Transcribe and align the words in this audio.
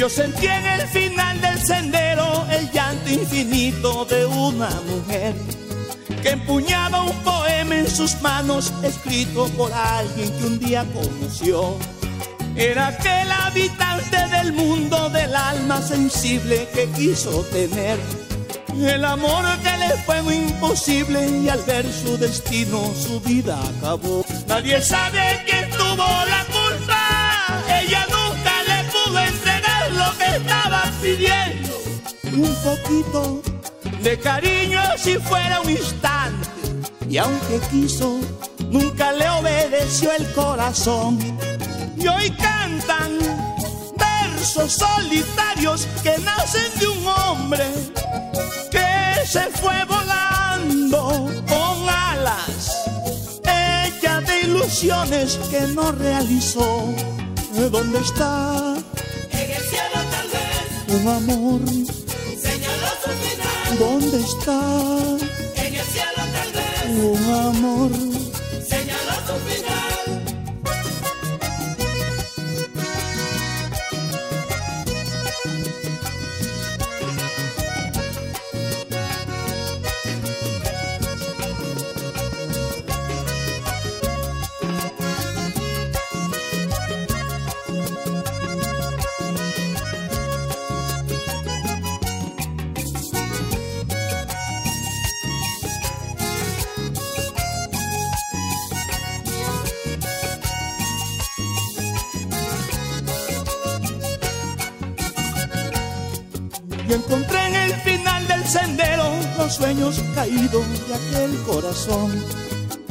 Yo 0.00 0.08
sentí 0.08 0.46
en 0.46 0.64
el 0.64 0.88
final 0.88 1.38
del 1.42 1.60
sendero 1.60 2.46
el 2.50 2.70
llanto 2.70 3.10
infinito 3.10 4.06
de 4.06 4.24
una 4.24 4.70
mujer 4.70 5.34
que 6.22 6.30
empuñaba 6.30 7.02
un 7.02 7.14
poema 7.18 7.74
en 7.74 7.86
sus 7.86 8.18
manos 8.22 8.72
escrito 8.82 9.46
por 9.58 9.70
alguien 9.70 10.32
que 10.38 10.46
un 10.46 10.58
día 10.58 10.86
conoció. 10.94 11.76
Era 12.56 12.86
aquel 12.86 13.30
habitante 13.30 14.16
del 14.28 14.54
mundo 14.54 15.10
del 15.10 15.36
alma 15.36 15.82
sensible 15.82 16.66
que 16.72 16.88
quiso 16.92 17.42
tener 17.52 17.98
el 18.78 19.04
amor 19.04 19.44
que 19.62 19.76
le 19.76 19.96
fue 20.06 20.34
imposible 20.34 21.28
y 21.42 21.48
al 21.50 21.62
ver 21.64 21.84
su 21.92 22.16
destino 22.16 22.90
su 22.94 23.20
vida 23.20 23.60
acabó. 23.78 24.24
Nadie 24.46 24.80
sabe 24.80 25.42
quién 25.44 25.68
tuvo 25.70 26.06
la 26.06 26.39
pidiendo. 31.00 31.74
Un 32.32 32.54
poquito 32.62 33.42
de 34.02 34.18
cariño 34.18 34.80
si 34.96 35.16
fuera 35.16 35.60
un 35.60 35.70
instante 35.70 36.50
y 37.10 37.18
aunque 37.18 37.58
quiso, 37.72 38.20
nunca 38.70 39.10
le 39.10 39.28
obedeció 39.28 40.12
el 40.12 40.32
corazón. 40.32 41.18
Y 41.96 42.06
hoy 42.06 42.30
cantan 42.30 43.18
versos 43.98 44.72
solitarios 44.72 45.88
que 46.04 46.16
nacen 46.18 46.70
de 46.78 46.86
un 46.86 47.06
hombre 47.08 47.64
que 48.70 49.26
se 49.26 49.42
fue 49.50 49.84
volando 49.86 51.28
con 51.48 51.88
alas, 51.88 52.88
ella 53.42 54.20
de 54.20 54.40
ilusiones 54.42 55.36
que 55.50 55.62
no 55.62 55.90
realizó. 55.90 56.94
¿Dónde 57.72 57.98
está? 57.98 58.79
Un 60.92 61.06
amor, 61.06 61.60
señaló 62.36 62.90
su 63.02 63.10
final. 63.10 63.78
¿dónde 63.78 64.18
está? 64.18 64.60
En 65.54 65.74
el 65.74 65.84
cielo 65.84 66.22
tal 66.32 66.52
vez 66.52 67.04
Un 67.04 67.32
amor. 67.32 68.09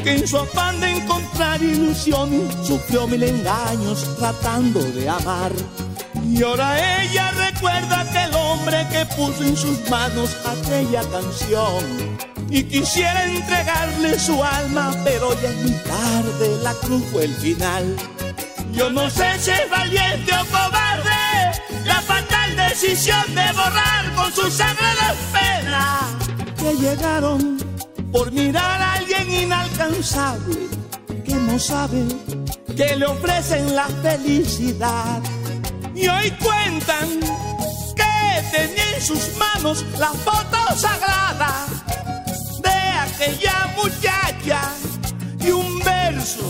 Que 0.04 0.16
en 0.16 0.28
su 0.28 0.38
afán 0.38 0.80
de 0.80 0.90
encontrar 0.90 1.62
ilusión 1.62 2.30
sufrió 2.64 3.08
mil 3.08 3.22
engaños 3.22 4.16
tratando 4.18 4.82
de 4.82 5.08
amar. 5.08 5.52
Y 6.28 6.42
ahora 6.42 7.04
ella 7.04 7.32
recuerda 7.32 8.02
aquel 8.02 8.34
hombre 8.34 8.88
que 8.92 9.06
puso 9.16 9.44
en 9.44 9.56
sus 9.56 9.90
manos 9.90 10.36
aquella 10.46 11.02
canción. 11.10 11.84
Y 12.50 12.64
quisiera 12.64 13.26
entregarle 13.26 14.18
su 14.20 14.44
alma, 14.44 14.92
pero 15.04 15.40
ya 15.40 15.50
es 15.50 15.56
muy 15.58 15.72
tarde, 15.72 16.58
la 16.64 16.74
cruz 16.76 17.04
fue 17.12 17.26
el 17.26 17.36
final. 17.36 17.96
Yo 18.72 18.90
no 18.90 19.08
sé 19.10 19.38
si 19.40 19.52
es 19.52 19.70
valiente 19.70 20.32
o 20.34 20.46
cobarde 20.46 21.62
la 21.86 22.02
fatal 22.02 22.56
decisión 22.56 23.36
de 23.36 23.52
borrar 23.54 24.16
con 24.16 24.34
su 24.34 24.50
sangre 24.50 24.88
las 25.02 25.16
penas 25.32 26.06
que 26.58 26.76
llegaron 26.76 27.59
por 28.20 28.34
mirar 28.34 28.82
a 28.82 28.94
alguien 28.96 29.32
inalcanzable 29.32 30.68
que 31.24 31.36
no 31.36 31.58
sabe 31.58 32.04
que 32.76 32.98
le 32.98 33.06
ofrecen 33.06 33.74
la 33.74 33.88
felicidad. 34.04 35.22
Y 35.96 36.06
hoy 36.10 36.30
cuentan 36.32 37.08
que 37.96 38.42
tenía 38.52 38.96
en 38.98 39.02
sus 39.02 39.24
manos 39.38 39.86
la 39.98 40.10
foto 40.10 40.58
sagrada 40.76 41.66
de 42.62 42.80
aquella 43.06 43.74
muchacha 43.78 44.62
y 45.40 45.52
un 45.52 45.80
verso 45.80 46.44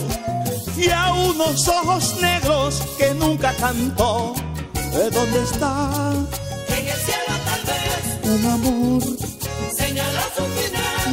y 0.76 0.90
a 0.90 1.14
unos 1.14 1.68
ojos 1.68 2.16
negros 2.20 2.82
que 2.98 3.14
nunca 3.14 3.54
cantó. 3.54 4.34
¿De 4.74 5.08
dónde 5.12 5.44
está 5.44 6.14
En 6.70 6.88
el 6.88 7.00
cielo 7.06 7.34
tal 7.46 7.62
vez 7.68 8.42
un 8.42 8.46
amor? 8.48 9.29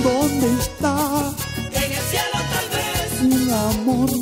¿Dónde 0.07 0.47
está 0.61 1.35
En 1.73 1.93
el 1.93 2.05
cielo 2.11 2.39
tal 2.53 2.69
vez 2.77 3.23
un 3.23 3.53
amor? 3.53 4.16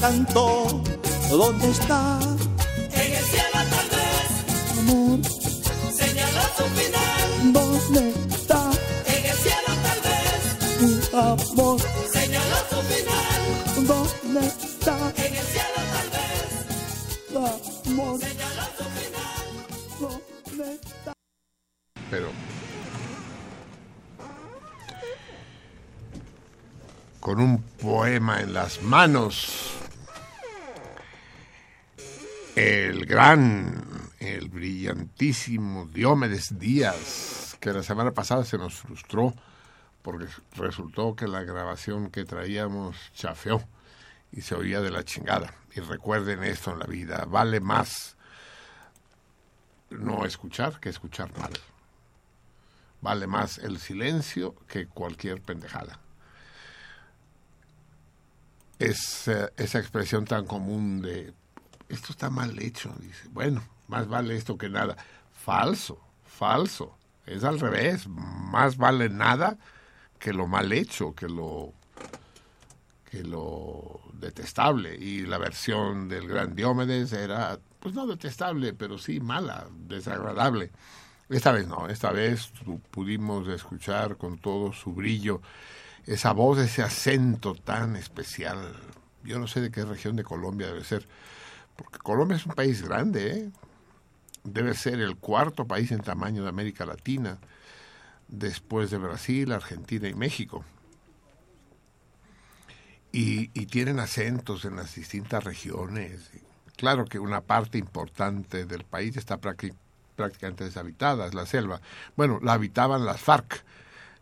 Cantó. 0.00 0.82
¿Dónde 1.30 1.70
está, 1.70 2.18
En 2.92 3.12
el 3.12 3.24
cielo 3.24 3.60
tal 3.70 3.88
vez 3.90 4.30
amor? 4.78 5.18
señaló 5.92 6.42
su 6.56 6.64
final. 6.78 7.52
¿Dónde 7.52 8.10
está, 8.30 8.70
En 9.06 9.24
el 9.26 9.36
cielo 9.36 9.72
tal 9.82 10.00
vez 10.06 10.42
mi 10.80 11.18
amor? 11.18 11.80
señaló 12.12 12.56
su 12.70 12.80
final. 12.92 13.42
¿Dónde 13.86 14.46
está, 14.46 15.12
En 15.16 15.34
el 15.34 15.46
cielo 15.46 15.80
tal 15.92 16.08
vez 16.14 17.86
amor? 17.86 18.20
señaló 18.20 18.64
su 18.78 18.84
final. 18.96 19.46
¿Dónde 20.00 20.74
está? 20.74 21.12
pero 22.10 22.28
con 27.20 27.40
un 27.40 27.58
poema 27.60 28.40
en 28.40 28.54
las 28.54 28.80
manos, 28.82 29.72
el 32.56 33.04
gran, 33.04 33.84
el 34.18 34.48
brillantísimo 34.48 35.86
Diomedes 35.86 36.58
Díaz, 36.58 37.54
que 37.60 37.70
la 37.70 37.82
semana 37.82 38.12
pasada 38.12 38.46
se 38.46 38.56
nos 38.56 38.76
frustró 38.76 39.34
porque 40.00 40.26
resultó 40.56 41.14
que 41.14 41.28
la 41.28 41.42
grabación 41.42 42.10
que 42.10 42.24
traíamos 42.24 42.96
chafeó 43.12 43.62
y 44.32 44.40
se 44.40 44.54
oía 44.54 44.80
de 44.80 44.90
la 44.90 45.04
chingada. 45.04 45.54
Y 45.74 45.80
recuerden 45.80 46.42
esto 46.44 46.72
en 46.72 46.78
la 46.78 46.86
vida, 46.86 47.26
vale 47.28 47.60
más 47.60 48.16
no 49.90 50.24
escuchar 50.24 50.80
que 50.80 50.88
escuchar 50.88 51.30
mal. 51.38 51.52
Vale 53.02 53.26
más 53.26 53.58
el 53.58 53.78
silencio 53.78 54.54
que 54.66 54.86
cualquier 54.86 55.42
pendejada. 55.42 56.00
Es 58.78 59.28
eh, 59.28 59.52
esa 59.58 59.78
expresión 59.78 60.24
tan 60.24 60.46
común 60.46 61.02
de 61.02 61.34
esto 61.88 62.12
está 62.12 62.30
mal 62.30 62.58
hecho, 62.58 62.94
dice. 63.00 63.28
Bueno, 63.30 63.62
más 63.88 64.08
vale 64.08 64.36
esto 64.36 64.58
que 64.58 64.68
nada. 64.68 64.96
Falso, 65.32 66.00
falso. 66.24 66.96
Es 67.26 67.44
al 67.44 67.60
revés. 67.60 68.08
Más 68.08 68.76
vale 68.76 69.08
nada 69.08 69.56
que 70.18 70.32
lo 70.32 70.46
mal 70.46 70.72
hecho, 70.72 71.14
que 71.14 71.28
lo 71.28 71.72
que 73.10 73.22
lo 73.22 74.00
detestable. 74.14 74.96
Y 74.96 75.26
la 75.26 75.38
versión 75.38 76.08
del 76.08 76.28
gran 76.28 76.54
Diomedes 76.54 77.12
era, 77.12 77.58
pues 77.80 77.94
no 77.94 78.06
detestable, 78.06 78.74
pero 78.74 78.98
sí 78.98 79.20
mala, 79.20 79.68
desagradable. 79.86 80.70
Esta 81.28 81.52
vez 81.52 81.66
no, 81.66 81.88
esta 81.88 82.12
vez 82.12 82.52
pudimos 82.90 83.48
escuchar 83.48 84.16
con 84.16 84.38
todo 84.38 84.72
su 84.72 84.92
brillo 84.92 85.42
esa 86.06 86.32
voz, 86.32 86.58
ese 86.58 86.82
acento 86.82 87.54
tan 87.54 87.96
especial. 87.96 88.76
Yo 89.24 89.40
no 89.40 89.48
sé 89.48 89.60
de 89.60 89.72
qué 89.72 89.84
región 89.84 90.14
de 90.14 90.22
Colombia 90.22 90.68
debe 90.68 90.84
ser, 90.84 91.08
porque 91.76 91.98
Colombia 91.98 92.36
es 92.36 92.46
un 92.46 92.54
país 92.54 92.82
grande, 92.82 93.30
¿eh? 93.32 93.50
debe 94.44 94.74
ser 94.74 95.00
el 95.00 95.16
cuarto 95.16 95.66
país 95.66 95.90
en 95.92 96.00
tamaño 96.00 96.42
de 96.42 96.48
América 96.48 96.86
Latina, 96.86 97.38
después 98.28 98.90
de 98.90 98.98
Brasil, 98.98 99.52
Argentina 99.52 100.08
y 100.08 100.14
México. 100.14 100.64
Y, 103.12 103.50
y 103.54 103.66
tienen 103.66 103.98
acentos 103.98 104.64
en 104.64 104.76
las 104.76 104.94
distintas 104.94 105.42
regiones. 105.44 106.30
Claro 106.76 107.06
que 107.06 107.18
una 107.18 107.40
parte 107.40 107.78
importante 107.78 108.66
del 108.66 108.84
país 108.84 109.16
está 109.16 109.40
prácti- 109.40 109.74
prácticamente 110.16 110.64
deshabitada, 110.64 111.26
es 111.26 111.34
la 111.34 111.46
selva. 111.46 111.80
Bueno, 112.16 112.38
la 112.42 112.52
habitaban 112.52 113.06
las 113.06 113.20
FARC 113.20 113.64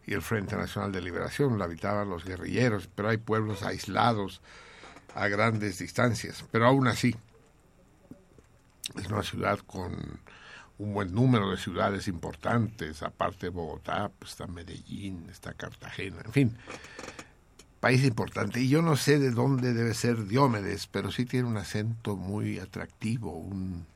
y 0.06 0.12
el 0.12 0.22
Frente 0.22 0.54
Nacional 0.56 0.92
de 0.92 1.00
Liberación, 1.00 1.58
la 1.58 1.64
habitaban 1.64 2.08
los 2.08 2.24
guerrilleros, 2.24 2.88
pero 2.94 3.08
hay 3.08 3.16
pueblos 3.16 3.62
aislados 3.62 4.42
a 5.14 5.28
grandes 5.28 5.78
distancias. 5.78 6.44
Pero 6.52 6.66
aún 6.66 6.86
así, 6.86 7.16
es 8.98 9.06
una 9.06 9.22
ciudad 9.22 9.58
con 9.60 10.20
un 10.78 10.92
buen 10.92 11.14
número 11.14 11.50
de 11.50 11.56
ciudades 11.56 12.08
importantes, 12.08 13.02
aparte 13.02 13.46
de 13.46 13.50
Bogotá, 13.50 14.10
pues 14.18 14.32
está 14.32 14.46
Medellín, 14.46 15.28
está 15.30 15.54
Cartagena, 15.54 16.20
en 16.24 16.32
fin, 16.32 16.56
país 17.80 18.04
importante. 18.04 18.60
Y 18.60 18.68
yo 18.68 18.82
no 18.82 18.96
sé 18.96 19.18
de 19.18 19.30
dónde 19.30 19.72
debe 19.72 19.94
ser 19.94 20.26
Diomedes, 20.26 20.86
pero 20.86 21.12
sí 21.12 21.24
tiene 21.24 21.48
un 21.48 21.56
acento 21.56 22.16
muy 22.16 22.58
atractivo, 22.58 23.32
un, 23.32 23.86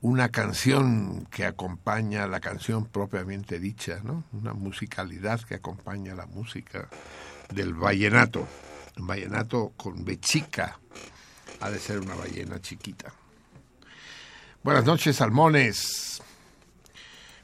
una 0.00 0.28
canción 0.28 1.26
que 1.30 1.44
acompaña 1.44 2.26
la 2.26 2.40
canción 2.40 2.86
propiamente 2.86 3.58
dicha, 3.58 4.00
¿no? 4.04 4.24
Una 4.32 4.52
musicalidad 4.52 5.40
que 5.40 5.56
acompaña 5.56 6.14
la 6.14 6.26
música 6.26 6.88
del 7.52 7.74
vallenato. 7.74 8.46
Un 8.98 9.06
vallenato 9.06 9.72
con 9.76 10.04
bechica, 10.04 10.78
ha 11.60 11.70
de 11.70 11.78
ser 11.78 12.00
una 12.00 12.14
ballena 12.14 12.60
chiquita. 12.60 13.12
Buenas 14.64 14.84
noches, 14.84 15.16
salmones. 15.16 16.20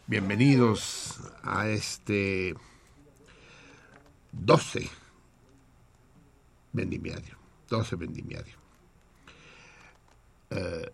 Bienvenidos 0.09 1.21
a 1.45 1.69
este 1.69 2.57
12 4.33 4.91
vendimiario. 6.73 7.39
12 7.71 7.97
vendimiario. 7.97 8.57
Eh, 10.51 10.93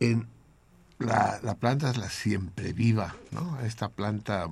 en 0.00 0.26
la, 0.98 1.38
la 1.44 1.54
planta 1.54 1.90
es 1.90 1.98
la 1.98 2.10
siempre 2.10 2.72
viva, 2.72 3.14
¿no? 3.30 3.60
Esta 3.60 3.90
planta 3.90 4.48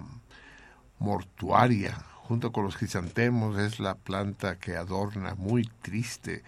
mortuaria, 1.00 1.94
junto 2.22 2.52
con 2.52 2.64
los 2.64 2.76
crisantemos, 2.76 3.58
es 3.58 3.80
la 3.80 3.96
planta 3.96 4.60
que 4.60 4.76
adorna 4.76 5.34
muy 5.34 5.68
triste 5.82 6.44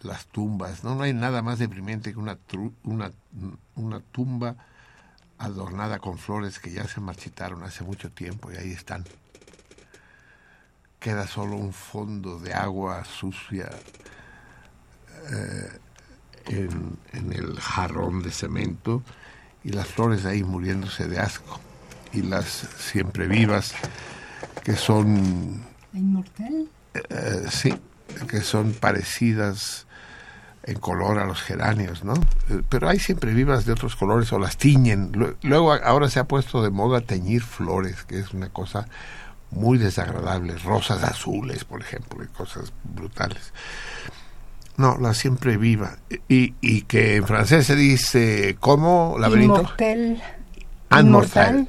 las 0.00 0.26
tumbas. 0.26 0.84
No, 0.84 0.94
no 0.94 1.02
hay 1.02 1.12
nada 1.14 1.42
más 1.42 1.58
deprimente 1.58 2.12
que 2.12 2.18
una, 2.18 2.36
tru- 2.38 2.74
una, 2.84 3.10
una 3.76 4.00
tumba 4.00 4.56
adornada 5.38 5.98
con 5.98 6.18
flores 6.18 6.58
que 6.58 6.72
ya 6.72 6.86
se 6.88 7.00
marchitaron 7.00 7.62
hace 7.62 7.84
mucho 7.84 8.10
tiempo 8.10 8.50
y 8.52 8.56
ahí 8.56 8.72
están. 8.72 9.04
Queda 10.98 11.26
solo 11.26 11.56
un 11.56 11.72
fondo 11.72 12.40
de 12.40 12.54
agua 12.54 13.04
sucia 13.04 13.70
eh, 15.32 15.78
en, 16.46 16.98
en 17.12 17.32
el 17.32 17.58
jarrón 17.60 18.22
de 18.22 18.30
cemento 18.32 19.02
y 19.62 19.70
las 19.70 19.86
flores 19.88 20.24
ahí 20.24 20.42
muriéndose 20.42 21.06
de 21.06 21.18
asco. 21.20 21.60
Y 22.12 22.22
las 22.22 22.46
siempre 22.78 23.26
vivas 23.28 23.74
que 24.64 24.74
son 24.76 25.62
¿La 25.92 25.98
inmortal? 25.98 26.68
eh, 26.94 27.46
sí, 27.50 27.74
que 28.28 28.40
son 28.40 28.72
parecidas 28.72 29.86
en 30.68 30.78
color 30.78 31.18
a 31.18 31.24
los 31.24 31.40
geranios, 31.42 32.04
¿no? 32.04 32.14
Eh, 32.50 32.62
Pero 32.68 32.88
hay 32.88 32.98
siempre 32.98 33.32
vivas 33.32 33.64
de 33.64 33.72
otros 33.72 33.96
colores 33.96 34.32
o 34.32 34.38
las 34.38 34.56
tiñen. 34.56 35.12
Lue- 35.12 35.34
Luego 35.42 35.72
ahora 35.72 36.08
se 36.10 36.18
ha 36.20 36.24
puesto 36.24 36.62
de 36.62 36.70
moda 36.70 37.00
teñir 37.00 37.42
flores, 37.42 38.04
que 38.04 38.18
es 38.18 38.32
una 38.34 38.50
cosa 38.50 38.86
muy 39.50 39.78
desagradable. 39.78 40.56
Rosas 40.58 41.02
azules, 41.04 41.64
por 41.64 41.80
ejemplo, 41.80 42.22
y 42.22 42.26
cosas 42.28 42.72
brutales. 42.84 43.52
No, 44.76 44.96
la 44.98 45.12
siempre 45.14 45.56
viva. 45.56 45.96
Y, 46.28 46.54
y 46.60 46.82
que 46.82 47.16
en 47.16 47.26
francés 47.26 47.66
se 47.66 47.74
dice, 47.74 48.56
¿cómo? 48.60 49.16
¿Laberinto? 49.18 49.56
Inmortal. 49.60 50.22
Anmortel. 50.90 51.68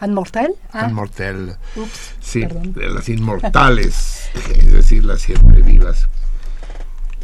Anmortel. 0.00 0.54
¿Anmortal? 0.72 1.58
Ah, 1.76 1.84
Sí, 2.20 2.40
perdón. 2.46 2.74
las 2.94 3.08
inmortales, 3.08 4.30
es 4.56 4.72
decir, 4.72 5.04
las 5.04 5.20
siempre 5.20 5.60
vivas. 5.62 6.08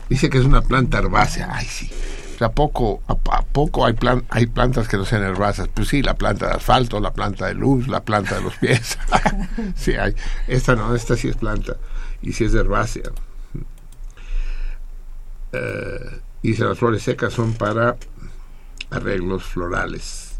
Dice 0.09 0.31
que 0.31 0.39
es 0.39 0.45
una 0.45 0.63
planta 0.63 0.99
herbácea. 0.99 1.49
Ay, 1.53 1.67
sí. 1.67 1.91
Sea, 2.39 2.51
poco, 2.51 3.03
a, 3.09 3.13
a 3.37 3.43
poco 3.43 3.87
hay, 3.87 3.95
plan, 3.95 4.25
hay 4.29 4.47
plantas 4.47 4.89
que 4.89 4.97
no 4.97 5.05
sean 5.05 5.23
herbáceas. 5.23 5.69
Pues 5.69 5.89
sí, 5.89 6.03
la 6.03 6.15
planta 6.15 6.49
de 6.49 6.55
asfalto, 6.55 7.01
la 7.01 7.13
planta 7.13 7.47
de 7.47 7.55
luz, 7.55 7.89
la 7.89 8.05
planta 8.05 8.37
de 8.37 8.43
los 8.43 8.57
pies. 8.57 8.99
sí, 9.75 9.95
hay. 9.95 10.15
Esta 10.47 10.77
no, 10.77 10.95
esta 10.95 11.17
sí 11.17 11.29
es 11.29 11.37
planta. 11.37 11.77
Y 12.23 12.33
sí 12.33 12.45
es 12.45 12.55
herbácea. 12.55 13.11
Eh, 15.53 16.21
dice, 16.43 16.65
las 16.65 16.79
flores 16.79 17.03
secas 17.03 17.33
son 17.33 17.55
para 17.55 17.97
arreglos 18.91 19.45
florales. 19.45 20.39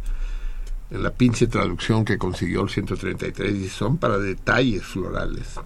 En 0.91 1.03
la 1.03 1.11
pinche 1.11 1.47
traducción 1.49 2.05
que 2.05 2.19
consiguió 2.19 2.63
el 2.63 2.69
133 2.71 3.55
dice, 3.55 3.71
son 3.71 3.97
para 3.99 4.19
detalles 4.19 4.85
florales. 4.85 5.59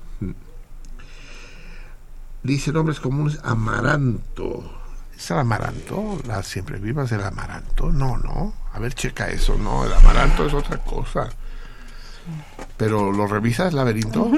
Dice 2.43 2.73
nombres 2.73 3.01
comunes, 3.01 3.39
amaranto. 3.43 4.79
¿Es 5.17 5.31
el 5.31 5.39
amaranto? 5.39 6.19
¿La 6.27 6.43
siempre 6.43 6.79
vivas 6.79 7.11
del 7.11 7.23
amaranto? 7.23 7.93
No, 7.93 8.17
no. 8.17 8.55
A 8.73 8.79
ver, 8.79 8.95
checa 8.95 9.29
eso. 9.29 9.57
No, 9.57 9.85
el 9.85 9.93
amaranto 9.93 10.47
es 10.47 10.55
otra 10.55 10.79
cosa. 10.79 11.29
Pero 12.77 13.13
¿lo 13.13 13.27
revisas, 13.27 13.75
laberinto? 13.75 14.31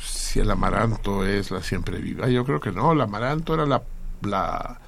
Si 0.00 0.38
el 0.38 0.50
amaranto 0.50 1.26
es 1.26 1.50
la 1.50 1.62
siempre 1.62 1.98
viva. 1.98 2.28
Yo 2.28 2.44
creo 2.44 2.60
que 2.60 2.70
no. 2.70 2.92
El 2.92 3.00
amaranto 3.00 3.54
era 3.54 3.66
la, 3.66 3.82
la, 4.22 4.80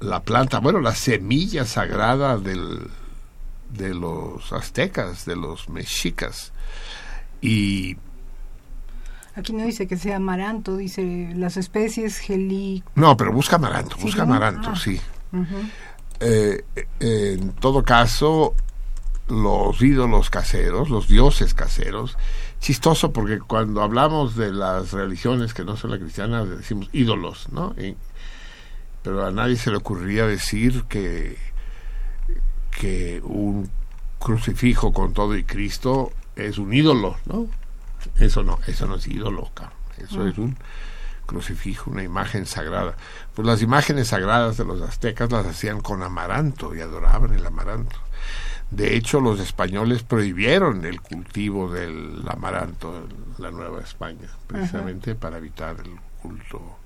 la 0.00 0.20
planta, 0.22 0.58
bueno, 0.58 0.80
la 0.80 0.94
semilla 0.94 1.64
sagrada 1.64 2.36
del, 2.36 2.90
de 3.70 3.94
los 3.94 4.52
aztecas, 4.52 5.24
de 5.24 5.36
los 5.36 5.70
mexicas. 5.70 6.52
Y 7.40 7.96
Aquí 9.34 9.52
no 9.52 9.64
dice 9.64 9.86
que 9.86 9.96
sea 9.96 10.16
amaranto, 10.16 10.76
dice 10.76 11.32
las 11.36 11.56
especies 11.56 12.18
geli... 12.18 12.82
No, 12.94 13.16
pero 13.16 13.32
busca 13.32 13.56
amaranto, 13.56 13.96
Sí, 13.96 14.02
busca 14.02 14.26
¿no? 14.26 14.34
amaranto, 14.34 14.70
Ah. 14.72 14.76
sí. 14.76 15.00
Eh, 16.20 16.64
eh, 17.00 17.36
en 17.40 17.52
todo 17.52 17.82
caso, 17.82 18.54
los 19.28 19.80
ídolos 19.80 20.28
caseros, 20.30 20.90
los 20.90 21.08
dioses 21.08 21.54
caseros, 21.54 22.16
chistoso 22.60 23.12
porque 23.12 23.38
cuando 23.40 23.82
hablamos 23.82 24.36
de 24.36 24.52
las 24.52 24.92
religiones 24.92 25.54
que 25.54 25.64
no 25.64 25.76
son 25.76 25.90
la 25.92 25.98
cristiana, 25.98 26.44
decimos 26.44 26.88
ídolos, 26.92 27.48
¿no? 27.50 27.74
Y- 27.78 27.96
pero 29.02 29.26
a 29.26 29.30
nadie 29.32 29.56
se 29.56 29.70
le 29.70 29.78
ocurriría 29.78 30.26
decir 30.26 30.84
que, 30.88 31.36
que 32.78 33.20
un 33.24 33.68
crucifijo 34.20 34.92
con 34.92 35.12
todo 35.12 35.36
y 35.36 35.42
Cristo 35.42 36.12
es 36.36 36.58
un 36.58 36.72
ídolo, 36.72 37.16
¿no? 37.26 37.46
Eso 38.18 38.42
no, 38.42 38.58
eso 38.66 38.86
no 38.86 38.96
es 38.96 39.06
ídolo, 39.06 39.50
cabrón. 39.54 39.78
Eso 39.98 40.26
es 40.26 40.36
un 40.38 40.56
crucifijo, 41.26 41.90
una 41.90 42.02
imagen 42.02 42.46
sagrada. 42.46 42.94
Pues 43.34 43.46
las 43.46 43.62
imágenes 43.62 44.08
sagradas 44.08 44.56
de 44.56 44.64
los 44.64 44.80
aztecas 44.82 45.30
las 45.30 45.46
hacían 45.46 45.80
con 45.80 46.02
amaranto 46.02 46.74
y 46.74 46.80
adoraban 46.80 47.32
el 47.34 47.44
amaranto. 47.46 47.96
De 48.70 48.96
hecho, 48.96 49.20
los 49.20 49.38
españoles 49.38 50.02
prohibieron 50.02 50.84
el 50.86 51.00
cultivo 51.02 51.70
del 51.70 52.22
amaranto 52.26 52.96
en 52.96 53.42
la 53.42 53.50
Nueva 53.50 53.80
España, 53.82 54.28
precisamente 54.46 55.14
para 55.14 55.36
evitar 55.38 55.76
el 55.84 55.92
culto 56.22 56.78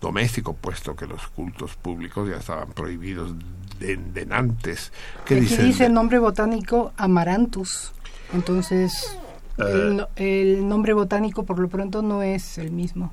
doméstico, 0.00 0.52
puesto 0.54 0.94
que 0.94 1.06
los 1.06 1.26
cultos 1.28 1.76
públicos 1.76 2.28
ya 2.28 2.36
estaban 2.36 2.68
prohibidos 2.72 3.32
de, 3.78 3.96
de 3.96 4.28
antes. 4.34 4.92
¿Qué 5.24 5.36
dice? 5.36 5.62
dice 5.62 5.86
el- 5.86 5.94
nombre 5.94 6.18
botánico 6.18 6.92
Amaranthus. 6.98 7.92
Entonces. 8.34 9.16
El, 9.58 9.96
no- 9.96 10.08
el 10.16 10.68
nombre 10.68 10.92
botánico 10.94 11.44
por 11.44 11.58
lo 11.58 11.68
pronto 11.68 12.02
no 12.02 12.22
es 12.22 12.58
el 12.58 12.70
mismo. 12.70 13.12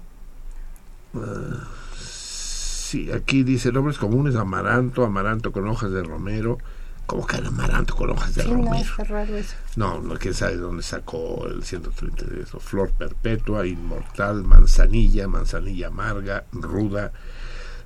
Sí, 2.00 3.12
aquí 3.12 3.44
dice 3.44 3.72
nombres 3.72 3.98
comunes, 3.98 4.36
amaranto, 4.36 5.06
amaranto 5.06 5.52
con 5.52 5.68
hojas 5.68 5.92
de 5.92 6.04
romero. 6.04 6.58
¿Cómo 7.06 7.26
que 7.26 7.38
el 7.38 7.48
amaranto 7.48 7.96
con 7.96 8.10
hojas 8.12 8.36
de 8.36 8.44
Sí, 8.44 8.52
no, 8.52 8.58
romero? 8.58 8.76
está 8.78 9.04
raro 9.04 9.36
eso. 9.36 9.56
No, 9.76 10.00
no, 10.00 10.16
quién 10.16 10.34
sabe 10.34 10.56
dónde 10.56 10.84
sacó 10.84 11.46
el 11.48 11.64
133. 11.64 12.50
Flor 12.60 12.92
perpetua, 12.92 13.66
inmortal, 13.68 14.44
manzanilla, 14.44 15.28
manzanilla 15.28 15.88
amarga, 15.88 16.46
ruda, 16.54 17.12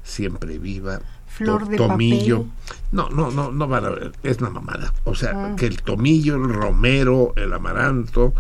siempre 0.04 0.60
viva. 0.60 1.00
Flor 1.38 1.68
de 1.68 1.78
tomillo. 1.78 2.44
papel. 2.44 2.82
No, 2.92 3.10
no, 3.10 3.30
no, 3.32 3.52
no 3.52 3.68
van 3.68 3.86
a 3.86 3.90
ver, 3.90 4.12
es 4.24 4.38
una 4.40 4.50
mamada. 4.52 4.94
O 5.04 5.16
sea, 5.16 5.32
Ah. 5.36 5.56
que 5.58 5.66
el 5.66 5.82
tomillo, 5.82 6.36
el 6.36 6.54
romero, 6.54 7.34
el 7.36 7.52
amaranto, 7.54 8.34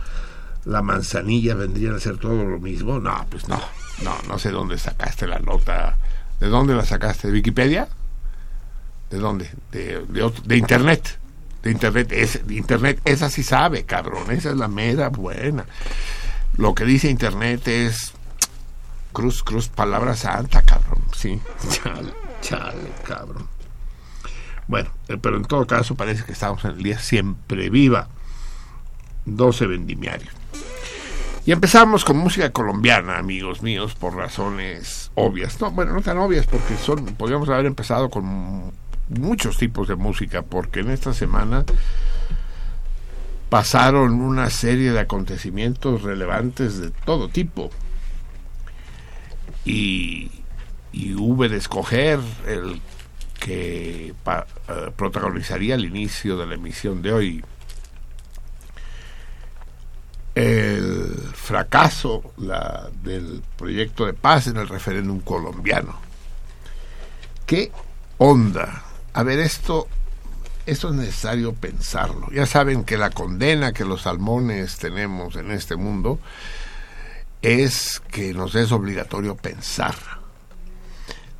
la 0.66 0.82
manzanilla 0.82 1.56
vendrían 1.56 1.96
a 1.96 2.00
ser 2.00 2.18
todo 2.18 2.44
lo 2.46 2.60
mismo. 2.60 3.00
No, 3.00 3.25
pues 3.30 3.48
no, 3.50 3.60
no, 4.04 4.16
no 4.28 4.40
sé 4.40 4.52
dónde 4.52 4.78
sacaste 4.78 5.28
la 5.28 5.40
nota. 5.40 5.98
¿De 6.40 6.48
dónde 6.48 6.74
la 6.74 6.86
sacaste? 6.86 7.28
¿De 7.28 7.34
Wikipedia? 7.34 7.88
¿De 9.10 9.18
dónde? 9.20 9.50
De, 9.72 10.04
de, 10.08 10.24
otro- 10.24 10.44
de 10.46 10.58
internet. 10.58 11.20
De 11.64 11.72
internet. 11.72 12.12
Es, 12.12 12.46
de 12.48 12.56
internet, 12.56 13.00
esa 13.06 13.30
sí 13.30 13.44
sabe, 13.44 13.84
cabrón. 13.84 14.32
Esa 14.32 14.50
es 14.52 14.58
la 14.58 14.68
mera 14.68 15.10
buena. 15.10 15.66
Lo 16.58 16.74
que 16.74 16.86
dice 16.86 17.10
internet 17.10 17.68
es 17.68 18.14
cruz, 19.14 19.44
cruz, 19.44 19.68
palabra 19.70 20.16
santa, 20.16 20.62
cabrón. 20.62 21.04
Sí. 21.16 21.40
Chale, 22.48 22.92
cabrón. 23.08 23.48
Bueno, 24.68 24.90
eh, 25.08 25.18
pero 25.22 25.38
en 25.38 25.46
todo 25.46 25.66
caso 25.68 25.96
parece 25.96 26.24
que 26.25 26.32
estamos 26.34 26.64
en 26.66 26.72
el 26.72 26.84
día 26.84 27.00
siempre 27.00 27.70
viva. 27.70 28.08
12 29.25 29.66
vendimiario. 29.68 30.30
Y 31.46 31.52
empezamos 31.52 32.04
con 32.06 32.18
música 32.18 32.52
colombiana, 32.52 33.18
amigos 33.20 33.62
míos, 33.62 33.94
por 33.96 34.16
razones 34.16 35.12
obvias. 35.16 35.60
No, 35.62 35.72
bueno, 35.72 35.94
no 35.94 36.02
tan 36.02 36.18
obvias, 36.18 36.48
porque 36.48 36.75
son, 36.78 37.06
podríamos 37.16 37.50
haber 37.50 37.68
empezado 37.68 38.10
con 38.10 38.25
mu- 38.25 38.72
muchos 39.10 39.58
tipos 39.58 39.88
de 39.88 39.96
música, 39.96 40.42
porque 40.42 40.80
en 40.80 40.90
esta 40.90 41.14
semana 41.14 41.64
pasaron 43.50 44.14
una 44.22 44.50
serie 44.50 44.92
de 44.92 45.00
acontecimientos 45.00 46.02
relevantes 46.02 46.80
de 46.80 46.90
todo 46.92 47.30
tipo. 47.30 47.70
Y, 49.66 50.32
y 50.96 51.14
hube 51.14 51.50
de 51.50 51.58
escoger 51.58 52.20
el 52.48 52.82
que 53.38 54.08
eh, 54.08 54.92
protagonizaría 54.96 55.75
el 55.75 55.86
inicio 55.86 56.38
de 56.38 56.48
la 56.48 56.56
emisión 56.56 57.02
de 57.02 57.12
hoy 57.12 57.44
el 60.36 61.32
fracaso 61.34 62.34
del 63.04 63.42
proyecto 63.58 64.06
de 64.06 64.14
paz 64.14 64.48
en 64.48 64.58
el 64.58 64.68
referéndum 64.68 65.20
colombiano. 65.22 65.98
¿Qué 67.46 67.72
onda? 68.18 68.84
A 69.14 69.24
ver, 69.24 69.40
esto, 69.40 69.88
esto 70.66 70.90
es 70.90 70.96
necesario 70.96 71.54
pensarlo. 71.54 72.28
Ya 72.32 72.46
saben 72.46 72.84
que 72.84 72.98
la 72.98 73.12
condena 73.12 73.72
que 73.72 73.86
los 73.86 74.02
salmones 74.02 74.78
tenemos 74.78 75.38
en 75.38 75.52
este 75.52 75.78
mundo 75.78 76.20
es 77.42 78.02
que 78.12 78.34
nos 78.34 78.56
es 78.56 78.74
obligatorio 78.74 79.36
pensar. 79.36 80.25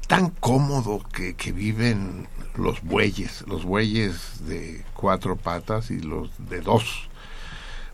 Tan 0.08 0.30
cómodo 0.30 1.02
que, 1.12 1.34
viven 1.52 2.28
los 2.56 2.82
bueyes, 2.84 3.44
los 3.48 3.66
bueyes 3.66 4.46
de 4.48 4.86
cuatro 4.94 5.36
patas 5.36 5.90
y 5.92 6.00
los 6.00 6.30
de 6.50 6.62
dos 6.62 7.10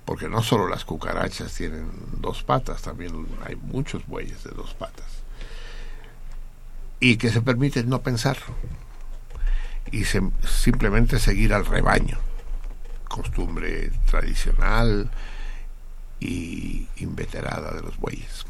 porque 0.05 0.27
no 0.27 0.41
solo 0.41 0.67
las 0.67 0.83
cucarachas 0.83 1.53
tienen 1.53 1.89
dos 2.19 2.43
patas, 2.43 2.81
también 2.81 3.27
hay 3.45 3.55
muchos 3.55 4.05
bueyes 4.07 4.43
de 4.43 4.51
dos 4.51 4.73
patas. 4.73 5.05
Y 6.99 7.17
que 7.17 7.29
se 7.29 7.41
permiten 7.41 7.87
no 7.87 8.01
pensar 8.01 8.37
y 9.91 10.03
simplemente 10.03 11.17
seguir 11.19 11.53
al 11.53 11.65
rebaño, 11.65 12.17
costumbre 13.07 13.91
tradicional 14.05 15.09
y 16.19 16.87
inveterada 16.97 17.71
de 17.71 17.81
los 17.81 17.97
bueyes. 17.97 18.45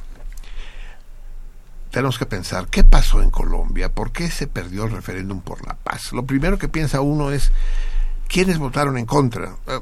Tenemos 1.92 2.18
que 2.18 2.26
pensar, 2.26 2.68
¿qué 2.68 2.84
pasó 2.84 3.22
en 3.22 3.30
Colombia? 3.32 3.90
¿Por 3.90 4.12
qué 4.12 4.32
se 4.32 4.48
perdió 4.48 4.86
el 4.86 4.92
referéndum 4.92 5.42
por 5.42 5.66
la 5.68 5.76
paz? 5.76 6.14
Lo 6.14 6.26
primero 6.26 6.58
que 6.58 6.70
piensa 6.70 7.02
uno 7.02 7.32
es, 7.32 7.52
¿quiénes 8.28 8.58
votaron 8.58 8.98
en 8.98 9.06
contra? 9.06 9.56
Eh, 9.68 9.80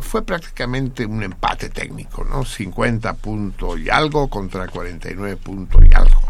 fue 0.00 0.22
prácticamente 0.24 1.06
un 1.06 1.22
empate 1.22 1.70
técnico, 1.70 2.22
¿no? 2.24 2.44
50 2.44 3.14
puntos 3.14 3.80
y 3.80 3.90
algo 3.90 4.28
contra 4.28 4.68
49 4.68 5.36
puntos 5.36 5.82
y 5.90 5.92
algo. 5.94 6.20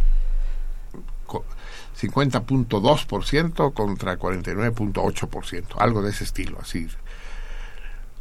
Co- 1.26 1.44
50.2% 2.00 3.74
contra 3.74 4.18
49.8%, 4.18 5.64
algo 5.78 6.00
de 6.02 6.10
ese 6.10 6.24
estilo, 6.24 6.58
así 6.62 6.88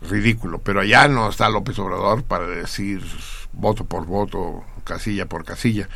ridículo. 0.02 0.60
Pero 0.60 0.82
allá 0.82 1.08
no 1.08 1.30
está 1.30 1.48
López 1.50 1.80
Obrador 1.80 2.24
para 2.24 2.46
decir 2.48 3.04
voto 3.54 3.86
por 3.86 4.06
voto, 4.06 4.64
casilla 4.84 5.28
por 5.28 5.46
casilla. 5.46 5.88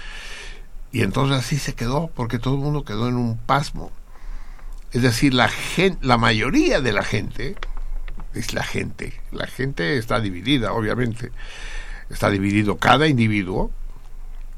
Y 0.98 1.04
entonces 1.04 1.38
así 1.38 1.60
se 1.60 1.76
quedó, 1.76 2.10
porque 2.16 2.40
todo 2.40 2.56
el 2.56 2.60
mundo 2.60 2.84
quedó 2.84 3.08
en 3.08 3.18
un 3.18 3.38
pasmo. 3.38 3.92
Es 4.92 5.04
decir, 5.04 5.32
la, 5.32 5.48
la 6.02 6.18
mayoría 6.18 6.82
de 6.82 6.92
la 6.92 7.04
gente, 7.04 7.56
es 8.34 8.56
la 8.56 8.64
gente, 8.64 9.14
la 9.32 9.46
gente 9.46 10.00
está 10.00 10.20
dividida, 10.20 10.74
obviamente. 10.74 11.32
Está 12.10 12.32
dividido 12.32 12.78
cada 12.78 13.08
individuo, 13.08 13.70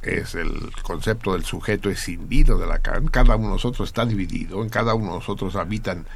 es 0.01 0.33
el 0.33 0.71
concepto 0.81 1.33
del 1.33 1.43
sujeto 1.43 1.89
escindido 1.89 2.57
de 2.57 2.67
Lacan. 2.67 3.07
Cada 3.07 3.35
uno 3.35 3.47
de 3.47 3.53
nosotros 3.55 3.89
está 3.89 4.05
dividido, 4.05 4.63
en 4.63 4.69
cada 4.69 4.93
uno 4.93 5.07
de 5.07 5.15
nosotros 5.15 5.57
habitan 5.57 6.07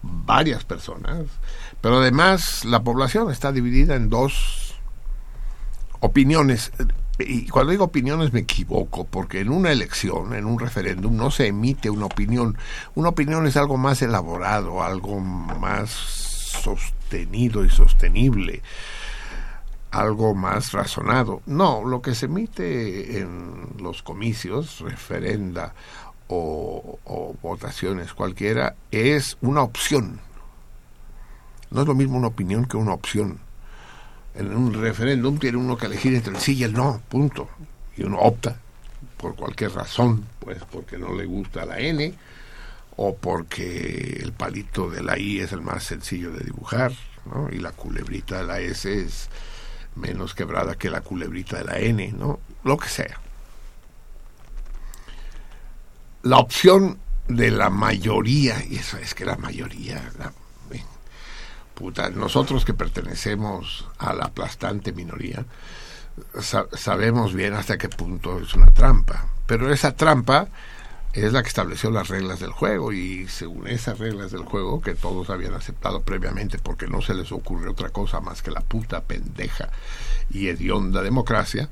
varias 0.00 0.62
personas, 0.62 1.24
pero 1.80 1.98
además 1.98 2.64
la 2.64 2.84
población 2.84 3.32
está 3.32 3.50
dividida 3.50 3.96
en 3.96 4.10
dos 4.10 4.76
opiniones. 5.98 6.70
Y 7.26 7.48
cuando 7.48 7.72
digo 7.72 7.84
opiniones 7.84 8.32
me 8.32 8.40
equivoco, 8.40 9.04
porque 9.04 9.40
en 9.40 9.50
una 9.50 9.72
elección, 9.72 10.34
en 10.34 10.46
un 10.46 10.58
referéndum, 10.58 11.16
no 11.16 11.30
se 11.30 11.48
emite 11.48 11.90
una 11.90 12.06
opinión. 12.06 12.56
Una 12.94 13.10
opinión 13.10 13.46
es 13.46 13.56
algo 13.56 13.76
más 13.76 14.02
elaborado, 14.02 14.82
algo 14.82 15.20
más 15.20 15.90
sostenido 15.90 17.64
y 17.64 17.70
sostenible, 17.70 18.62
algo 19.90 20.34
más 20.34 20.72
razonado. 20.72 21.42
No, 21.46 21.84
lo 21.84 22.02
que 22.02 22.14
se 22.14 22.26
emite 22.26 23.18
en 23.20 23.66
los 23.78 24.02
comicios, 24.02 24.80
referenda 24.80 25.74
o, 26.28 27.36
votaciones 27.42 28.14
cualquiera, 28.14 28.74
es 28.90 29.36
una 29.40 29.62
opción. 29.62 30.20
No 31.70 31.82
es 31.82 31.86
lo 31.86 31.94
mismo 31.94 32.18
una 32.18 32.28
opinión 32.28 32.64
que 32.64 32.76
una 32.76 32.94
opción. 32.94 33.38
En 34.34 34.54
un 34.56 34.72
referéndum 34.72 35.38
tiene 35.38 35.58
uno 35.58 35.76
que 35.76 35.86
elegir 35.86 36.14
entre 36.14 36.34
el 36.34 36.40
sí 36.40 36.54
y 36.54 36.64
el 36.64 36.72
no, 36.72 37.02
punto. 37.08 37.48
Y 37.96 38.04
uno 38.04 38.18
opta 38.18 38.56
por 39.18 39.36
cualquier 39.36 39.72
razón, 39.72 40.26
pues 40.40 40.58
porque 40.70 40.98
no 40.98 41.14
le 41.14 41.26
gusta 41.26 41.64
la 41.64 41.78
N, 41.78 42.14
o 42.96 43.16
porque 43.16 44.18
el 44.20 44.32
palito 44.32 44.90
de 44.90 45.02
la 45.02 45.18
I 45.18 45.40
es 45.40 45.52
el 45.52 45.60
más 45.60 45.84
sencillo 45.84 46.32
de 46.32 46.44
dibujar, 46.44 46.92
¿no? 47.26 47.48
y 47.50 47.58
la 47.58 47.72
culebrita 47.72 48.38
de 48.38 48.44
la 48.44 48.60
S 48.60 48.92
es 48.92 49.28
menos 49.94 50.34
quebrada 50.34 50.74
que 50.74 50.90
la 50.90 51.02
culebrita 51.02 51.58
de 51.58 51.64
la 51.64 51.78
N, 51.78 52.12
¿no? 52.12 52.40
Lo 52.64 52.76
que 52.78 52.88
sea. 52.88 53.20
La 56.22 56.38
opción 56.38 56.98
de 57.28 57.50
la 57.50 57.70
mayoría, 57.70 58.64
y 58.64 58.76
eso 58.76 58.96
es 58.96 59.14
que 59.14 59.24
la 59.24 59.36
mayoría, 59.36 60.10
la, 60.18 60.32
puta, 61.74 62.10
nosotros 62.10 62.64
que 62.64 62.74
pertenecemos 62.74 63.86
a 63.98 64.12
la 64.12 64.26
aplastante 64.26 64.92
minoría, 64.92 65.44
sa 66.40 66.66
sabemos 66.74 67.34
bien 67.34 67.54
hasta 67.54 67.78
qué 67.78 67.88
punto 67.88 68.40
es 68.40 68.54
una 68.54 68.72
trampa. 68.72 69.26
Pero 69.46 69.72
esa 69.72 69.94
trampa 69.94 70.48
es 71.12 71.32
la 71.32 71.42
que 71.42 71.48
estableció 71.48 71.90
las 71.90 72.08
reglas 72.08 72.40
del 72.40 72.52
juego 72.52 72.92
y 72.92 73.28
según 73.28 73.66
esas 73.66 73.98
reglas 73.98 74.32
del 74.32 74.44
juego 74.44 74.80
que 74.80 74.94
todos 74.94 75.28
habían 75.28 75.54
aceptado 75.54 76.02
previamente 76.02 76.58
porque 76.58 76.86
no 76.86 77.02
se 77.02 77.14
les 77.14 77.32
ocurre 77.32 77.68
otra 77.68 77.90
cosa 77.90 78.20
más 78.20 78.40
que 78.40 78.50
la 78.50 78.62
puta 78.62 79.02
pendeja 79.02 79.68
y 80.30 80.48
hedionda 80.48 81.02
democracia, 81.02 81.68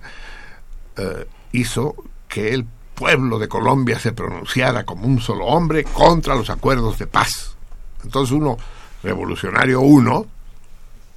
eh, 0.96 1.26
hizo 1.52 1.94
que 2.28 2.52
el 2.52 2.66
pueblo 2.94 3.38
de 3.38 3.48
Colombia 3.48 3.98
se 3.98 4.12
pronunciara 4.12 4.84
como 4.84 5.06
un 5.06 5.20
solo 5.20 5.46
hombre 5.46 5.84
contra 5.84 6.34
los 6.34 6.50
acuerdos 6.50 6.98
de 6.98 7.06
paz. 7.06 7.56
Entonces 8.04 8.32
uno, 8.32 8.58
revolucionario 9.02 9.80
uno, 9.80 10.26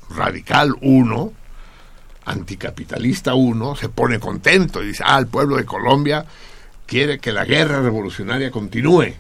radical 0.10 0.76
uno, 0.82 1.34
anticapitalista 2.26 3.34
uno, 3.34 3.76
se 3.76 3.90
pone 3.90 4.20
contento 4.20 4.82
y 4.82 4.88
dice, 4.88 5.04
ah, 5.06 5.20
el 5.20 5.28
pueblo 5.28 5.58
de 5.58 5.66
Colombia 5.66 6.26
quiere 6.86 7.20
que 7.20 7.32
la 7.32 7.46
guerra 7.46 7.82
revolucionaria 7.82 8.52
continúe. 8.52 9.14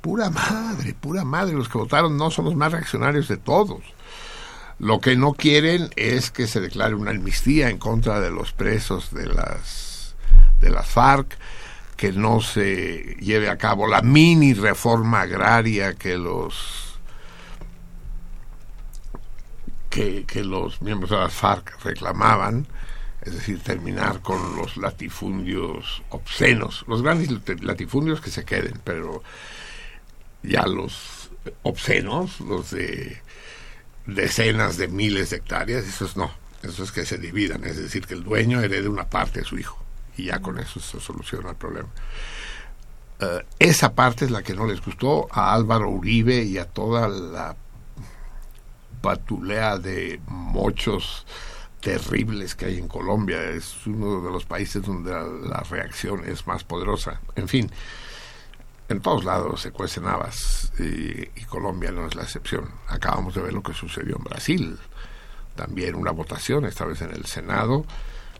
Pura 0.00 0.30
madre, 0.30 0.94
pura 0.94 1.24
madre, 1.24 1.54
los 1.54 1.68
que 1.68 1.78
votaron 1.78 2.16
no 2.16 2.30
son 2.30 2.46
los 2.46 2.56
más 2.56 2.72
reaccionarios 2.72 3.28
de 3.28 3.36
todos. 3.36 3.82
Lo 4.78 5.00
que 5.00 5.16
no 5.16 5.34
quieren 5.34 5.90
es 5.96 6.30
que 6.30 6.46
se 6.46 6.60
declare 6.60 6.94
una 6.94 7.12
amnistía 7.12 7.70
en 7.70 7.78
contra 7.78 8.20
de 8.20 8.30
los 8.30 8.52
presos 8.52 9.12
de 9.12 9.26
las 9.26 10.16
de 10.60 10.70
las 10.70 10.88
FARC, 10.88 11.36
que 11.96 12.12
no 12.12 12.40
se 12.40 13.16
lleve 13.20 13.48
a 13.48 13.58
cabo 13.58 13.86
la 13.86 14.00
mini 14.00 14.54
reforma 14.54 15.22
agraria 15.22 15.94
que 15.94 16.16
los 16.16 16.91
que, 19.92 20.42
los 20.42 20.80
miembros 20.80 21.10
de 21.10 21.18
las 21.18 21.34
FARC 21.34 21.84
reclamaban, 21.84 22.66
es 23.20 23.34
decir, 23.34 23.60
terminar 23.60 24.20
con 24.22 24.56
los 24.56 24.78
latifundios 24.78 26.02
obscenos, 26.08 26.84
los 26.88 27.02
grandes 27.02 27.28
latifundios 27.62 28.20
que 28.22 28.30
se 28.30 28.44
queden, 28.44 28.80
pero 28.82 29.22
ya 30.42 30.66
los 30.66 31.30
obscenos, 31.62 32.40
los 32.40 32.70
de 32.70 33.20
decenas 34.06 34.78
de 34.78 34.88
miles 34.88 35.30
de 35.30 35.36
hectáreas, 35.36 35.84
esos 35.84 36.16
no, 36.16 36.32
eso 36.62 36.84
es 36.84 36.90
que 36.90 37.04
se 37.04 37.18
dividan, 37.18 37.62
es 37.64 37.76
decir, 37.76 38.06
que 38.06 38.14
el 38.14 38.24
dueño 38.24 38.60
herede 38.60 38.88
una 38.88 39.10
parte 39.10 39.40
de 39.40 39.46
su 39.46 39.58
hijo 39.58 39.78
y 40.16 40.24
ya 40.24 40.40
con 40.40 40.58
eso 40.58 40.80
se 40.80 41.00
soluciona 41.00 41.50
el 41.50 41.56
problema. 41.56 41.88
Uh, 43.20 43.44
esa 43.58 43.94
parte 43.94 44.24
es 44.24 44.30
la 44.30 44.42
que 44.42 44.54
no 44.54 44.66
les 44.66 44.80
gustó 44.80 45.28
a 45.30 45.52
Álvaro 45.52 45.90
Uribe 45.90 46.42
y 46.42 46.58
a 46.58 46.64
toda 46.64 47.08
la 47.08 47.56
patulea 49.02 49.76
de 49.76 50.20
mochos 50.26 51.26
terribles 51.80 52.54
que 52.54 52.66
hay 52.66 52.78
en 52.78 52.88
Colombia. 52.88 53.42
Es 53.50 53.86
uno 53.86 54.22
de 54.22 54.30
los 54.30 54.46
países 54.46 54.82
donde 54.82 55.10
la, 55.10 55.60
reacción 55.68 56.24
es 56.24 56.46
más 56.46 56.64
poderosa. 56.64 57.20
En 57.34 57.48
fin, 57.48 57.70
en 58.88 59.00
todos 59.00 59.24
lados 59.24 59.60
se 59.60 59.72
cuecen 59.72 60.06
habas 60.06 60.72
y, 60.78 61.28
y, 61.38 61.44
Colombia 61.46 61.90
no 61.90 62.06
es 62.06 62.14
la 62.14 62.22
excepción. 62.22 62.70
Acabamos 62.88 63.34
de 63.34 63.42
ver 63.42 63.52
lo 63.52 63.62
que 63.62 63.74
sucedió 63.74 64.16
en 64.16 64.24
Brasil. 64.24 64.78
También 65.56 65.96
una 65.96 66.12
votación, 66.12 66.64
esta 66.64 66.86
vez 66.86 67.02
en 67.02 67.10
el 67.10 67.26
Senado, 67.26 67.84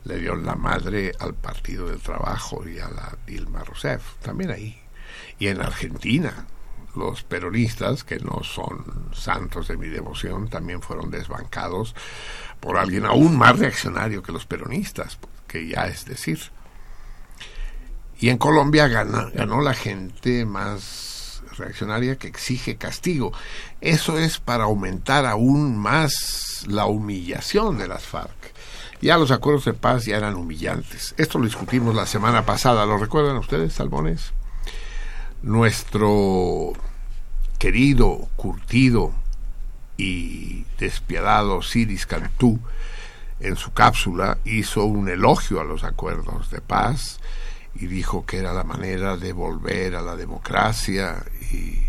le 0.05 0.19
dio 0.19 0.35
la 0.35 0.55
madre 0.55 1.11
al 1.19 1.35
Partido 1.35 1.87
del 1.87 1.99
Trabajo 1.99 2.67
y 2.67 2.79
a 2.79 2.89
la 2.89 3.17
Dilma 3.27 3.63
Rousseff. 3.63 4.15
También 4.21 4.51
ahí. 4.51 4.81
Y 5.37 5.47
en 5.47 5.61
Argentina, 5.61 6.47
los 6.95 7.23
peronistas, 7.23 8.03
que 8.03 8.19
no 8.19 8.43
son 8.43 9.09
santos 9.13 9.67
de 9.67 9.77
mi 9.77 9.87
devoción, 9.87 10.47
también 10.47 10.81
fueron 10.81 11.11
desbancados 11.11 11.95
por 12.59 12.77
alguien 12.77 13.05
aún 13.05 13.37
más 13.37 13.59
reaccionario 13.59 14.23
que 14.23 14.31
los 14.31 14.45
peronistas, 14.45 15.17
que 15.47 15.67
ya 15.67 15.87
es 15.87 16.05
decir. 16.05 16.39
Y 18.19 18.29
en 18.29 18.37
Colombia 18.37 18.87
gana, 18.87 19.29
ganó 19.33 19.61
la 19.61 19.73
gente 19.73 20.45
más 20.45 21.43
reaccionaria 21.57 22.17
que 22.17 22.27
exige 22.27 22.77
castigo. 22.77 23.33
Eso 23.81 24.17
es 24.17 24.39
para 24.39 24.63
aumentar 24.63 25.25
aún 25.25 25.77
más 25.77 26.65
la 26.67 26.85
humillación 26.85 27.77
de 27.77 27.87
las 27.87 28.03
FARC. 28.03 28.53
Ya 29.01 29.17
los 29.17 29.31
acuerdos 29.31 29.65
de 29.65 29.73
paz 29.73 30.05
ya 30.05 30.15
eran 30.15 30.35
humillantes. 30.35 31.13
Esto 31.17 31.37
lo 31.37 31.45
discutimos 31.45 31.93
la 31.93 32.05
semana 32.05 32.45
pasada. 32.45 32.85
¿Lo 32.85 32.97
recuerdan 32.97 33.35
ustedes, 33.35 33.73
Salmones? 33.73 34.31
Nuestro 35.43 36.71
querido, 37.59 38.29
curtido 38.37 39.11
y 39.97 40.65
despiadado 40.79 41.61
Siris 41.61 42.05
Cantú, 42.05 42.61
en 43.41 43.57
su 43.57 43.73
cápsula, 43.73 44.37
hizo 44.45 44.85
un 44.85 45.09
elogio 45.09 45.59
a 45.59 45.65
los 45.65 45.83
acuerdos 45.83 46.49
de 46.49 46.61
paz 46.61 47.19
y 47.75 47.87
dijo 47.87 48.25
que 48.25 48.37
era 48.37 48.53
la 48.53 48.63
manera 48.63 49.17
de 49.17 49.33
volver 49.33 49.95
a 49.95 50.01
la 50.01 50.15
democracia 50.15 51.25
y, 51.51 51.81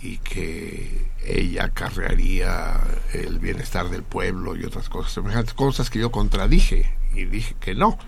y 0.00 0.16
que 0.18 1.10
ella 1.22 1.64
acarrearía 1.64 2.80
el 3.12 3.38
bienestar 3.38 3.90
del 3.90 4.02
pueblo 4.02 4.56
y 4.56 4.64
otras 4.64 4.88
cosas 4.88 5.12
semejantes, 5.12 5.52
cosas 5.52 5.90
que 5.90 5.98
yo 5.98 6.10
contradije 6.10 6.96
y 7.12 7.26
dije 7.26 7.54
que 7.60 7.74
no, 7.74 7.98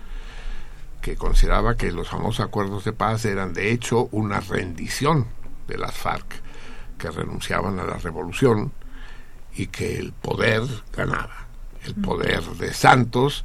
que 1.03 1.17
consideraba 1.17 1.75
que 1.75 1.91
los 1.91 2.07
famosos 2.07 2.45
acuerdos 2.45 2.85
de 2.85 2.93
paz 2.93 3.25
eran 3.25 3.53
de 3.53 3.71
hecho 3.71 4.07
una 4.13 4.39
rendición 4.39 5.27
de 5.67 5.77
las 5.77 5.93
FARC, 5.93 6.41
que 6.97 7.11
renunciaban 7.11 7.77
a 7.77 7.83
la 7.83 7.97
revolución 7.97 8.71
y 9.53 9.67
que 9.67 9.97
el 9.97 10.13
poder 10.13 10.63
ganaba, 10.95 11.47
el 11.83 11.95
poder 11.95 12.41
de 12.41 12.73
Santos, 12.73 13.43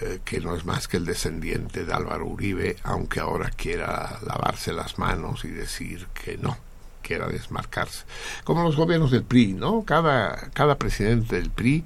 eh, 0.00 0.18
que 0.24 0.40
no 0.40 0.56
es 0.56 0.64
más 0.64 0.88
que 0.88 0.96
el 0.96 1.04
descendiente 1.04 1.84
de 1.84 1.92
Álvaro 1.92 2.26
Uribe, 2.26 2.76
aunque 2.82 3.20
ahora 3.20 3.50
quiera 3.50 4.18
lavarse 4.26 4.72
las 4.72 4.98
manos 4.98 5.44
y 5.44 5.48
decir 5.48 6.08
que 6.12 6.38
no 6.38 6.58
quiera 7.02 7.28
desmarcarse. 7.28 8.04
Como 8.42 8.64
los 8.64 8.74
gobiernos 8.74 9.12
del 9.12 9.22
PRI, 9.22 9.54
¿no? 9.54 9.84
Cada, 9.84 10.50
cada 10.54 10.76
presidente 10.76 11.36
del 11.36 11.50
PRI 11.50 11.84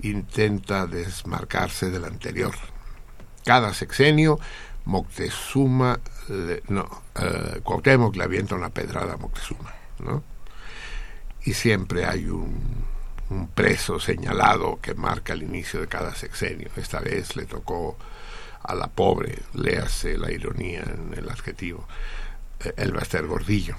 intenta 0.00 0.86
desmarcarse 0.86 1.90
del 1.90 2.06
anterior. 2.06 2.54
Cada 3.44 3.74
sexenio, 3.74 4.38
Moctezuma, 4.84 5.98
no, 6.68 6.82
uh, 7.16 7.60
Cuauhtémoc 7.62 8.16
le 8.16 8.24
avienta 8.24 8.54
una 8.54 8.70
pedrada 8.70 9.14
a 9.14 9.16
Moctezuma, 9.16 9.72
¿no? 9.98 10.22
Y 11.44 11.54
siempre 11.54 12.04
hay 12.04 12.26
un, 12.26 12.88
preso 13.54 14.00
señalado 14.00 14.80
que 14.82 14.94
marca 14.94 15.34
el 15.34 15.44
inicio 15.44 15.80
de 15.80 15.86
cada 15.86 16.12
sexenio. 16.14 16.68
Esta 16.74 16.98
vez 16.98 17.36
le 17.36 17.46
tocó 17.46 17.96
a 18.62 18.74
la 18.74 18.88
pobre, 18.88 19.38
léase 19.54 20.18
la 20.18 20.32
ironía 20.32 20.82
en 20.82 21.14
el 21.16 21.30
adjetivo, 21.30 21.86
eh, 22.58 22.74
el 22.76 22.92
Baster 22.92 23.26
Gordillo 23.26 23.76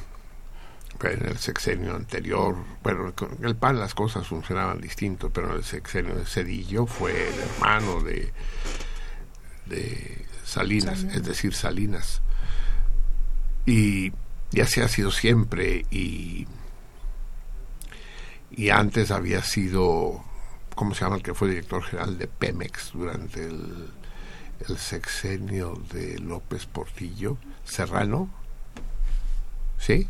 en 1.09 1.25
el 1.25 1.37
sexenio 1.37 1.95
anterior, 1.95 2.55
bueno, 2.83 3.13
con 3.15 3.37
el 3.43 3.55
PAN 3.55 3.79
las 3.79 3.95
cosas 3.95 4.27
funcionaban 4.27 4.79
distinto, 4.79 5.29
pero 5.29 5.49
en 5.49 5.57
el 5.57 5.63
sexenio 5.63 6.15
de 6.15 6.25
Cedillo 6.25 6.85
fue 6.85 7.11
el 7.11 7.39
hermano 7.39 8.01
de, 8.01 8.31
de 9.71 10.25
Salinas, 10.45 10.99
Salinas, 10.99 11.15
es 11.15 11.23
decir, 11.25 11.53
Salinas. 11.53 12.21
Y, 13.65 14.11
y 14.51 14.61
así 14.61 14.81
ha 14.81 14.87
sido 14.87 15.11
siempre, 15.11 15.85
y, 15.89 16.47
y 18.51 18.69
antes 18.69 19.11
había 19.11 19.43
sido, 19.43 20.23
¿cómo 20.75 20.93
se 20.93 21.01
llama 21.01 21.17
el 21.17 21.23
que 21.23 21.33
fue 21.33 21.49
director 21.49 21.83
general 21.83 22.17
de 22.17 22.27
Pemex 22.27 22.91
durante 22.93 23.45
el, 23.45 23.89
el 24.67 24.77
sexenio 24.77 25.81
de 25.91 26.19
López 26.19 26.65
Portillo? 26.65 27.37
Serrano, 27.63 28.29
¿sí? 29.77 30.07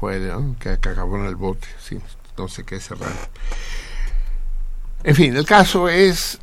fue 0.00 0.18
¿no? 0.18 0.56
que, 0.58 0.78
que, 0.80 0.88
acabó 0.88 1.16
en 1.18 1.26
el 1.26 1.36
bote, 1.36 1.68
sí, 1.80 1.98
no 2.36 2.48
sé 2.48 2.64
qué 2.64 2.80
cerrar. 2.80 3.12
En 5.04 5.14
fin, 5.14 5.36
el 5.36 5.44
caso 5.44 5.88
es 5.88 6.40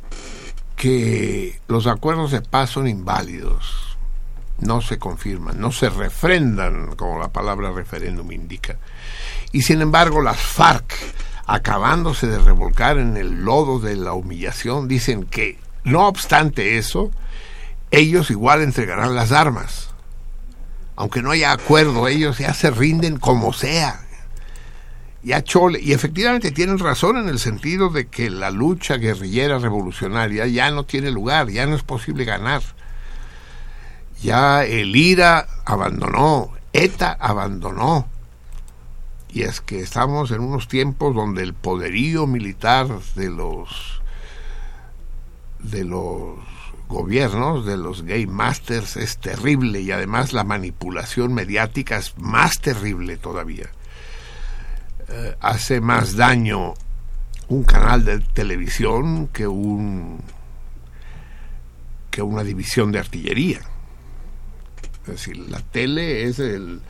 que 0.80 1.60
los 1.68 1.86
acuerdos 1.86 2.30
de 2.30 2.40
paz 2.40 2.70
son 2.70 2.88
inválidos. 2.88 3.98
no 4.60 4.80
se 4.80 4.98
confirman, 4.98 5.60
no 5.60 5.72
se 5.72 5.90
refrendan, 5.90 6.94
como 6.96 7.18
la 7.18 7.28
palabra 7.28 7.70
referéndum 7.70 8.32
indica. 8.32 8.78
Y 9.52 9.60
sin 9.62 9.82
embargo, 9.82 10.22
las 10.22 10.38
FARC, 10.38 10.94
acabándose 11.46 12.28
de 12.28 12.38
revolcar 12.38 12.96
en 12.96 13.18
el 13.18 13.42
lodo 13.44 13.78
de 13.78 13.96
la 13.96 14.14
humillación, 14.14 14.88
dicen 14.88 15.24
que, 15.24 15.58
no 15.84 16.06
obstante 16.08 16.78
eso, 16.78 17.10
ellos 17.90 18.30
igual 18.30 18.62
entregarán 18.62 19.14
las 19.14 19.32
armas. 19.32 19.90
Aunque 20.96 21.20
no 21.20 21.30
haya 21.30 21.52
acuerdo, 21.52 22.08
ellos 22.08 22.38
ya 22.38 22.54
se 22.54 22.70
rinden 22.70 23.18
como 23.18 23.52
sea. 23.52 24.06
Ya 25.22 25.42
chole. 25.44 25.80
Y 25.80 25.92
efectivamente 25.92 26.50
tienen 26.50 26.78
razón 26.78 27.18
en 27.18 27.28
el 27.28 27.38
sentido 27.38 27.90
de 27.90 28.08
que 28.08 28.30
la 28.30 28.50
lucha 28.50 28.96
guerrillera 28.96 29.58
revolucionaria 29.58 30.46
ya 30.46 30.70
no 30.70 30.84
tiene 30.84 31.10
lugar, 31.10 31.50
ya 31.50 31.66
no 31.66 31.76
es 31.76 31.82
posible 31.82 32.24
ganar 32.24 32.62
ya 34.22 34.64
el 34.64 34.94
IRA 34.94 35.46
abandonó, 35.64 36.52
ETA 36.72 37.12
abandonó. 37.18 38.08
Y 39.28 39.42
es 39.42 39.60
que 39.60 39.80
estamos 39.80 40.30
en 40.30 40.40
unos 40.40 40.68
tiempos 40.68 41.14
donde 41.14 41.42
el 41.42 41.54
poderío 41.54 42.26
militar 42.26 42.88
de 43.14 43.30
los 43.30 44.02
de 45.60 45.84
los 45.84 46.38
gobiernos, 46.88 47.64
de 47.64 47.76
los 47.76 48.02
game 48.02 48.26
masters 48.26 48.96
es 48.96 49.18
terrible 49.18 49.80
y 49.80 49.92
además 49.92 50.32
la 50.32 50.42
manipulación 50.42 51.32
mediática 51.34 51.98
es 51.98 52.18
más 52.18 52.60
terrible 52.60 53.16
todavía. 53.18 53.70
Eh, 55.12 55.36
hace 55.40 55.80
más 55.80 56.14
daño 56.14 56.74
un 57.48 57.64
canal 57.64 58.04
de 58.04 58.20
televisión 58.20 59.26
que 59.26 59.48
un 59.48 60.20
que 62.12 62.22
una 62.22 62.44
división 62.44 62.92
de 62.92 63.00
artillería. 63.00 63.60
Es 65.02 65.06
decir, 65.06 65.36
la 65.48 65.60
tele 65.60 66.24
es 66.24 66.38
el, 66.38 66.80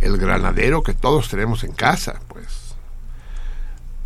el 0.00 0.16
granadero 0.18 0.82
que 0.82 0.94
todos 0.94 1.28
tenemos 1.28 1.62
en 1.62 1.72
casa, 1.72 2.20
pues. 2.28 2.74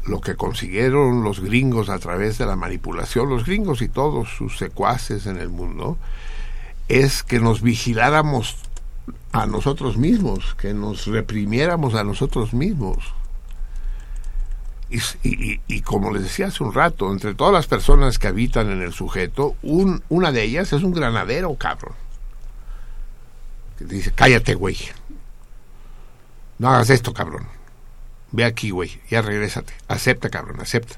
Lo 0.04 0.20
que 0.20 0.37
consiguieron 0.37 1.22
los 1.22 1.40
gringos 1.40 1.88
a 1.88 1.98
través 1.98 2.38
de 2.38 2.46
la 2.46 2.56
manipulación, 2.56 3.28
los 3.28 3.44
gringos 3.44 3.82
y 3.82 3.88
todos 3.88 4.28
sus 4.37 4.58
secuaces 4.58 5.26
en 5.26 5.38
el 5.38 5.48
mundo, 5.48 5.98
es 6.88 7.22
que 7.22 7.40
nos 7.40 7.61
vigiláramos 7.62 8.56
a 9.32 9.46
nosotros 9.46 9.96
mismos, 9.98 10.54
que 10.54 10.72
nos 10.72 11.06
reprimiéramos 11.06 11.94
a 11.94 12.04
nosotros 12.04 12.54
mismos. 12.54 13.14
Y, 14.90 15.83
como 15.83 16.12
les 16.12 16.22
decía 16.22 16.46
hace 16.46 16.64
un 16.64 16.72
rato, 16.72 17.12
entre 17.12 17.35
todas 17.35 17.53
las 17.53 17.66
personas 17.66 18.18
que 18.18 18.29
habitan 18.29 18.70
en 18.70 18.81
el 18.81 18.92
sujeto, 18.92 19.55
un, 19.62 20.03
una 20.09 20.33
de 20.33 20.44
ellas 20.44 20.72
es 20.72 20.83
un 20.83 20.92
granadero, 20.92 21.55
cabrón 21.57 21.94
dice, 23.81 24.12
cállate, 24.14 24.55
güey. 24.55 24.77
No 26.59 26.70
hagas 26.70 26.90
esto, 26.90 27.12
cabrón. 27.14 27.46
Ve 28.33 28.44
aquí, 28.44 28.70
güey. 28.70 29.01
Ya 29.09 29.22
regrésate. 29.22 29.72
Acepta, 29.87 30.29
cabrón, 30.29 30.61
acepta. 30.61 30.96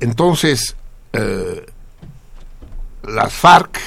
Entonces, 0.00 0.76
eh, 1.12 1.66
las 3.02 3.32
FARC, 3.32 3.80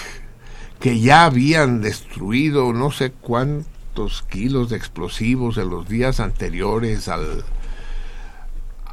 que 0.80 1.00
ya 1.00 1.26
habían 1.26 1.82
destruido 1.82 2.74
no 2.74 2.92
sé 2.92 3.12
cuántos 3.12 4.24
kilos 4.24 4.70
de 4.70 4.78
explosivos 4.78 5.58
en 5.58 5.70
los 5.70 5.88
días 5.88 6.20
anteriores 6.20 7.08
al, 7.08 7.44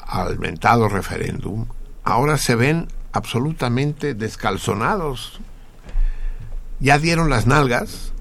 al 0.06 0.38
mentado 0.38 0.88
referéndum, 0.88 1.66
ahora 2.04 2.38
se 2.38 2.54
ven 2.54 2.88
absolutamente 3.12 4.14
descalzonados. 4.14 5.40
Ya 6.78 6.98
dieron 6.98 7.30
las 7.30 7.46
nalgas, 7.46 8.12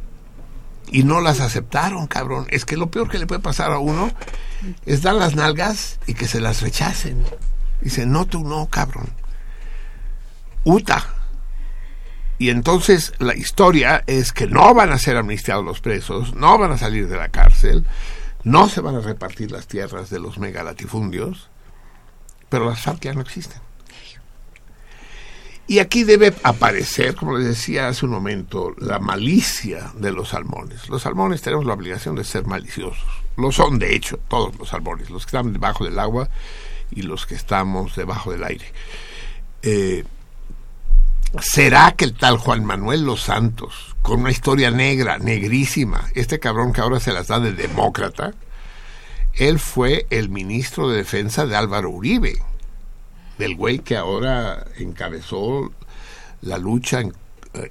y 0.91 1.03
no 1.03 1.21
las 1.21 1.39
aceptaron, 1.39 2.07
cabrón. 2.07 2.45
Es 2.49 2.65
que 2.65 2.77
lo 2.77 2.91
peor 2.91 3.09
que 3.09 3.19
le 3.19 3.27
puede 3.27 3.41
pasar 3.41 3.71
a 3.71 3.79
uno 3.79 4.11
es 4.85 5.01
dar 5.01 5.15
las 5.15 5.35
nalgas 5.35 5.99
y 6.07 6.13
que 6.13 6.27
se 6.27 6.39
las 6.39 6.61
rechacen. 6.61 7.23
Dice, 7.81 8.05
no, 8.05 8.25
tú 8.25 8.43
no, 8.43 8.67
cabrón. 8.67 9.09
Uta. 10.63 11.05
Y 12.37 12.49
entonces 12.49 13.13
la 13.19 13.35
historia 13.35 14.03
es 14.07 14.33
que 14.33 14.47
no 14.47 14.73
van 14.73 14.91
a 14.91 14.99
ser 14.99 15.17
amnistiados 15.17 15.63
los 15.63 15.79
presos, 15.79 16.35
no 16.35 16.57
van 16.57 16.71
a 16.71 16.77
salir 16.77 17.07
de 17.07 17.17
la 17.17 17.29
cárcel, 17.29 17.85
no 18.43 18.67
se 18.67 18.81
van 18.81 18.95
a 18.95 18.99
repartir 18.99 19.51
las 19.51 19.67
tierras 19.67 20.09
de 20.09 20.19
los 20.19 20.37
megalatifundios, 20.37 21.49
pero 22.55 22.69
las 22.69 22.79
FARC 22.79 23.01
ya 23.01 23.13
no 23.13 23.19
existen. 23.19 23.59
Y 25.67 25.79
aquí 25.79 26.05
debe 26.05 26.33
aparecer, 26.43 27.13
como 27.15 27.37
les 27.37 27.47
decía 27.47 27.89
hace 27.89 28.05
un 28.05 28.13
momento, 28.13 28.73
la 28.77 28.97
malicia 28.99 29.91
de 29.97 30.13
los 30.13 30.29
salmones. 30.29 30.87
Los 30.87 31.01
salmones 31.01 31.41
tenemos 31.41 31.65
la 31.65 31.73
obligación 31.73 32.15
de 32.15 32.23
ser 32.23 32.45
maliciosos. 32.45 33.03
Lo 33.35 33.51
son, 33.51 33.77
de 33.77 33.93
hecho, 33.93 34.21
todos 34.29 34.57
los 34.57 34.69
salmones, 34.69 35.09
los 35.09 35.25
que 35.25 35.35
están 35.35 35.51
debajo 35.51 35.83
del 35.83 35.99
agua 35.99 36.29
y 36.91 37.01
los 37.01 37.25
que 37.25 37.35
estamos 37.35 37.97
debajo 37.97 38.31
del 38.31 38.45
aire. 38.45 38.71
Eh, 39.61 40.05
¿Será 41.41 41.91
que 41.91 42.05
el 42.05 42.13
tal 42.13 42.37
Juan 42.37 42.63
Manuel 42.63 43.03
Los 43.03 43.23
Santos, 43.23 43.97
con 44.01 44.21
una 44.21 44.31
historia 44.31 44.71
negra, 44.71 45.19
negrísima, 45.19 46.09
este 46.15 46.39
cabrón 46.39 46.71
que 46.71 46.79
ahora 46.79 47.01
se 47.01 47.11
las 47.11 47.27
da 47.27 47.41
de 47.41 47.51
demócrata, 47.51 48.33
él 49.35 49.59
fue 49.59 50.07
el 50.09 50.29
ministro 50.29 50.89
de 50.89 50.97
Defensa 50.97 51.45
de 51.45 51.55
Álvaro 51.55 51.89
Uribe, 51.89 52.41
del 53.37 53.55
güey 53.55 53.79
que 53.79 53.97
ahora 53.97 54.65
encabezó 54.77 55.73
la 56.41 56.57
lucha 56.57 57.01
en, 57.01 57.13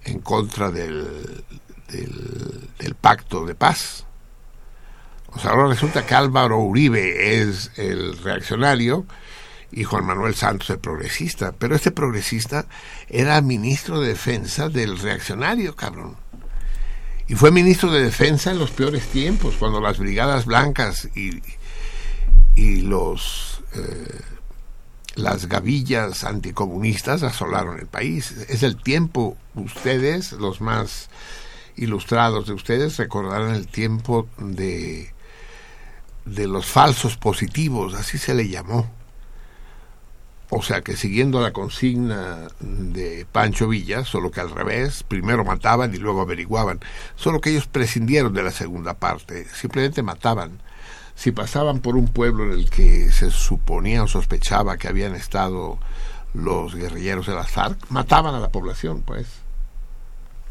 en 0.04 0.20
contra 0.20 0.70
del, 0.70 1.44
del, 1.88 2.94
pacto 2.94 3.46
de 3.46 3.54
paz. 3.54 4.04
O 5.28 5.38
sea, 5.38 5.52
ahora 5.52 5.68
resulta 5.68 6.06
que 6.06 6.14
Álvaro 6.14 6.58
Uribe 6.58 7.40
es 7.40 7.72
el 7.76 8.16
reaccionario 8.18 9.06
y 9.72 9.84
Juan 9.84 10.04
Manuel 10.04 10.34
Santos 10.34 10.70
el 10.70 10.78
progresista. 10.78 11.52
Pero 11.52 11.74
este 11.74 11.90
progresista 11.90 12.66
era 13.08 13.40
ministro 13.40 14.00
de 14.00 14.08
defensa 14.08 14.68
del 14.68 14.98
reaccionario, 14.98 15.74
cabrón. 15.74 16.16
Y 17.26 17.34
fue 17.34 17.50
ministro 17.50 17.90
de 17.90 18.02
defensa 18.02 18.50
en 18.50 18.58
los 18.58 18.70
peores 18.70 19.06
tiempos, 19.06 19.56
cuando 19.58 19.80
las 19.80 19.98
brigadas 19.98 20.44
blancas 20.44 21.08
y, 21.14 21.40
y 22.54 22.82
los... 22.82 23.62
Eh, 23.74 24.20
las 25.16 25.46
gavillas 25.46 26.24
anticomunistas 26.24 27.22
asolaron 27.22 27.78
el 27.78 27.86
país. 27.86 28.32
Es 28.48 28.64
el 28.64 28.76
tiempo, 28.76 29.36
ustedes, 29.54 30.32
los 30.32 30.60
más 30.60 31.08
ilustrados 31.76 32.46
de 32.46 32.52
ustedes, 32.52 32.96
recordarán 32.96 33.54
el 33.54 33.66
tiempo 33.66 34.28
de, 34.38 35.12
de 36.24 36.46
los 36.46 36.66
falsos 36.66 37.16
positivos, 37.16 37.94
así 37.94 38.18
se 38.18 38.34
le 38.34 38.48
llamó. 38.48 38.90
O 40.50 40.62
sea 40.62 40.82
que 40.82 40.96
siguiendo 40.96 41.40
la 41.40 41.52
consigna 41.52 42.48
de 42.60 43.26
Pancho 43.30 43.66
Villa, 43.66 44.04
solo 44.04 44.30
que 44.30 44.40
al 44.40 44.50
revés, 44.50 45.02
primero 45.02 45.44
mataban 45.44 45.94
y 45.94 45.98
luego 45.98 46.20
averiguaban, 46.20 46.80
solo 47.16 47.40
que 47.40 47.50
ellos 47.50 47.66
prescindieron 47.66 48.34
de 48.34 48.42
la 48.42 48.50
segunda 48.50 48.94
parte, 48.94 49.46
simplemente 49.46 50.02
mataban 50.02 50.60
si 51.14 51.32
pasaban 51.32 51.80
por 51.80 51.96
un 51.96 52.08
pueblo 52.08 52.44
en 52.44 52.52
el 52.52 52.70
que 52.70 53.10
se 53.12 53.30
suponía 53.30 54.02
o 54.02 54.08
sospechaba 54.08 54.76
que 54.76 54.88
habían 54.88 55.14
estado 55.14 55.78
los 56.34 56.74
guerrilleros 56.74 57.26
de 57.26 57.34
las 57.34 57.50
FARC, 57.50 57.78
mataban 57.90 58.34
a 58.34 58.40
la 58.40 58.50
población, 58.50 59.02
pues, 59.02 59.26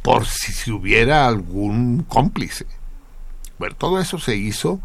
por 0.01 0.25
si, 0.25 0.71
hubiera 0.71 1.27
algún 1.27 2.03
cómplice. 2.03 2.65
Bueno, 3.59 3.75
todo 3.75 3.99
eso 3.99 4.19
se 4.19 4.35
hizo 4.35 4.79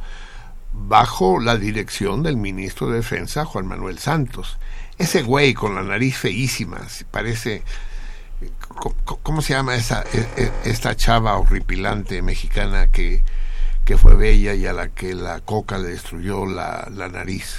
bajo 0.72 1.40
la 1.40 1.56
dirección 1.56 2.22
del 2.22 2.36
ministro 2.36 2.88
de 2.88 2.96
Defensa, 2.96 3.44
Juan 3.44 3.66
Manuel 3.66 3.98
Santos. 3.98 4.58
Ese 4.98 5.22
güey 5.22 5.54
con 5.54 5.74
la 5.74 5.82
nariz 5.82 6.16
feísima, 6.16 6.80
parece... 7.10 7.62
¿Cómo 9.24 9.42
se 9.42 9.54
llama 9.54 9.74
esa, 9.74 10.04
e, 10.12 10.28
e, 10.36 10.52
esta 10.64 10.94
chava 10.94 11.36
horripilante 11.36 12.22
mexicana 12.22 12.86
que 12.86 13.24
que 13.88 13.96
fue 13.96 14.14
bella 14.14 14.52
y 14.52 14.66
a 14.66 14.74
la 14.74 14.88
que 14.88 15.14
la 15.14 15.40
coca 15.40 15.78
le 15.78 15.88
destruyó 15.88 16.44
la, 16.44 16.90
la 16.94 17.08
nariz. 17.08 17.56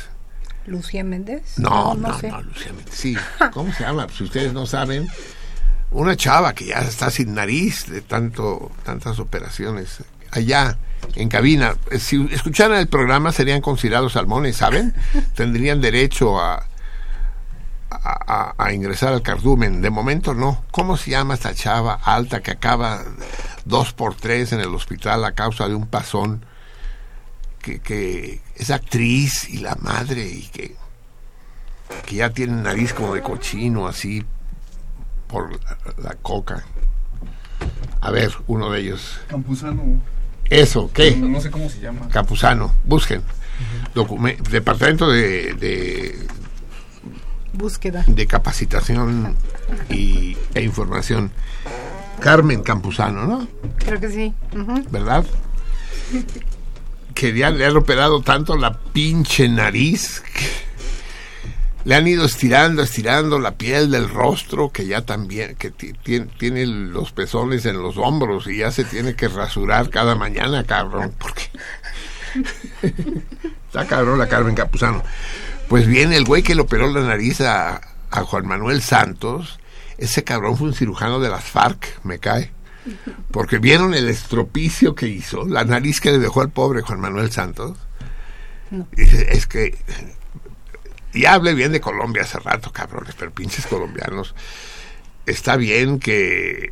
¿Lucía 0.67 1.03
Méndez? 1.03 1.57
No, 1.57 1.95
no, 1.95 2.09
no, 2.21 2.41
Lucía 2.43 2.71
Méndez. 2.71 2.93
Sí, 2.93 3.17
¿cómo 3.51 3.73
se 3.73 3.83
llama? 3.83 4.05
Si 4.15 4.25
ustedes 4.25 4.53
no 4.53 4.67
saben, 4.67 5.07
una 5.89 6.15
chava 6.15 6.53
que 6.53 6.67
ya 6.67 6.81
está 6.81 7.09
sin 7.09 7.33
nariz 7.33 7.87
de 7.89 8.01
tanto 8.01 8.71
tantas 8.83 9.17
operaciones. 9.17 10.03
Allá, 10.29 10.77
en 11.15 11.29
cabina, 11.29 11.75
si 11.97 12.23
escucharan 12.31 12.77
el 12.77 12.87
programa 12.87 13.31
serían 13.31 13.61
considerados 13.61 14.13
salmones, 14.13 14.57
¿saben? 14.57 14.93
Tendrían 15.33 15.81
derecho 15.81 16.39
a, 16.39 16.63
a, 17.91 18.73
ingresar 18.73 19.13
al 19.13 19.21
cardumen. 19.21 19.81
De 19.81 19.89
momento 19.89 20.33
no. 20.33 20.63
¿Cómo 20.71 20.97
se 20.97 21.11
llama 21.11 21.33
esta 21.33 21.53
chava 21.53 21.95
alta 22.03 22.41
que 22.41 22.51
acaba 22.51 23.01
dos 23.65 23.93
por 23.93 24.15
tres 24.15 24.51
en 24.53 24.59
el 24.59 24.73
hospital 24.73 25.25
a 25.25 25.33
causa 25.33 25.67
de 25.67 25.75
un 25.75 25.87
pasón? 25.87 26.45
Que, 27.61 27.79
que 27.79 28.41
es 28.55 28.71
actriz 28.71 29.49
y 29.49 29.57
la 29.57 29.75
madre 29.75 30.25
y 30.25 30.43
que, 30.47 30.75
que 32.05 32.15
ya 32.15 32.29
tiene 32.29 32.61
nariz 32.61 32.93
como 32.93 33.13
de 33.13 33.21
cochino 33.21 33.87
así 33.87 34.23
por 35.27 35.59
la, 35.97 36.15
coca. 36.15 36.63
A 38.01 38.11
ver, 38.11 38.31
uno 38.47 38.71
de 38.71 38.79
ellos. 38.79 39.19
Campuzano. 39.27 40.01
Eso, 40.49 40.89
¿qué? 40.93 41.15
No, 41.15 41.27
no 41.27 41.41
sé 41.41 41.51
cómo 41.51 41.69
se 41.69 41.79
llama. 41.79 42.07
Campuzano, 42.09 42.73
busquen. 42.83 43.21
Docume- 43.93 44.37
Departamento 44.37 45.09
de, 45.09 45.53
de, 45.53 46.27
Búsqueda. 47.59 48.03
de 48.07 48.25
Capacitación 48.25 49.35
y, 49.89 50.35
e 50.55 50.61
Información. 50.63 51.31
Carmen 52.19 52.63
Campuzano, 52.63 53.25
¿no? 53.27 53.47
Creo 53.77 53.99
que 53.99 54.09
sí. 54.09 54.33
¿Verdad? 54.89 55.23
Que 57.13 57.33
ya 57.37 57.49
le 57.49 57.65
han 57.65 57.77
operado 57.77 58.21
tanto 58.21 58.57
la 58.57 58.73
pinche 58.73 59.47
nariz. 59.47 60.21
que 60.21 60.69
le 61.85 61.95
han 61.95 62.07
ido 62.07 62.25
estirando, 62.25 62.81
estirando 62.83 63.39
la 63.39 63.55
piel 63.55 63.89
del 63.91 64.09
rostro, 64.09 64.69
que 64.69 64.85
ya 64.85 65.05
también, 65.05 65.55
que 65.55 65.71
ti- 65.71 65.93
tiene, 66.03 66.25
tiene 66.37 66.65
los 66.65 67.11
pezones 67.13 67.65
en 67.65 67.81
los 67.81 67.97
hombros 67.97 68.47
y 68.47 68.57
ya 68.57 68.69
se 68.71 68.83
tiene 68.83 69.15
que 69.15 69.27
rasurar 69.29 69.89
cada 69.89 70.15
mañana, 70.15 70.63
cabrón. 70.65 71.13
Porque 71.17 71.43
está 73.67 73.85
cabrón 73.87 74.19
la 74.19 74.27
Carmen 74.27 74.55
Capuzano. 74.55 75.03
Pues 75.69 75.85
bien, 75.85 76.11
el 76.13 76.25
güey 76.25 76.41
que 76.41 76.55
le 76.55 76.61
operó 76.61 76.91
la 76.91 77.01
nariz 77.01 77.41
a, 77.41 77.79
a 78.09 78.23
Juan 78.23 78.47
Manuel 78.47 78.81
Santos, 78.81 79.59
ese 79.99 80.23
cabrón 80.23 80.57
fue 80.57 80.67
un 80.67 80.73
cirujano 80.73 81.19
de 81.19 81.29
las 81.29 81.43
FARC, 81.43 82.03
me 82.03 82.17
cae. 82.17 82.51
Porque 83.29 83.59
vieron 83.59 83.93
el 83.93 84.09
estropicio 84.09 84.95
que 84.95 85.07
hizo, 85.07 85.45
la 85.45 85.63
nariz 85.65 86.01
que 86.01 86.11
le 86.11 86.17
dejó 86.17 86.41
al 86.41 86.49
pobre 86.49 86.81
Juan 86.81 86.99
Manuel 86.99 87.31
Santos. 87.31 87.77
Dice, 88.93 89.27
es 89.31 89.45
que 89.45 89.77
ya 91.13 91.33
hablé 91.33 91.53
bien 91.53 91.71
de 91.71 91.81
Colombia 91.81 92.23
hace 92.23 92.39
rato, 92.39 92.71
cabrones, 92.71 93.13
pero 93.13 93.31
pinches 93.31 93.67
colombianos. 93.67 94.33
Está 95.27 95.55
bien 95.55 95.99
que, 95.99 96.71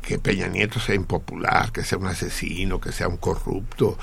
que 0.00 0.18
Peña 0.18 0.48
Nieto 0.48 0.80
sea 0.80 0.94
impopular, 0.94 1.72
que 1.72 1.84
sea 1.84 1.98
un 1.98 2.06
asesino, 2.06 2.80
que 2.80 2.90
sea 2.90 3.08
un 3.08 3.18
corrupto. 3.18 3.98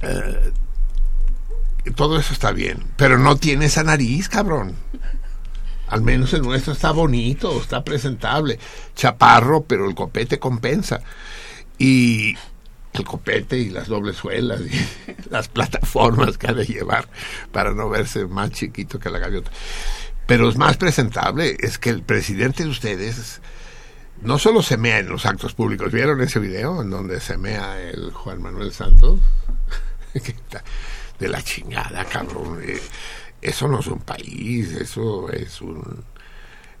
Eh, 0.00 0.52
todo 1.92 2.18
eso 2.18 2.32
está 2.32 2.52
bien, 2.52 2.84
pero 2.96 3.18
no 3.18 3.36
tiene 3.36 3.66
esa 3.66 3.82
nariz, 3.82 4.28
cabrón. 4.28 4.74
Al 5.88 6.02
menos 6.02 6.32
el 6.32 6.42
nuestro 6.42 6.72
está 6.72 6.92
bonito, 6.92 7.60
está 7.60 7.84
presentable. 7.84 8.58
Chaparro, 8.94 9.64
pero 9.64 9.88
el 9.88 9.94
copete 9.94 10.38
compensa. 10.38 11.00
Y 11.78 12.34
el 12.94 13.04
copete 13.04 13.58
y 13.58 13.70
las 13.70 13.88
dobles 13.88 14.16
suelas 14.16 14.60
y 14.60 15.28
las 15.30 15.48
plataformas 15.48 16.38
que 16.38 16.48
ha 16.48 16.52
de 16.54 16.64
llevar 16.64 17.08
para 17.52 17.74
no 17.74 17.88
verse 17.88 18.26
más 18.26 18.50
chiquito 18.50 18.98
que 18.98 19.10
la 19.10 19.18
gaviota. 19.18 19.50
Pero 20.26 20.48
es 20.48 20.56
más 20.56 20.78
presentable, 20.78 21.56
es 21.60 21.78
que 21.78 21.90
el 21.90 22.02
presidente 22.02 22.64
de 22.64 22.70
ustedes 22.70 23.40
no 24.22 24.38
solo 24.38 24.62
se 24.62 24.78
mea 24.78 24.98
en 24.98 25.08
los 25.08 25.26
actos 25.26 25.54
públicos, 25.54 25.92
¿vieron 25.92 26.20
ese 26.22 26.38
video 26.38 26.80
en 26.80 26.88
donde 26.88 27.20
se 27.20 27.36
mea 27.36 27.78
el 27.80 28.10
Juan 28.12 28.40
Manuel 28.40 28.72
Santos? 28.72 29.20
De 31.24 31.30
la 31.30 31.42
chingada, 31.42 32.04
cabrón. 32.04 32.60
Eh, 32.62 32.78
Eso 33.40 33.66
no 33.66 33.80
es 33.80 33.86
un 33.86 34.00
país, 34.00 34.72
eso 34.72 35.30
es 35.30 35.58
un 35.62 36.04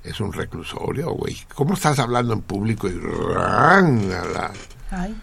es 0.02 0.20
un 0.20 0.34
reclusorio, 0.34 1.12
güey. 1.12 1.34
¿Cómo 1.54 1.72
estás 1.72 1.98
hablando 1.98 2.34
en 2.34 2.42
público 2.42 2.86
y 2.86 2.92
ran, 2.92 4.12
a 4.12 4.24
la, 4.26 4.52
Ay. 4.90 5.16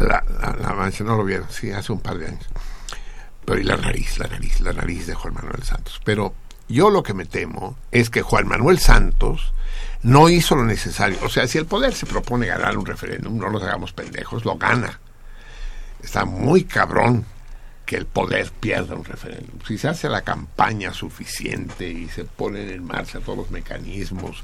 la, 0.00 0.24
la, 0.40 0.56
la 0.60 0.74
mancha, 0.74 1.04
no 1.04 1.16
lo 1.16 1.24
vieron, 1.24 1.46
sí, 1.48 1.70
hace 1.70 1.92
un 1.92 2.00
par 2.00 2.18
de 2.18 2.26
años. 2.26 2.44
Pero 3.44 3.60
y 3.60 3.62
la 3.62 3.76
nariz, 3.76 4.18
la 4.18 4.26
nariz, 4.26 4.58
la 4.58 4.72
nariz 4.72 5.06
de 5.06 5.14
Juan 5.14 5.34
Manuel 5.34 5.62
Santos. 5.62 6.00
Pero 6.04 6.34
yo 6.68 6.90
lo 6.90 7.04
que 7.04 7.14
me 7.14 7.24
temo 7.24 7.76
es 7.92 8.10
que 8.10 8.22
Juan 8.22 8.48
Manuel 8.48 8.80
Santos 8.80 9.52
no 10.02 10.28
hizo 10.28 10.56
lo 10.56 10.64
necesario. 10.64 11.18
O 11.22 11.28
sea, 11.28 11.46
si 11.46 11.58
el 11.58 11.66
poder 11.66 11.94
se 11.94 12.06
propone 12.06 12.46
ganar 12.48 12.76
un 12.76 12.84
referéndum, 12.84 13.38
no 13.38 13.48
nos 13.48 13.62
hagamos 13.62 13.92
pendejos, 13.92 14.44
lo 14.44 14.56
gana. 14.56 14.98
Está 16.02 16.24
muy 16.24 16.64
cabrón 16.64 17.24
que 17.84 17.96
el 17.96 18.06
poder 18.06 18.50
pierda 18.50 18.94
un 18.94 19.04
referéndum. 19.04 19.58
Si 19.66 19.76
se 19.76 19.88
hace 19.88 20.08
la 20.08 20.22
campaña 20.22 20.92
suficiente 20.92 21.88
y 21.88 22.08
se 22.08 22.24
ponen 22.24 22.70
en 22.70 22.84
marcha 22.84 23.20
todos 23.20 23.38
los 23.38 23.50
mecanismos 23.50 24.42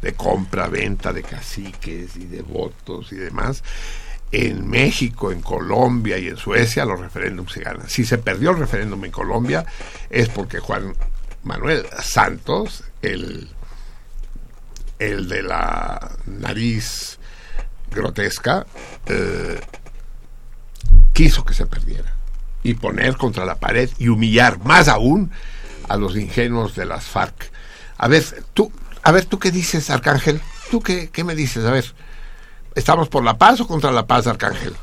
de 0.00 0.14
compra, 0.14 0.68
venta 0.68 1.12
de 1.12 1.22
caciques 1.22 2.16
y 2.16 2.24
de 2.24 2.42
votos 2.42 3.12
y 3.12 3.16
demás, 3.16 3.62
en 4.32 4.68
México, 4.68 5.32
en 5.32 5.40
Colombia 5.40 6.18
y 6.18 6.28
en 6.28 6.36
Suecia 6.36 6.84
los 6.84 7.00
referéndums 7.00 7.52
se 7.52 7.60
ganan. 7.60 7.88
Si 7.88 8.04
se 8.04 8.18
perdió 8.18 8.50
el 8.50 8.58
referéndum 8.58 9.04
en 9.04 9.10
Colombia 9.10 9.66
es 10.10 10.28
porque 10.28 10.58
Juan 10.58 10.94
Manuel 11.42 11.86
Santos, 12.00 12.84
el, 13.02 13.48
el 14.98 15.28
de 15.28 15.42
la 15.42 16.10
nariz 16.26 17.18
grotesca, 17.90 18.66
eh, 19.06 19.60
quiso 21.12 21.44
que 21.44 21.54
se 21.54 21.66
perdiera 21.66 22.17
y 22.68 22.74
poner 22.74 23.16
contra 23.16 23.44
la 23.44 23.56
pared 23.56 23.90
y 23.98 24.08
humillar 24.08 24.58
más 24.64 24.88
aún 24.88 25.30
a 25.88 25.96
los 25.96 26.16
ingenuos 26.16 26.74
de 26.74 26.84
las 26.84 27.04
FARC. 27.04 27.50
A 27.96 28.08
ver, 28.08 28.24
tú, 28.52 28.70
a 29.02 29.10
ver, 29.10 29.24
tú 29.24 29.38
qué 29.38 29.50
dices, 29.50 29.90
Arcángel? 29.90 30.40
¿Tú 30.70 30.80
qué, 30.80 31.08
qué 31.10 31.24
me 31.24 31.34
dices? 31.34 31.64
A 31.64 31.70
ver, 31.70 31.86
¿estamos 32.74 33.08
por 33.08 33.24
la 33.24 33.38
paz 33.38 33.60
o 33.60 33.66
contra 33.66 33.90
la 33.90 34.06
paz, 34.06 34.26
Arcángel? 34.26 34.76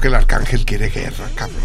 Que 0.00 0.08
el 0.08 0.14
Arcángel 0.14 0.64
quiere 0.64 0.90
guerra, 0.90 1.26
cabrón. 1.34 1.58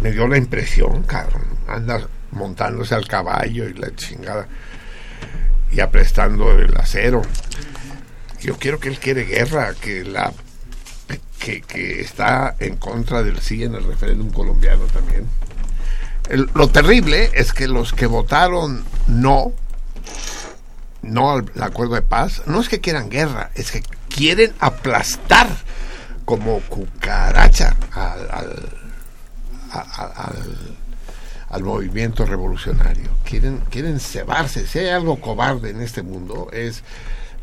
Me 0.00 0.12
dio 0.12 0.28
la 0.28 0.36
impresión, 0.36 1.02
cabrón. 1.02 1.46
Anda 1.66 2.06
montándose 2.30 2.94
al 2.94 3.08
caballo 3.08 3.68
y 3.68 3.74
la 3.74 3.94
chingada. 3.96 4.46
Y 5.70 5.80
aprestando 5.80 6.52
el 6.52 6.76
acero. 6.76 7.22
Yo 8.40 8.56
quiero 8.56 8.78
que 8.78 8.88
él 8.88 8.98
quiere 8.98 9.24
guerra, 9.24 9.74
que 9.74 10.04
la 10.04 10.32
que, 11.38 12.00
está 12.00 12.54
en 12.60 12.76
contra 12.76 13.22
del 13.22 13.40
sí 13.40 13.64
en 13.64 13.74
el 13.74 13.84
referéndum 13.84 14.30
colombiano 14.30 14.84
también. 14.86 15.26
Lo 16.54 16.68
terrible 16.68 17.30
es 17.34 17.52
que 17.52 17.66
los 17.66 17.92
que 17.92 18.06
votaron 18.06 18.84
no, 19.08 19.52
no 21.02 21.30
al 21.32 21.50
acuerdo 21.60 21.94
de 21.94 22.02
paz, 22.02 22.42
no 22.46 22.60
es 22.60 22.68
que 22.68 22.80
quieran 22.80 23.10
guerra, 23.10 23.50
es 23.54 23.72
que 23.72 23.82
quieren 24.08 24.52
aplastar 24.60 25.48
como 26.32 26.60
cucaracha 26.60 27.76
al, 27.92 28.30
al- 28.30 28.68
al, 31.50 31.62
movimiento 31.62 32.24
revolucionario. 32.24 33.10
Quieren, 33.22 33.58
quieren 33.68 34.00
cebarse. 34.00 34.66
Si 34.66 34.78
hay 34.78 34.88
algo 34.88 35.20
cobarde 35.20 35.68
en 35.68 35.82
este 35.82 36.02
mundo 36.02 36.48
es 36.50 36.84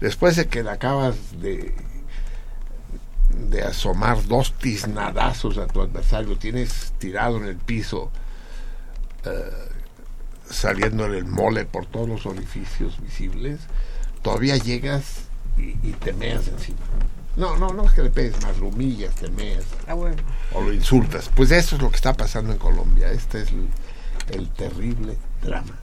después 0.02 0.38
de 0.38 0.48
que 0.48 0.64
le 0.64 0.72
acabas 0.72 1.16
de 1.40 1.76
de 3.52 3.62
asomar 3.62 4.26
dos 4.26 4.54
tiznadazos 4.54 5.60
a 5.60 5.68
tu 5.68 5.82
adversario, 5.82 6.36
tienes 6.36 6.94
tirado 6.98 7.38
en 7.38 7.46
el 7.46 7.58
piso, 7.58 8.10
eh, 9.24 9.30
saliendo 10.50 11.06
el 11.06 11.26
mole 11.26 11.66
por 11.66 11.86
todos 11.86 12.10
los 12.10 12.26
orificios 12.26 13.00
visibles, 13.00 13.60
todavía 14.24 14.58
llegas 14.58 15.26
y, 15.60 15.78
y 15.88 15.96
te 16.00 16.12
meas 16.12 16.48
encima. 16.48 16.80
No, 17.36 17.56
no, 17.58 17.70
no 17.70 17.86
es 17.86 17.92
que 17.94 18.04
le 18.04 18.10
pegues 18.10 18.42
más, 18.44 18.58
lo 18.58 18.68
humillas, 18.68 19.16
te 19.16 19.30
meas 19.30 19.64
Ah, 19.88 19.94
bueno. 19.94 20.18
o 20.54 20.62
lo 20.62 20.74
insultas. 20.74 21.30
Pues 21.36 21.52
eso 21.52 21.76
es 21.76 21.82
lo 21.82 21.90
que 21.90 21.96
está 21.96 22.14
pasando 22.14 22.52
en 22.52 22.60
Colombia. 22.60 23.12
Este 23.12 23.42
es 23.44 23.50
el, 23.50 23.68
el 24.32 24.50
terrible 24.50 25.18
drama. 25.42 25.76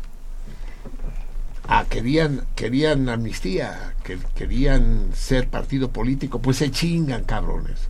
Ah, 1.69 1.85
querían, 1.89 2.47
querían 2.55 3.09
amnistía, 3.09 3.95
que, 4.05 4.19
querían 4.35 5.11
ser 5.15 5.49
partido 5.49 5.91
político, 5.91 6.41
pues 6.41 6.59
se 6.59 6.71
chingan, 6.71 7.25
cabrones. 7.25 7.81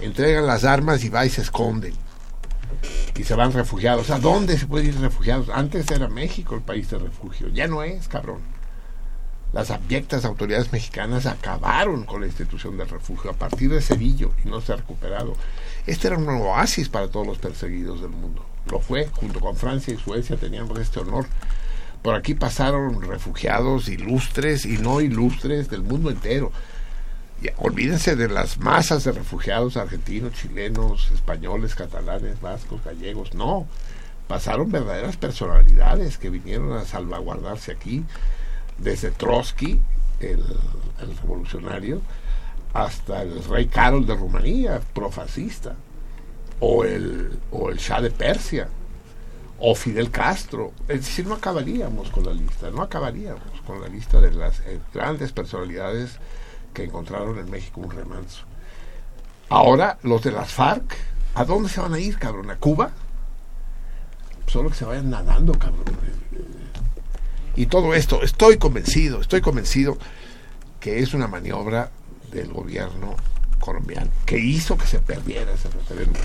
Entregan 0.00 0.46
las 0.46 0.64
armas 0.64 1.02
y 1.04 1.08
va 1.08 1.24
y 1.24 1.30
se 1.30 1.40
esconden. 1.42 1.94
Y 3.16 3.24
se 3.24 3.34
van 3.34 3.52
refugiados. 3.52 4.10
¿A 4.10 4.18
dónde 4.18 4.58
se 4.58 4.66
pueden 4.66 4.88
ir 4.88 5.00
refugiados? 5.00 5.48
Antes 5.48 5.90
era 5.90 6.08
México 6.08 6.54
el 6.54 6.60
país 6.60 6.90
de 6.90 6.98
refugio. 6.98 7.48
Ya 7.48 7.66
no 7.68 7.82
es, 7.82 8.06
cabrón. 8.08 8.40
Las 9.52 9.70
abyectas 9.70 10.24
autoridades 10.24 10.72
mexicanas 10.72 11.26
acabaron 11.26 12.04
con 12.04 12.20
la 12.20 12.26
institución 12.26 12.76
del 12.76 12.88
refugio 12.88 13.30
a 13.30 13.34
partir 13.34 13.70
de 13.70 13.80
Sevillo 13.80 14.32
y 14.44 14.48
no 14.48 14.60
se 14.60 14.72
ha 14.72 14.76
recuperado. 14.76 15.34
Este 15.86 16.08
era 16.08 16.18
un 16.18 16.28
oasis 16.28 16.88
para 16.88 17.08
todos 17.08 17.26
los 17.26 17.38
perseguidos 17.38 18.02
del 18.02 18.10
mundo. 18.10 18.44
Lo 18.70 18.80
fue, 18.80 19.06
junto 19.06 19.40
con 19.40 19.56
Francia 19.56 19.94
y 19.94 19.96
Suecia 19.96 20.36
teníamos 20.36 20.78
este 20.78 21.00
honor. 21.00 21.26
Por 22.02 22.14
aquí 22.14 22.34
pasaron 22.34 23.00
refugiados 23.02 23.88
ilustres 23.88 24.66
y 24.66 24.78
no 24.78 25.00
ilustres 25.00 25.70
del 25.70 25.82
mundo 25.82 26.10
entero. 26.10 26.52
Y 27.42 27.48
olvídense 27.58 28.16
de 28.16 28.28
las 28.28 28.58
masas 28.58 29.04
de 29.04 29.12
refugiados 29.12 29.76
argentinos, 29.76 30.32
chilenos, 30.32 31.10
españoles, 31.12 31.74
catalanes, 31.74 32.40
vascos, 32.40 32.82
gallegos. 32.84 33.34
No, 33.34 33.66
pasaron 34.26 34.70
verdaderas 34.70 35.16
personalidades 35.16 36.18
que 36.18 36.30
vinieron 36.30 36.72
a 36.72 36.84
salvaguardarse 36.84 37.72
aquí, 37.72 38.04
desde 38.78 39.10
Trotsky, 39.10 39.80
el, 40.20 40.42
revolucionario, 41.22 42.00
hasta 42.72 43.22
el 43.22 43.42
rey 43.44 43.66
Carol 43.66 44.06
de 44.06 44.14
Rumanía, 44.14 44.80
profascista, 44.92 45.74
o 46.60 46.84
el, 46.84 47.38
o 47.50 47.70
el 47.70 47.78
Shah 47.78 48.00
de 48.00 48.10
Persia, 48.10 48.68
o 49.58 49.74
Fidel 49.74 50.10
Castro. 50.10 50.72
Es 50.88 51.00
decir, 51.00 51.26
no 51.26 51.34
acabaríamos 51.34 52.10
con 52.10 52.24
la 52.24 52.32
lista, 52.32 52.70
no 52.70 52.82
acabaríamos 52.82 53.60
con 53.66 53.80
la 53.80 53.88
lista 53.88 54.20
de 54.20 54.32
las 54.32 54.60
eh, 54.60 54.80
grandes 54.92 55.32
personalidades 55.32 56.18
que 56.74 56.84
encontraron 56.84 57.38
en 57.38 57.50
México 57.50 57.80
un 57.80 57.90
remanso. 57.90 58.44
Ahora, 59.48 59.98
los 60.02 60.22
de 60.22 60.32
las 60.32 60.52
FARC, 60.52 60.96
¿a 61.34 61.44
dónde 61.44 61.68
se 61.68 61.80
van 61.80 61.94
a 61.94 61.98
ir, 61.98 62.18
cabrón? 62.18 62.50
¿A 62.50 62.56
Cuba? 62.56 62.90
Solo 64.46 64.70
que 64.70 64.76
se 64.76 64.84
vayan 64.84 65.10
nadando, 65.10 65.52
cabrón. 65.52 65.84
Y 67.56 67.66
todo 67.66 67.94
esto, 67.94 68.22
estoy 68.22 68.58
convencido, 68.58 69.20
estoy 69.20 69.40
convencido 69.40 69.96
que 70.80 71.00
es 71.00 71.14
una 71.14 71.26
maniobra 71.26 71.90
del 72.30 72.52
gobierno 72.52 73.16
colombiano 73.60 74.10
que 74.26 74.38
hizo 74.38 74.76
que 74.76 74.86
se 74.86 74.98
perdiera 75.00 75.52
ese 75.52 75.68
referéndum. 75.70 76.20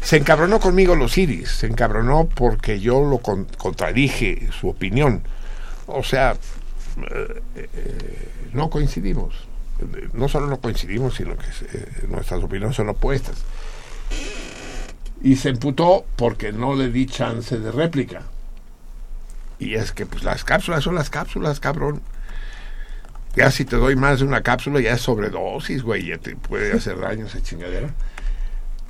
Se 0.00 0.16
encabronó 0.16 0.60
conmigo 0.60 0.94
los 0.94 1.18
iris, 1.18 1.50
se 1.50 1.66
encabronó 1.66 2.26
porque 2.28 2.80
yo 2.80 3.02
lo 3.02 3.18
con- 3.18 3.46
contradije 3.58 4.48
su 4.58 4.68
opinión. 4.68 5.22
O 5.88 6.02
sea, 6.04 6.32
eh, 7.10 7.42
eh, 7.56 8.28
no 8.52 8.70
coincidimos. 8.70 9.34
No 10.14 10.28
solo 10.28 10.46
no 10.46 10.58
coincidimos, 10.60 11.16
sino 11.16 11.36
que 11.36 11.44
eh, 11.72 11.86
nuestras 12.08 12.42
opiniones 12.42 12.76
son 12.76 12.88
opuestas. 12.88 13.36
Y 15.22 15.36
se 15.36 15.48
emputó 15.50 16.06
porque 16.16 16.52
no 16.52 16.74
le 16.74 16.90
di 16.90 17.06
chance 17.06 17.58
de 17.58 17.72
réplica. 17.72 18.22
Y 19.58 19.74
es 19.74 19.92
que 19.92 20.06
pues 20.06 20.22
las 20.22 20.44
cápsulas 20.44 20.84
son 20.84 20.94
las 20.94 21.10
cápsulas, 21.10 21.60
cabrón. 21.60 22.02
Ya 23.34 23.50
si 23.50 23.64
te 23.64 23.76
doy 23.76 23.96
más 23.96 24.20
de 24.20 24.24
una 24.24 24.42
cápsula 24.42 24.80
ya 24.80 24.94
es 24.94 25.02
sobredosis, 25.02 25.82
güey, 25.82 26.06
ya 26.06 26.18
te 26.18 26.36
puede 26.36 26.72
hacer 26.72 26.98
daño 26.98 27.26
esa 27.26 27.42
chingadera. 27.42 27.90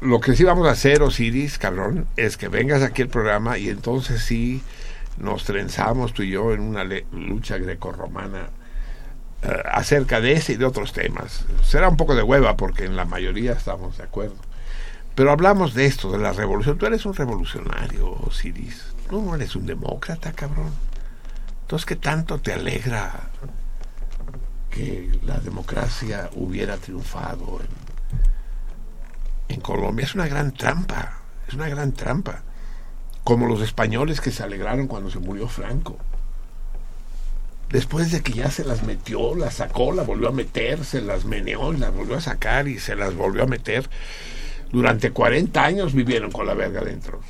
Lo 0.01 0.21
que 0.21 0.37
sí 0.37 0.45
vamos 0.45 0.69
a 0.69 0.73
hacer, 0.73 1.03
Osiris, 1.03 1.59
cabrón, 1.59 2.07
es 2.17 2.37
que 2.37 2.49
vengas 2.49 2.83
aquí 2.83 3.03
al 3.03 3.09
programa 3.09 3.59
y 3.59 3.71
entonces 3.71 4.23
sí 4.23 4.63
nos 5.19 5.45
trenzamos 5.45 6.13
tú 6.13 6.23
y 6.23 6.31
yo 6.31 6.53
en 6.53 6.61
una 6.61 6.85
lucha 6.85 7.59
grecorromana 7.59 8.51
eh, 9.43 9.63
acerca 9.65 10.21
de 10.21 10.33
ese 10.33 10.53
y 10.53 10.57
de 10.57 10.65
otros 10.65 10.93
temas. 10.93 11.47
Será 11.65 11.89
un 11.89 11.97
poco 11.97 12.15
de 12.15 12.23
hueva 12.23 12.57
porque 12.57 12.85
en 12.85 12.95
la 12.95 13.05
mayoría 13.05 13.53
estamos 13.53 13.97
de 13.97 14.05
acuerdo. 14.05 14.37
Pero 15.15 15.31
hablamos 15.31 15.73
de 15.75 15.87
esto, 15.87 16.13
de 16.13 16.19
la 16.19 16.33
revolución. 16.33 16.77
Tú 16.77 16.87
eres 16.87 17.07
un 17.07 17.15
revolucionario, 17.15 18.13
Osiris. 18.27 18.96
No 19.11 19.35
eres 19.35 19.55
un 19.55 19.67
demócrata, 19.67 20.33
cabrón. 20.33 20.73
Entonces, 21.63 21.87
¿qué 21.87 21.97
tanto 21.97 22.39
te 22.39 22.53
alegra 22.53 23.29
que 24.71 25.19
la 25.23 25.39
democracia 25.39 26.31
hubiera 26.35 26.77
triunfado 26.77 27.61
en, 29.49 29.61
Colombia? 29.61 30.05
Es 30.05 30.15
una 30.15 30.27
gran 30.27 30.53
trampa, 30.53 31.21
es 31.47 31.55
una 31.55 31.69
gran 31.69 31.93
trampa. 31.93 32.43
Como 33.23 33.47
los 33.47 33.63
españoles 33.63 34.21
que 34.21 34.31
se 34.31 34.43
alegraron 34.43 34.87
cuando 34.87 35.11
se 35.11 35.19
murió 35.19 35.49
Franco. 35.49 35.97
Después 37.71 38.13
de 38.13 38.23
que 38.23 38.33
ya 38.33 38.51
se 38.51 38.65
las 38.65 38.85
metió, 38.85 39.35
las 39.35 39.55
sacó, 39.55 39.93
las 39.93 40.07
volvió 40.07 40.29
a 40.29 40.33
meter, 40.33 40.85
se 40.85 41.01
las 41.01 41.25
meneó, 41.25 41.73
las 41.73 41.93
volvió 41.93 42.17
a 42.17 42.21
sacar 42.21 42.69
y 42.69 42.79
se 42.79 42.95
las 42.95 43.15
volvió 43.15 43.43
a 43.43 43.47
meter. 43.47 43.89
Durante 44.71 45.11
40 45.11 45.65
años 45.65 45.95
vivieron 45.95 46.31
con 46.31 46.47
la 46.47 46.55
verga 46.55 46.83
dentro. 46.83 47.21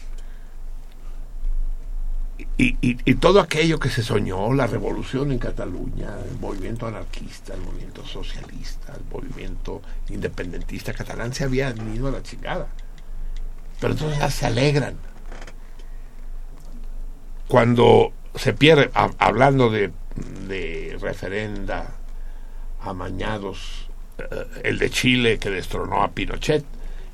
Y, 2.58 2.76
y, 2.82 3.14
todo 3.14 3.40
aquello 3.40 3.78
que 3.78 3.88
se 3.88 4.02
soñó, 4.02 4.52
la 4.52 4.66
revolución 4.66 5.32
en 5.32 5.38
Cataluña, 5.38 6.08
el 6.30 6.38
movimiento 6.38 6.86
anarquista, 6.86 7.54
el 7.54 7.60
movimiento 7.62 8.04
socialista, 8.04 8.92
el 8.94 9.04
movimiento 9.10 9.80
independentista 10.10 10.92
catalán, 10.92 11.32
se 11.32 11.44
habían 11.44 11.94
ido 11.94 12.08
a 12.08 12.10
la 12.10 12.22
chingada. 12.22 12.66
Pero 13.80 13.92
entonces 13.94 14.18
ya 14.18 14.30
se 14.30 14.46
alegran. 14.46 14.96
Cuando 17.48 18.12
se 18.34 18.52
pierde, 18.52 18.90
ha- 18.94 19.10
hablando 19.18 19.70
de, 19.70 19.92
de 20.48 20.98
referenda 21.00 21.90
amañados, 22.82 23.88
eh, 24.18 24.46
el 24.64 24.78
de 24.78 24.90
Chile 24.90 25.38
que 25.38 25.50
destronó 25.50 26.02
a 26.02 26.10
Pinochet, 26.10 26.64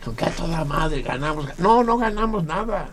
con 0.04 0.16
que 0.16 0.24
a 0.24 0.30
toda 0.30 0.64
madre 0.64 1.02
ganamos. 1.02 1.58
No, 1.58 1.84
no 1.84 1.96
ganamos 1.98 2.44
nada. 2.44 2.88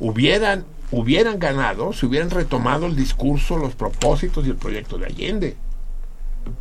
Hubieran, 0.00 0.64
hubieran 0.90 1.38
ganado 1.38 1.92
si 1.92 2.06
hubieran 2.06 2.30
retomado 2.30 2.86
el 2.86 2.96
discurso, 2.96 3.56
los 3.58 3.74
propósitos 3.74 4.46
y 4.46 4.50
el 4.50 4.56
proyecto 4.56 4.98
de 4.98 5.06
Allende, 5.06 5.56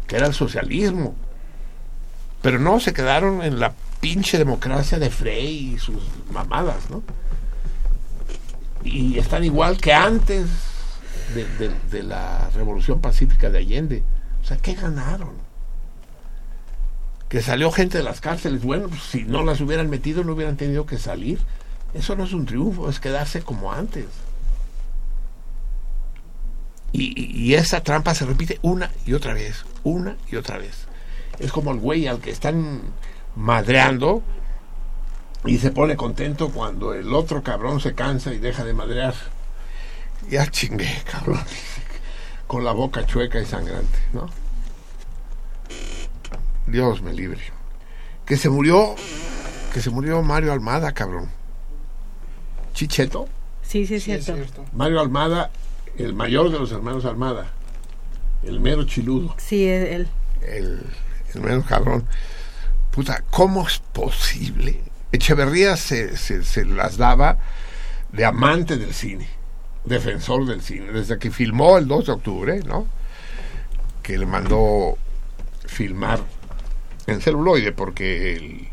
que 0.08 0.16
era 0.18 0.28
el 0.28 0.34
socialismo. 0.34 1.16
Pero 2.42 2.60
no, 2.60 2.80
se 2.80 2.94
quedaron 2.94 3.42
en 3.42 3.60
la 3.60 3.74
pinche 4.00 4.38
democracia 4.38 5.00
de 5.00 5.10
Frey 5.10 5.74
y 5.74 5.80
sus 5.80 6.02
mamadas, 6.32 6.90
¿no? 6.90 7.02
Y 8.84 9.18
están 9.18 9.44
igual 9.44 9.78
que 9.78 9.94
antes 9.94 10.46
de, 11.34 11.70
de- 11.92 12.04
la 12.04 12.50
revolución 12.54 13.02
pacífica 13.02 13.50
de 13.50 13.58
Allende. 13.60 14.04
O 14.42 14.46
sea, 14.46 14.58
¿qué 14.58 14.74
ganaron? 14.74 15.46
que 17.28 17.42
salió 17.42 17.72
gente 17.74 17.98
de 17.98 18.06
las 18.06 18.22
cárceles. 18.22 18.62
Bueno, 18.64 18.88
pues, 18.88 19.02
si 19.02 19.26
no 19.26 19.44
las 19.44 19.60
hubieran 19.60 19.90
metido, 19.90 20.24
no 20.24 20.32
hubieran 20.32 20.56
tenido 20.56 20.86
que 20.86 20.98
salir. 20.98 21.40
Eso 21.98 22.16
no 22.16 22.24
es 22.26 22.34
un 22.34 22.46
triunfo, 22.46 22.90
es 22.90 23.00
quedarse 23.00 23.42
como 23.42 23.72
antes. 23.72 24.06
Y, 26.92 27.50
y- 27.50 27.56
esa 27.56 27.82
trampa 27.84 28.16
se 28.16 28.26
repite 28.26 28.60
una 28.62 28.92
y 29.06 29.14
otra 29.14 29.34
vez, 29.34 29.66
una 29.84 30.16
y 30.32 30.36
otra 30.36 30.58
vez. 30.58 30.88
Es 31.40 31.52
como 31.52 31.72
el 31.72 31.80
güey 31.80 32.08
al 32.08 32.20
que 32.20 32.32
están 32.32 32.82
madreando 33.36 34.24
y 35.46 35.58
se 35.60 35.72
pone 35.72 35.96
contento 35.96 36.50
cuando 36.50 36.94
el 36.94 37.14
otro 37.14 37.44
cabrón 37.44 37.80
se 37.80 37.94
cansa 37.94 38.34
y 38.34 38.40
deja 38.40 38.64
de 38.64 38.74
madrear. 38.74 39.14
Ya 40.30 40.48
chingué, 40.48 41.04
cabrón. 41.10 41.40
Con 42.48 42.64
la 42.64 42.72
boca 42.72 43.06
chueca 43.06 43.40
y 43.40 43.46
sangrante, 43.46 44.00
¿no? 44.14 44.28
Dios 46.66 47.02
me 47.02 47.14
libre. 47.14 47.42
Que 48.26 48.38
se 48.38 48.50
murió, 48.50 48.96
que 49.74 49.82
se 49.82 49.90
murió 49.90 50.22
Mario 50.22 50.54
Almada, 50.54 50.94
cabrón. 50.94 51.30
Chicheto. 52.78 53.28
Sí, 53.64 53.88
sí, 53.88 53.96
es 53.96 54.04
Sí, 54.04 54.12
es 54.12 54.24
cierto. 54.26 54.44
cierto. 54.54 54.66
Mario 54.72 55.00
Almada, 55.00 55.50
el 55.98 56.14
mayor 56.14 56.52
de 56.52 56.60
los 56.60 56.72
hermanos 56.72 57.06
Almada. 57.06 57.48
El 58.44 58.60
mero 58.60 58.84
chiludo. 58.84 59.34
Sí, 59.40 59.68
él. 59.68 60.08
El, 60.44 60.84
el 61.34 61.42
mero 61.42 61.64
cabrón. 61.68 62.06
Puta, 62.92 63.24
¿cómo 63.32 63.68
es 63.68 63.80
posible? 63.80 64.80
Echeverría 65.12 65.76
se, 65.76 66.18
se, 66.18 66.44
se 66.44 66.66
las 66.66 66.98
daba 66.98 67.40
de 68.12 68.26
amante 68.26 68.78
del 68.78 68.94
cine, 68.94 69.28
defensor 69.84 70.46
del 70.46 70.62
cine, 70.62 70.92
desde 70.92 71.18
que 71.18 71.32
filmó 71.32 71.80
el 71.80 71.88
2 71.88 72.06
de 72.06 72.12
octubre, 72.12 72.60
¿no? 72.64 72.86
Que 74.04 74.20
le 74.20 74.28
mandó 74.28 75.00
filmar 75.66 76.20
en 77.08 77.22
celuloide 77.22 77.72
porque 77.72 78.36
el 78.36 78.68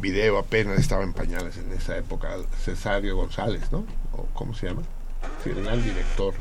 video 0.00 0.38
apenas 0.38 0.78
estaba 0.78 1.04
en 1.04 1.12
pañales 1.12 1.56
en 1.56 1.72
esa 1.72 1.96
época, 1.96 2.30
Cesario 2.64 3.16
González, 3.16 3.70
¿no? 3.70 3.84
O, 4.12 4.26
¿Cómo 4.32 4.54
se 4.54 4.66
llama? 4.66 4.82
Sí, 5.44 5.50
el 5.50 5.84
director, 5.84 6.34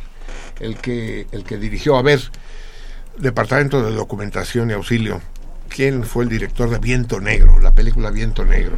el 0.59 0.77
que, 0.77 1.27
el 1.31 1.43
que 1.43 1.57
dirigió, 1.57 1.97
a 1.97 2.01
ver, 2.01 2.21
Departamento 3.17 3.83
de 3.83 3.93
Documentación 3.93 4.69
y 4.69 4.73
Auxilio, 4.73 5.21
¿quién 5.67 6.03
fue 6.03 6.23
el 6.23 6.29
director 6.29 6.69
de 6.69 6.79
Viento 6.79 7.19
Negro, 7.19 7.59
la 7.59 7.73
película 7.73 8.11
Viento 8.11 8.45
Negro? 8.45 8.77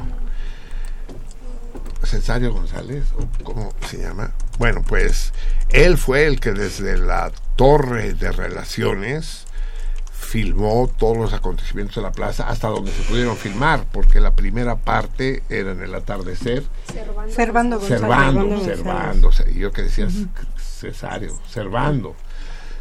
Cesario 2.04 2.52
González, 2.52 3.06
o 3.18 3.44
¿cómo 3.44 3.74
se 3.88 3.98
llama? 4.00 4.32
Bueno, 4.58 4.84
pues 4.88 5.34
él 5.70 5.98
fue 5.98 6.26
el 6.26 6.40
que 6.40 6.52
desde 6.52 6.98
la 6.98 7.32
torre 7.56 8.14
de 8.14 8.32
relaciones 8.32 9.46
filmó 10.32 10.90
todos 10.98 11.18
los 11.18 11.34
acontecimientos 11.34 11.98
de 11.98 12.04
la 12.04 12.14
plaza 12.14 12.48
hasta 12.48 12.70
donde 12.70 12.90
se 12.90 13.04
pudieron 13.04 13.36
filmar, 13.36 13.86
porque 13.92 14.22
la 14.22 14.34
primera 14.34 14.78
parte 14.78 15.44
era 15.50 15.74
en 15.74 15.82
el 15.82 15.94
atardecer, 15.94 16.64
Servando 17.28 17.78
González. 17.78 18.00
Servando, 18.00 18.46
González. 18.46 18.78
Servando, 18.78 19.28
o 19.28 19.32
sea, 19.34 19.50
y 19.50 19.56
yo 19.56 19.74
que 19.74 19.82
decía 19.82 20.08
Cesario, 20.56 21.38
Servando, 21.50 22.16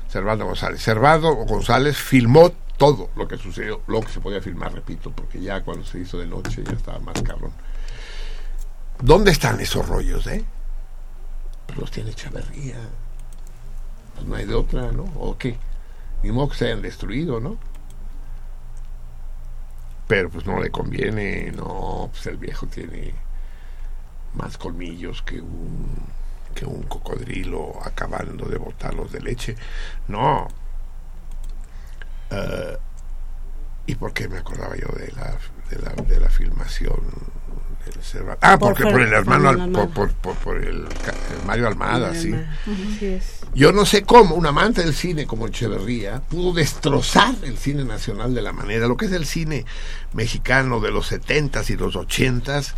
Servando 0.08 0.46
González. 0.46 0.80
Servando 0.80 1.34
González 1.34 1.96
filmó 1.96 2.52
todo 2.76 3.10
lo 3.16 3.26
que 3.26 3.36
sucedió, 3.36 3.80
lo 3.88 4.00
que 4.00 4.12
se 4.12 4.20
podía 4.20 4.40
filmar, 4.40 4.72
repito, 4.72 5.10
porque 5.10 5.40
ya 5.40 5.62
cuando 5.62 5.84
se 5.84 5.98
hizo 5.98 6.18
de 6.18 6.26
noche 6.26 6.62
ya 6.62 6.74
estaba 6.74 7.00
más 7.00 7.20
cabrón. 7.20 7.50
¿Dónde 9.02 9.32
están 9.32 9.58
esos 9.58 9.88
rollos, 9.88 10.24
eh? 10.28 10.44
Pues 11.66 11.78
los 11.80 11.90
tiene 11.90 12.10
Echeverría. 12.10 12.78
Pues 14.14 14.24
no 14.24 14.36
hay 14.36 14.44
de 14.44 14.54
otra, 14.54 14.92
¿no? 14.92 15.02
¿O 15.18 15.36
qué? 15.36 15.58
Ni 16.22 16.32
modo 16.32 16.50
que 16.50 16.56
se 16.56 16.66
hayan 16.66 16.82
destruido, 16.82 17.40
¿no? 17.40 17.58
Pero 20.06 20.28
pues 20.30 20.44
no 20.46 20.60
le 20.60 20.70
conviene, 20.70 21.52
no, 21.52 22.08
pues 22.12 22.26
el 22.26 22.36
viejo 22.36 22.66
tiene 22.66 23.14
más 24.34 24.58
colmillos 24.58 25.22
que 25.22 25.40
un 25.40 26.10
que 26.54 26.66
un 26.66 26.82
cocodrilo 26.82 27.78
acabando 27.84 28.46
de 28.46 28.58
botarlos 28.58 29.12
de 29.12 29.20
leche. 29.20 29.56
No. 30.08 30.48
Eh, 32.30 32.78
¿Y 33.86 33.94
por 33.94 34.12
qué 34.12 34.28
me 34.28 34.38
acordaba 34.38 34.76
yo 34.76 34.88
de 34.88 35.12
la, 35.12 35.36
de 35.70 35.78
la, 35.78 35.90
de 36.02 36.20
la 36.20 36.28
filmación 36.28 37.00
Cervantes? 38.02 38.38
Ah, 38.42 38.58
Por 38.58 38.70
porque 38.74 38.90
por 38.90 39.00
el 39.00 39.12
hermano, 39.12 39.44
por, 39.44 39.60
Almada. 39.60 39.86
por, 39.88 40.34
por- 40.34 40.56
el, 40.64 40.86
Mario 41.46 41.66
Almada, 41.68 42.14
sí. 42.14 42.34
Yo 43.54 43.72
no 43.72 43.84
sé 43.84 44.02
cómo 44.02 44.34
un 44.34 44.46
amante 44.46 44.82
del 44.82 44.94
cine 44.94 45.26
como 45.26 45.46
Echeverría 45.46 46.20
pudo 46.20 46.52
destrozar 46.52 47.34
el 47.42 47.56
cine 47.58 47.84
nacional 47.84 48.34
de 48.34 48.42
la 48.42 48.52
manera. 48.52 48.86
Lo 48.88 48.96
que 48.96 49.06
es 49.06 49.12
el 49.12 49.26
cine 49.26 49.64
mexicano 50.12 50.80
de 50.80 50.90
los 50.90 51.10
70s 51.12 51.70
y 51.70 51.76
los 51.76 51.94
80s 51.94 52.72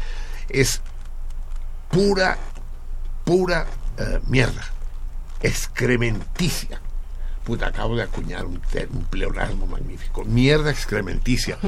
es 0.48 0.80
pura, 1.90 2.36
pura 3.24 3.66
eh, 3.98 4.20
mierda. 4.26 4.64
Excrementicia. 5.40 6.80
Puta, 7.44 7.66
acabo 7.66 7.96
de 7.96 8.02
acuñar 8.02 8.44
un, 8.44 8.60
pleonasmo 9.10 9.66
magnífico. 9.66 10.24
Mierda 10.24 10.70
excrementicia. 10.70 11.58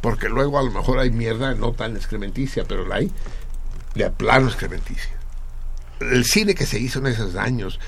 Porque 0.00 0.28
luego 0.28 0.58
a 0.58 0.62
lo 0.62 0.70
mejor 0.70 0.98
hay 0.98 1.10
mierda 1.10 1.54
no 1.54 1.72
tan 1.72 1.96
excrementicia, 1.96 2.64
pero 2.64 2.86
la 2.86 2.96
hay 2.96 3.10
de 3.94 4.10
plano 4.10 4.48
excrementicia 4.48 5.14
el 6.00 6.24
cine 6.24 6.54
que 6.54 6.66
se 6.66 6.78
hizo 6.78 6.98
en 6.98 7.06
esos 7.06 7.36
años 7.36 7.78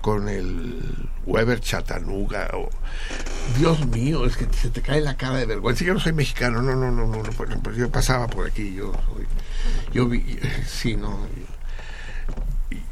con 0.00 0.28
el 0.28 0.80
Weber 1.26 1.60
Chattanooga 1.60 2.50
o 2.54 2.70
Dios 3.58 3.86
mío, 3.88 4.24
es 4.24 4.36
que 4.36 4.46
se 4.56 4.70
te 4.70 4.80
cae 4.80 5.00
la 5.00 5.16
cara 5.16 5.36
de 5.36 5.46
vergüenza. 5.46 5.84
Yo 5.84 5.92
no 5.92 6.00
soy 6.00 6.12
mexicano, 6.12 6.62
no, 6.62 6.74
no, 6.74 6.90
no, 6.90 7.06
no, 7.06 7.72
yo 7.72 7.90
pasaba 7.90 8.26
por 8.26 8.46
aquí, 8.46 8.74
yo 8.74 8.92
soy, 9.12 9.26
yo 9.92 10.08
vi, 10.08 10.38
sí, 10.66 10.96
no, 10.96 11.26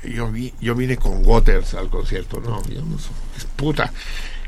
yo, 0.05 0.31
vi, 0.31 0.55
yo 0.61 0.75
vine 0.75 0.97
con 0.97 1.27
Waters 1.27 1.75
al 1.75 1.91
concierto, 1.91 2.41
no, 2.41 2.63
soy, 2.63 2.77
es 3.37 3.45
puta, 3.45 3.93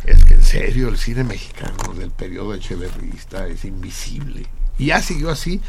es 0.04 0.24
que 0.24 0.34
en 0.34 0.42
serio 0.42 0.88
el 0.88 0.98
cine 0.98 1.24
mexicano 1.24 1.94
del 1.94 2.10
periodo 2.10 2.54
echeverrista 2.54 3.46
es 3.46 3.64
invisible. 3.64 4.46
Y 4.78 4.86
ya 4.86 5.02
siguió 5.02 5.30
así, 5.30 5.60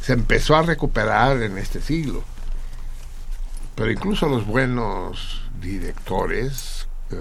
se 0.00 0.14
empezó 0.14 0.56
a 0.56 0.62
recuperar 0.62 1.42
en 1.42 1.58
este 1.58 1.80
siglo. 1.80 2.24
Pero 3.74 3.90
incluso 3.90 4.28
los 4.28 4.46
buenos 4.46 5.42
directores, 5.60 6.86
eh, 7.10 7.16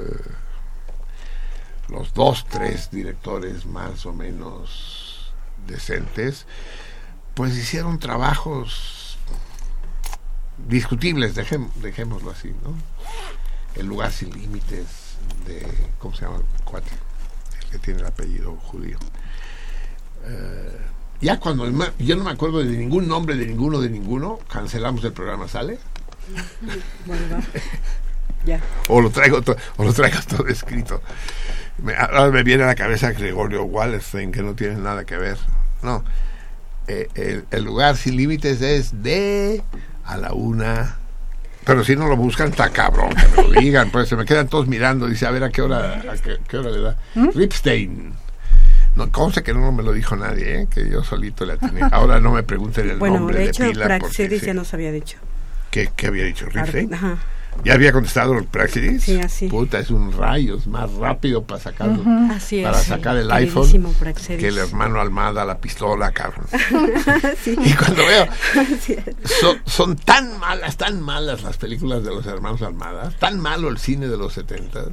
los 1.90 2.14
dos, 2.14 2.46
tres 2.50 2.92
directores 2.92 3.66
más 3.66 4.06
o 4.06 4.14
menos 4.14 5.34
decentes, 5.68 6.46
pues 7.34 7.58
hicieron 7.58 8.00
trabajos 8.00 9.03
discutibles, 10.68 11.36
dejém- 11.36 11.72
dejémoslo 11.76 12.32
así, 12.32 12.50
¿no? 12.64 12.76
El 13.76 13.88
lugar 13.88 14.12
sin 14.12 14.30
límites 14.32 14.86
de, 15.48 15.66
¿cómo 16.00 16.16
se 16.16 16.26
llama 16.26 16.42
cuate? 16.64 16.92
El 17.64 17.70
que 17.72 17.78
tiene 17.80 18.00
el 18.02 18.06
apellido 18.06 18.56
judío. 18.58 18.98
Eh, 20.26 20.78
ya 21.22 21.40
cuando, 21.40 21.70
yo 22.00 22.16
no 22.16 22.24
me 22.24 22.32
acuerdo 22.32 22.60
de 22.60 22.78
ningún 22.78 23.08
nombre 23.08 23.36
de 23.36 23.46
ninguno 23.46 23.80
de 23.82 23.90
ninguno, 23.90 24.40
cancelamos 24.50 25.04
el 25.04 25.14
programa, 25.14 25.48
¿sale? 25.48 25.80
Bueno, 27.06 27.22
va. 27.34 27.40
Ya. 28.46 28.60
o 28.90 29.00
lo 29.00 29.10
traigo 29.10 29.42
to- 29.42 29.56
o 29.78 29.86
lo 29.86 29.94
traigo 29.94 30.20
todo 30.28 30.48
escrito 30.50 31.02
me, 31.78 31.96
ahora 31.96 32.30
me 32.30 32.44
viene 32.44 32.64
a 32.64 32.68
la 32.68 32.76
cabeza 32.76 33.12
Gregorio 33.14 33.64
Wallerstein 33.64 34.34
que 34.34 34.44
no 34.44 34.54
tiene 34.54 34.76
nada 34.76 35.06
que 35.06 35.16
ver 35.16 35.38
no 35.82 36.04
Eh, 36.90 37.08
el, 37.16 37.46
el 37.52 37.64
lugar 37.64 37.96
sin 37.96 38.18
límites 38.18 38.62
es 38.62 39.02
de 39.02 39.64
a 40.06 40.18
la 40.18 40.34
una 40.34 40.98
pero 41.66 41.84
si 41.84 41.96
no 41.96 42.08
lo 42.08 42.18
buscan 42.18 42.50
está 42.50 42.70
cabrón 42.70 43.10
que 43.16 43.42
me 43.42 43.48
lo 43.54 43.62
digan 43.62 43.90
pues 43.92 44.10
se 44.10 44.16
me 44.16 44.26
quedan 44.26 44.48
todos 44.48 44.68
mirando 44.68 45.08
dice 45.08 45.26
a 45.26 45.32
ver 45.32 45.44
a 45.44 45.50
qué 45.50 45.62
hora 45.62 46.02
a 46.12 46.16
qué, 46.18 46.38
qué 46.48 46.58
hora 46.58 46.70
le 46.72 46.82
da 46.82 46.98
Ripstein 47.34 48.14
no 48.96 49.12
conste 49.12 49.42
que 49.44 49.54
no 49.54 49.72
me 49.72 49.82
lo 49.84 49.92
dijo 49.92 50.16
nadie 50.16 50.62
¿eh? 50.62 50.68
que 50.70 50.90
yo 50.90 51.04
solito 51.04 51.46
le 51.46 51.54
atiné 51.54 51.82
ahora 51.92 52.20
no 52.20 52.32
me 52.32 52.44
pregunten 52.44 52.90
el 52.90 52.98
Bueno, 52.98 53.18
nombre 53.18 53.38
de 53.38 53.44
de, 53.46 53.50
hecho, 53.50 53.64
pila 53.64 53.86
porque 53.88 54.00
Praxedis 54.00 54.40
sí. 54.42 54.46
ya 54.48 54.54
nos 54.54 54.74
había 54.74 54.92
dicho. 54.92 55.18
¿Qué, 55.72 55.90
qué 55.96 56.08
había 56.08 56.26
dicho 56.26 56.46
Ripstein? 56.48 56.94
Ajá. 56.94 57.18
¿Ya 57.64 57.74
había 57.76 57.92
contestado 57.94 58.38
el 58.38 58.44
Praxedis? 58.46 59.04
Sí, 59.04 59.20
así. 59.20 59.48
Puta, 59.48 59.80
es 59.80 59.90
un 59.90 60.12
rayo, 60.12 60.58
es 60.58 60.68
más 60.68 60.92
rápido 60.94 61.44
para 61.44 61.62
sacarlo. 61.62 62.04
Así 62.32 62.60
es. 62.60 62.66
Para 62.66 62.78
sí. 62.80 62.90
sacar 62.90 63.16
el 63.16 63.32
iPhone 63.32 63.96
que 64.38 64.48
el 64.50 64.58
hermano 64.58 65.00
Almada 65.00 65.46
la 65.46 65.60
pistola, 65.60 66.12
cabrón. 66.12 66.46
Sí. 67.44 67.56
Y 67.62 67.74
cuando 67.74 68.06
veo, 68.06 68.28
son, 69.42 69.58
son 69.66 69.96
tan 69.96 70.40
malas, 70.40 70.78
tan 70.78 71.02
malas 71.02 71.44
las 71.44 71.58
películas 71.58 72.04
de 72.04 72.10
los 72.12 72.26
hermanos 72.26 72.62
Almada, 72.62 73.12
tan 73.20 73.40
malo 73.40 73.70
el 73.70 73.78
cine 73.78 74.08
de 74.08 74.18
los 74.18 74.34
setentas, 74.34 74.88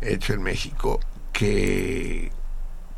hecho 0.00 0.32
en 0.34 0.42
México, 0.42 1.00
que, 1.32 2.32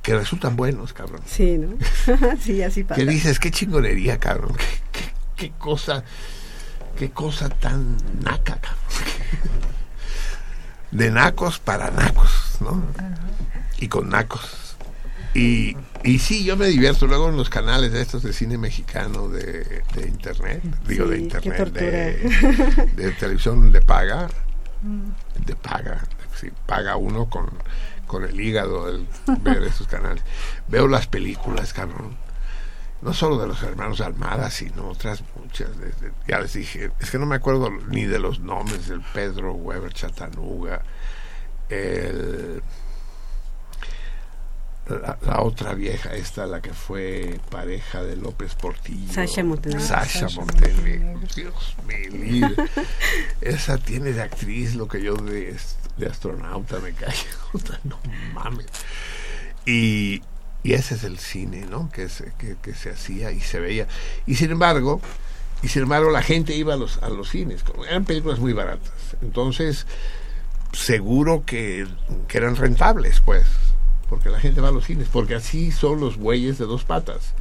que 0.03 0.15
resultan 0.17 0.57
buenos, 0.57 0.93
cabrón. 0.93 1.23
Sí, 1.27 1.59
¿no? 1.59 1.77
sí, 2.41 2.63
así 2.63 2.85
pasa. 2.85 3.01
Que 3.01 3.07
dices, 3.07 3.39
qué 3.39 3.51
chingonería, 3.51 4.19
cabrón. 4.19 4.53
Qué, 4.57 4.65
qué- 4.93 5.13
qué 5.37 5.53
cosa, 5.59 6.05
qué 7.01 7.11
cosa 7.13 7.49
tan 7.49 7.97
naca, 8.23 8.57
cabrón. 8.61 8.75
De 10.91 11.11
nacos 11.11 11.59
para 11.59 11.91
nacos, 11.91 12.59
¿no? 12.61 12.83
Y 13.79 13.89
con 13.89 14.11
nacos. 14.11 14.77
Y, 15.33 15.79
y 16.05 16.19
sí, 16.19 16.45
yo 16.45 16.59
me 16.59 16.67
divierto 16.67 17.07
luego 17.07 17.31
en 17.31 17.39
los 17.39 17.49
canales 17.49 17.93
de 17.93 18.03
estos 18.03 18.23
de 18.23 18.35
cine 18.35 18.59
mexicano 18.59 19.29
de, 19.29 19.83
de 19.95 20.09
internet, 20.09 20.63
digo 20.87 21.07
de 21.07 21.17
Sí, 21.17 21.23
internet, 21.23 21.73
de, 21.73 22.87
de 22.97 23.13
televisión 23.13 23.73
de 23.73 23.81
paga, 23.81 24.29
de 24.83 25.57
paga, 25.57 26.07
sí, 26.39 26.51
paga 26.67 26.97
uno 26.97 27.31
con, 27.31 27.49
con 28.07 28.25
el 28.25 28.39
hígado 28.39 28.91
el 28.91 29.07
ver 29.41 29.63
esos 29.63 29.87
canales. 29.87 30.23
Veo 30.69 30.87
las 30.87 31.07
películas, 31.07 31.73
cabrón 31.73 32.15
no 33.03 33.15
solo 33.15 33.39
de 33.39 33.47
los 33.47 33.63
hermanos 33.63 34.01
Almada, 34.01 34.51
sino 34.51 34.89
otras 34.89 35.23
muchas. 35.37 35.71
desde- 35.79 36.13
ya 36.29 36.39
les 36.41 36.53
dije, 36.53 36.91
es 37.01 37.11
que 37.11 37.19
no 37.19 37.27
me 37.27 37.37
acuerdo 37.37 37.71
ni 37.89 38.05
de 38.05 38.19
los 38.19 38.41
nombres 38.41 38.89
del 38.89 39.01
Pedro 39.15 39.53
Weber 39.55 39.93
Chattanooga, 39.93 40.83
el, 41.69 42.63
la, 44.89 45.19
la 45.25 45.41
otra 45.43 45.75
vieja, 45.75 46.15
esta, 46.15 46.47
la 46.47 46.61
que 46.61 46.75
fue 46.75 47.39
pareja 47.49 48.03
de 48.03 48.17
López 48.17 48.55
Portillo. 48.57 49.13
Sasha 49.13 49.45
Montenegro. 49.45 49.85
Sasha 49.87 50.21
Sasha 50.29 50.41
Montenegro. 50.41 51.13
Montenegro. 51.21 51.21
Dios 51.37 51.77
mío. 52.13 52.49
Esa 53.41 53.79
tiene 53.79 54.13
de 54.13 54.23
actriz 54.23 54.75
lo 54.75 54.89
que 54.89 55.01
yo 55.03 55.15
de, 55.15 55.57
de 55.97 56.07
astronauta 56.07 56.81
me 56.81 56.93
cae. 56.93 57.15
no 57.85 57.99
mames. 58.35 58.67
Y, 59.65 60.23
y 60.63 60.75
ese 60.75 60.95
es 60.95 61.05
el 61.05 61.19
cine, 61.19 61.67
¿no? 61.69 61.91
Que 61.91 62.09
se, 62.09 62.33
que, 62.39 62.57
que 62.63 62.75
se 62.75 62.91
hacía 62.91 63.33
y 63.33 63.41
se 63.41 63.61
veía. 63.61 63.87
Y 64.27 64.35
sin 64.35 64.51
embargo, 64.51 65.01
Y 65.63 65.69
sin 65.69 65.83
embargo 65.83 66.11
la 66.11 66.23
gente 66.23 66.55
iba 66.55 66.75
a 66.75 66.77
los, 66.77 67.03
a 67.03 67.09
los 67.11 67.29
cines, 67.29 67.63
eran 67.89 68.05
películas 68.05 68.39
muy 68.39 68.53
baratas. 68.53 68.93
Entonces, 69.21 69.87
seguro 70.73 71.45
que, 71.45 71.87
que 72.29 72.39
eran 72.39 72.57
rentables, 72.57 73.21
pues, 73.21 73.45
porque 74.09 74.31
la 74.31 74.41
gente 74.41 74.61
va 74.61 74.69
a 74.69 74.73
los 74.73 74.87
cines, 74.87 75.09
porque 75.09 75.35
así 75.35 75.71
son 75.71 76.01
los 76.01 76.17
bueyes 76.17 76.59
de 76.59 76.65
dos 76.65 76.85
patas. 76.85 77.35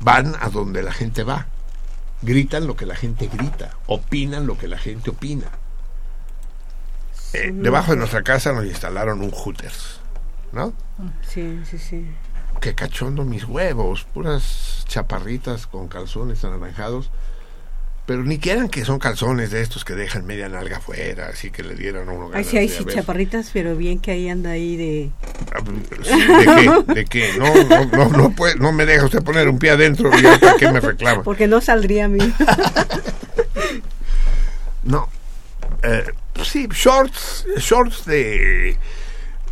Van 0.00 0.34
a 0.40 0.48
donde 0.48 0.82
la 0.82 0.92
gente 0.92 1.24
va, 1.24 1.46
gritan 2.22 2.66
lo 2.66 2.74
que 2.74 2.86
la 2.86 2.96
gente 2.96 3.28
grita, 3.28 3.76
opinan 3.86 4.46
lo 4.46 4.56
que 4.56 4.68
la 4.68 4.78
gente 4.78 5.10
opina. 5.10 5.50
Eh, 7.34 7.50
debajo 7.52 7.92
de 7.92 7.98
nuestra 7.98 8.22
casa 8.22 8.52
nos 8.52 8.64
instalaron 8.64 9.20
un 9.20 9.30
Hooters, 9.30 10.00
¿no? 10.52 10.72
Sí, 11.26 11.60
sí, 11.70 11.78
sí. 11.78 12.06
Qué 12.60 12.74
cachondo 12.74 13.24
mis 13.24 13.44
huevos, 13.44 14.04
puras 14.12 14.84
chaparritas 14.88 15.66
con 15.66 15.88
calzones 15.88 16.42
anaranjados. 16.44 17.10
Pero 18.06 18.22
ni 18.22 18.38
quieran 18.38 18.70
que 18.70 18.86
son 18.86 18.98
calzones 18.98 19.50
de 19.50 19.60
estos 19.60 19.84
que 19.84 19.94
dejan 19.94 20.24
media 20.24 20.48
nalga 20.48 20.78
afuera, 20.78 21.28
así 21.30 21.50
que 21.50 21.62
le 21.62 21.74
dieran 21.74 22.08
a 22.08 22.12
uno 22.12 22.30
Ay, 22.32 22.42
sí, 22.42 22.56
hay 22.56 22.68
sí 22.70 22.82
chaparritas, 22.86 23.50
pero 23.52 23.76
bien 23.76 23.98
que 24.00 24.12
ahí 24.12 24.30
anda 24.30 24.50
ahí 24.52 24.76
de... 24.78 25.10
¿De 25.66 26.46
qué? 26.86 26.94
¿De 26.94 27.04
qué? 27.04 27.32
No, 27.38 27.52
no, 27.64 27.84
no, 27.84 28.08
no, 28.16 28.30
puede- 28.30 28.56
no 28.56 28.72
me 28.72 28.86
deja 28.86 29.04
usted 29.04 29.22
poner 29.22 29.46
un 29.46 29.58
pie 29.58 29.72
adentro 29.72 30.10
y 30.18 30.24
hasta 30.24 30.56
que 30.56 30.72
me 30.72 30.80
reclama. 30.80 31.22
Porque 31.22 31.46
no 31.46 31.60
saldría 31.60 32.06
a 32.06 32.08
mí. 32.08 32.18
No. 34.84 35.08
Eh, 35.82 36.04
sí, 36.42 36.66
shorts, 36.72 37.44
shorts 37.58 38.04
de, 38.06 38.78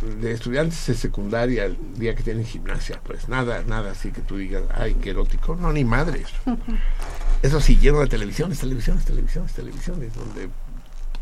de 0.01 0.31
estudiantes 0.31 0.85
de 0.87 0.95
secundaria 0.95 1.65
el 1.65 1.77
día 1.95 2.15
que 2.15 2.23
tienen 2.23 2.45
gimnasia, 2.45 2.99
pues 3.03 3.27
nada, 3.29 3.63
nada 3.65 3.91
así 3.91 4.11
que 4.11 4.21
tú 4.21 4.37
digas, 4.37 4.63
ay, 4.73 4.95
qué 5.01 5.11
erótico. 5.11 5.55
No, 5.55 5.73
ni 5.73 5.83
madres. 5.83 6.27
Eso 7.41 7.61
sí, 7.61 7.77
lleno 7.77 7.99
de 7.99 8.07
televisiones, 8.07 8.59
televisiones, 8.59 9.05
televisiones, 9.05 9.53
televisiones, 9.53 10.13
donde 10.15 10.49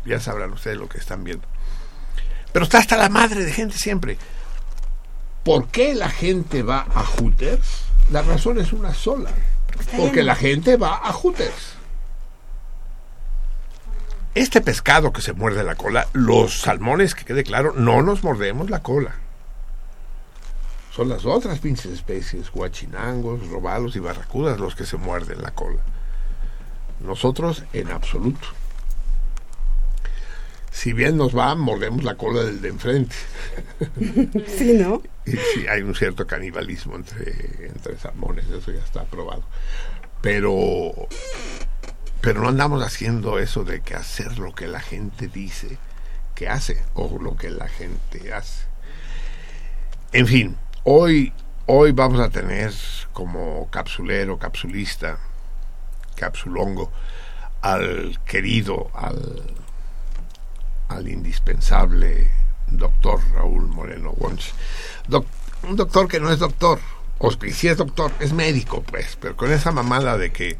ya 0.04 0.20
sabrán 0.20 0.52
ustedes 0.52 0.78
lo 0.78 0.88
que 0.88 0.98
están 0.98 1.24
viendo. 1.24 1.46
Pero 2.52 2.64
está 2.64 2.78
hasta 2.78 2.96
la 2.96 3.08
madre 3.08 3.44
de 3.44 3.52
gente 3.52 3.76
siempre. 3.76 4.18
¿Por 5.44 5.68
qué 5.68 5.94
la 5.94 6.10
gente 6.10 6.62
va 6.62 6.86
a 6.94 7.04
Hooters? 7.04 7.82
La 8.10 8.22
razón 8.22 8.58
es 8.58 8.72
una 8.72 8.94
sola. 8.94 9.30
Porque 9.96 10.22
la 10.22 10.34
gente 10.34 10.76
va 10.76 10.96
a 10.96 11.12
Hooters. 11.12 11.75
Este 14.36 14.60
pescado 14.60 15.14
que 15.14 15.22
se 15.22 15.32
muerde 15.32 15.64
la 15.64 15.76
cola, 15.76 16.08
los 16.12 16.60
salmones, 16.60 17.14
que 17.14 17.24
quede 17.24 17.42
claro, 17.42 17.72
no 17.74 18.02
nos 18.02 18.22
mordemos 18.22 18.68
la 18.68 18.82
cola. 18.82 19.14
Son 20.94 21.08
las 21.08 21.24
otras 21.24 21.58
pinches 21.58 21.86
especies, 21.86 22.50
guachinangos, 22.50 23.48
robalos 23.48 23.96
y 23.96 23.98
barracudas 23.98 24.60
los 24.60 24.76
que 24.76 24.84
se 24.84 24.98
muerden 24.98 25.40
la 25.40 25.52
cola. 25.52 25.80
Nosotros 27.00 27.64
en 27.72 27.90
absoluto. 27.90 28.46
Si 30.70 30.92
bien 30.92 31.16
nos 31.16 31.34
va, 31.34 31.54
mordemos 31.54 32.04
la 32.04 32.16
cola 32.16 32.42
del 32.42 32.60
de 32.60 32.68
enfrente. 32.68 33.16
Sí, 34.46 34.74
¿no? 34.74 35.00
Y 35.24 35.30
sí, 35.30 35.66
hay 35.66 35.80
un 35.80 35.94
cierto 35.94 36.26
canibalismo 36.26 36.96
entre, 36.96 37.68
entre 37.68 37.98
salmones, 37.98 38.44
eso 38.50 38.70
ya 38.70 38.84
está 38.84 39.04
probado. 39.04 39.44
Pero, 40.20 41.08
pero 42.26 42.40
no 42.40 42.48
andamos 42.48 42.82
haciendo 42.82 43.38
eso 43.38 43.62
de 43.62 43.82
que 43.82 43.94
hacer 43.94 44.40
lo 44.40 44.52
que 44.52 44.66
la 44.66 44.80
gente 44.80 45.28
dice 45.28 45.78
que 46.34 46.48
hace 46.48 46.82
o 46.94 47.20
lo 47.22 47.36
que 47.36 47.50
la 47.50 47.68
gente 47.68 48.34
hace. 48.34 48.64
En 50.10 50.26
fin, 50.26 50.56
hoy, 50.82 51.32
hoy 51.66 51.92
vamos 51.92 52.18
a 52.18 52.28
tener 52.28 52.72
como 53.12 53.70
capsulero, 53.70 54.40
capsulista, 54.40 55.20
capsulongo, 56.16 56.90
al 57.62 58.18
querido, 58.24 58.90
al, 58.92 59.44
al 60.88 61.06
indispensable 61.06 62.32
doctor 62.66 63.20
Raúl 63.34 63.68
Moreno. 63.68 64.16
Doc- 65.06 65.28
un 65.62 65.76
doctor 65.76 66.08
que 66.08 66.18
no 66.18 66.32
es 66.32 66.40
doctor, 66.40 66.80
o 67.18 67.30
sí 67.30 67.68
es 67.68 67.76
doctor, 67.76 68.10
es 68.18 68.32
médico, 68.32 68.82
pues, 68.82 69.16
pero 69.20 69.36
con 69.36 69.52
esa 69.52 69.70
mamada 69.70 70.18
de 70.18 70.32
que 70.32 70.58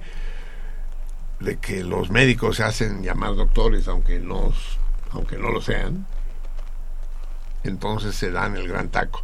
de 1.41 1.59
que 1.59 1.84
los 1.84 2.11
médicos 2.11 2.57
se 2.57 2.64
hacen 2.64 3.03
llamar 3.03 3.34
doctores 3.34 3.89
aunque 3.89 4.18
no 4.18 4.53
aunque 5.11 5.37
no 5.37 5.51
lo 5.51 5.61
sean 5.61 6.07
entonces 7.64 8.14
se 8.14 8.30
dan 8.30 8.57
el 8.57 8.68
gran 8.68 8.89
taco 8.89 9.20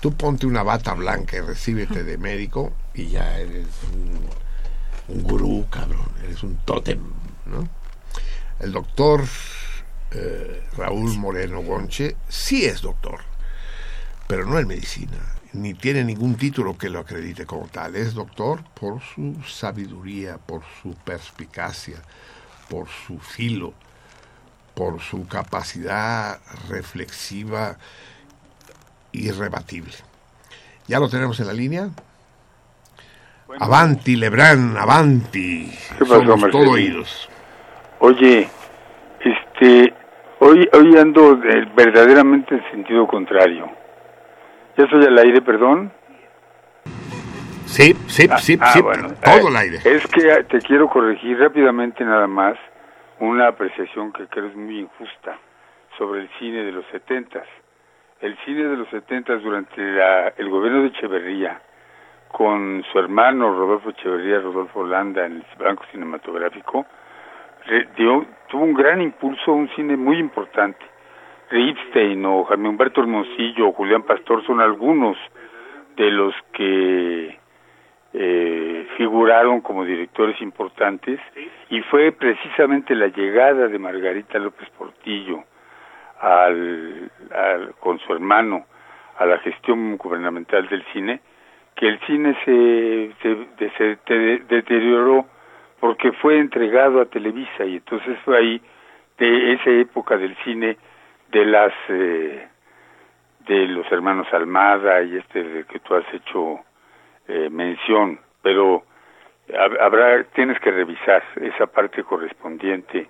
tú 0.00 0.12
ponte 0.14 0.46
una 0.46 0.62
bata 0.62 0.94
blanca 0.94 1.36
y 1.36 1.40
recíbete 1.40 2.04
de 2.04 2.18
médico 2.18 2.72
y 2.94 3.08
ya 3.08 3.38
eres 3.38 3.66
un, 3.92 5.16
un 5.16 5.22
gurú 5.22 5.66
cabrón 5.70 6.10
eres 6.22 6.42
un 6.42 6.56
tótem 6.58 7.00
¿no? 7.46 7.68
el 8.60 8.72
doctor 8.72 9.24
eh, 10.12 10.62
Raúl 10.76 11.18
Moreno 11.18 11.62
Gonche 11.62 12.16
sí 12.28 12.64
es 12.64 12.80
doctor, 12.80 13.20
pero 14.26 14.46
no 14.46 14.58
en 14.58 14.66
medicina, 14.66 15.18
ni 15.56 15.74
tiene 15.74 16.04
ningún 16.04 16.36
título 16.36 16.76
que 16.76 16.90
lo 16.90 17.00
acredite 17.00 17.46
como 17.46 17.66
tal. 17.68 17.96
Es 17.96 18.14
doctor 18.14 18.60
por 18.78 19.00
su 19.00 19.42
sabiduría, 19.44 20.38
por 20.38 20.62
su 20.82 20.94
perspicacia, 20.94 21.96
por 22.68 22.88
su 22.88 23.18
filo, 23.18 23.72
por 24.74 25.00
su 25.00 25.26
capacidad 25.26 26.38
reflexiva 26.68 27.76
irrebatible. 29.12 29.94
¿Ya 30.86 31.00
lo 31.00 31.08
tenemos 31.08 31.40
en 31.40 31.46
la 31.46 31.52
línea? 31.52 31.88
Avanti, 33.58 34.16
Lebrán, 34.16 34.76
avanti. 34.76 35.72
¿Qué 35.98 36.04
pasó, 36.04 36.24
Somos 36.24 36.50
todo 36.50 36.70
oídos. 36.72 37.28
Oye, 38.00 38.48
este, 39.20 39.94
hoy, 40.40 40.68
hoy 40.72 40.98
ando 40.98 41.38
verdaderamente 41.74 42.56
en 42.56 42.70
sentido 42.70 43.06
contrario. 43.06 43.85
¿Ya 44.76 44.84
estoy 44.84 45.04
al 45.04 45.18
aire, 45.18 45.40
perdón? 45.42 45.90
Sí, 47.66 47.94
sí, 48.06 48.28
sí, 48.38 48.58
Ah, 48.60 48.66
sí, 48.68 48.82
bueno, 48.82 49.08
todo 49.24 49.34
eh, 49.36 49.44
el 49.48 49.56
aire. 49.56 49.76
Es 49.84 50.06
que 50.08 50.44
te 50.44 50.58
quiero 50.60 50.88
corregir 50.88 51.38
rápidamente 51.38 52.04
nada 52.04 52.26
más 52.26 52.56
una 53.18 53.48
apreciación 53.48 54.12
que 54.12 54.26
creo 54.28 54.46
es 54.46 54.54
muy 54.56 54.80
injusta 54.80 55.38
sobre 55.98 56.22
el 56.22 56.30
cine 56.38 56.62
de 56.62 56.72
los 56.72 56.84
setentas. 56.92 57.44
El 58.20 58.36
cine 58.44 58.64
de 58.64 58.76
los 58.76 58.88
setentas 58.88 59.42
durante 59.42 59.80
la- 59.80 60.28
el 60.36 60.48
gobierno 60.48 60.82
de 60.82 60.88
Echeverría, 60.88 61.60
con 62.28 62.84
su 62.92 62.98
hermano 62.98 63.48
Rodolfo 63.50 63.90
Echeverría, 63.90 64.40
Rodolfo 64.40 64.84
Landa 64.86 65.26
en 65.26 65.36
el 65.36 65.44
Banco 65.58 65.84
Cinematográfico, 65.90 66.86
dio, 67.96 68.24
tuvo 68.48 68.62
un 68.64 68.74
gran 68.74 69.00
impulso, 69.02 69.52
un 69.52 69.68
cine 69.74 69.96
muy 69.96 70.18
importante. 70.18 70.84
Ripstein 71.50 72.24
o 72.26 72.44
Jaime 72.44 72.68
Humberto 72.68 73.00
Hermosillo 73.00 73.68
o 73.68 73.72
Julián 73.72 74.02
Pastor 74.02 74.44
son 74.46 74.60
algunos 74.60 75.16
de 75.96 76.10
los 76.10 76.34
que 76.52 77.38
eh, 78.12 78.86
figuraron 78.96 79.60
como 79.60 79.84
directores 79.84 80.40
importantes 80.40 81.20
y 81.70 81.80
fue 81.82 82.12
precisamente 82.12 82.94
la 82.94 83.08
llegada 83.08 83.68
de 83.68 83.78
Margarita 83.78 84.38
López 84.38 84.68
Portillo 84.70 85.44
al, 86.20 87.10
al- 87.34 87.74
con 87.80 87.98
su 88.00 88.12
hermano 88.12 88.64
a 89.18 89.26
la 89.26 89.38
gestión 89.38 89.96
gubernamental 89.96 90.68
del 90.68 90.84
cine 90.92 91.20
que 91.74 91.88
el 91.88 92.00
cine 92.06 92.34
se, 92.44 93.12
se, 93.22 93.34
de- 93.58 93.70
se 93.76 93.96
te- 94.04 94.38
deterioró 94.48 95.26
porque 95.80 96.12
fue 96.12 96.38
entregado 96.38 97.00
a 97.02 97.06
Televisa 97.06 97.64
y 97.66 97.76
entonces 97.76 98.18
fue 98.24 98.38
ahí 98.38 98.60
de 99.18 99.52
esa 99.52 99.70
época 99.70 100.16
del 100.16 100.34
cine 100.44 100.78
de 101.30 101.44
las 101.44 101.72
eh, 101.88 102.48
de 103.46 103.66
los 103.68 103.90
hermanos 103.92 104.26
Almada 104.32 105.02
y 105.02 105.16
este 105.16 105.42
del 105.42 105.66
que 105.66 105.78
tú 105.80 105.94
has 105.94 106.04
hecho 106.12 106.60
eh, 107.28 107.48
mención, 107.50 108.18
pero 108.42 108.82
hab- 109.48 109.80
habrá 109.80 110.24
tienes 110.34 110.58
que 110.60 110.70
revisar 110.70 111.22
esa 111.40 111.66
parte 111.66 112.02
correspondiente 112.04 113.08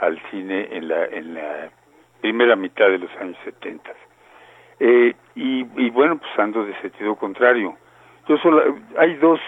al 0.00 0.20
cine 0.30 0.68
en 0.72 0.88
la 0.88 1.04
en 1.06 1.34
la 1.34 1.70
primera 2.20 2.54
mitad 2.56 2.86
de 2.88 2.98
los 2.98 3.10
años 3.16 3.36
70. 3.44 3.90
Eh, 4.80 5.14
y, 5.34 5.66
y 5.76 5.90
bueno, 5.90 6.18
pues 6.18 6.38
ando 6.38 6.64
de 6.64 6.74
sentido 6.80 7.14
contrario. 7.16 7.76
Yo 8.28 8.36
solo, 8.38 8.76
hay 8.96 9.14
dos, 9.16 9.40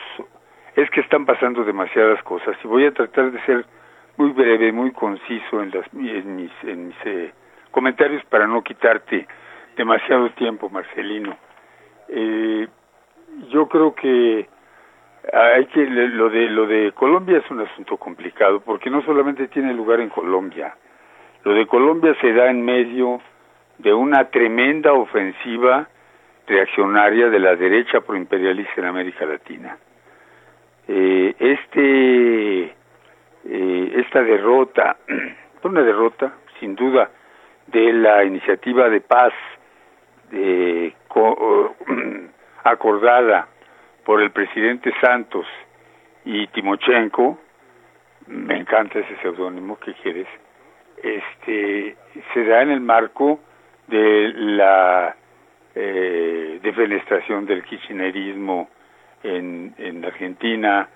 es 0.76 0.90
que 0.90 1.00
están 1.00 1.24
pasando 1.24 1.62
demasiadas 1.64 2.20
cosas 2.24 2.56
y 2.62 2.66
voy 2.68 2.84
a 2.86 2.92
tratar 2.92 3.30
de 3.30 3.40
ser 3.46 3.64
muy 4.16 4.30
breve, 4.30 4.72
muy 4.72 4.90
conciso 4.92 5.62
en, 5.62 5.70
las, 5.70 5.86
en 5.94 6.36
mis, 6.36 6.52
en 6.64 6.88
mis 6.88 6.96
eh, 7.04 7.32
comentarios 7.74 8.24
para 8.26 8.46
no 8.46 8.62
quitarte 8.62 9.26
demasiado 9.76 10.30
tiempo, 10.30 10.70
Marcelino. 10.70 11.36
Eh, 12.08 12.68
yo 13.50 13.68
creo 13.68 13.94
que 13.94 14.48
hay 15.32 15.66
que 15.66 15.84
lo 15.86 16.30
de 16.30 16.48
lo 16.50 16.66
de 16.66 16.92
Colombia 16.92 17.38
es 17.38 17.50
un 17.50 17.60
asunto 17.60 17.96
complicado 17.96 18.60
porque 18.60 18.90
no 18.90 19.02
solamente 19.02 19.48
tiene 19.48 19.74
lugar 19.74 20.00
en 20.00 20.08
Colombia. 20.08 20.76
Lo 21.42 21.52
de 21.52 21.66
Colombia 21.66 22.14
se 22.20 22.32
da 22.32 22.48
en 22.48 22.64
medio 22.64 23.20
de 23.78 23.92
una 23.92 24.30
tremenda 24.30 24.92
ofensiva 24.92 25.88
reaccionaria 26.46 27.28
de 27.28 27.38
la 27.40 27.56
derecha 27.56 28.02
proimperialista 28.02 28.74
en 28.76 28.84
América 28.86 29.26
Latina. 29.26 29.76
eh, 30.86 31.34
este 31.38 32.74
eh, 33.46 33.92
esta 33.96 34.22
derrota, 34.22 34.96
una 35.64 35.82
derrota 35.82 36.34
sin 36.60 36.76
duda 36.76 37.10
de 37.68 37.92
la 37.92 38.24
iniciativa 38.24 38.88
de 38.88 39.00
paz 39.00 39.32
eh, 40.32 40.92
co- 41.08 41.74
acordada 42.64 43.48
por 44.04 44.20
el 44.22 44.30
presidente 44.30 44.92
Santos 45.00 45.46
y 46.24 46.46
Timochenko, 46.48 47.38
me 48.26 48.56
encanta 48.56 48.98
ese 48.98 49.16
seudónimo, 49.22 49.78
¿qué 49.78 49.92
quieres? 49.94 50.26
Este, 51.02 51.96
se 52.32 52.44
da 52.44 52.62
en 52.62 52.70
el 52.70 52.80
marco 52.80 53.40
de 53.86 54.32
la 54.34 55.14
eh, 55.74 56.58
defenestración 56.62 57.44
del 57.46 57.62
kirchnerismo 57.64 58.70
en, 59.22 59.74
en 59.78 60.04
Argentina, 60.04 60.88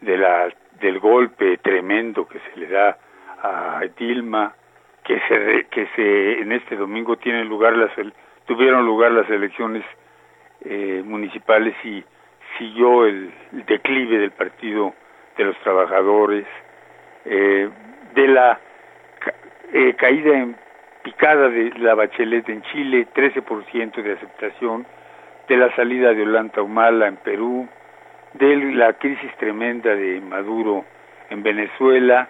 de 0.00 0.18
la, 0.18 0.48
del 0.80 0.98
golpe 0.98 1.56
tremendo 1.58 2.26
que 2.28 2.38
se 2.40 2.60
le 2.60 2.66
da 2.68 2.98
a 3.42 3.80
Dilma, 3.96 4.54
que 5.04 5.20
se, 5.28 5.66
que 5.70 5.86
se 5.94 6.40
en 6.40 6.52
este 6.52 6.76
domingo 6.76 7.16
tienen 7.16 7.48
lugar 7.48 7.76
las 7.76 7.90
tuvieron 8.46 8.84
lugar 8.84 9.12
las 9.12 9.28
elecciones 9.30 9.84
eh, 10.64 11.02
municipales 11.04 11.74
y 11.84 12.02
siguió 12.58 13.06
el, 13.06 13.32
declive 13.66 14.18
del 14.18 14.30
partido 14.30 14.94
de 15.36 15.44
los 15.44 15.56
trabajadores, 15.58 16.46
eh, 17.24 17.68
de 18.14 18.28
la 18.28 18.60
eh, 19.72 19.94
caída 19.94 20.38
en 20.38 20.56
picada 21.02 21.48
de 21.48 21.70
la 21.78 21.94
Bachelet 21.94 22.48
en 22.48 22.62
Chile, 22.62 23.06
13% 23.14 24.02
de 24.02 24.12
aceptación, 24.12 24.86
de 25.48 25.56
la 25.56 25.74
salida 25.76 26.14
de 26.14 26.22
Ollanta 26.22 26.62
Humala 26.62 27.08
en 27.08 27.16
Perú, 27.16 27.68
de 28.34 28.56
la 28.72 28.94
crisis 28.94 29.30
tremenda 29.36 29.94
de 29.94 30.20
Maduro 30.20 30.84
en 31.30 31.42
Venezuela, 31.42 32.28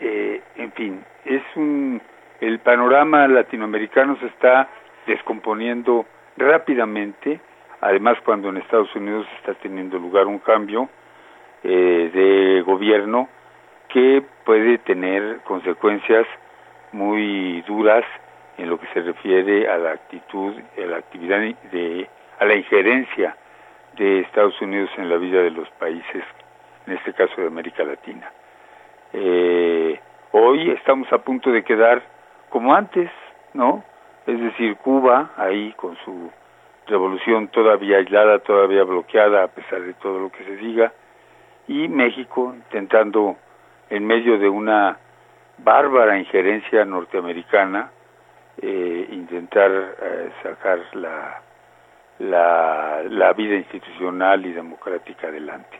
eh, 0.00 0.42
en 0.56 0.72
fin, 0.72 1.04
es 1.24 1.42
un 1.56 2.00
el 2.40 2.58
panorama 2.58 3.26
latinoamericano 3.28 4.16
se 4.18 4.26
está 4.26 4.68
descomponiendo 5.06 6.04
rápidamente, 6.36 7.40
además 7.80 8.18
cuando 8.24 8.48
en 8.48 8.58
Estados 8.58 8.94
Unidos 8.94 9.26
está 9.38 9.54
teniendo 9.54 9.98
lugar 9.98 10.26
un 10.26 10.40
cambio 10.40 10.88
eh, 11.62 12.10
de 12.12 12.60
gobierno 12.62 13.28
que 13.88 14.22
puede 14.44 14.78
tener 14.78 15.38
consecuencias 15.44 16.26
muy 16.92 17.62
duras 17.62 18.04
en 18.58 18.68
lo 18.68 18.78
que 18.78 18.86
se 18.88 19.00
refiere 19.00 19.68
a 19.68 19.78
la 19.78 19.92
actitud, 19.92 20.54
a 20.76 20.86
la 20.86 20.98
actividad 20.98 21.40
de, 21.72 22.08
a 22.38 22.44
la 22.44 22.54
injerencia 22.54 23.36
de 23.96 24.20
Estados 24.20 24.60
Unidos 24.60 24.90
en 24.98 25.08
la 25.08 25.16
vida 25.16 25.40
de 25.40 25.50
los 25.50 25.68
países, 25.70 26.24
en 26.86 26.94
este 26.94 27.12
caso 27.14 27.40
de 27.40 27.46
América 27.46 27.84
Latina. 27.84 28.30
Eh, 29.16 30.00
hoy 30.32 30.70
estamos 30.72 31.10
a 31.12 31.18
punto 31.18 31.52
de 31.52 31.62
quedar 31.62 32.02
como 32.48 32.74
antes, 32.74 33.08
¿no? 33.52 33.84
Es 34.26 34.40
decir, 34.40 34.76
Cuba 34.78 35.30
ahí 35.36 35.72
con 35.74 35.96
su 36.04 36.32
revolución 36.88 37.46
todavía 37.48 37.98
aislada, 37.98 38.40
todavía 38.40 38.82
bloqueada 38.82 39.44
a 39.44 39.48
pesar 39.48 39.82
de 39.82 39.94
todo 39.94 40.18
lo 40.18 40.32
que 40.32 40.42
se 40.42 40.56
diga, 40.56 40.92
y 41.68 41.86
México 41.86 42.52
intentando 42.56 43.36
en 43.88 44.04
medio 44.04 44.36
de 44.36 44.48
una 44.48 44.98
bárbara 45.58 46.18
injerencia 46.18 46.84
norteamericana 46.84 47.92
eh, 48.60 49.08
intentar 49.12 49.70
eh, 49.70 50.30
sacar 50.42 50.80
la, 50.94 51.40
la, 52.18 53.02
la 53.08 53.32
vida 53.32 53.54
institucional 53.54 54.44
y 54.44 54.52
democrática 54.52 55.28
adelante. 55.28 55.78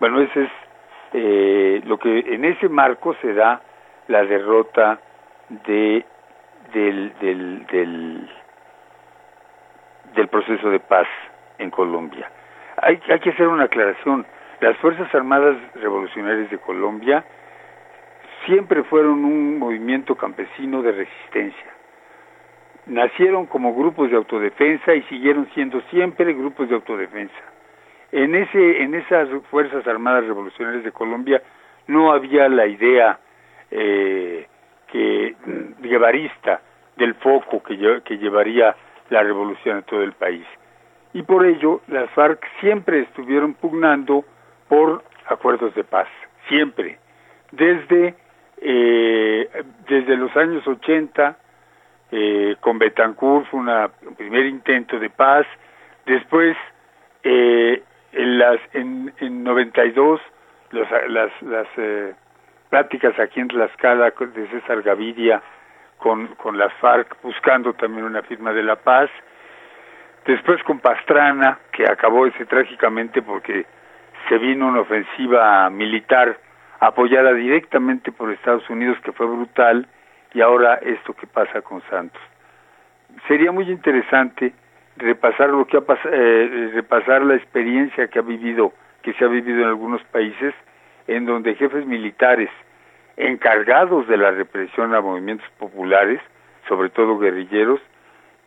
Bueno, 0.00 0.22
ese 0.22 0.44
es 0.44 0.50
eh, 1.12 1.80
lo 1.84 1.98
que 1.98 2.18
en 2.18 2.44
ese 2.44 2.68
marco 2.68 3.14
se 3.20 3.32
da 3.34 3.60
la 4.08 4.24
derrota 4.24 5.00
de 5.64 6.04
del, 6.72 7.12
del, 7.20 7.66
del, 7.66 8.28
del 10.14 10.28
proceso 10.28 10.70
de 10.70 10.80
paz 10.80 11.06
en 11.58 11.70
Colombia. 11.70 12.30
Hay, 12.76 13.00
hay 13.08 13.20
que 13.20 13.30
hacer 13.30 13.48
una 13.48 13.64
aclaración. 13.64 14.26
Las 14.60 14.76
Fuerzas 14.78 15.12
Armadas 15.14 15.56
Revolucionarias 15.74 16.50
de 16.50 16.58
Colombia 16.58 17.24
siempre 18.46 18.82
fueron 18.84 19.24
un 19.24 19.58
movimiento 19.58 20.16
campesino 20.16 20.82
de 20.82 20.92
resistencia. 20.92 21.72
Nacieron 22.86 23.46
como 23.46 23.74
grupos 23.74 24.10
de 24.10 24.16
autodefensa 24.16 24.94
y 24.94 25.02
siguieron 25.02 25.48
siendo 25.54 25.80
siempre 25.90 26.32
grupos 26.32 26.68
de 26.68 26.74
autodefensa. 26.74 27.47
En 28.12 28.34
ese 28.34 28.82
en 28.82 28.94
esas 28.94 29.28
Fuerzas 29.50 29.86
Armadas 29.86 30.24
Revolucionarias 30.26 30.84
de 30.84 30.92
Colombia 30.92 31.42
no 31.86 32.12
había 32.12 32.48
la 32.48 32.66
idea 32.66 33.18
eh, 33.70 34.46
que 34.86 35.36
guevarista 35.80 36.62
del 36.96 37.14
foco 37.14 37.62
que, 37.62 38.00
que 38.04 38.18
llevaría 38.18 38.74
la 39.10 39.22
revolución 39.22 39.78
a 39.78 39.82
todo 39.82 40.02
el 40.02 40.12
país. 40.12 40.46
Y 41.12 41.22
por 41.22 41.46
ello 41.46 41.80
las 41.88 42.10
FARC 42.10 42.44
siempre 42.60 43.00
estuvieron 43.00 43.54
pugnando 43.54 44.24
por 44.68 45.02
acuerdos 45.26 45.74
de 45.74 45.84
paz, 45.84 46.08
siempre. 46.48 46.98
Desde, 47.52 48.14
eh, 48.58 49.64
desde 49.88 50.16
los 50.16 50.34
años 50.36 50.66
80, 50.66 51.36
eh, 52.10 52.56
con 52.60 52.78
Betancourt 52.78 53.46
fue 53.50 53.60
una, 53.60 53.90
un 54.06 54.14
primer 54.14 54.46
intento 54.46 54.98
de 54.98 55.10
paz, 55.10 55.46
después 56.06 56.56
eh, 57.22 57.82
en, 58.12 58.38
las, 58.38 58.58
en, 58.72 59.12
en 59.18 59.44
92 59.44 60.20
los, 60.70 60.88
las, 61.08 61.42
las 61.42 61.66
eh, 61.76 62.14
pláticas 62.70 63.18
aquí 63.18 63.40
en 63.40 63.48
Tlaxcala 63.48 64.10
de 64.10 64.48
César 64.48 64.82
Gaviria 64.82 65.42
con, 65.98 66.28
con 66.36 66.58
las 66.58 66.72
FARC 66.74 67.16
buscando 67.22 67.72
también 67.74 68.04
una 68.04 68.22
firma 68.22 68.52
de 68.52 68.62
la 68.62 68.76
paz, 68.76 69.10
después 70.26 70.62
con 70.62 70.78
Pastrana, 70.78 71.58
que 71.72 71.84
acabó 71.84 72.26
ese 72.26 72.46
trágicamente 72.46 73.22
porque 73.22 73.66
se 74.28 74.38
vino 74.38 74.68
una 74.68 74.80
ofensiva 74.80 75.68
militar 75.70 76.38
apoyada 76.80 77.32
directamente 77.32 78.12
por 78.12 78.30
Estados 78.30 78.68
Unidos 78.70 78.98
que 79.02 79.12
fue 79.12 79.26
brutal 79.26 79.86
y 80.34 80.40
ahora 80.40 80.74
esto 80.74 81.14
que 81.14 81.26
pasa 81.26 81.62
con 81.62 81.82
Santos. 81.88 82.20
Sería 83.26 83.50
muy 83.50 83.70
interesante 83.70 84.52
repasar 84.98 85.50
lo 85.50 85.66
que 85.66 85.76
ha 85.78 85.82
eh, 86.12 86.70
repasar 86.74 87.22
la 87.22 87.34
experiencia 87.36 88.08
que 88.08 88.18
ha 88.18 88.22
vivido 88.22 88.72
que 89.02 89.12
se 89.14 89.24
ha 89.24 89.28
vivido 89.28 89.60
en 89.62 89.68
algunos 89.68 90.02
países 90.04 90.54
en 91.06 91.24
donde 91.24 91.54
jefes 91.54 91.86
militares 91.86 92.50
encargados 93.16 94.06
de 94.08 94.16
la 94.16 94.30
represión 94.30 94.94
a 94.94 95.00
movimientos 95.00 95.48
populares, 95.58 96.20
sobre 96.68 96.90
todo 96.90 97.18
guerrilleros, 97.18 97.80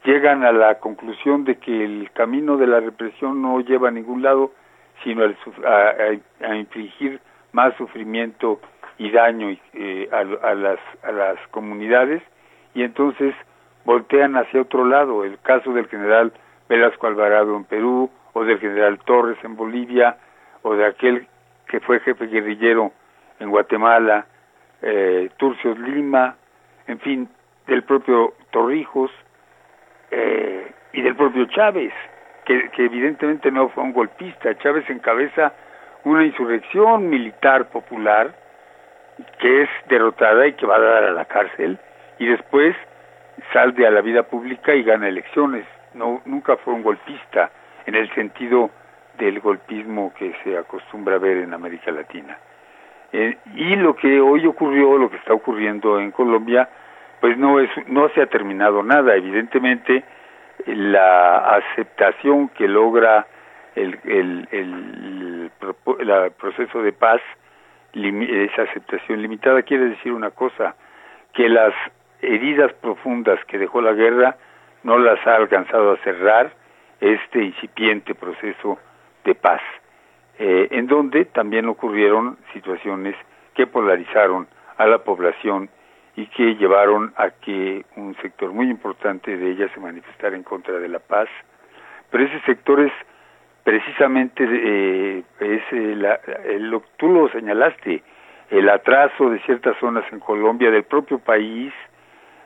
llegan 0.06 0.44
a 0.44 0.52
la 0.52 0.76
conclusión 0.80 1.44
de 1.46 1.56
que 1.58 1.84
el 1.84 2.10
camino 2.14 2.58
de 2.58 2.68
la 2.68 2.80
represión 2.80 3.42
no 3.42 3.60
lleva 3.62 3.90
a 3.90 3.92
ningún 3.92 4.22
lado, 4.22 4.52
sino 5.04 5.24
a, 5.24 5.28
a- 5.68 6.48
a 6.50 6.56
infligir 6.56 7.20
más 7.54 7.76
sufrimiento 7.76 8.60
y 8.98 9.10
daño 9.12 9.56
eh, 9.74 10.10
a, 10.12 10.48
a 10.50 10.54
las, 10.54 10.80
a 11.04 11.12
las 11.12 11.38
comunidades. 11.50 12.22
Y 12.74 12.84
entonces 12.84 13.34
voltean 13.86 14.36
hacia 14.36 14.62
otro 14.62 14.86
lado. 14.86 15.24
El 15.24 15.40
caso 15.40 15.74
del 15.74 15.88
general 15.88 16.32
Velasco 16.70 17.08
Alvarado 17.08 17.56
en 17.56 17.66
Perú 17.66 18.10
o 18.34 18.44
del 18.44 18.60
general 18.60 19.00
Torres 19.00 19.38
en 19.44 19.56
Bolivia 19.56 20.18
o 20.62 20.76
de 20.76 20.86
aquel 20.86 21.28
que 21.68 21.80
fue 21.80 22.00
jefe 22.02 22.28
guerrillero 22.28 22.92
en 23.40 23.50
Guatemala, 23.50 24.26
eh, 24.82 25.30
Turcios 25.38 25.78
Lima, 25.80 26.36
en 26.88 27.00
fin, 27.00 27.30
del 27.68 27.84
propio 27.84 28.34
Torrijos 28.52 29.12
eh, 30.12 30.72
y 30.94 31.02
del 31.02 31.16
propio 31.16 31.46
Chávez, 31.46 31.94
que, 32.46 32.70
que 32.72 32.86
evidentemente 32.86 33.52
no 33.52 33.70
fue 33.70 33.84
un 33.84 33.94
golpista. 33.94 34.58
Chávez 34.58 34.90
encabeza 34.90 35.54
una 36.04 36.26
insurrección 36.26 37.10
militar 37.10 37.70
popular 37.70 38.34
que 39.40 39.64
es 39.64 39.70
derrotada 39.88 40.48
y 40.48 40.54
que 40.54 40.66
va 40.66 40.76
a 40.76 40.80
dar 40.80 41.04
a 41.04 41.12
la 41.12 41.26
cárcel 41.26 41.78
y 42.18 42.28
después 42.28 42.76
sale 43.54 43.86
a 43.86 43.92
la 43.92 44.02
vida 44.02 44.24
pública 44.24 44.74
y 44.74 44.84
gana 44.84 45.08
elecciones. 45.08 45.66
No, 45.94 46.22
nunca 46.26 46.58
fue 46.58 46.74
un 46.74 46.84
golpista 46.84 47.52
en 47.86 47.96
el 47.96 48.14
sentido 48.14 48.70
del 49.18 49.40
golpismo 49.40 50.14
que 50.14 50.34
se 50.44 50.58
acostumbra 50.58 51.16
a 51.16 51.20
ver 51.20 51.38
en 51.38 51.54
América 51.54 51.92
Latina. 51.92 52.38
Eh, 53.12 53.38
y 53.56 53.76
lo 53.76 53.96
que 53.96 54.22
hoy 54.22 54.48
ocurrió, 54.48 54.98
lo 54.98 55.10
que 55.10 55.18
está 55.18 55.34
ocurriendo 55.34 56.00
en 56.00 56.12
Colombia, 56.12 56.70
pues 57.20 57.38
no 57.38 57.60
es, 57.60 57.70
no 57.88 58.10
se 58.10 58.22
ha 58.22 58.28
terminado 58.28 58.84
nada. 58.84 59.16
Evidentemente, 59.16 60.04
la 60.66 61.56
aceptación 61.56 62.50
que 62.50 62.68
logra 62.68 63.28
el, 63.76 64.00
el, 64.04 64.48
el, 64.52 65.52
el 66.00 66.32
proceso 66.32 66.82
de 66.82 66.94
paz, 66.94 67.22
esa 67.94 68.64
aceptación 68.64 69.22
limitada, 69.22 69.62
quiere 69.64 69.86
decir 69.86 70.14
una 70.14 70.32
cosa, 70.32 70.76
que 71.34 71.50
las 71.50 71.74
heridas 72.22 72.72
profundas 72.74 73.40
que 73.46 73.58
dejó 73.58 73.82
la 73.82 73.94
guerra 73.94 74.38
no 74.84 74.98
las 74.98 75.26
ha 75.28 75.36
alcanzado 75.36 75.94
a 75.94 75.98
cerrar 75.98 76.52
este 77.00 77.44
incipiente 77.44 78.16
proceso 78.16 78.78
de 79.26 79.36
paz. 79.36 79.62
eh, 80.40 80.70
en 80.72 80.88
donde 80.88 81.26
también 81.26 81.68
ocurrieron 81.68 82.38
situaciones 82.54 83.16
que 83.54 83.68
polarizaron 83.68 84.48
a 84.78 84.88
la 84.88 85.00
población 85.04 85.70
y 86.16 86.26
que 86.28 86.56
llevaron 86.56 87.14
a 87.16 87.30
que 87.30 87.86
un 87.96 88.16
sector 88.24 88.52
muy 88.52 88.68
importante 88.70 89.38
de 89.38 89.52
ella 89.52 89.68
se 89.74 89.80
manifestara 89.80 90.36
en 90.36 90.42
contra 90.44 90.80
de 90.80 90.88
la 90.90 90.98
paz. 91.00 91.30
Pero 92.10 92.24
ese 92.24 92.40
sector 92.42 92.80
es 92.80 92.92
precisamente, 93.64 94.44
eh, 94.50 95.24
es 95.42 95.62
eh, 95.72 95.96
la- 95.96 96.20
el- 96.46 96.82
tú 96.98 97.10
lo 97.10 97.30
señalaste, 97.30 98.02
el 98.50 98.68
atraso 98.70 99.30
de 99.30 99.40
ciertas 99.42 99.78
zonas 99.80 100.06
en 100.12 100.20
Colombia, 100.20 100.72
del 100.72 100.84
propio 100.84 101.20
país, 101.20 101.72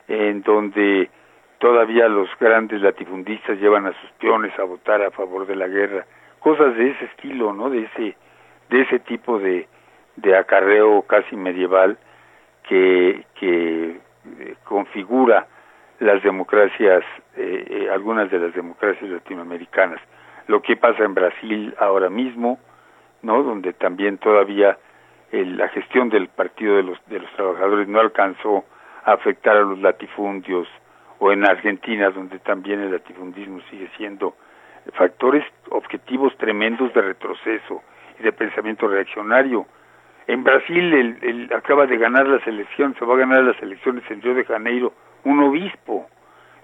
en 0.08 0.42
donde 0.42 1.10
todavía 1.58 2.08
los 2.08 2.28
grandes 2.38 2.80
latifundistas 2.80 3.58
llevan 3.58 3.86
a 3.86 4.00
sus 4.00 4.10
peones 4.12 4.56
a 4.58 4.64
votar 4.64 5.02
a 5.02 5.10
favor 5.10 5.46
de 5.46 5.56
la 5.56 5.68
guerra, 5.68 6.06
cosas 6.38 6.76
de 6.76 6.90
ese 6.90 7.06
estilo, 7.06 7.52
¿no? 7.52 7.70
De 7.70 7.82
ese, 7.82 8.16
de 8.70 8.80
ese 8.82 8.98
tipo 9.00 9.38
de, 9.38 9.66
de 10.16 10.36
acarreo 10.36 11.02
casi 11.02 11.36
medieval 11.36 11.98
que, 12.68 13.24
que 13.38 14.00
eh, 14.40 14.54
configura 14.64 15.46
las 16.00 16.22
democracias, 16.22 17.02
eh, 17.36 17.64
eh, 17.68 17.90
algunas 17.90 18.30
de 18.30 18.38
las 18.38 18.54
democracias 18.54 19.08
latinoamericanas. 19.10 20.00
Lo 20.46 20.62
que 20.62 20.76
pasa 20.76 21.04
en 21.04 21.14
Brasil 21.14 21.74
ahora 21.78 22.10
mismo, 22.10 22.58
¿no? 23.22 23.42
Donde 23.42 23.72
también 23.72 24.18
todavía 24.18 24.78
la 25.32 25.68
gestión 25.68 26.08
del 26.08 26.28
Partido 26.28 26.76
de 26.76 26.84
los, 26.84 27.04
de 27.06 27.18
los 27.18 27.30
Trabajadores 27.32 27.88
no 27.88 27.98
alcanzó 27.98 28.64
afectar 29.12 29.56
a 29.56 29.60
los 29.62 29.78
latifundios, 29.78 30.68
o 31.18 31.32
en 31.32 31.44
Argentina, 31.46 32.10
donde 32.10 32.38
también 32.40 32.80
el 32.80 32.92
latifundismo 32.92 33.60
sigue 33.70 33.88
siendo 33.96 34.36
factores 34.92 35.44
objetivos 35.70 36.36
tremendos 36.36 36.92
de 36.92 37.00
retroceso 37.00 37.82
y 38.20 38.22
de 38.22 38.32
pensamiento 38.32 38.86
reaccionario. 38.86 39.66
En 40.26 40.44
Brasil 40.44 40.92
el, 40.92 41.18
el- 41.22 41.52
acaba 41.54 41.86
de 41.86 41.96
ganar 41.96 42.26
las 42.26 42.46
elecciones, 42.46 42.98
se 42.98 43.04
va 43.04 43.14
a 43.14 43.18
ganar 43.18 43.44
las 43.44 43.60
elecciones 43.62 44.04
en 44.10 44.20
Río 44.20 44.34
de 44.34 44.44
Janeiro, 44.44 44.92
un 45.24 45.40
obispo. 45.42 46.06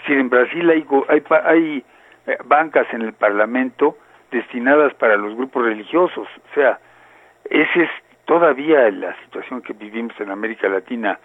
Si 0.07 0.13
en 0.13 0.29
Brasil 0.29 0.69
hay, 0.69 0.85
hay, 1.09 1.23
hay 1.45 1.85
eh, 2.27 2.39
bancas 2.45 2.87
en 2.93 3.03
el 3.03 3.13
Parlamento 3.15 3.97
destinadas 4.31 4.93
para 4.95 5.17
los 5.17 5.35
grupos 5.35 5.65
religiosos, 5.65 6.27
o 6.27 6.55
sea, 6.55 6.79
esa 7.49 7.83
es 7.83 7.91
todavía 8.25 8.91
la 8.91 9.15
situación 9.23 9.63
que 9.63 9.73
vivimos 9.73 10.19
en 10.21 10.31
América 10.31 10.69
Latina. 10.69 11.19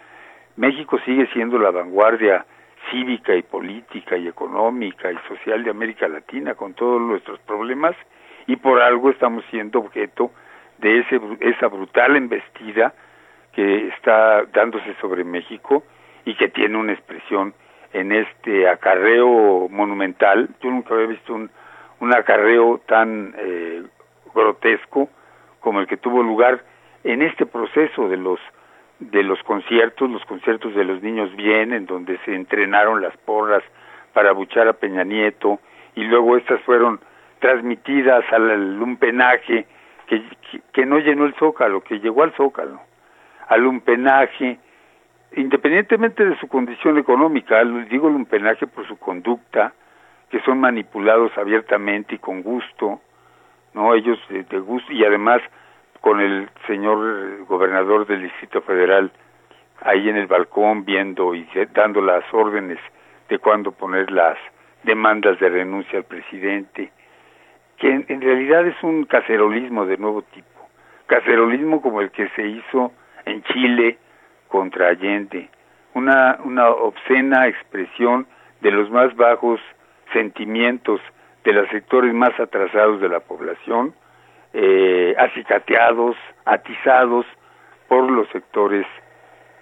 México 0.58 1.00
sigue 1.06 1.28
siendo 1.34 1.58
la 1.60 1.72
vanguardia 1.72 2.46
cívica 2.90 3.36
y 3.36 3.44
política 3.44 4.18
y 4.18 4.28
económica 4.28 5.12
y 5.12 5.18
social 5.28 5.64
de 5.64 5.70
América 5.70 6.08
Latina 6.08 6.56
con 6.56 6.74
todos 6.74 7.00
nuestros 7.02 7.40
problemas 7.42 7.96
y 8.48 8.56
por 8.56 8.82
algo 8.82 9.10
estamos 9.10 9.44
siendo 9.52 9.80
objeto 9.80 10.32
de 10.80 11.00
ese, 11.00 11.20
esa 11.42 11.68
brutal 11.68 12.16
embestida 12.16 12.94
que 13.54 13.88
está 13.90 14.46
dándose 14.46 14.96
sobre 15.02 15.24
México 15.24 15.84
y 16.26 16.36
que 16.36 16.50
tiene 16.50 16.78
una 16.78 16.94
expresión 16.94 17.54
en 17.94 18.12
este 18.12 18.68
acarreo 18.68 19.68
monumental. 19.70 20.50
Yo 20.62 20.70
nunca 20.72 20.94
había 20.94 21.08
visto 21.08 21.34
un, 21.34 21.50
un 22.00 22.16
acarreo 22.16 22.82
tan 22.86 23.34
eh, 23.38 23.84
grotesco 24.34 25.10
como 25.60 25.82
el 25.82 25.88
que 25.88 25.98
tuvo 25.98 26.24
lugar 26.24 26.64
en 27.04 27.22
este 27.22 27.46
proceso 27.46 28.10
de 28.10 28.18
los 28.18 28.40
de 29.00 29.24
los 29.24 29.42
conciertos, 29.44 30.10
los 30.10 30.26
conciertos 30.26 30.74
de 30.74 30.84
los 30.84 31.02
niños 31.02 31.36
bien, 31.36 31.74
en 31.74 31.86
donde 31.86 32.18
se 32.26 32.34
entrenaron 32.34 33.02
las 33.02 33.16
porras 33.18 33.64
para 34.14 34.32
buchar 34.32 34.68
a 34.68 34.74
Peña 34.74 35.04
Nieto, 35.04 35.60
y 35.96 36.04
luego 36.04 36.38
estas 36.38 36.62
fueron 36.62 37.00
transmitidas 37.40 38.24
al 38.32 38.78
lumpenaje 38.78 39.68
que, 40.08 40.24
que, 40.72 40.86
no 40.86 41.00
llenó 41.00 41.26
el 41.26 41.36
zócalo, 41.36 41.82
que 41.82 42.00
llegó 42.00 42.24
al 42.24 42.34
zócalo, 42.34 42.80
al 43.48 43.62
lumpenaje, 43.62 44.58
independientemente 45.36 46.26
de 46.26 46.38
su 46.40 46.48
condición 46.48 46.98
económica, 46.98 47.64
digo 47.90 48.10
lumpenaje 48.10 48.68
por 48.68 48.88
su 48.88 48.98
conducta, 48.98 49.74
que 50.30 50.40
son 50.42 50.60
manipulados 50.60 51.38
abiertamente 51.38 52.16
y 52.16 52.20
con 52.20 52.42
gusto, 52.42 53.02
no 53.74 53.94
ellos 53.94 54.18
de, 54.30 54.44
de 54.44 54.60
gusto 54.60 54.92
y 54.92 55.04
además 55.04 55.42
con 56.02 56.20
el 56.22 56.50
señor 56.68 56.98
eh, 57.00 57.44
gobernador 57.48 58.06
del 58.08 58.24
Distrito 58.24 58.62
Federal 58.62 59.12
ahí 59.82 60.10
en 60.10 60.18
el 60.18 60.28
balcón 60.28 60.86
viendo 60.86 61.36
y 61.36 61.48
dando 61.74 62.02
las 62.02 62.24
órdenes 62.34 62.80
de 63.30 63.40
cuándo 63.40 63.72
poner 63.72 64.12
las 64.12 64.38
demandas 64.84 65.40
de 65.40 65.50
renuncia 65.50 66.00
al 66.00 66.06
presidente, 66.06 66.92
que 67.78 67.90
en, 67.90 68.06
en 68.08 68.22
realidad 68.22 68.66
es 68.66 68.82
un 68.84 69.06
cacerolismo 69.06 69.86
de 69.86 69.98
nuevo 69.98 70.22
tipo, 70.24 70.70
cacerolismo 71.08 71.82
como 71.82 72.02
el 72.02 72.12
que 72.12 72.30
se 72.30 72.48
hizo 72.48 72.92
en 73.26 73.44
Chile 73.44 73.98
contra 74.48 74.90
Allende, 74.90 75.50
una, 75.94 76.40
una 76.44 76.70
obscena 76.70 77.48
expresión 77.48 78.28
de 78.62 78.72
los 78.72 78.90
más 78.90 79.16
bajos 79.16 79.60
sentimientos 80.14 81.02
de 81.44 81.54
los 81.54 81.70
sectores 81.70 82.14
más 82.14 82.38
atrasados 82.40 83.02
de 83.02 83.10
la 83.10 83.20
población, 83.20 83.94
eh, 84.60 85.14
acicateados, 85.20 86.18
atizados 86.46 87.28
por 87.88 88.10
los 88.10 88.28
sectores 88.30 88.88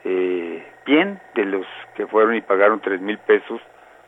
eh, 0.06 0.66
bien 0.86 1.20
de 1.34 1.44
los 1.44 1.66
que 1.96 2.08
fueron 2.08 2.36
y 2.36 2.42
pagaron 2.42 2.80
tres 2.80 3.02
mil 3.02 3.18
pesos 3.18 3.60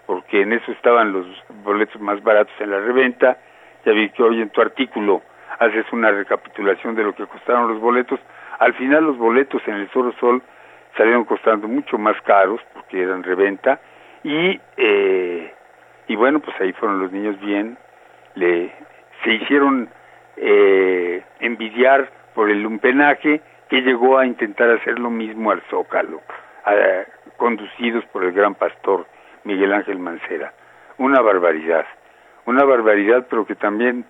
porque 0.05 0.43
en 0.43 0.53
eso 0.53 0.71
estaban 0.71 1.11
los 1.11 1.25
boletos 1.65 1.99
más 1.99 2.23
baratos 2.23 2.53
en 2.61 2.71
la 2.71 2.79
reventa. 2.79 3.37
Ya 3.85 3.91
vi 3.91 4.09
que 4.11 4.23
hoy 4.23 4.41
en 4.41 4.49
tu 4.49 4.61
artículo 4.61 5.21
haces 5.59 5.85
una 5.91 6.09
recapitulación 6.11 6.95
de 6.95 7.03
lo 7.03 7.13
que 7.13 7.27
costaron 7.27 7.67
los 7.67 7.81
boletos. 7.81 8.21
Al 8.59 8.73
final 8.75 9.03
los 9.03 9.17
boletos 9.17 9.61
en 9.67 9.73
el 9.73 9.91
Soro 9.91 10.13
Sol 10.21 10.41
salieron 10.95 11.25
costando 11.25 11.67
mucho 11.67 11.97
más 11.97 12.15
caros 12.21 12.61
porque 12.73 13.03
eran 13.03 13.23
reventa 13.23 13.81
y 14.23 14.57
eh, 14.77 15.53
y 16.07 16.15
bueno 16.15 16.39
pues 16.39 16.55
ahí 16.61 16.71
fueron 16.71 17.01
los 17.01 17.11
niños 17.11 17.37
bien. 17.41 17.77
Le 18.35 18.71
se 19.25 19.33
hicieron 19.33 19.89
eh, 20.37 21.23
envidiar 21.39 22.09
por 22.33 22.49
el 22.49 22.61
lumpenaje 22.63 23.41
que 23.69 23.81
llegó 23.81 24.17
a 24.17 24.25
intentar 24.25 24.69
hacer 24.69 24.99
lo 24.99 25.09
mismo 25.09 25.51
al 25.51 25.61
Zócalo, 25.69 26.21
a- 26.65 27.05
conducidos 27.37 28.05
por 28.05 28.23
el 28.23 28.31
gran 28.31 28.55
pastor 28.55 29.05
Miguel 29.43 29.73
Ángel 29.73 29.99
Mancera. 29.99 30.53
Una 30.97 31.21
barbaridad, 31.21 31.85
una 32.45 32.63
barbaridad, 32.63 33.27
pero 33.29 33.45
que 33.45 33.55
también, 33.55 34.05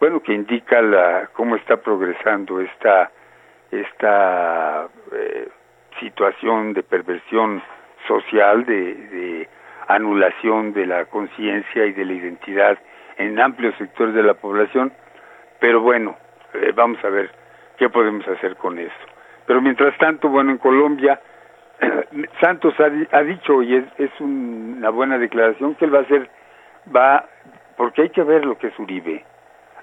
bueno, 0.00 0.20
que 0.20 0.32
indica 0.32 0.80
la 0.82 1.28
cómo 1.34 1.56
está 1.56 1.76
progresando 1.78 2.60
esta 2.60 3.10
esta 3.72 4.86
eh, 5.12 5.48
situación 6.00 6.72
de 6.72 6.82
perversión 6.82 7.62
social, 8.06 8.64
de, 8.64 8.94
de 8.94 9.48
anulación 9.88 10.72
de 10.72 10.86
la 10.86 11.04
conciencia 11.06 11.86
y 11.86 11.92
de 11.92 12.04
la 12.04 12.12
identidad 12.12 12.78
en 13.18 13.38
amplios 13.40 13.74
sectores 13.76 14.14
de 14.14 14.22
la 14.22 14.34
población, 14.34 14.92
pero 15.60 15.80
bueno, 15.80 16.16
eh, 16.54 16.72
vamos 16.74 17.02
a 17.04 17.08
ver 17.08 17.30
qué 17.76 17.88
podemos 17.88 18.26
hacer 18.28 18.56
con 18.56 18.78
eso. 18.78 18.92
Pero 19.46 19.60
mientras 19.60 19.96
tanto, 19.98 20.28
bueno, 20.28 20.50
en 20.50 20.58
Colombia, 20.58 21.20
Santos 22.40 22.74
ha, 22.80 23.16
ha 23.16 23.22
dicho, 23.22 23.62
y 23.62 23.76
es, 23.76 23.84
es 23.98 24.10
un- 24.20 24.76
una 24.78 24.90
buena 24.90 25.18
declaración, 25.18 25.74
que 25.74 25.84
él 25.84 25.94
va 25.94 25.98
a 26.00 26.02
hacer, 26.02 26.28
va, 26.94 27.26
porque 27.76 28.02
hay 28.02 28.10
que 28.10 28.22
ver 28.22 28.44
lo 28.44 28.56
que 28.58 28.68
es 28.68 28.78
Uribe, 28.78 29.24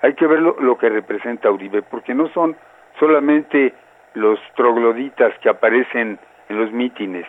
hay 0.02 0.14
que 0.16 0.28
ver 0.28 0.40
lo, 0.40 0.56
lo 0.60 0.78
que 0.78 0.90
representa 0.90 1.50
Uribe, 1.52 1.82
porque 1.84 2.14
no 2.14 2.28
son 2.30 2.56
solamente 3.00 3.74
los 4.16 4.40
trogloditas 4.56 5.34
que 5.40 5.50
aparecen 5.50 6.20
en 6.50 6.58
los 6.60 6.72
mítines. 6.72 7.26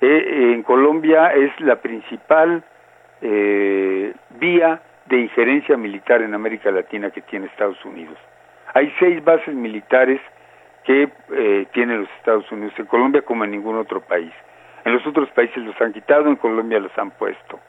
Eh, 0.00 0.52
en 0.54 0.62
Colombia 0.62 1.32
es 1.34 1.58
la 1.60 1.76
principal 1.76 2.62
eh, 3.20 4.12
vía 4.38 4.80
de 5.08 5.18
injerencia 5.18 5.76
militar 5.76 6.22
en 6.22 6.34
América 6.34 6.70
Latina 6.70 7.10
que 7.10 7.22
tiene 7.22 7.46
Estados 7.46 7.82
Unidos. 7.84 8.16
Hay 8.74 8.92
seis 8.98 9.24
bases 9.24 9.54
militares 9.54 10.20
que 10.84 11.08
eh, 11.32 11.66
tienen 11.72 12.00
los 12.00 12.10
Estados 12.18 12.50
Unidos 12.52 12.74
en 12.78 12.86
Colombia 12.86 13.22
como 13.22 13.44
en 13.44 13.50
ningún 13.50 13.76
otro 13.76 14.00
país. 14.00 14.32
En 14.84 14.92
los 14.92 15.06
otros 15.06 15.28
países 15.30 15.58
los 15.58 15.78
han 15.80 15.92
quitado, 15.92 16.28
en 16.28 16.36
Colombia 16.36 16.78
los 16.78 16.96
han 16.98 17.10
puesto. 17.12 17.60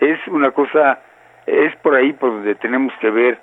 Es 0.00 0.18
una 0.28 0.50
cosa, 0.50 1.00
es 1.46 1.74
por 1.76 1.94
ahí 1.94 2.12
por 2.12 2.30
donde 2.30 2.54
tenemos 2.56 2.92
que 3.00 3.10
ver 3.10 3.38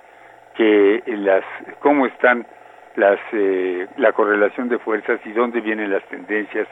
que 0.56 1.04
las 1.08 1.44
cómo 1.80 2.06
están 2.06 2.46
las 2.96 3.20
eh, 3.32 3.88
la 3.98 4.12
correlación 4.14 4.68
de 4.68 4.78
fuerzas 4.80 5.20
y 5.26 5.32
dónde 5.32 5.62
vienen 5.62 5.92
las 5.92 6.04
tendencias 6.10 6.68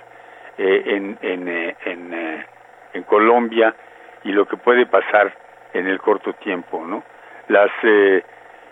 eh, 0.57 0.83
en 0.85 1.17
en, 1.21 1.47
eh, 1.47 1.75
eh, 1.85 2.45
en 2.93 3.03
Colombia 3.03 3.75
y 4.23 4.31
lo 4.31 4.47
que 4.47 4.57
puede 4.57 4.85
pasar 4.87 5.33
en 5.73 5.87
el 5.87 5.99
corto 5.99 6.33
tiempo, 6.33 6.83
¿no? 6.85 7.03
Las 7.47 7.69
eh, 7.83 8.23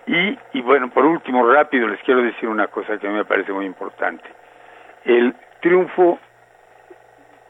y, 0.07 0.37
y 0.53 0.61
bueno, 0.61 0.89
por 0.89 1.05
último, 1.05 1.49
rápido, 1.51 1.87
les 1.87 1.99
quiero 2.03 2.21
decir 2.21 2.47
una 2.49 2.67
cosa 2.67 2.97
que 2.97 3.07
a 3.07 3.09
mí 3.09 3.15
me 3.15 3.25
parece 3.25 3.51
muy 3.51 3.65
importante. 3.65 4.23
El 5.03 5.33
triunfo 5.61 6.19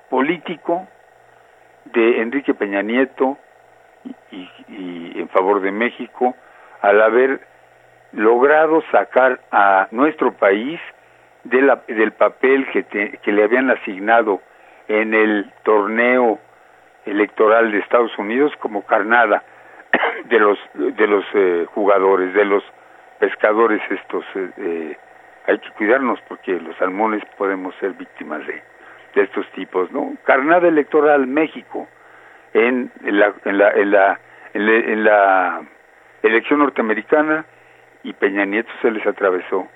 político 0.09 0.87
de 1.85 2.21
Enrique 2.21 2.53
Peña 2.53 2.81
Nieto 2.81 3.37
y, 4.03 4.37
y- 4.37 4.49
y 4.69 5.19
en 5.19 5.29
favor 5.29 5.61
de 5.61 5.71
México 5.71 6.35
al 6.81 7.01
haber 7.01 7.41
logrado 8.13 8.81
sacar 8.91 9.39
a 9.51 9.87
nuestro 9.91 10.33
país 10.33 10.79
de 11.43 11.61
la- 11.61 11.81
del 11.87 12.11
papel 12.13 12.67
que, 12.71 12.83
te- 12.83 13.17
que 13.17 13.31
le 13.31 13.43
habían 13.43 13.69
asignado 13.69 14.41
en 14.87 15.13
el 15.13 15.51
torneo 15.63 16.39
electoral 17.05 17.71
de 17.71 17.79
Estados 17.79 18.17
Unidos 18.17 18.51
como 18.59 18.85
carnada 18.85 19.43
de 20.25 20.39
los 20.39 20.57
de 20.73 21.07
los 21.07 21.25
eh, 21.33 21.65
jugadores, 21.73 22.33
de 22.33 22.45
los 22.45 22.63
pescadores 23.19 23.81
estos. 23.89 24.25
eh, 24.35 24.49
eh, 24.57 24.97
hay 25.47 25.59
que 25.59 25.69
cuidarnos 25.71 26.19
porque 26.27 26.59
los 26.59 26.75
salmones 26.77 27.23
podemos 27.37 27.75
ser 27.75 27.91
víctimas 27.93 28.45
de, 28.47 28.63
de 29.13 29.21
estos 29.21 29.47
tipos, 29.51 29.91
¿no? 29.91 30.13
Carnada 30.23 30.67
electoral 30.67 31.27
México 31.27 31.87
en 32.53 32.91
la 33.03 33.33
en 33.45 33.57
la 33.57 33.71
en 33.71 33.91
la, 33.91 34.19
en 34.53 34.65
la, 34.65 34.79
en 34.79 35.03
la 35.03 35.61
elección 36.23 36.59
norteamericana 36.59 37.45
y 38.03 38.13
Peña 38.13 38.45
Nieto 38.45 38.71
se 38.81 38.89
les 38.89 39.05
atravesó 39.05 39.67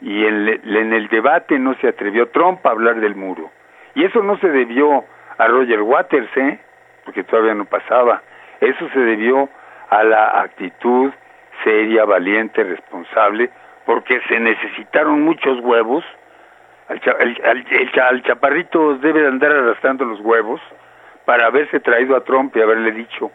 y 0.00 0.26
en, 0.26 0.48
en 0.48 0.92
el 0.92 1.08
debate 1.08 1.58
no 1.58 1.74
se 1.76 1.88
atrevió 1.88 2.28
Trump 2.28 2.66
a 2.66 2.70
hablar 2.70 3.00
del 3.00 3.14
muro 3.14 3.50
y 3.94 4.04
eso 4.04 4.22
no 4.22 4.36
se 4.38 4.48
debió 4.48 5.04
a 5.38 5.46
Roger 5.48 5.82
Waters, 5.82 6.28
¿eh? 6.36 6.58
porque 7.04 7.24
todavía 7.24 7.54
no 7.54 7.64
pasaba. 7.64 8.22
Eso 8.60 8.88
se 8.90 9.00
debió 9.00 9.48
a 9.90 10.02
la 10.04 10.40
actitud 10.40 11.12
seria, 11.62 12.04
valiente, 12.04 12.62
responsable, 12.64 13.50
porque 13.86 14.20
se 14.28 14.40
necesitaron 14.40 15.22
muchos 15.22 15.60
huevos. 15.60 16.04
Al, 16.88 17.00
el, 17.20 17.40
al- 17.44 17.66
el 18.12 18.22
chaparrito 18.22 18.96
debe 18.96 19.22
de 19.22 19.28
andar 19.28 19.52
arrastrando 19.52 20.04
los 20.04 20.20
huevos 20.20 20.60
para 21.24 21.46
haberse 21.46 21.80
traído 21.80 22.16
a 22.16 22.24
Trump 22.24 22.54
y 22.56 22.60
haberle 22.60 22.92
dicho 22.92 23.30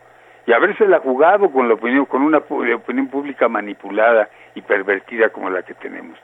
y 0.45 0.52
habérsela 0.54 1.00
jugado 1.00 1.52
con 1.52 1.68
la 1.68 1.76
opinión, 1.76 2.06
con 2.06 2.24
una 2.24 2.39
opinión 2.39 3.08
pública 3.08 3.47
manipulada 3.47 4.30
y 4.56 4.62
pervertida 4.62 5.30
como 5.30 5.50
la 5.52 5.62
que 5.64 5.76
tenemos. 5.76 6.18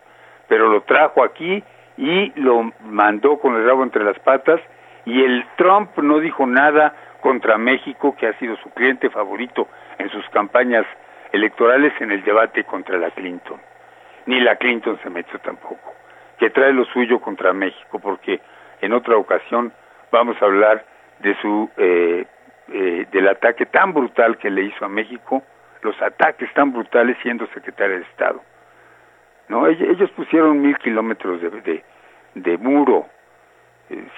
Pero 0.47 0.67
lo 0.67 0.81
trajo 0.81 1.23
aquí 1.23 1.63
y 1.97 2.31
lo 2.39 2.71
mandó 2.85 3.37
con 3.37 3.55
el 3.55 3.65
rabo 3.67 3.83
entre 3.83 4.03
las 4.03 4.17
patas 4.19 4.59
y 5.05 5.23
el 5.23 5.45
Trump 5.57 5.97
no 5.97 6.19
dijo 6.19 6.45
nada 6.45 6.93
contra 7.21 7.57
México, 7.57 8.15
que 8.17 8.27
ha 8.27 8.33
sido 8.39 8.55
su 8.57 8.69
cliente 8.71 9.09
favorito 9.09 9.67
en 9.97 10.09
sus 10.09 10.27
campañas 10.29 10.85
electorales 11.31 11.93
en 11.99 12.11
el 12.11 12.23
debate 12.23 12.63
contra 12.63 12.97
la 12.97 13.11
Clinton. 13.11 13.59
Ni 14.25 14.39
la 14.39 14.55
Clinton 14.55 14.99
se 15.03 15.09
metió 15.09 15.39
tampoco, 15.39 15.93
que 16.37 16.49
trae 16.49 16.73
lo 16.73 16.85
suyo 16.85 17.19
contra 17.19 17.53
México, 17.53 17.99
porque 17.99 18.41
en 18.81 18.93
otra 18.93 19.17
ocasión 19.17 19.71
vamos 20.11 20.35
a 20.41 20.45
hablar 20.45 20.85
de 21.19 21.35
su 21.41 21.69
eh, 21.77 22.25
eh, 22.73 23.05
del 23.11 23.27
ataque 23.27 23.65
tan 23.67 23.93
brutal 23.93 24.37
que 24.37 24.49
le 24.49 24.63
hizo 24.63 24.85
a 24.85 24.89
México, 24.89 25.43
los 25.81 25.99
ataques 26.01 26.51
tan 26.53 26.73
brutales 26.73 27.15
siendo 27.21 27.45
secretario 27.47 27.97
de 27.97 28.01
Estado. 28.03 28.41
No, 29.47 29.67
Ell- 29.67 29.89
ellos 29.91 30.09
pusieron 30.11 30.59
mil 30.61 30.77
kilómetros 30.79 31.41
de, 31.41 31.83
de, 32.33 32.57
muro, 32.57 33.07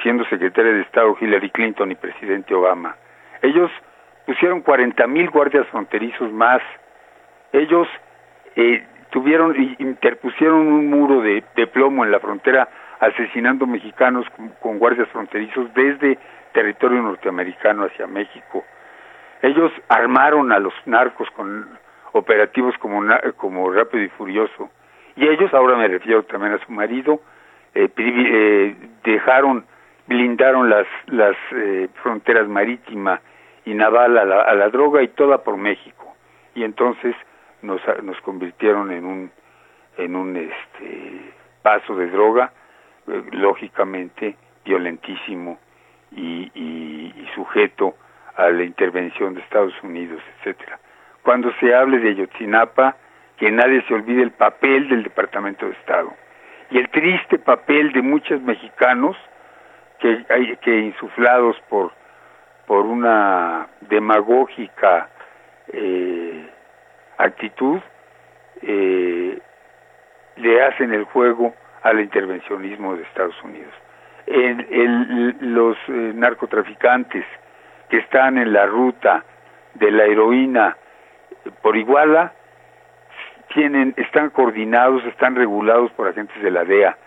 siendo 0.01 0.25
secretaria 0.25 0.73
de 0.73 0.81
Estado 0.81 1.15
Hillary 1.19 1.49
Clinton 1.49 1.91
y 1.91 1.95
presidente 1.95 2.53
Obama. 2.53 2.95
Ellos 3.41 3.71
pusieron 4.25 4.61
40 4.61 5.07
mil 5.07 5.29
guardias 5.29 5.67
fronterizos 5.67 6.31
más. 6.31 6.61
Ellos 7.51 7.87
eh, 8.55 8.85
tuvieron 9.09 9.55
interpusieron 9.79 10.67
un 10.67 10.89
muro 10.89 11.21
de, 11.21 11.41
plomo 11.67 12.05
en 12.05 12.11
la 12.11 12.19
frontera 12.19 12.67
asesinando 12.99 13.67
mexicanos 13.67 14.25
con, 14.35 14.49
con 14.61 14.79
guardias 14.79 15.07
fronterizos 15.09 15.73
desde 15.73 16.17
territorio 16.53 17.01
norteamericano 17.01 17.85
hacia 17.85 18.07
México. 18.07 18.63
Ellos 19.41 19.71
armaron 19.87 20.51
a 20.51 20.59
los 20.59 20.73
narcos 20.85 21.29
con 21.31 21.77
operativos 22.13 22.75
como, 22.79 23.01
como 23.37 23.71
Rápido 23.71 24.03
y 24.03 24.09
Furioso. 24.09 24.71
Y 25.15 25.27
ellos, 25.27 25.53
ahora 25.53 25.77
me 25.77 25.87
refiero 25.87 26.23
también 26.23 26.53
a 26.53 26.65
su 26.65 26.71
marido, 26.71 27.21
eh, 27.85 27.89
eh, 27.97 28.75
dejaron, 29.03 29.65
blindaron 30.07 30.69
las, 30.69 30.87
las 31.07 31.35
eh, 31.51 31.87
fronteras 32.01 32.47
marítima 32.47 33.21
y 33.65 33.73
naval 33.73 34.17
a 34.17 34.25
la, 34.25 34.41
a 34.43 34.53
la 34.55 34.69
droga 34.69 35.01
y 35.03 35.09
toda 35.09 35.43
por 35.43 35.57
México. 35.57 36.15
Y 36.55 36.63
entonces 36.63 37.15
nos, 37.61 37.81
nos 38.03 38.19
convirtieron 38.21 38.91
en 38.91 39.05
un, 39.05 39.31
en 39.97 40.15
un 40.15 40.37
este, 40.37 41.33
paso 41.61 41.95
de 41.95 42.07
droga, 42.09 42.51
eh, 43.07 43.23
lógicamente 43.31 44.35
violentísimo 44.65 45.59
y, 46.11 46.51
y- 46.55 47.13
y 47.17 47.27
sujeto 47.35 47.95
a 48.35 48.49
la 48.49 48.63
intervención 48.63 49.33
de 49.33 49.41
Estados 49.41 49.73
Unidos, 49.83 50.21
etcétera. 50.37 50.79
Cuando 51.23 51.51
se 51.59 51.73
hable 51.75 51.99
de 51.99 52.09
Ayotzinapa, 52.09 52.95
que 53.37 53.51
nadie 53.51 53.81
se 53.87 53.93
olvide 53.93 54.23
el 54.23 54.31
papel 54.31 54.87
del 54.89 55.03
Departamento 55.03 55.65
de 55.65 55.73
Estado 55.73 56.13
y 56.71 56.77
el 56.77 56.89
triste 56.89 57.39
papel 57.39 57.91
de 57.93 58.01
muchos 58.01 58.41
mexicanos 58.41 59.15
que, 59.99 60.25
que 60.61 60.77
insuflados 60.79 61.57
por 61.69 61.91
por 62.67 62.85
una 62.85 63.67
demagógica 63.81 65.07
eh, 65.71 66.49
actitud 67.17 67.79
eh, 68.61 69.39
le 70.35 70.63
hacen 70.63 70.93
el 70.93 71.05
juego 71.05 71.55
al 71.83 72.01
intervencionismo 72.01 72.95
de 72.97 73.03
Estados 73.03 73.41
Unidos. 73.41 73.73
El- 74.25 74.67
el- 74.69 75.37
los 75.53 75.77
eh, 75.87 76.11
narcotraficantes 76.13 77.25
que 77.89 77.99
están 77.99 78.37
en 78.37 78.51
la 78.51 78.65
ruta 78.65 79.23
de 79.75 79.91
la 79.91 80.03
heroína 80.03 80.75
por 81.61 81.77
Iguala 81.77 82.33
tienen, 83.53 83.93
están 83.97 84.29
coordinados, 84.31 85.03
están 85.05 85.35
regulados 85.35 85.91
por 85.91 86.07
agentes 86.07 86.41
de 86.41 86.51
la 86.51 86.63
DEA. 86.65 86.97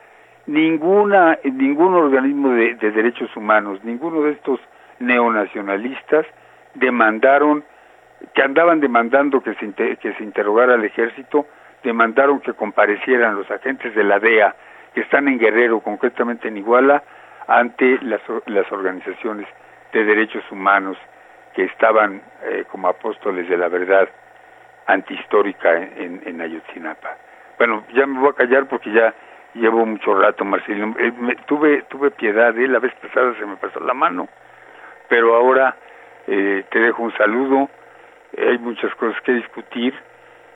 Ninguna, 0.46 1.38
ningún 1.44 1.94
organismo 1.94 2.50
de, 2.50 2.74
de 2.74 2.90
derechos 2.90 3.34
humanos, 3.36 3.82
ninguno 3.84 4.22
de 4.22 4.32
estos 4.32 4.58
neonacionalistas 4.98 6.26
demandaron, 6.74 7.64
que 8.34 8.42
andaban 8.42 8.80
demandando 8.80 9.42
que 9.42 9.54
se, 9.54 9.66
inte- 9.66 9.96
que 9.98 10.12
se 10.14 10.22
interrogara 10.24 10.74
al 10.74 10.84
ejército, 10.84 11.46
demandaron 11.82 12.40
que 12.40 12.52
comparecieran 12.52 13.36
los 13.36 13.50
agentes 13.50 13.94
de 13.94 14.04
la 14.04 14.18
DEA 14.18 14.54
que 14.94 15.02
están 15.02 15.28
en 15.28 15.38
Guerrero, 15.38 15.80
concretamente 15.80 16.48
en 16.48 16.56
Iguala, 16.56 17.02
ante 17.46 17.98
las, 18.02 18.20
las 18.46 18.70
organizaciones 18.72 19.46
de 19.92 20.04
derechos 20.04 20.44
humanos 20.50 20.96
que 21.54 21.64
estaban 21.64 22.22
eh, 22.44 22.64
como 22.70 22.88
apóstoles 22.88 23.48
de 23.48 23.56
la 23.56 23.68
verdad 23.68 24.08
antihistórica 24.92 25.76
en, 25.76 26.22
en, 26.24 26.40
Ayotzinapa. 26.40 27.16
Bueno, 27.58 27.84
ya 27.94 28.06
me 28.06 28.18
voy 28.20 28.30
a 28.30 28.34
callar 28.34 28.66
porque 28.66 28.90
ya 28.92 29.14
llevo 29.54 29.84
mucho 29.86 30.14
rato, 30.18 30.44
Marcelino. 30.44 30.94
Eh, 30.98 31.12
me- 31.18 31.36
tuve, 31.46 31.82
tuve 31.82 32.10
piedad, 32.10 32.56
¿eh? 32.58 32.68
la 32.68 32.78
vez 32.78 32.94
pasada 32.96 33.34
se 33.38 33.46
me 33.46 33.56
pasó 33.56 33.80
la 33.80 33.94
mano, 33.94 34.28
pero 35.08 35.34
ahora 35.34 35.76
eh, 36.26 36.64
te 36.70 36.78
dejo 36.80 37.02
un 37.02 37.12
saludo. 37.16 37.68
Hay 38.38 38.58
muchas 38.58 38.94
cosas 38.94 39.20
que 39.22 39.32
discutir 39.32 39.92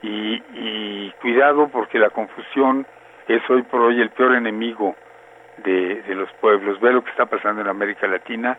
y, 0.01 0.41
y 0.53 1.13
cuidado 1.21 1.67
porque 1.69 1.99
la 1.99 2.09
confusión 2.09 2.85
es 3.27 3.41
hoy 3.49 3.63
por 3.63 3.81
hoy 3.81 4.01
el 4.01 4.09
peor 4.11 4.35
enemigo 4.35 4.95
de, 5.57 6.01
de 6.03 6.15
los 6.15 6.31
pueblos. 6.33 6.79
Ve 6.79 6.93
lo 6.93 7.03
que 7.03 7.09
está 7.11 7.25
pasando 7.25 7.61
en 7.61 7.67
América 7.67 8.07
Latina 8.07 8.57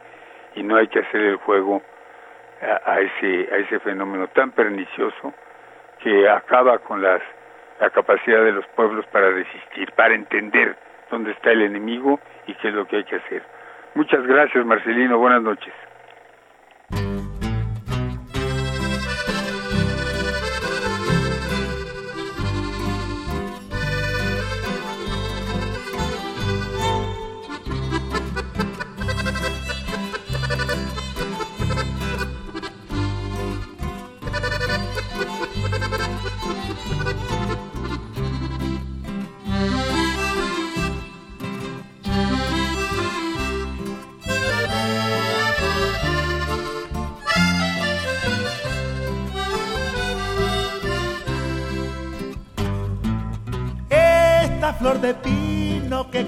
y 0.55 0.63
no 0.63 0.77
hay 0.77 0.89
que 0.89 1.01
hacer 1.01 1.21
el 1.21 1.37
juego 1.37 1.83
a 2.87 3.01
ese 3.01 3.49
a 3.53 3.57
ese 3.59 3.79
fenómeno 3.81 4.29
tan 4.29 4.51
pernicioso 4.53 5.35
que 6.07 6.29
acaba 6.29 6.79
con 6.79 7.03
las 7.03 7.21
la 7.81 7.91
capacidad 7.91 8.45
de 8.45 8.53
los 8.53 8.65
pueblos 8.77 9.05
para 9.07 9.29
resistir, 9.31 9.91
para 9.97 10.15
entender 10.15 10.77
dónde 11.11 11.33
está 11.33 11.51
el 11.51 11.63
enemigo 11.63 12.21
y 12.47 12.55
qué 12.55 12.69
es 12.69 12.75
lo 12.75 12.87
que 12.87 12.99
hay 12.99 13.05
que 13.05 13.17
hacer. 13.17 13.43
Muchas 13.97 14.25
gracias, 14.25 14.65
Marcelino. 14.65 15.19
Buenas 15.19 15.43
noches. 15.43 15.75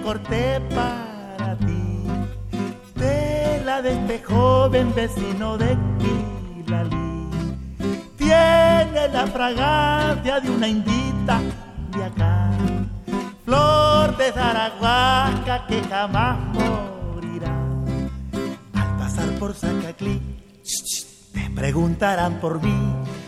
Corté 0.08 0.58
para 0.74 1.54
ti, 1.58 2.06
de 2.94 3.60
la 3.62 3.82
de 3.82 3.92
este 3.92 4.22
joven 4.24 4.94
vecino 4.94 5.58
de 5.58 5.76
Quilalí, 5.98 7.28
tiene 8.16 9.08
la 9.12 9.26
fragancia 9.26 10.40
de 10.40 10.50
una 10.50 10.66
indita 10.66 11.42
de 11.94 12.04
acá. 12.04 12.50
Flor 13.44 14.16
de 14.16 14.32
Zaragoza 14.32 15.66
que 15.68 15.82
jamás 15.82 16.38
morirá. 16.54 17.54
Al 18.80 18.98
pasar 18.98 19.28
por 19.38 19.52
Zacaclí, 19.52 20.22
te 21.34 21.50
preguntarán 21.54 22.40
por 22.40 22.62
mí. 22.62 22.78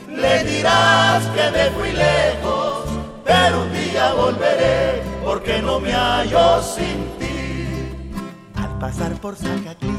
Le 0.08 0.44
dirás 0.44 1.26
que 1.26 1.50
me 1.50 1.64
fui 1.76 1.92
lejos, 1.92 2.89
pero 3.30 3.62
un 3.62 3.72
día 3.72 4.12
volveré 4.12 5.02
porque 5.24 5.62
no 5.62 5.78
me 5.78 5.92
hallo 5.92 6.60
sin 6.62 6.98
ti. 7.20 8.12
Al 8.56 8.76
pasar 8.80 9.12
por 9.20 9.36
Zacaclí, 9.36 9.98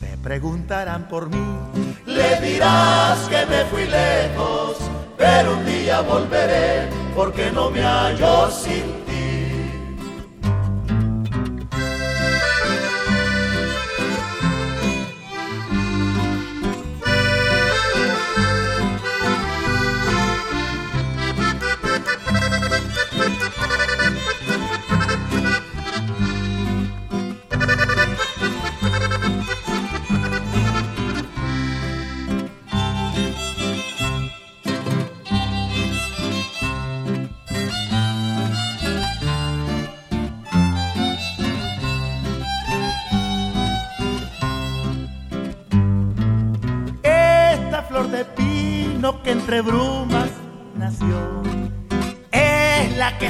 te 0.00 0.16
preguntarán 0.16 1.06
por 1.06 1.28
mí. 1.30 1.46
Le 2.06 2.40
dirás 2.40 3.20
que 3.28 3.46
me 3.46 3.64
fui 3.66 3.84
lejos, 3.86 4.78
pero 5.16 5.58
un 5.58 5.64
día 5.64 6.00
volveré 6.00 6.88
porque 7.14 7.52
no 7.52 7.70
me 7.70 7.82
hallo 7.82 8.50
sin 8.50 8.82
ti. 9.06 9.07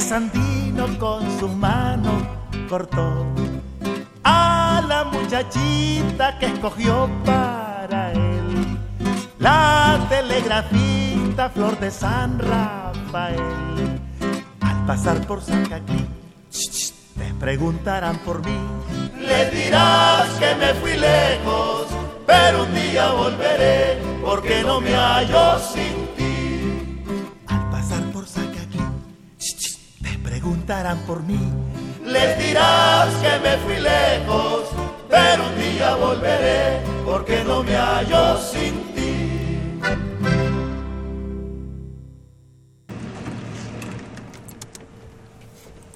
Que 0.08 0.14
Sandino 0.14 0.98
con 0.98 1.38
su 1.38 1.48
mano 1.48 2.10
cortó 2.68 3.26
a 4.24 4.82
la 4.88 5.04
muchachita 5.04 6.38
que 6.38 6.46
escogió 6.46 7.10
para 7.26 8.12
él 8.12 8.78
la 9.38 10.06
telegrafista 10.08 11.50
flor 11.50 11.78
de 11.78 11.90
San 11.90 12.38
Rafael. 12.38 14.00
Al 14.60 14.86
pasar 14.86 15.26
por 15.26 15.42
Zacaclí, 15.42 16.06
te 17.18 17.34
preguntarán 17.38 18.16
por 18.18 18.44
mí. 18.44 18.58
Le 19.20 19.50
dirás 19.50 20.26
que 20.38 20.54
me 20.54 20.74
fui 20.80 20.96
lejos, 20.96 21.86
pero 22.26 22.64
un 22.64 22.74
día 22.74 23.10
volveré 23.10 23.98
porque 24.24 24.62
no 24.62 24.80
me 24.80 24.94
hallo 24.94 25.58
sin 25.58 26.07
preguntarán 30.68 30.98
por 31.06 31.22
mí. 31.22 31.40
Les 32.04 32.38
dirás 32.38 33.14
que 33.22 33.38
me 33.40 33.56
fui 33.58 33.80
lejos, 33.80 34.68
pero 35.08 35.46
un 35.46 35.58
día 35.58 35.94
volveré 35.94 36.80
porque 37.06 37.42
no 37.42 37.62
me 37.62 37.74
hallo 37.74 38.36
sin 38.36 38.74
ti. 38.94 39.70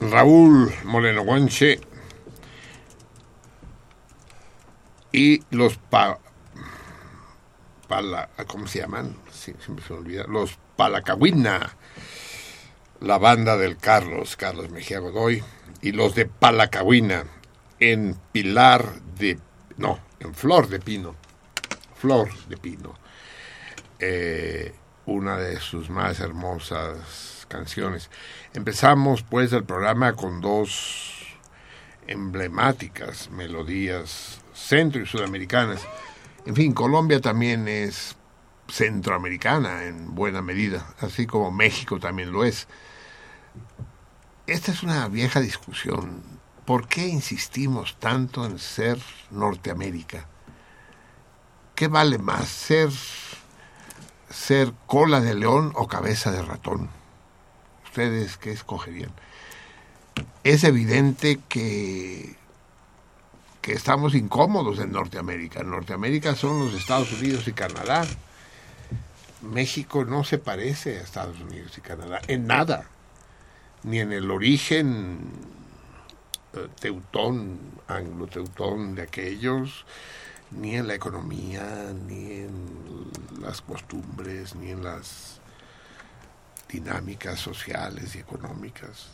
Raúl 0.01 0.73
Moreno 0.85 1.23
Guanche 1.23 1.79
y 5.13 5.43
los 5.51 5.77
pa, 5.77 6.19
pala, 7.89 8.31
¿cómo 8.47 8.67
se 8.67 8.81
llaman? 8.81 9.17
Sí, 9.31 9.55
se 9.87 9.93
olvida. 9.93 10.25
Los 10.29 10.59
Palacahuina, 10.77 11.77
la 13.03 13.19
banda 13.19 13.57
del 13.57 13.77
Carlos, 13.77 14.37
Carlos 14.37 14.71
Mejía 14.71 15.01
Godoy, 15.01 15.43
y 15.81 15.93
los 15.93 16.15
de 16.15 16.27
Palacahuina 16.27 17.25
en 17.81 18.17
Pilar 18.31 19.01
de, 19.19 19.39
no, 19.77 19.99
en 20.21 20.35
Flor 20.35 20.69
de 20.69 20.79
Pino, 20.79 21.17
Flor 21.97 22.33
de 22.47 22.57
Pino, 22.57 22.95
eh, 23.99 24.73
una 25.07 25.37
de 25.37 25.59
sus 25.59 25.91
más 25.91 26.21
hermosas 26.21 27.45
canciones. 27.49 28.09
Empezamos 28.55 29.25
pues 29.25 29.53
el 29.53 29.65
programa 29.65 30.13
con 30.15 30.41
dos 30.41 31.37
emblemáticas 32.07 33.31
melodías 33.31 34.41
centro 34.55 35.03
y 35.03 35.07
sudamericanas. 35.07 35.81
En 36.47 36.55
fin, 36.55 36.73
Colombia 36.73 37.21
también 37.21 37.67
es 37.67 38.17
centroamericana 38.69 39.85
en 39.85 40.15
buena 40.15 40.41
medida, 40.41 40.95
así 41.01 41.27
como 41.27 41.51
México 41.51 41.99
también 41.99 42.31
lo 42.31 42.45
es. 42.45 42.69
Esta 44.47 44.73
es 44.73 44.83
una 44.83 45.07
vieja 45.09 45.41
discusión. 45.41 46.23
¿Por 46.65 46.89
qué 46.89 47.07
insistimos 47.07 47.97
tanto 47.99 48.45
en 48.45 48.59
ser 48.59 48.99
Norteamérica? 49.31 50.27
¿Qué 51.75 51.89
vale 51.89 52.19
más, 52.19 52.49
ser, 52.49 52.91
cola 54.87 55.21
de 55.21 55.35
león 55.35 55.73
o 55.77 55.87
cabeza 55.87 56.31
de 56.33 56.43
ratón? 56.43 56.91
¿Ustedes 57.85 58.37
qué 58.37 58.53
escogerían? 58.53 59.13
Es 60.45 60.65
evidente 60.65 61.41
que 61.49 62.37
que 63.63 63.73
estamos 63.75 64.17
incómodos 64.17 64.81
en 64.81 64.91
Norteamérica. 64.91 65.61
En 65.61 65.71
Norteamérica 65.71 66.35
son 66.35 66.59
los 66.59 66.75
Estados 66.75 67.13
Unidos 67.13 67.47
y 67.47 67.53
Canadá. 67.53 68.05
México 69.41 70.05
no 70.05 70.25
se 70.25 70.39
parece 70.39 70.99
a 70.99 71.03
Estados 71.03 71.41
Unidos 71.41 71.79
y 71.79 71.81
Canadá 71.81 72.21
en 72.27 72.49
nada, 72.49 72.91
ni 73.85 74.01
en 74.01 74.13
el 74.13 74.31
origen 74.31 75.19
eh, 76.55 76.69
teutón, 76.81 77.59
anglo-teutón 77.89 78.95
de 78.95 79.03
aquellos, 79.03 79.85
ni 80.51 80.77
en 80.77 80.87
la 80.87 80.95
economía, 80.95 81.93
ni 82.07 82.33
en 82.33 83.11
las 83.41 83.61
costumbres, 83.63 84.55
ni 84.55 84.71
en 84.71 84.85
las 84.85 85.41
dinámicas 86.69 87.41
sociales 87.41 88.15
y 88.15 88.19
económicas. 88.19 89.09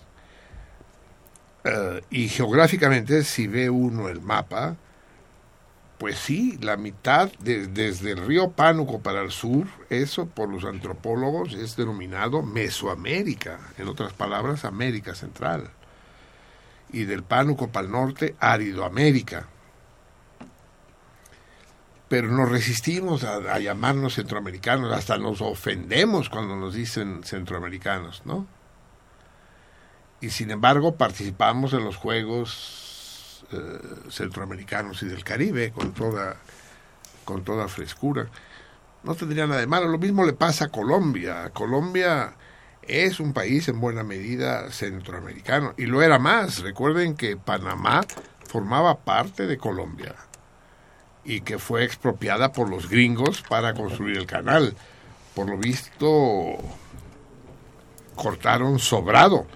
Eh, 1.65 2.03
y 2.11 2.29
geográficamente, 2.29 3.25
si 3.25 3.47
ve 3.47 3.71
uno 3.71 4.09
el 4.09 4.21
mapa, 4.21 4.77
pues 5.99 6.19
sí, 6.19 6.57
la 6.63 6.77
mitad 6.77 7.31
de- 7.41 7.67
desde 7.67 8.13
el 8.13 8.25
río 8.27 8.53
Pánuco 8.53 9.01
para 9.01 9.21
el 9.21 9.31
sur, 9.33 9.67
eso 9.91 10.27
por 10.27 10.49
los 10.49 10.65
antropólogos 10.65 11.55
es 11.55 11.77
denominado 11.77 12.43
Mesoamérica, 12.43 13.59
en 13.79 13.89
otras 13.89 14.13
palabras, 14.13 14.65
América 14.65 15.15
Central. 15.15 15.71
Y 16.93 17.05
del 17.05 17.23
Pánuco 17.25 17.69
para 17.69 17.87
el 17.87 17.93
norte, 17.93 18.37
Áridoamérica. 18.39 19.49
Pero 22.09 22.29
nos 22.29 22.49
resistimos 22.49 23.25
a, 23.25 23.35
a 23.53 23.59
llamarnos 23.59 24.15
centroamericanos, 24.15 24.93
hasta 24.93 25.19
nos 25.19 25.43
ofendemos 25.43 26.31
cuando 26.31 26.57
nos 26.57 26.75
dicen 26.75 27.23
centroamericanos, 27.25 28.23
¿no? 28.25 28.47
y 30.21 30.31
sin 30.31 30.51
embargo 30.51 30.97
participamos 30.97 31.73
en 31.75 31.85
los 31.85 31.95
Juegos 31.95 32.88
eh, 33.53 34.11
Centroamericanos 34.11 35.03
y 35.03 35.07
del 35.07 35.25
Caribe 35.25 35.71
con 35.73 35.93
toda, 35.93 36.37
con 37.25 37.45
toda 37.45 37.69
frescura. 37.69 38.29
No 39.03 39.15
tendría 39.15 39.47
nada 39.47 39.61
de 39.61 39.67
malo. 39.67 39.89
Lo 39.89 39.99
mismo 39.99 40.25
le 40.25 40.33
pasa 40.33 40.67
a 40.67 40.69
Colombia. 40.69 41.51
Colombia 41.51 42.35
es 42.83 43.21
un 43.21 43.33
país 43.33 43.69
en 43.69 43.81
buena 43.81 44.03
medida 44.03 44.71
centroamericano 44.71 45.75
y 45.77 45.87
lo 45.87 46.03
era 46.03 46.19
más. 46.19 46.61
Recuerden 46.61 47.15
que 47.15 47.37
Panamá 47.37 48.05
formaba 48.47 48.99
parte 48.99 49.47
de 49.47 49.59
Colombia 49.59 50.15
y 51.25 51.43
que 51.43 51.59
fue 51.59 51.85
expropiada 51.85 52.53
por 52.53 52.69
los 52.71 52.89
gringos 52.89 53.43
para 53.43 53.75
construir 53.75 54.17
el 54.17 54.27
canal. 54.27 54.75
Por 55.35 55.49
lo 55.49 55.59
visto, 55.59 56.57
cortaron 58.17 58.79
sobrado 58.79 59.47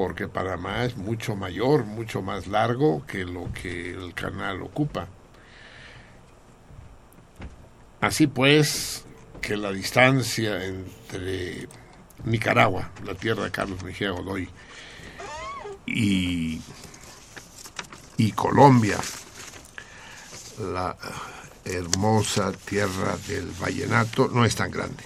porque 0.00 0.28
Panamá 0.28 0.86
es 0.86 0.96
mucho 0.96 1.36
mayor, 1.36 1.84
mucho 1.84 2.22
más 2.22 2.46
largo 2.46 3.04
que 3.06 3.26
lo 3.26 3.52
que 3.52 3.90
el 3.90 4.14
canal 4.14 4.62
ocupa. 4.62 5.08
Así 8.00 8.26
pues, 8.26 9.04
que 9.42 9.58
la 9.58 9.70
distancia 9.72 10.64
entre 10.64 11.68
Nicaragua, 12.24 12.92
la 13.04 13.14
tierra 13.14 13.44
de 13.44 13.50
Carlos 13.50 13.84
Mejía 13.84 14.12
Godoy, 14.12 14.48
y, 15.84 16.62
y 18.16 18.32
Colombia, 18.32 18.96
la 20.60 20.96
hermosa 21.66 22.52
tierra 22.52 23.18
del 23.28 23.50
vallenato, 23.60 24.28
no 24.28 24.46
es 24.46 24.56
tan 24.56 24.70
grande. 24.70 25.04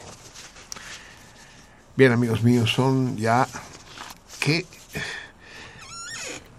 Bien, 1.97 2.13
amigos 2.13 2.45
míos, 2.45 2.71
son 2.71 3.17
ya... 3.17 3.49
¿Qué, 4.39 4.67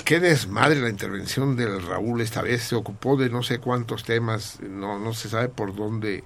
qué 0.06 0.20
desmadre 0.20 0.80
la 0.80 0.90
intervención 0.90 1.56
del 1.58 1.82
Raúl 1.82 2.22
esta 2.22 2.42
vez. 2.42 2.64
Se 2.64 2.76
ocupó 2.76 3.18
de 3.18 3.30
no 3.30 3.44
sé 3.44 3.58
cuántos 3.60 4.04
temas, 4.04 4.60
no, 4.62 5.00
no 5.00 5.14
se 5.14 5.28
sabe 5.28 5.50
por 5.50 5.76
dónde, 5.76 6.24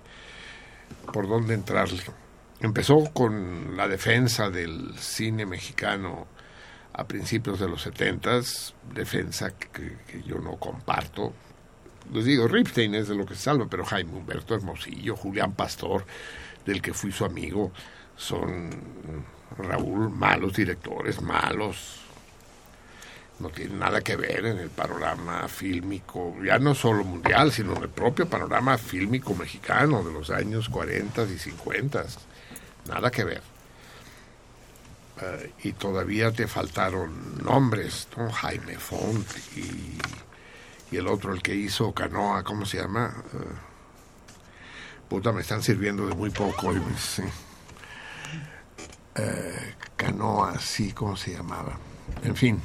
por 1.12 1.28
dónde 1.28 1.56
entrarle. 1.56 2.04
Empezó 2.60 3.06
con 3.14 3.78
la 3.78 3.88
defensa 3.88 4.50
del 4.50 4.94
cine 5.00 5.46
mexicano 5.46 6.28
a 6.94 7.08
principios 7.08 7.60
de 7.60 7.70
los 7.70 7.82
setentas, 7.82 8.76
defensa 8.94 9.52
que, 9.52 9.98
yo 10.26 10.40
no 10.40 10.58
comparto. 10.58 11.34
Les 12.12 12.26
digo, 12.26 12.48
Ripstein 12.48 12.96
es 12.96 13.08
de 13.08 13.16
lo 13.16 13.26
que 13.26 13.36
se 13.36 13.44
salva, 13.44 13.68
pero 13.70 13.86
Jaime 13.86 14.12
Humberto 14.12 14.56
Hermosillo, 14.56 15.16
Julián 15.16 15.54
Pastor, 15.54 16.06
del 16.66 16.82
que 16.82 16.94
fui 16.94 17.14
su 17.14 17.24
amigo, 17.24 17.72
son 18.18 18.70
Raúl 19.58 20.10
malos 20.10 20.54
directores, 20.54 21.22
malos. 21.22 21.99
No 23.40 23.50
tienen 23.50 23.80
nada 23.80 24.02
que 24.02 24.18
ver 24.18 24.46
en 24.46 24.58
el 24.58 24.70
panorama 24.70 25.48
fílmico, 25.48 26.36
ya 26.44 26.60
no 26.60 26.76
solo 26.76 27.06
mundial, 27.06 27.52
sino 27.54 27.76
en 27.78 27.84
el 27.84 27.90
propio 27.90 28.28
panorama 28.28 28.78
fílmico 28.78 29.34
mexicano 29.34 30.04
de 30.04 30.12
los 30.12 30.30
años 30.30 30.68
40 30.68 31.24
y 31.24 31.38
50. 31.38 32.06
Nada 32.88 33.10
que 33.10 33.24
ver. 33.24 33.42
Eh, 35.22 35.54
y 35.64 35.74
todavía 35.74 36.32
te 36.32 36.48
faltaron 36.48 37.44
nombres, 37.44 38.08
¿no? 38.16 38.32
Jaime 38.32 38.78
Font 38.78 39.28
y, 39.56 39.98
el 40.96 41.08
otro, 41.08 41.34
el 41.34 41.42
que 41.42 41.56
hizo 41.56 41.94
Canoa, 41.94 42.44
¿cómo 42.44 42.66
se 42.66 42.78
llama? 42.78 43.24
Eh, 43.34 43.54
puta, 45.08 45.32
me 45.32 45.42
están 45.42 45.62
sirviendo 45.62 46.08
de 46.08 46.16
muy 46.16 46.30
poco. 46.30 46.74
Eh, 49.16 49.76
Canoa, 49.98 50.58
sí, 50.60 50.94
¿cómo 50.94 51.18
se 51.18 51.34
llamaba? 51.34 51.78
En 52.24 52.36
fin, 52.36 52.62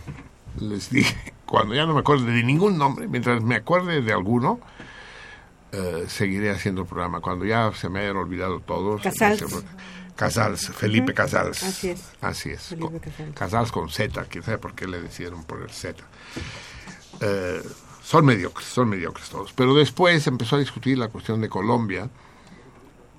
les 0.60 0.90
dije, 0.90 1.34
cuando 1.46 1.74
ya 1.74 1.86
no 1.86 1.94
me 1.94 2.00
acuerdo 2.00 2.26
de 2.26 2.42
ningún 2.42 2.78
nombre, 2.78 3.08
mientras 3.08 3.42
me 3.42 3.56
acuerde 3.56 4.00
de 4.02 4.12
alguno, 4.12 4.60
eh, 5.72 6.04
seguiré 6.08 6.50
haciendo 6.50 6.82
el 6.82 6.86
programa. 6.86 7.20
Cuando 7.20 7.44
ya 7.44 7.72
se 7.74 7.88
me 7.88 8.00
hayan 8.00 8.16
olvidado 8.16 8.60
todos. 8.60 9.02
Casals. 9.02 9.44
Casals, 10.16 10.68
Felipe. 10.68 11.12
Casals. 11.12 11.62
Así 11.64 11.90
es. 11.90 12.12
Así 12.20 12.50
es. 12.50 12.62
Felipe 12.62 12.88
Con- 12.88 12.98
Casals. 13.00 13.34
Casals 13.34 13.72
con 13.72 13.88
Z, 13.90 14.24
quién 14.26 14.44
sabe 14.44 14.58
por 14.58 14.74
qué 14.74 14.86
le 14.86 15.00
decidieron 15.00 15.42
poner 15.44 15.70
Z. 15.72 16.04
Eh, 17.20 17.62
son 18.02 18.24
mediocres, 18.24 18.68
son 18.68 18.88
mediocres 18.90 19.28
todos. 19.28 19.52
Pero 19.52 19.74
después 19.74 20.24
empezó 20.28 20.56
a 20.56 20.60
discutir 20.60 20.98
la 20.98 21.08
cuestión 21.08 21.40
de 21.40 21.48
Colombia 21.48 22.10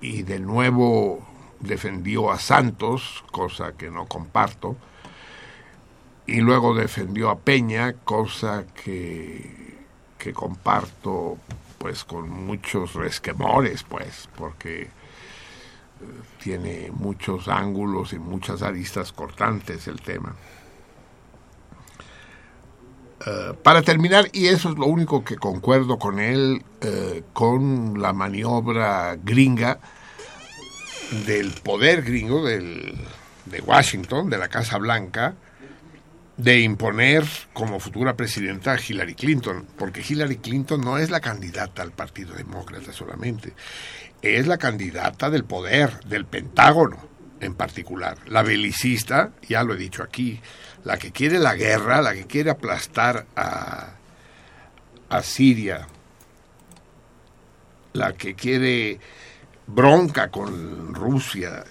y 0.00 0.22
de 0.22 0.38
nuevo 0.38 1.26
defendió 1.60 2.30
a 2.30 2.38
Santos, 2.38 3.24
cosa 3.30 3.72
que 3.72 3.90
no 3.90 4.06
comparto, 4.06 4.76
y 6.26 6.40
luego 6.40 6.74
defendió 6.74 7.30
a 7.30 7.38
Peña, 7.38 7.94
cosa 8.04 8.64
que, 8.84 9.76
que 10.18 10.32
comparto 10.32 11.38
pues 11.78 12.04
con 12.04 12.28
muchos 12.28 12.94
resquemores, 12.94 13.84
pues, 13.84 14.28
porque 14.36 14.82
eh, 14.82 14.88
tiene 16.42 16.90
muchos 16.92 17.48
ángulos 17.48 18.12
y 18.12 18.18
muchas 18.18 18.62
aristas 18.62 19.12
cortantes 19.12 19.86
el 19.86 20.00
tema. 20.00 20.34
Eh, 23.24 23.54
para 23.62 23.82
terminar, 23.82 24.28
y 24.32 24.46
eso 24.46 24.70
es 24.70 24.78
lo 24.78 24.86
único 24.86 25.24
que 25.24 25.36
concuerdo 25.36 25.98
con 25.98 26.18
él, 26.18 26.64
eh, 26.80 27.22
con 27.32 28.00
la 28.00 28.12
maniobra 28.12 29.16
gringa 29.22 29.78
del 31.26 31.52
poder 31.52 32.02
gringo 32.02 32.44
del, 32.44 32.94
de 33.46 33.60
Washington, 33.60 34.28
de 34.28 34.38
la 34.38 34.48
Casa 34.48 34.78
Blanca, 34.78 35.34
de 36.36 36.60
imponer 36.60 37.24
como 37.52 37.80
futura 37.80 38.14
presidenta 38.14 38.72
a 38.72 38.80
Hillary 38.80 39.14
Clinton, 39.14 39.66
porque 39.76 40.04
Hillary 40.06 40.36
Clinton 40.36 40.80
no 40.80 40.98
es 40.98 41.10
la 41.10 41.20
candidata 41.20 41.82
al 41.82 41.92
Partido 41.92 42.34
Demócrata 42.34 42.92
solamente, 42.92 43.54
es 44.20 44.46
la 44.46 44.58
candidata 44.58 45.30
del 45.30 45.44
poder, 45.44 46.00
del 46.04 46.26
Pentágono 46.26 47.16
en 47.40 47.54
particular, 47.54 48.18
la 48.28 48.42
belicista, 48.42 49.32
ya 49.48 49.62
lo 49.62 49.74
he 49.74 49.78
dicho 49.78 50.02
aquí, 50.02 50.40
la 50.84 50.98
que 50.98 51.12
quiere 51.12 51.38
la 51.38 51.54
guerra, 51.54 52.00
la 52.00 52.14
que 52.14 52.26
quiere 52.26 52.50
aplastar 52.50 53.26
a, 53.36 53.90
a 55.08 55.22
Siria, 55.22 55.86
la 57.92 58.12
que 58.12 58.34
quiere 58.34 58.98
bronca 59.66 60.30
con 60.30 60.94
Rusia 60.94 61.64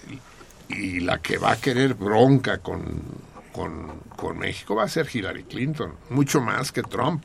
y, 0.68 1.00
la 1.00 1.18
que 1.18 1.38
va 1.38 1.52
a 1.52 1.60
querer 1.60 1.94
bronca 1.94 2.58
con, 2.58 3.02
con, 3.56 4.00
con 4.16 4.38
México 4.38 4.74
va 4.74 4.84
a 4.84 4.88
ser 4.88 5.08
Hillary 5.12 5.44
Clinton, 5.44 5.94
mucho 6.10 6.40
más 6.40 6.70
que 6.72 6.82
Trump. 6.82 7.24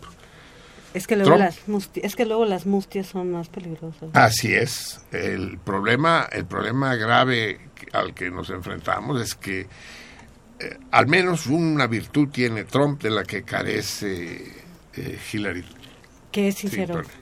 Es 0.93 1.07
que 1.07 1.15
luego 1.15 1.35
Trump. 1.35 1.41
las 1.43 1.67
musti- 1.67 1.99
es 2.03 2.15
que 2.15 2.25
luego 2.25 2.45
las 2.45 2.65
mustias 2.65 3.07
son 3.07 3.31
más 3.31 3.49
peligrosas. 3.49 4.09
Así 4.13 4.53
es. 4.53 5.01
El 5.11 5.57
problema, 5.59 6.27
el 6.31 6.45
problema 6.45 6.95
grave 6.95 7.59
al 7.93 8.13
que 8.13 8.29
nos 8.29 8.49
enfrentamos 8.49 9.21
es 9.21 9.35
que 9.35 9.67
eh, 10.59 10.77
al 10.91 11.07
menos 11.07 11.47
una 11.47 11.87
virtud 11.87 12.29
tiene 12.29 12.63
Trump 12.65 13.01
de 13.01 13.09
la 13.09 13.23
que 13.23 13.43
carece 13.43 14.51
eh, 14.95 15.19
Hillary. 15.31 15.65
Que 16.31 16.47
es 16.49 16.55
sincero. 16.55 16.95
Clinton. 16.95 17.21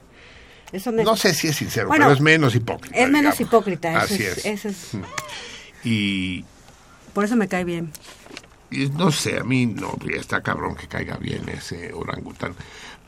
Eso 0.72 0.92
No 0.92 1.16
sé 1.16 1.34
si 1.34 1.48
es 1.48 1.56
sincero, 1.56 1.88
Bueno, 1.88 2.04
pero 2.06 2.14
es 2.14 2.20
menos 2.20 2.54
hipócrita. 2.54 2.96
Es 2.96 3.08
menos 3.10 3.36
digamos. 3.36 3.40
hipócrita. 3.40 3.90
Eso 4.04 4.14
Así 4.14 4.22
es, 4.24 4.38
es. 4.38 4.46
eso 4.46 4.68
es- 4.68 4.90
Y, 5.84 6.44
por 7.14 7.24
eso 7.24 7.34
me 7.36 7.48
cae 7.48 7.64
bien. 7.64 7.90
No 8.70 9.10
sé, 9.10 9.38
a 9.38 9.44
mí 9.44 9.66
no, 9.66 9.96
está 10.14 10.42
cabrón 10.42 10.76
que 10.76 10.88
caiga 10.88 11.16
bien 11.16 11.48
ese 11.48 11.92
orangután. 11.92 12.54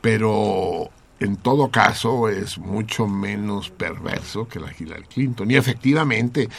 Pero 0.01 0.89
en 1.19 1.37
todo 1.37 1.71
caso 1.71 2.27
es 2.27 2.57
mucho 2.57 3.07
menos 3.07 3.69
perverso 3.69 4.47
que 4.47 4.59
la 4.59 4.73
Hillary 4.77 5.05
Clinton. 5.05 5.49
Y 5.49 5.55
efectivamente 5.55 6.49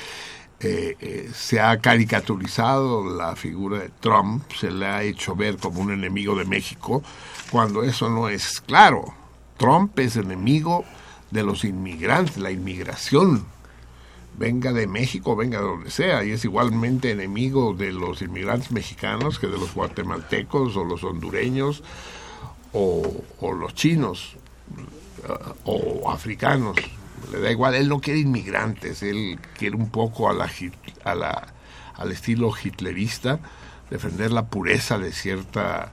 eh, 0.61 0.97
eh, 1.01 1.31
se 1.35 1.61
ha 1.61 1.79
caricaturizado 1.81 3.05
la 3.15 3.37
figura 3.37 3.81
de 3.81 3.91
Trump, 4.01 4.51
se 4.59 4.71
le 4.71 4.87
ha 4.87 5.03
hecho 5.03 5.37
ver 5.37 5.59
como 5.59 5.81
un 5.81 5.93
enemigo 5.93 6.35
de 6.35 6.47
México, 6.47 7.03
cuando 7.51 7.83
eso 7.83 8.09
no 8.09 8.29
es 8.29 8.61
claro. 8.61 9.05
Trump 9.59 9.99
es 9.99 10.17
enemigo 10.17 10.85
de 11.31 11.43
los 11.43 11.65
inmigrantes, 11.65 12.39
la 12.39 12.51
inmigración 12.51 13.45
venga 14.37 14.73
de 14.73 14.87
México, 14.87 15.37
venga 15.37 15.59
de 15.59 15.65
donde 15.65 15.91
sea, 15.91 16.25
y 16.25 16.33
es 16.33 16.45
igualmente 16.45 17.11
enemigo 17.11 17.75
de 17.75 17.93
los 17.93 18.23
inmigrantes 18.23 18.73
mexicanos 18.73 19.39
que 19.39 19.47
de 19.47 19.59
los 19.59 19.75
guatemaltecos 19.75 20.77
o 20.77 20.85
los 20.85 21.05
hondureños 21.05 21.83
o, 22.73 23.25
los 23.41 23.75
chinos 23.75 24.37
eh, 25.29 25.33
o 25.65 26.11
africanos. 26.11 26.77
Le 27.33 27.41
da 27.41 27.51
igual, 27.51 27.75
él 27.75 27.89
no 27.89 28.01
quiere 28.01 28.21
inmigrantes, 28.21 29.03
él 29.03 29.39
quiere 29.57 29.77
un 29.77 29.91
poco 29.91 30.29
a 30.29 30.35
la, 30.35 30.51
a 31.05 31.15
la, 31.15 31.55
al 31.95 32.13
estilo 32.13 32.53
hitlerista, 32.53 33.39
defender 33.89 34.33
la 34.33 34.47
pureza 34.47 34.99
de 34.99 35.13
cierta 35.13 35.93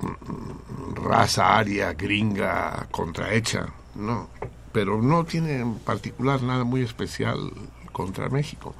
mm, 0.00 1.04
raza 1.04 1.58
aria, 1.58 1.92
gringa, 1.94 2.86
contrahecha, 2.90 3.66
no, 3.96 4.30
pero 4.72 5.00
no 5.02 5.24
tiene 5.24 5.60
en 5.60 5.74
particular 5.76 6.42
nada 6.42 6.64
muy 6.64 6.82
especial 6.82 7.52
contra 7.92 8.28
México. 8.28 8.74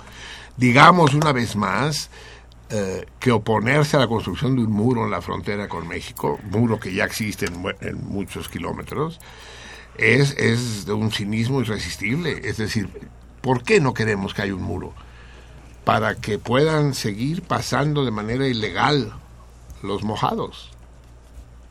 Digamos 0.57 1.15
una 1.15 1.33
vez 1.33 1.57
más 1.57 2.11
eh, 2.71 3.07
que 3.19 3.33
oponerse 3.33 3.97
a 3.97 4.01
la 4.01 4.09
construcción 4.09 4.57
de 4.57 4.63
un 4.63 4.73
muro 4.73 5.05
en 5.05 5.11
la 5.11 5.23
frontera 5.23 5.69
con 5.69 5.89
México, 5.89 6.39
muro 6.51 6.79
que 6.79 6.95
ya 6.95 7.05
existe 7.05 7.47
en, 7.47 7.65
en 7.81 8.05
muchos 8.07 8.49
kilómetros, 8.49 9.21
es, 9.97 10.37
es 10.39 10.87
de 10.87 10.93
un 10.93 11.11
cinismo 11.11 11.61
irresistible. 11.61 12.41
Es 12.45 12.57
decir, 12.57 12.89
¿por 13.41 13.63
qué 13.63 13.81
no 13.81 13.95
queremos 13.95 14.35
que 14.35 14.43
haya 14.43 14.55
un 14.55 14.63
muro? 14.63 14.95
Para 15.85 16.15
que 16.15 16.39
puedan 16.39 16.95
seguir 16.95 17.43
pasando 17.43 18.05
de 18.05 18.11
manera 18.11 18.47
ilegal 18.47 19.13
los 19.83 20.05
mojados 20.05 20.71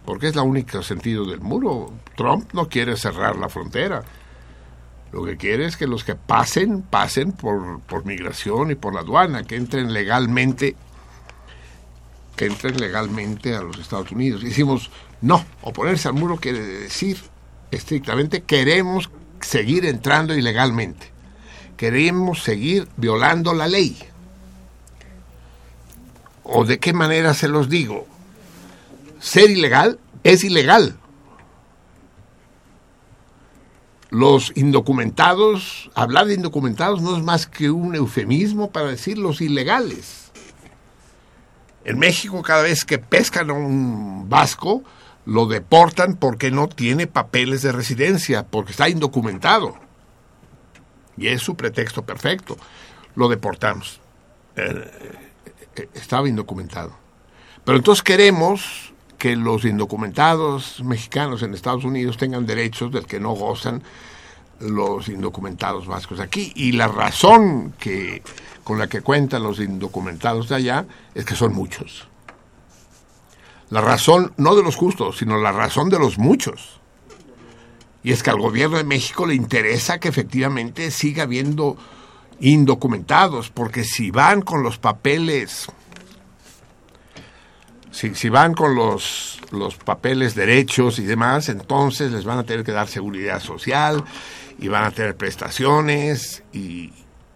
porque 0.10 0.30
es 0.30 0.36
el 0.36 0.42
único 0.42 0.82
sentido 0.82 1.24
del 1.24 1.40
muro. 1.40 1.94
Trump 2.18 2.52
no 2.54 2.68
quiere 2.68 2.98
cerrar 2.98 3.36
la 3.36 3.48
frontera. 3.48 4.04
Lo 5.12 5.24
que 5.24 5.38
quiere 5.38 5.68
es 5.68 5.78
que 5.78 5.86
los 5.86 6.04
que 6.04 6.16
pasen, 6.16 6.82
pasen 6.82 7.32
por, 7.32 7.80
por 7.82 8.06
migración 8.06 8.72
y 8.72 8.76
por 8.76 8.96
la 8.96 9.02
aduana, 9.02 9.44
que 9.44 9.56
entren 9.56 9.94
legalmente, 9.94 10.76
que 12.36 12.48
entren 12.48 12.80
legalmente 12.80 13.56
a 13.56 13.62
los 13.62 13.78
Estados 13.78 14.12
Unidos. 14.12 14.42
Decimos, 14.42 14.90
no, 15.22 15.46
oponerse 15.62 16.08
al 16.08 16.16
muro 16.16 16.38
quiere 16.38 16.60
decir 16.60 17.20
estrictamente 17.70 18.42
queremos 18.42 19.12
seguir 19.42 19.86
entrando 19.86 20.34
ilegalmente. 20.34 21.12
Queremos 21.78 22.42
seguir 22.42 22.88
violando 22.98 23.54
la 23.54 23.68
ley. 23.68 23.96
¿O 26.42 26.66
de 26.66 26.80
qué 26.80 26.94
manera 26.94 27.36
se 27.36 27.48
los 27.48 27.70
digo? 27.70 28.08
Ser 29.20 29.50
ilegal 29.52 30.00
es 30.24 30.44
ilegal. 30.44 30.98
Los 34.10 34.52
indocumentados, 34.56 35.92
hablar 35.94 36.26
de 36.26 36.34
indocumentados 36.34 37.02
no 37.02 37.16
es 37.16 37.24
más 37.24 37.46
que 37.46 37.70
un 37.70 37.96
eufemismo 37.96 38.72
para 38.72 38.88
decir 38.88 39.20
los 39.20 39.40
ilegales. 39.40 40.32
En 41.86 42.00
México 42.00 42.42
cada 42.42 42.64
vez 42.64 42.86
que 42.86 42.98
pescan 42.98 43.52
a 43.52 43.54
un 43.54 44.28
vasco, 44.28 44.84
lo 45.26 45.46
deportan 45.46 46.16
porque 46.16 46.50
no 46.50 46.68
tiene 46.68 47.06
papeles 47.06 47.62
de 47.62 47.72
residencia, 47.72 48.48
porque 48.48 48.72
está 48.72 48.90
indocumentado. 48.90 49.76
Y 51.18 51.28
es 51.28 51.42
su 51.42 51.56
pretexto 51.56 52.04
perfecto. 52.04 52.58
Lo 53.16 53.28
deportamos. 53.28 54.00
Eh, 54.56 55.20
eh, 55.76 55.90
estaba 55.94 56.28
indocumentado. 56.28 56.94
Pero 57.64 57.78
entonces 57.78 58.02
queremos 58.02 58.89
que 59.20 59.36
los 59.36 59.66
indocumentados 59.66 60.82
mexicanos 60.84 61.44
en 61.44 61.54
Estados 61.54 61.84
Unidos 61.84 62.18
tengan 62.18 62.46
derechos 62.46 62.92
del 62.92 63.06
que 63.06 63.20
no 63.20 63.34
gozan 63.34 63.84
los 64.62 65.10
indocumentados 65.10 65.86
vascos 65.86 66.22
aquí. 66.22 66.54
Y 66.56 66.72
la 66.72 66.88
razón 66.88 67.74
que, 67.78 68.24
con 68.64 68.80
la 68.80 68.88
que 68.88 69.02
cuentan 69.02 69.44
los 69.44 69.60
indocumentados 69.60 70.48
de 70.50 70.56
allá 70.56 70.86
es 71.14 71.26
que 71.26 71.36
son 71.36 71.54
muchos. 71.54 72.08
La 73.70 73.82
razón 73.82 74.34
no 74.38 74.56
de 74.56 74.64
los 74.64 74.78
justos, 74.78 75.18
sino 75.18 75.38
la 75.38 75.52
razón 75.52 75.90
de 75.90 76.00
los 76.00 76.18
muchos. 76.18 76.80
Y 78.02 78.14
es 78.14 78.24
que 78.24 78.30
al 78.30 78.40
gobierno 78.40 78.78
de 78.78 78.86
México 78.86 79.26
le 79.26 79.36
interesa 79.36 80.00
que 80.00 80.08
efectivamente 80.08 80.92
siga 80.92 81.24
habiendo 81.24 81.78
indocumentados, 82.40 83.50
porque 83.50 83.84
si 83.84 84.12
van 84.12 84.42
con 84.42 84.64
los 84.64 84.78
papeles, 84.78 85.68
si, 87.92 88.16
si 88.16 88.30
van 88.30 88.54
con 88.54 88.76
los, 88.76 89.40
los 89.52 89.76
papeles 89.76 90.36
derechos 90.36 91.00
y 91.00 91.06
demás, 91.06 91.50
entonces 91.50 92.12
les 92.12 92.26
van 92.26 92.40
a 92.40 92.44
tener 92.44 92.64
que 92.64 92.72
dar 92.72 92.88
seguridad 92.88 93.40
social 93.40 94.04
y 94.60 94.68
van 94.68 94.84
a 94.84 94.92
tener 94.92 95.16
prestaciones 95.16 96.44
y, 96.54 96.92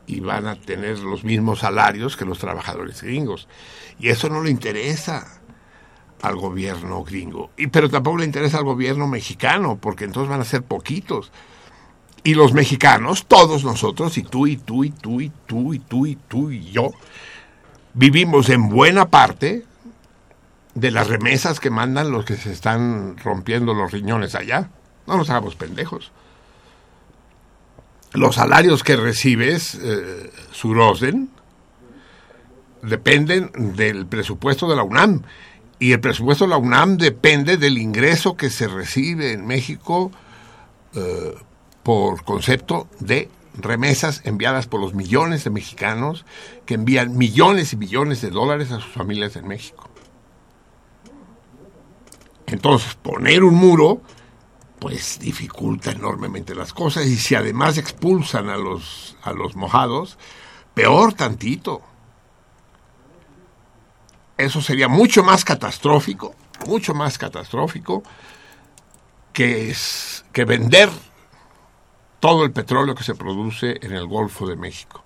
y 0.06 0.20
van 0.20 0.48
a 0.48 0.56
tener 0.56 1.00
los 1.00 1.24
mismos 1.24 1.60
salarios 1.60 2.18
que 2.18 2.26
los 2.26 2.40
trabajadores 2.40 3.02
gringos. 3.02 3.48
Y 4.00 4.10
eso 4.10 4.30
no 4.30 4.44
le 4.44 4.52
interesa 4.52 5.42
al 6.22 6.36
gobierno 6.36 7.04
gringo. 7.04 7.52
Y, 7.58 7.68
pero 7.68 7.90
tampoco 7.90 8.18
le 8.18 8.26
interesa 8.26 8.58
al 8.58 8.64
gobierno 8.64 9.08
mexicano, 9.08 9.78
porque 9.80 10.06
entonces 10.06 10.30
van 10.30 10.42
a 10.42 10.46
ser 10.46 10.64
poquitos. 10.64 11.32
Y 12.24 12.36
los 12.36 12.54
mexicanos, 12.54 13.26
todos 13.26 13.66
nosotros, 13.66 14.18
y 14.18 14.24
tú, 14.24 14.48
y 14.48 14.58
tú, 14.58 14.84
y 14.84 14.92
tú, 14.92 15.20
y 15.20 15.30
tú, 15.46 15.74
y 15.74 15.80
tú, 15.80 16.06
y 16.06 16.16
tú, 16.16 16.52
y 16.52 16.72
yo, 16.72 16.92
vivimos 17.94 18.50
en 18.50 18.70
buena 18.70 19.10
parte 19.10 19.66
de 20.76 20.92
las 20.92 21.08
remesas 21.08 21.60
que 21.60 21.70
mandan 21.70 22.12
los 22.12 22.26
que 22.26 22.36
se 22.36 22.52
están 22.52 23.18
rompiendo 23.18 23.74
los 23.74 23.92
riñones 23.92 24.36
allá. 24.36 24.70
No 25.08 25.18
nos 25.18 25.30
hagamos 25.30 25.56
pendejos. 25.56 26.12
Los 28.14 28.36
salarios 28.36 28.84
que 28.84 28.96
recibes, 28.96 29.76
eh, 29.76 30.32
Surosen, 30.52 31.30
dependen 32.82 33.52
del 33.76 34.06
presupuesto 34.06 34.70
de 34.70 34.76
la 34.76 34.84
UNAM. 34.84 35.24
Y 35.80 35.92
el 35.92 36.00
presupuesto 36.00 36.46
de 36.46 36.52
la 36.52 36.58
UNAM 36.58 36.98
depende 36.98 37.58
del 37.58 37.78
ingreso 37.78 38.38
que 38.38 38.50
se 38.50 38.68
recibe 38.68 39.32
en 39.32 39.46
México 39.46 40.12
eh, 40.96 41.36
por 41.82 42.24
concepto 42.24 42.88
de 43.00 43.30
remesas 43.56 44.22
enviadas 44.24 44.68
por 44.68 44.80
los 44.80 44.94
millones 44.94 45.44
de 45.44 45.50
mexicanos 45.50 46.26
que 46.66 46.76
envían 46.76 47.18
millones 47.18 47.74
y 47.74 47.78
millones 47.78 48.22
de 48.22 48.30
dólares 48.30 48.72
a 48.72 48.80
sus 48.80 48.92
familias 48.92 49.36
en 49.36 49.48
México. 49.48 49.90
Entonces, 52.48 52.96
poner 52.96 53.44
un 53.44 53.56
muro, 53.56 54.02
pues 54.80 55.20
dificulta 55.20 55.92
enormemente 55.92 56.54
las 56.56 56.74
cosas 56.74 57.06
y 57.06 57.16
si 57.16 57.36
además 57.36 57.78
expulsan 57.78 58.50
a 58.50 58.58
los, 58.58 59.16
a 59.24 59.32
los 59.32 59.56
mojados, 59.56 60.18
peor 60.74 61.14
tantito. 61.14 61.82
Eso 64.38 64.62
sería 64.62 64.88
mucho 64.88 65.24
más 65.24 65.46
catastrófico, 65.46 66.36
mucho 66.68 66.94
más 66.94 67.18
catastrófico 67.18 68.04
que, 69.32 69.70
es, 69.70 70.26
que 70.34 70.44
vender 70.44 70.90
todo 72.20 72.44
el 72.44 72.52
petróleo 72.52 72.96
que 72.96 73.04
se 73.04 73.16
produce 73.16 73.78
en 73.82 73.94
el 73.94 74.06
Golfo 74.06 74.48
de 74.48 74.56
México, 74.56 75.04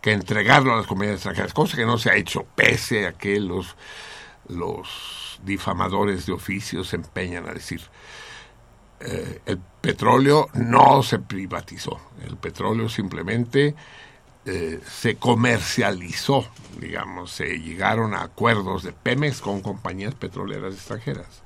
que 0.00 0.12
entregarlo 0.12 0.72
a 0.72 0.76
las 0.76 0.86
comunidades 0.86 1.20
extranjeras, 1.20 1.54
cosa 1.54 1.76
que 1.76 1.86
no 1.86 1.96
se 1.96 2.10
ha 2.10 2.16
hecho 2.16 2.46
pese 2.54 3.06
a 3.06 3.12
que 3.12 3.40
los, 3.40 3.76
los 4.48 5.23
difamadores 5.44 6.26
de 6.26 6.32
oficio 6.32 6.84
se 6.84 6.96
empeñan 6.96 7.48
a 7.48 7.52
decir. 7.52 7.82
Eh, 9.00 9.40
el 9.46 9.58
petróleo 9.80 10.48
no 10.54 11.02
se 11.02 11.18
privatizó, 11.18 12.00
el 12.26 12.36
petróleo 12.36 12.88
simplemente 12.88 13.74
eh, 14.46 14.80
se 14.86 15.16
comercializó, 15.16 16.46
digamos, 16.78 17.30
se 17.32 17.58
llegaron 17.58 18.14
a 18.14 18.22
acuerdos 18.22 18.82
de 18.82 18.92
Pemex 18.92 19.40
con 19.40 19.60
compañías 19.62 20.14
petroleras 20.14 20.74
extranjeras. 20.74 21.42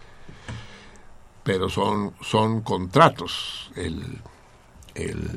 Pero 1.44 1.68
son, 1.68 2.14
son 2.20 2.60
contratos. 2.60 3.70
El, 3.76 4.20
el 4.94 5.30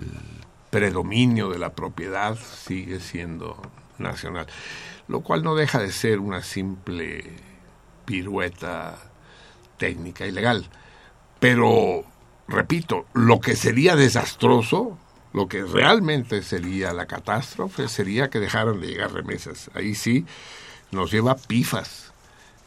predominio 0.72 1.50
de 1.50 1.60
la 1.60 1.74
propiedad 1.74 2.38
sigue 2.38 3.00
siendo 3.00 3.62
nacional, 4.00 4.48
lo 5.08 5.22
cual 5.22 5.44
no 5.44 5.54
deja 5.56 5.80
de 5.80 5.92
ser 5.92 6.20
una 6.20 6.42
simple 6.42 7.32
pirueta 8.12 8.98
técnica 9.78 10.26
y 10.26 10.32
legal. 10.32 10.68
Pero, 11.40 12.04
repito, 12.50 13.06
lo 13.14 13.40
que 13.40 13.56
sería 13.56 13.96
desastroso 13.96 14.98
lo 15.34 15.48
que 15.48 15.64
realmente 15.64 16.44
sería 16.44 16.92
la 16.92 17.06
catástrofe 17.06 17.88
sería 17.88 18.30
que 18.30 18.42
dejaran 18.42 18.82
de 18.82 18.88
llegar 18.88 19.14
remesas. 19.14 19.72
Ahí 19.74 19.96
sí 19.96 20.26
nos 20.92 21.10
lleva 21.10 21.36
pifas. 21.36 22.12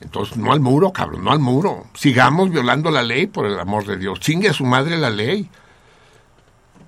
Entonces, 0.01 0.39
no 0.39 0.51
al 0.51 0.61
muro, 0.61 0.91
cabrón, 0.91 1.25
no 1.25 1.31
al 1.31 1.41
muro. 1.41 1.85
Sigamos 1.93 2.49
violando 2.49 2.91
la 2.91 3.03
ley, 3.03 3.27
por 3.27 3.45
el 3.45 3.61
amor 3.61 3.85
de 3.85 3.99
Dios. 3.99 4.19
Chingue 4.21 4.49
a 4.49 4.55
su 4.55 4.65
madre 4.65 4.97
la 4.97 5.11
ley. 5.11 5.51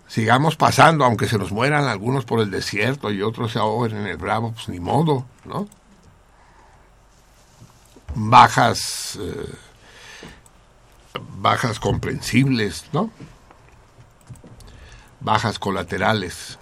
Sigamos 0.06 0.56
pasando, 0.56 1.04
aunque 1.04 1.28
se 1.28 1.36
nos 1.36 1.52
mueran 1.52 1.84
algunos 1.84 2.24
por 2.24 2.40
el 2.40 2.50
desierto 2.50 3.12
y 3.12 3.20
otros 3.20 3.52
se 3.52 3.58
ahoguen 3.58 3.98
en 3.98 4.06
el 4.06 4.16
bravo, 4.16 4.52
pues 4.52 4.70
ni 4.70 4.80
modo, 4.80 5.26
¿no? 5.44 5.68
Bajas, 8.14 9.18
eh, 9.20 9.54
bajas 11.38 11.78
comprensibles, 11.78 12.84
¿no? 12.92 13.10
bajas 15.26 15.58
colaterales 15.58 16.56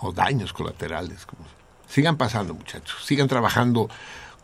o 0.00 0.10
daños 0.10 0.54
colaterales. 0.54 1.26
Sigan 1.86 2.16
pasando, 2.16 2.54
muchachos. 2.54 3.04
Sigan 3.04 3.28
trabajando 3.28 3.90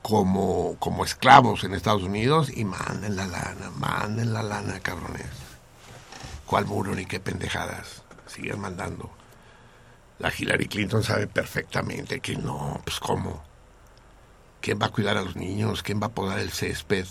como, 0.03 0.77
como 0.79 1.05
esclavos 1.05 1.65
en 1.65 1.73
Estados 1.73 2.03
Unidos 2.03 2.51
y 2.55 2.67
manden 2.67 3.17
la 3.17 3.27
lana, 3.27 3.71
manden 3.75 4.35
la 4.35 4.43
lana, 4.43 4.81
cabrones. 4.81 5.27
¿Cuál 6.45 6.67
muro 6.67 6.95
ni 6.95 7.07
qué 7.07 7.19
pendejadas? 7.19 8.03
Sigan 8.27 8.61
mandando. 8.61 9.11
La 10.19 10.31
Hillary 10.37 10.69
Clinton 10.69 11.03
sabe 11.03 11.27
perfectamente 11.27 12.21
que 12.21 12.37
no, 12.37 12.79
pues 12.85 13.01
cómo. 13.01 13.43
¿Quién 14.63 14.79
va 14.81 14.87
a 14.87 14.93
cuidar 14.93 15.19
a 15.19 15.23
los 15.23 15.37
niños? 15.37 15.83
¿Quién 15.83 16.01
va 16.01 16.07
a 16.07 16.15
podar 16.15 16.39
el 16.39 16.51
césped? 16.51 17.07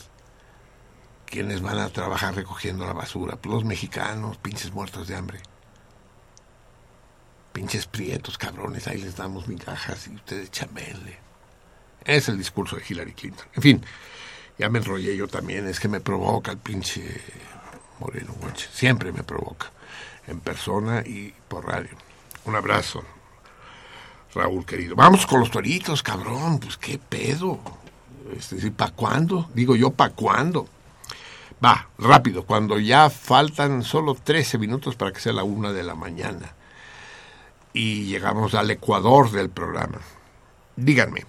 ¿Quiénes 1.28 1.62
van 1.62 1.78
a 1.78 1.90
trabajar 1.90 2.34
recogiendo 2.34 2.88
la 2.88 2.94
basura? 2.94 3.36
Pues 3.36 3.54
los 3.54 3.64
mexicanos, 3.64 4.38
pinches 4.38 4.74
muertos 4.74 5.08
de 5.08 5.16
hambre 5.16 5.42
pinches 7.52 7.86
prietos, 7.86 8.38
cabrones, 8.38 8.88
ahí 8.88 8.98
les 8.98 9.16
damos 9.16 9.48
migajas 9.48 10.08
y 10.08 10.16
ustedes 10.16 10.52
chamele. 10.52 11.18
Es 12.04 12.30
el 12.30 12.38
discurso 12.38 12.76
de 12.76 12.84
Hillary 12.88 13.14
Clinton. 13.14 13.46
En 13.54 13.62
fin, 13.62 13.86
ya 14.58 14.70
me 14.70 14.80
enrollé 14.80 15.16
yo 15.16 15.28
también, 15.28 15.68
es 15.68 15.80
que 15.80 15.88
me 15.88 16.02
provoca 16.02 16.52
el 16.52 16.58
pinche 16.58 17.22
Moreno. 18.00 18.34
Siempre 18.74 19.12
me 19.12 19.24
provoca, 19.24 19.72
en 20.28 20.40
persona 20.40 21.02
y 21.02 21.34
por 21.48 21.68
radio. 21.68 21.92
Un 22.46 22.56
abrazo, 22.56 23.04
Raúl 24.34 24.66
querido. 24.66 24.96
Vamos 24.96 25.26
con 25.26 25.40
los 25.40 25.52
toritos, 25.52 26.04
cabrón, 26.04 26.60
pues 26.60 26.78
qué 26.78 26.98
pedo. 26.98 27.60
Es 28.36 28.50
decir, 28.50 28.74
¿para 28.74 28.92
cuándo? 28.92 29.50
Digo 29.54 29.76
yo, 29.76 29.92
¿para 29.92 30.14
cuándo? 30.14 30.68
Va, 31.64 31.90
rápido, 31.98 32.44
cuando 32.44 32.80
ya 32.80 33.10
faltan 33.10 33.84
solo 33.84 34.16
13 34.16 34.58
minutos 34.58 34.96
para 34.96 35.12
que 35.12 35.20
sea 35.20 35.34
la 35.34 35.44
una 35.44 35.72
de 35.72 35.84
la 35.84 35.94
mañana 35.94 36.56
y 37.74 38.06
llegamos 38.06 38.56
al 38.56 38.72
ecuador 38.72 39.32
del 39.32 39.50
programa. 39.50 40.00
Díganme, 40.76 41.26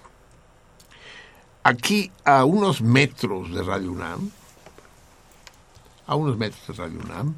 aquí 1.63 2.11
a 2.25 2.45
unos 2.45 2.81
metros 2.81 3.53
de 3.53 3.63
Radio 3.63 3.91
UNAM, 3.91 4.31
a 6.07 6.15
unos 6.15 6.37
metros 6.37 6.65
de 6.67 6.73
Radio 6.83 6.99
UNAM, 6.99 7.35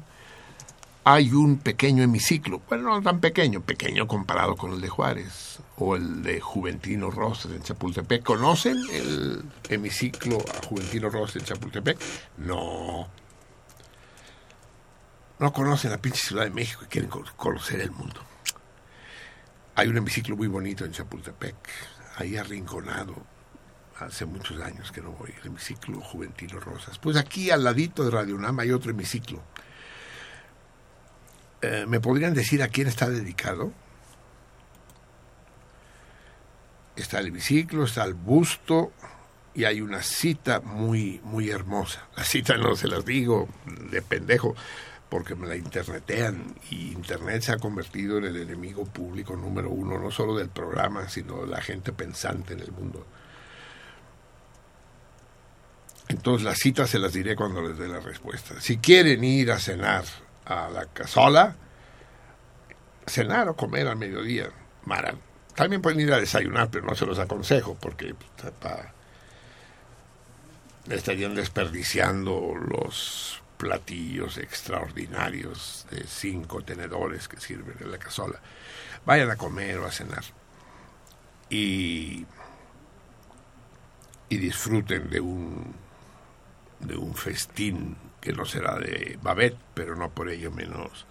hay 1.08 1.30
un 1.32 1.58
pequeño 1.58 2.02
hemiciclo, 2.02 2.60
bueno, 2.68 2.90
no 2.90 3.00
tan 3.00 3.20
pequeño, 3.20 3.60
pequeño 3.60 4.08
comparado 4.08 4.56
con 4.56 4.72
el 4.72 4.80
de 4.80 4.88
Juárez 4.88 5.60
o 5.76 5.94
el 5.94 6.24
de 6.24 6.40
Juventino 6.40 7.12
Rosas 7.12 7.52
en 7.52 7.62
Chapultepec. 7.62 8.24
¿Conocen 8.24 8.76
el 8.92 9.44
hemiciclo 9.68 10.38
Juventino 10.68 11.08
Rosas 11.08 11.36
en 11.36 11.44
Chapultepec? 11.44 11.96
No. 12.38 13.06
no 15.38 15.52
conocen 15.52 15.92
la 15.92 15.98
pinche 15.98 16.20
Ciudad 16.26 16.42
de 16.42 16.50
México 16.50 16.82
y 16.84 16.88
quieren 16.88 17.08
co- 17.08 17.24
conocer 17.36 17.80
el 17.82 17.92
mundo. 17.92 18.20
Hay 19.76 19.86
un 19.86 19.96
hemiciclo 19.98 20.36
muy 20.36 20.48
bonito 20.48 20.84
en 20.84 20.90
Chapultepec, 20.90 21.54
ahí 22.16 22.36
arrinconado. 22.36 23.14
Hace 24.00 24.26
muchos 24.26 24.60
años 24.60 24.90
que 24.90 25.00
no 25.00 25.12
voy, 25.12 25.32
el 25.40 25.46
hemiciclo 25.46 26.00
Juventino 26.00 26.58
Rosas. 26.58 26.98
Pues 26.98 27.16
aquí 27.16 27.50
al 27.52 27.62
ladito 27.62 28.04
de 28.04 28.10
Radio 28.10 28.34
UNAM 28.34 28.58
hay 28.58 28.72
otro 28.72 28.90
hemiciclo. 28.90 29.40
Eh, 31.66 31.84
¿Me 31.86 31.98
podrían 32.00 32.32
decir 32.32 32.62
a 32.62 32.68
quién 32.68 32.86
está 32.86 33.10
dedicado? 33.10 33.72
Está 36.94 37.18
el 37.18 37.26
hemiciclo, 37.26 37.84
está 37.84 38.04
el 38.04 38.14
busto 38.14 38.92
y 39.52 39.64
hay 39.64 39.80
una 39.80 40.02
cita 40.02 40.60
muy, 40.60 41.20
muy 41.24 41.50
hermosa. 41.50 42.06
La 42.16 42.22
cita 42.22 42.56
no 42.56 42.76
se 42.76 42.86
las 42.86 43.04
digo 43.04 43.48
de 43.90 44.00
pendejo 44.00 44.54
porque 45.08 45.34
me 45.34 45.48
la 45.48 45.56
internetean 45.56 46.54
y 46.70 46.92
Internet 46.92 47.42
se 47.42 47.52
ha 47.52 47.58
convertido 47.58 48.18
en 48.18 48.26
el 48.26 48.36
enemigo 48.36 48.84
público 48.84 49.34
número 49.34 49.70
uno, 49.70 49.98
no 49.98 50.10
solo 50.12 50.36
del 50.36 50.50
programa, 50.50 51.08
sino 51.08 51.42
de 51.42 51.48
la 51.48 51.60
gente 51.60 51.92
pensante 51.92 52.54
en 52.54 52.60
el 52.60 52.70
mundo. 52.70 53.04
Entonces 56.08 56.44
las 56.44 56.58
citas 56.58 56.90
se 56.90 57.00
las 57.00 57.12
diré 57.12 57.34
cuando 57.34 57.60
les 57.60 57.76
dé 57.76 57.88
la 57.88 57.98
respuesta. 57.98 58.60
Si 58.60 58.78
quieren 58.78 59.24
ir 59.24 59.50
a 59.50 59.58
cenar 59.58 60.04
a 60.46 60.70
la 60.70 60.86
casola, 60.86 61.56
cenar 63.06 63.48
o 63.48 63.56
comer 63.56 63.88
al 63.88 63.96
mediodía, 63.96 64.48
maran. 64.84 65.20
También 65.54 65.82
pueden 65.82 66.00
ir 66.00 66.12
a 66.12 66.20
desayunar, 66.20 66.70
pero 66.70 66.86
no 66.86 66.94
se 66.94 67.06
los 67.06 67.18
aconsejo 67.18 67.76
porque 67.80 68.14
estarían 70.88 71.34
desperdiciando 71.34 72.54
los 72.54 73.42
platillos 73.56 74.36
extraordinarios 74.36 75.86
de 75.90 76.06
cinco 76.06 76.62
tenedores 76.62 77.26
que 77.26 77.40
sirven 77.40 77.76
en 77.80 77.90
la 77.90 77.98
casola. 77.98 78.40
Vayan 79.06 79.30
a 79.30 79.36
comer 79.36 79.78
o 79.78 79.86
a 79.86 79.90
cenar. 79.90 80.24
Y, 81.48 82.26
y 84.28 84.36
disfruten 84.36 85.08
de 85.08 85.20
un, 85.20 85.74
de 86.80 86.96
un 86.96 87.14
festín 87.14 87.96
que 88.26 88.32
no 88.32 88.44
será 88.44 88.74
de 88.74 89.20
babet, 89.22 89.56
pero 89.72 89.94
no 89.94 90.10
por 90.10 90.28
ello 90.28 90.50
menos 90.50 91.06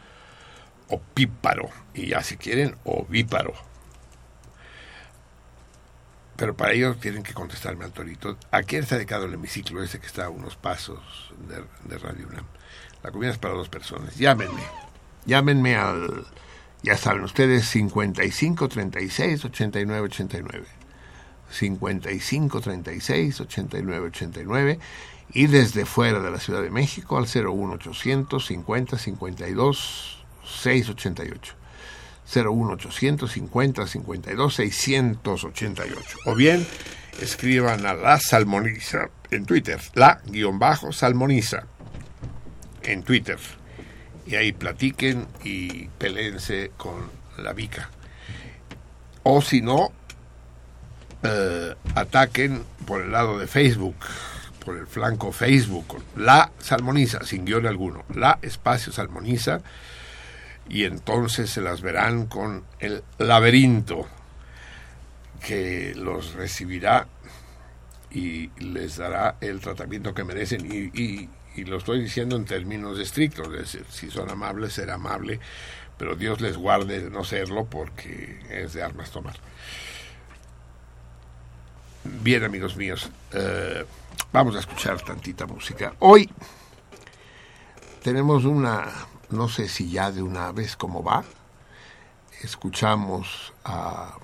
opíparo. 0.89 1.69
Y 1.93 2.07
ya 2.07 2.21
si 2.21 2.35
quieren, 2.35 2.75
ovíparo. 2.83 3.53
Pero 6.35 6.57
para 6.57 6.73
ello 6.73 6.97
tienen 6.97 7.23
que 7.23 7.33
contestarme 7.33 7.85
al 7.85 7.93
torito. 7.93 8.37
¿A 8.51 8.63
quién 8.63 8.83
está 8.83 8.95
dedicado 8.95 9.27
el 9.27 9.33
hemiciclo 9.33 9.81
ese 9.81 10.01
que 10.01 10.07
está 10.07 10.25
a 10.25 10.29
unos 10.29 10.57
pasos 10.57 11.33
de, 11.47 11.63
de 11.89 11.97
Radio 11.97 12.27
UNAM? 12.27 12.43
La 13.01 13.11
comida 13.11 13.31
es 13.31 13.37
para 13.37 13.53
dos 13.53 13.69
personas. 13.69 14.17
Llámenme. 14.17 14.61
Llámenme 15.25 15.77
al, 15.77 16.27
ya 16.83 16.97
saben 16.97 17.23
ustedes, 17.23 17.65
55 17.69 18.67
36 18.67 19.45
89 19.45 20.01
89. 20.01 20.65
55 21.49 22.59
36 22.59 23.39
89 23.39 24.07
89. 24.07 24.79
Y 25.34 25.47
desde 25.47 25.85
fuera 25.85 26.19
de 26.19 26.31
la 26.31 26.39
Ciudad 26.39 26.61
de 26.61 26.69
México 26.69 27.18
al 27.18 27.26
01800 27.26 28.45
50 28.45 28.97
52 28.97 30.26
688. 30.45 31.56
01800 32.34 33.31
50 33.31 33.88
52 33.88 34.56
688. 34.56 36.18
O 36.26 36.35
bien 36.35 36.65
escriban 37.22 37.85
a 37.85 37.93
la 37.93 38.19
salmoniza 38.19 39.10
en 39.31 39.45
Twitter, 39.45 39.80
la 39.93 40.22
guion 40.26 40.60
bajo 40.60 40.91
salmoniza 40.91 41.65
en 42.84 43.03
Twitter. 43.03 43.39
Y 44.26 44.35
ahí 44.35 44.53
platiquen 44.53 45.27
y 45.43 45.88
peleense 45.88 46.72
con 46.77 47.10
la 47.38 47.53
vica. 47.53 47.89
O 49.23 49.41
si 49.41 49.61
no, 49.61 49.91
eh, 51.23 51.76
ataquen 51.95 52.64
por 52.85 53.02
el 53.02 53.11
lado 53.11 53.38
de 53.38 53.47
Facebook, 53.47 53.95
por 54.65 54.77
el 54.77 54.87
flanco 54.87 55.31
Facebook, 55.31 56.03
la 56.17 56.51
salmoniza, 56.59 57.23
sin 57.23 57.45
guion 57.45 57.67
alguno, 57.67 58.03
la 58.13 58.39
espacio 58.41 58.91
salmoniza 58.91 59.61
y 60.67 60.83
entonces 60.83 61.49
se 61.51 61.61
las 61.61 61.81
verán 61.81 62.25
con 62.25 62.65
el 62.79 63.03
laberinto 63.19 64.07
que 65.45 65.93
los 65.95 66.33
recibirá 66.33 67.07
y 68.09 68.49
les 68.59 68.97
dará 68.97 69.37
el 69.41 69.59
tratamiento 69.59 70.13
que 70.13 70.23
merecen 70.23 70.65
y, 70.65 71.29
lo 71.63 71.77
estoy 71.77 72.01
diciendo 72.01 72.35
en 72.35 72.43
términos 72.43 72.99
estrictos, 72.99 73.47
es 73.47 73.71
decir, 73.71 73.85
si 73.89 74.11
son 74.11 74.29
amables, 74.29 74.73
ser 74.73 74.91
amable, 74.91 75.39
pero 75.97 76.17
Dios 76.17 76.41
les 76.41 76.57
guarde 76.57 77.01
de 77.01 77.09
no 77.09 77.23
serlo 77.23 77.65
porque 77.65 78.39
es 78.49 78.73
de 78.73 78.83
armas 78.83 79.09
tomar. 79.09 79.35
Bien, 82.03 82.43
amigos 82.43 82.75
míos, 82.75 83.09
eh, 83.31 83.85
vamos 84.31 84.55
a 84.55 84.59
escuchar 84.59 85.01
tantita 85.01 85.45
música. 85.45 85.93
Hoy 85.99 86.29
tenemos 88.03 88.45
una, 88.45 88.87
no 89.29 89.49
sé 89.49 89.67
si 89.67 89.89
ya 89.89 90.11
de 90.11 90.21
una 90.21 90.51
vez 90.51 90.75
cómo 90.75 91.03
va, 91.03 91.23
escuchamos 92.41 93.53
a... 93.63 94.15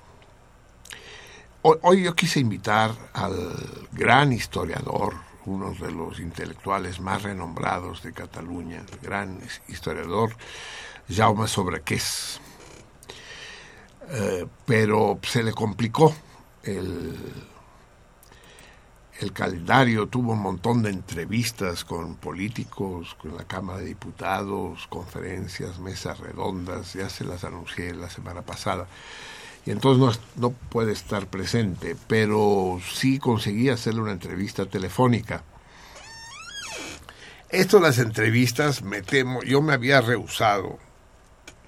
Hoy, 1.62 2.02
yo 2.02 2.14
quise 2.14 2.40
invitar 2.40 2.92
al 3.12 3.88
gran 3.92 4.32
historiador, 4.32 5.14
uno 5.46 5.72
de 5.74 5.92
los 5.92 6.18
intelectuales 6.18 7.00
más 7.00 7.22
renombrados 7.22 8.02
de 8.02 8.12
Cataluña, 8.12 8.84
el 8.90 8.98
gran 8.98 9.40
historiador 9.68 10.36
Jaume 11.08 11.46
Sobrequés. 11.46 12.40
Eh, 14.10 14.46
pero 14.66 15.20
se 15.22 15.42
le 15.42 15.52
complicó 15.52 16.14
el, 16.64 17.16
el 19.22 19.32
calendario 19.32 20.08
tuvo 20.08 20.32
un 20.32 20.40
montón 20.40 20.82
de 20.82 20.90
entrevistas 20.90 21.84
con 21.84 22.16
políticos, 22.16 23.14
con 23.20 23.36
la 23.36 23.44
Cámara 23.44 23.78
de 23.78 23.86
Diputados, 23.86 24.86
conferencias, 24.88 25.78
mesas 25.78 26.18
redondas, 26.18 26.94
ya 26.94 27.08
se 27.08 27.24
las 27.24 27.44
anuncié 27.44 27.94
la 27.94 28.10
semana 28.10 28.42
pasada. 28.42 28.86
Y 29.64 29.70
entonces 29.70 30.20
no, 30.36 30.48
no 30.48 30.50
puede 30.50 30.92
estar 30.92 31.28
presente, 31.28 31.96
pero 32.08 32.80
sí 32.92 33.18
conseguí 33.18 33.68
hacerle 33.68 34.00
una 34.00 34.12
entrevista 34.12 34.66
telefónica. 34.66 35.44
Esto 37.48 37.78
las 37.78 37.98
entrevistas, 37.98 38.82
me 38.82 39.02
temo, 39.02 39.42
yo 39.42 39.62
me 39.62 39.74
había 39.74 40.00
rehusado 40.00 40.78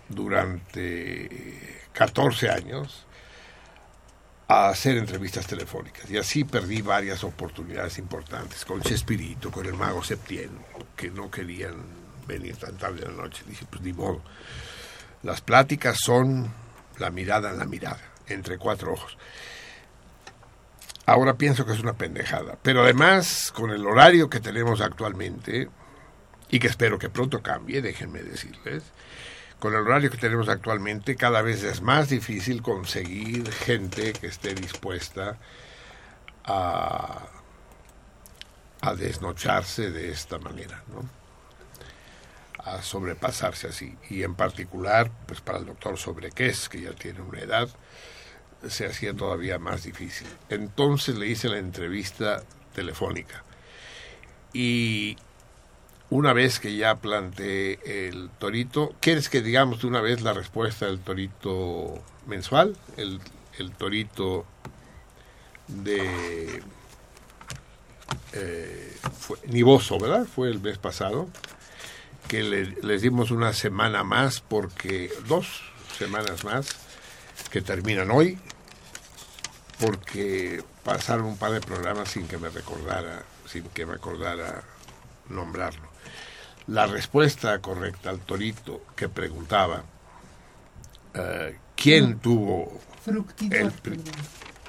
durante 0.09 1.83
14 1.93 2.51
años 2.51 3.07
a 4.47 4.69
hacer 4.69 4.99
entrevistas 4.99 5.47
telefónicas 5.47 6.11
y 6.11 6.19
así 6.19 6.45
perdí 6.45 6.83
varias 6.83 7.25
oportunidades 7.25 7.99
importantes 7.99 8.65
con 8.65 8.83
Chespirito, 8.83 9.51
con 9.51 9.67
el 9.67 9.75
mago 9.75 10.05
Septién, 10.05 10.51
que 10.97 11.11
no 11.11 11.31
querían 11.31 11.75
venir 12.27 12.57
tan 12.57 12.77
tarde 12.77 13.01
de 13.01 13.07
la 13.07 13.23
noche. 13.23 13.43
Dije, 13.47 13.67
pues 13.69 13.83
ni 13.83 13.93
modo. 13.93 14.23
Las 15.23 15.41
pláticas 15.41 15.99
son 15.99 16.53
la 16.99 17.11
mirada 17.11 17.51
en 17.51 17.59
la 17.59 17.65
mirada, 17.65 18.01
entre 18.27 18.59
cuatro 18.59 18.93
ojos. 18.93 19.17
Ahora 21.07 21.35
pienso 21.35 21.67
que 21.67 21.73
es 21.73 21.81
una 21.81 21.95
pendejada, 21.95 22.59
pero 22.63 22.83
además 22.83 23.53
con 23.53 23.71
el 23.71 23.87
horario 23.87 24.31
que 24.31 24.41
tenemos 24.41 24.81
actualmente 24.81 25.69
y 26.49 26.59
que 26.59 26.69
espero 26.69 26.99
que 26.99 27.11
pronto 27.11 27.43
cambie, 27.43 27.83
déjenme 27.83 28.23
decirles, 28.23 28.85
con 29.65 29.73
el 29.73 29.81
horario 29.81 30.11
que 30.11 30.19
tenemos 30.19 30.51
actualmente, 30.51 31.17
cada 31.17 31.41
vez 31.41 31.63
es 31.63 31.81
más 31.81 32.11
difícil 32.11 32.61
conseguir 32.61 33.51
gente 33.51 34.13
que 34.13 34.27
esté 34.27 34.55
dispuesta 34.55 35.39
a, 36.45 37.23
a 38.83 38.95
desnocharse 38.95 39.91
de 39.91 40.11
esta 40.11 40.37
manera, 40.39 40.85
¿no? 40.89 41.09
a 42.59 42.83
sobrepasarse 42.83 43.69
así. 43.69 43.97
Y 44.11 44.23
en 44.23 44.35
particular, 44.35 45.11
pues 45.27 45.41
para 45.41 45.57
el 45.57 45.65
doctor 45.65 45.97
Sobrequés, 45.97 46.69
que 46.69 46.83
ya 46.83 46.93
tiene 46.93 47.23
una 47.23 47.41
edad, 47.41 47.71
se 48.69 48.85
hacía 48.85 49.15
todavía 49.15 49.59
más 49.59 49.85
difícil. 49.85 50.27
Entonces 50.51 51.17
le 51.17 51.29
hice 51.29 51.49
la 51.49 51.57
entrevista 51.57 52.43
telefónica. 52.75 53.43
Y 54.53 55.17
una 56.15 56.33
vez 56.33 56.61
que 56.61 56.77
ya 56.77 56.95
planteé 56.95 57.81
el 58.07 58.31
torito, 58.39 58.95
¿quieres 59.01 59.29
que 59.29 59.43
digamos 59.43 59.81
de 59.81 59.89
una 59.89 60.01
vez 60.01 60.23
la 60.23 60.33
respuesta 60.33 60.87
del 60.87 61.01
torito 61.01 62.01
mensual? 62.29 62.77
El, 62.97 63.21
el 63.59 63.73
torito 63.73 64.47
de 65.67 66.63
eh, 68.33 68.97
Niboso, 69.49 69.99
¿verdad? 69.99 70.25
Fue 70.25 70.49
el 70.51 70.61
mes 70.61 70.79
pasado, 70.79 71.29
que 72.29 72.45
le- 72.45 72.77
les 72.83 73.03
dimos 73.03 73.33
una 73.33 73.53
semana 73.53 74.05
más, 74.05 74.41
porque 74.41 75.11
dos 75.27 75.63
semanas 75.99 76.45
más, 76.45 76.69
que 77.51 77.61
terminan 77.61 78.13
hoy, 78.13 78.39
porque 79.81 80.63
pasaron 80.85 81.27
un 81.27 81.39
par 81.39 81.51
de 81.51 81.61
programas 81.61 82.09
sin 82.11 82.29
que 82.29 82.39
me 82.39 82.51
recordara, 82.51 83.25
sin 83.47 83.65
que 83.71 83.85
me 83.85 83.95
acordara 83.95 84.63
nombrarlo. 85.29 85.94
La 86.69 86.87
respuesta 86.87 87.59
correcta 87.61 88.11
al 88.11 88.21
torito 88.21 88.83
que 88.97 89.09
preguntaba 89.09 89.85
eh, 91.15 91.59
quién 91.77 92.19
tuvo 92.19 92.81
Fructidor. 93.05 93.73
el 93.85 94.01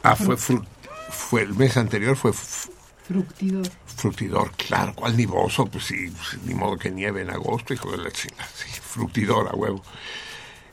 ah 0.04 0.16
fue 0.16 1.44
el 1.44 1.54
mes 1.54 1.78
anterior 1.78 2.18
fue 2.18 2.32
f- 2.32 2.70
Fructidor. 3.08 3.66
Fructidor, 3.86 4.52
claro, 4.54 4.94
¿cuál 4.96 5.16
nivoso? 5.16 5.68
Pues 5.68 5.86
sí, 5.86 6.10
pues, 6.10 6.42
ni 6.44 6.54
modo 6.56 6.76
que 6.78 6.90
nieve 6.90 7.22
en 7.22 7.30
agosto, 7.30 7.74
hijo 7.74 7.92
de 7.92 7.98
la 8.00 8.12
chingada. 8.12 8.50
Sí, 8.56 8.68
fructidor, 8.82 9.48
a 9.48 9.56
huevo. 9.56 9.84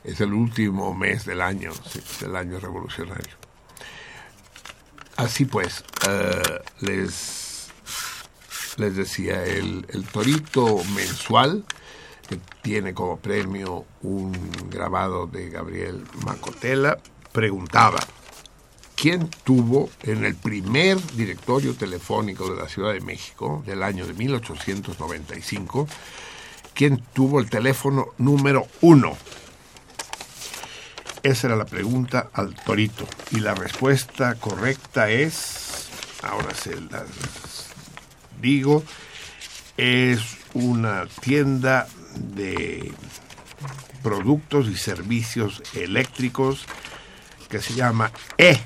Es 0.03 0.21
el 0.23 0.33
último 0.33 0.95
mes 0.95 1.27
del 1.27 1.43
año, 1.43 1.73
sí, 1.91 2.01
del 2.21 2.35
año 2.35 2.59
revolucionario. 2.59 3.35
Así 5.17 5.45
pues, 5.45 5.85
eh, 6.09 6.61
les, 6.81 7.42
les 8.77 8.97
decía, 8.97 9.45
el, 9.45 9.85
torito 10.13 10.83
mensual, 10.95 11.65
que 12.29 12.39
tiene 12.63 12.95
como 12.95 13.19
premio 13.19 13.85
un 14.03 14.33
grabado 14.71 15.27
de 15.27 15.51
Gabriel 15.51 16.05
Macotela, 16.25 16.99
preguntaba, 17.33 17.99
¿Quién 18.95 19.29
tuvo 19.43 19.91
en 20.03 20.25
el 20.25 20.37
primer 20.37 20.97
directorio 21.15 21.75
telefónico 21.75 22.49
de 22.49 22.63
la 22.63 22.69
Ciudad 22.69 22.93
de 22.93 23.01
México 23.01 23.63
del 23.67 23.83
año 23.83 24.07
de 24.07 24.13
1895? 24.13 25.89
¿Quién 26.73 27.03
tuvo 27.13 27.41
el 27.41 27.51
teléfono 27.51 28.11
número 28.19 28.69
uno? 28.81 29.17
Esa 31.25 31.49
era 31.49 31.57
la 31.57 31.65
pregunta 31.65 32.31
al 32.33 32.55
torito. 32.55 33.05
Y 33.33 33.41
la 33.41 33.55
respuesta 33.55 34.37
correcta 34.37 35.11
es, 35.11 35.89
ahora 36.23 36.55
se 36.55 36.81
las 36.83 37.72
digo, 38.43 38.85
es 39.79 40.21
una 40.53 41.07
tienda 41.07 41.89
de 42.19 42.93
productos 44.03 44.69
y 44.69 44.77
servicios 44.77 45.63
eléctricos 45.75 46.67
que 47.49 47.61
se 47.61 47.75
llama 47.75 48.13
E. 48.37 48.59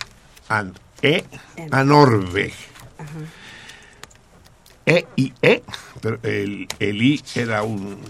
An, 0.48 0.74
e 1.02 1.24
Anorbe. 1.70 2.52
E 4.86 5.06
y 5.16 5.32
E, 5.42 5.62
pero 6.00 6.18
el, 6.22 6.68
el 6.78 7.02
I 7.02 7.22
era 7.34 7.62
un 7.62 8.00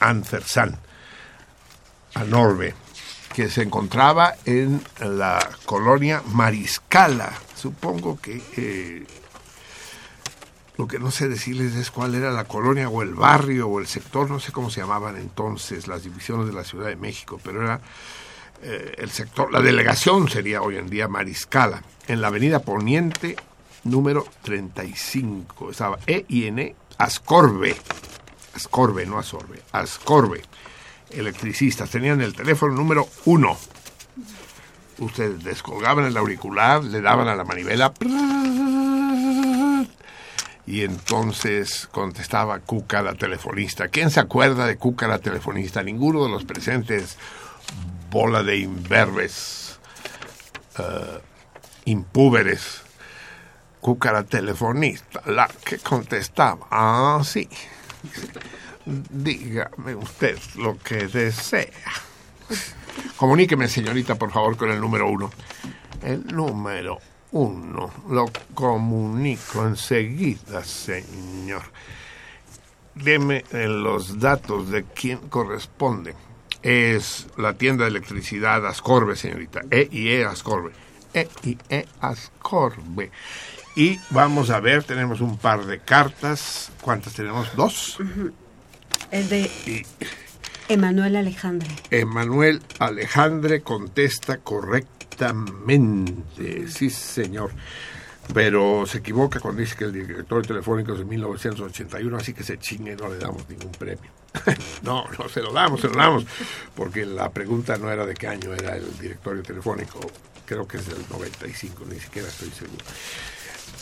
Anfersan. 0.00 0.78
Anorbe, 2.14 2.74
que 3.34 3.48
se 3.48 3.62
encontraba 3.62 4.34
en 4.44 4.82
la 4.98 5.48
colonia 5.64 6.22
Mariscala. 6.32 7.32
Supongo 7.54 8.18
que 8.18 8.42
eh, 8.56 9.06
lo 10.80 10.88
que 10.88 10.98
no 10.98 11.10
sé 11.10 11.28
decirles 11.28 11.74
es 11.74 11.90
cuál 11.90 12.14
era 12.14 12.30
la 12.30 12.44
colonia 12.44 12.88
o 12.88 13.02
el 13.02 13.12
barrio 13.12 13.68
o 13.68 13.80
el 13.80 13.86
sector, 13.86 14.30
no 14.30 14.40
sé 14.40 14.50
cómo 14.50 14.70
se 14.70 14.80
llamaban 14.80 15.18
entonces 15.18 15.86
las 15.86 16.04
divisiones 16.04 16.46
de 16.46 16.54
la 16.54 16.64
Ciudad 16.64 16.88
de 16.88 16.96
México, 16.96 17.38
pero 17.44 17.62
era 17.62 17.82
eh, 18.62 18.94
el 18.96 19.10
sector, 19.10 19.52
la 19.52 19.60
delegación 19.60 20.30
sería 20.30 20.62
hoy 20.62 20.78
en 20.78 20.88
día 20.88 21.06
Mariscala, 21.06 21.82
en 22.08 22.22
la 22.22 22.28
avenida 22.28 22.60
Poniente 22.60 23.36
número 23.84 24.26
35. 24.40 25.70
Estaba 25.70 25.98
E 26.06 26.24
y 26.28 26.46
N, 26.46 26.74
Ascorbe, 26.96 27.76
Ascorbe, 28.54 29.04
no 29.04 29.18
Asorbe, 29.18 29.60
Ascorbe, 29.72 30.40
electricistas, 31.10 31.90
tenían 31.90 32.22
el 32.22 32.34
teléfono 32.34 32.72
número 32.72 33.06
uno. 33.26 33.58
Ustedes 34.96 35.44
descolgaban 35.44 36.06
el 36.06 36.16
auricular, 36.16 36.82
le 36.82 37.02
daban 37.02 37.28
a 37.28 37.36
la 37.36 37.44
manivela 37.44 37.92
y 40.66 40.82
entonces 40.82 41.88
contestaba 41.90 42.60
Cuca 42.60 43.02
la 43.02 43.14
telefonista. 43.14 43.88
¿Quién 43.88 44.10
se 44.10 44.20
acuerda 44.20 44.66
de 44.66 44.76
Cuca 44.76 45.08
la 45.08 45.18
telefonista? 45.18 45.82
Ninguno 45.82 46.24
de 46.24 46.30
los 46.30 46.44
presentes 46.44 47.16
bola 48.10 48.42
de 48.42 48.58
imberbes, 48.58 49.78
eh, 50.78 51.20
impúberes. 51.86 52.82
Cúcara 53.80 54.24
telefonista, 54.24 55.22
la 55.24 55.48
que 55.48 55.78
contestaba. 55.78 56.66
Ah, 56.70 57.22
sí. 57.24 57.48
Dígame 58.84 59.94
usted 59.94 60.38
lo 60.56 60.76
que 60.76 61.06
desea. 61.06 61.64
Comuníqueme, 63.16 63.68
señorita, 63.68 64.16
por 64.16 64.32
favor, 64.32 64.58
con 64.58 64.70
el 64.70 64.78
número 64.80 65.08
uno. 65.08 65.30
El 66.02 66.26
número 66.26 66.98
uno. 67.32 67.90
Lo 68.08 68.30
comunico 68.54 69.66
enseguida, 69.66 70.64
señor. 70.64 71.62
Deme 72.94 73.44
eh, 73.52 73.66
los 73.68 74.18
datos 74.18 74.70
de 74.70 74.84
quién 74.84 75.18
corresponde. 75.28 76.14
Es 76.62 77.26
la 77.38 77.54
tienda 77.54 77.84
de 77.84 77.90
electricidad 77.90 78.66
Ascorbe, 78.66 79.16
señorita. 79.16 79.62
E 79.70 79.88
y 79.90 80.08
E 80.08 80.24
Ascorbe. 80.24 80.72
E 81.14 81.28
y 81.42 81.56
E 81.68 81.86
Ascorbe. 82.00 83.10
Y 83.76 83.98
vamos 84.10 84.50
a 84.50 84.60
ver, 84.60 84.84
tenemos 84.84 85.20
un 85.20 85.38
par 85.38 85.64
de 85.64 85.78
cartas. 85.78 86.70
¿Cuántas 86.80 87.14
tenemos? 87.14 87.54
Dos. 87.56 87.98
Es 89.10 89.30
de 89.30 89.50
Y 89.66 89.86
Emanuel 90.70 91.16
Alejandre. 91.16 91.68
Emanuel 91.90 92.62
Alejandre 92.78 93.62
contesta 93.62 94.38
correctamente. 94.38 96.68
Sí, 96.68 96.90
señor. 96.90 97.50
Pero 98.32 98.86
se 98.86 98.98
equivoca 98.98 99.40
cuando 99.40 99.62
dice 99.62 99.74
que 99.74 99.86
el 99.86 99.92
director 99.92 100.46
telefónico 100.46 100.92
es 100.92 101.00
de 101.00 101.06
1981, 101.06 102.16
así 102.16 102.32
que 102.32 102.44
se 102.44 102.56
chingue, 102.58 102.94
no 102.94 103.08
le 103.08 103.18
damos 103.18 103.48
ningún 103.48 103.72
premio. 103.72 104.12
no, 104.84 105.06
no 105.18 105.28
se 105.28 105.42
lo 105.42 105.52
damos, 105.52 105.80
se 105.80 105.88
lo 105.88 105.96
damos, 105.96 106.24
porque 106.76 107.04
la 107.04 107.30
pregunta 107.30 107.76
no 107.76 107.90
era 107.90 108.06
de 108.06 108.14
qué 108.14 108.28
año 108.28 108.54
era 108.54 108.76
el 108.76 108.96
directorio 109.00 109.42
telefónico, 109.42 109.98
creo 110.46 110.68
que 110.68 110.76
es 110.76 110.86
del 110.86 111.04
95, 111.10 111.84
ni 111.90 111.98
siquiera 111.98 112.28
estoy 112.28 112.50
seguro. 112.50 112.84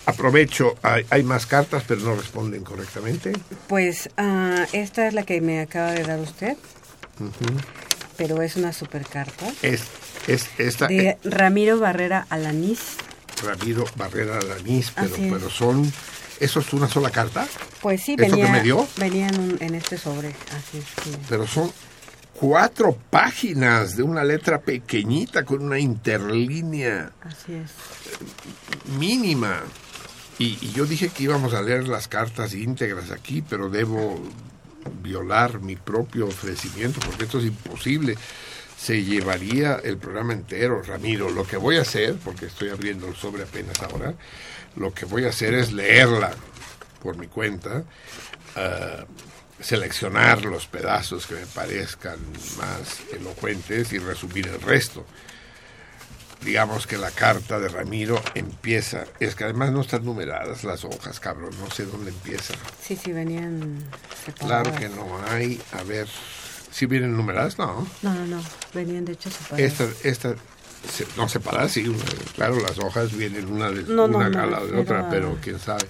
Aprovecho, 0.07 0.77
hay, 0.81 1.05
hay 1.11 1.23
más 1.23 1.45
cartas, 1.45 1.85
pero 1.87 2.01
no 2.01 2.15
responden 2.15 2.65
correctamente. 2.65 3.35
Pues 3.67 4.09
ah, 4.17 4.65
esta 4.73 5.07
es 5.07 5.13
la 5.13 5.25
que 5.25 5.43
me 5.43 5.61
acaba 5.61 5.93
de 5.93 6.05
dar 6.05 6.19
usted, 6.19 6.57
pero 8.17 8.43
es 8.43 8.57
una 8.57 8.73
super 8.73 9.05
carta. 9.07 9.47
Es, 9.63 9.83
es 10.27 10.49
esta, 10.59 10.87
De 10.89 11.09
eh, 11.11 11.19
Ramiro 11.25 11.79
Barrera 11.79 12.27
Alanís. 12.31 12.81
Ramiro 13.45 13.85
Barrera 13.97 14.41
Lanís, 14.41 14.91
pero, 14.95 15.15
pero 15.17 15.51
son, 15.51 15.91
¿eso 16.41 16.61
es 16.61 16.73
una 16.73 16.89
sola 16.89 17.11
carta? 17.11 17.47
Pues 17.81 18.03
sí, 18.03 18.17
¿Esto 18.19 18.25
que 18.37 18.43
venía, 18.43 18.53
me 18.53 18.63
dio? 18.63 18.87
venía 18.97 19.29
en, 19.29 19.39
un- 19.41 19.57
en 19.61 19.75
este 19.77 19.97
sobre. 19.99 20.29
Así 20.29 20.79
es 20.79 21.05
que- 21.05 21.19
Pero 21.29 21.47
son 21.47 21.71
cuatro 22.35 22.97
páginas 23.11 23.97
de 23.97 24.03
una 24.03 24.25
letra 24.25 24.61
pequeñita 24.61 25.45
con 25.45 25.63
una 25.63 25.79
interlínea 25.79 27.11
Así 27.23 27.55
es. 27.55 27.71
mínima. 28.99 29.61
Y, 30.39 30.57
y 30.61 30.73
yo 30.73 30.85
dije 30.87 31.09
que 31.09 31.25
íbamos 31.25 31.53
a 31.55 31.63
leer 31.63 31.89
las 31.89 32.07
cartas 32.09 32.55
íntegras 32.55 33.11
aquí, 33.11 33.43
pero 33.43 33.69
debo 33.71 34.21
violar 34.89 35.61
mi 35.61 35.77
propio 35.77 36.27
ofrecimiento 36.27 37.01
porque 37.01 37.25
esto 37.25 37.39
es 37.39 37.47
imposible. 37.47 38.17
Se 38.77 39.03
llevaría 39.03 39.81
el 39.83 39.99
programa 39.99 40.33
entero, 40.33 40.83
Ramiro. 40.83 41.31
Lo 41.31 41.45
que 41.45 41.57
voy 41.57 41.79
a 41.79 41.83
hacer, 41.83 42.17
porque 42.25 42.47
estoy 42.47 42.71
abriendo 42.71 43.09
el 43.09 43.17
sobre 43.17 43.43
apenas 43.43 43.81
ahora, 43.83 44.15
lo 44.77 44.95
que 44.95 45.05
voy 45.05 45.25
a 45.25 45.31
hacer 45.31 45.55
es 45.55 45.73
leerla 45.73 46.31
por 47.03 47.17
mi 47.17 47.27
cuenta, 47.27 47.85
ah, 48.57 49.05
seleccionar 49.61 50.45
los 50.45 50.67
pedazos 50.67 51.27
que 51.27 51.35
me 51.35 51.47
parezcan 51.47 52.19
más 52.59 53.01
elocuentes 53.13 53.93
y 53.93 53.99
resumir 53.99 54.47
el 54.47 54.61
resto 54.61 55.05
digamos 56.45 56.87
que 56.87 56.97
la 56.99 57.11
carta 57.11 57.59
de 57.59 57.69
Ramiro 57.69 58.21
empieza, 58.35 59.05
es 59.21 59.35
que 59.35 59.45
además 59.45 59.73
no 59.73 59.81
están 59.81 60.05
numeradas 60.05 60.65
las 60.65 60.85
hojas, 60.85 61.19
cabrón, 61.21 61.51
no 61.61 61.71
sé 61.71 61.85
dónde 61.87 62.11
empieza. 62.11 62.55
Sí, 62.83 62.97
sí, 62.97 63.13
venían 63.13 63.85
Claro 64.39 64.71
separadas. 64.71 64.79
que 64.81 64.89
no 64.89 65.07
hay, 65.29 65.61
a 65.73 65.83
ver, 65.83 66.07
si 66.71 66.87
vienen 66.87 67.17
numeradas, 67.17 67.59
no. 67.59 67.87
No, 68.03 68.15
no, 68.15 68.27
no. 68.27 68.43
Venían 68.75 69.05
de 69.05 69.13
hecho 69.13 69.31
separadas. 69.31 69.61
Esta, 69.81 70.09
esta, 70.09 70.35
se- 70.93 71.07
no 71.17 71.29
separadas, 71.29 71.73
sí, 71.73 71.89
una- 71.89 72.05
claro, 72.37 72.61
las 72.61 72.79
hojas 72.79 73.13
vienen 73.17 73.51
una, 73.51 73.71
de, 73.71 73.83
No, 73.83 74.05
una 74.05 74.29
no, 74.29 74.41
a 74.43 74.47
la 74.47 74.61
de 74.65 74.79
otra, 74.81 75.11
pero 75.11 75.39
quién 75.43 75.59
sabe. 75.59 75.87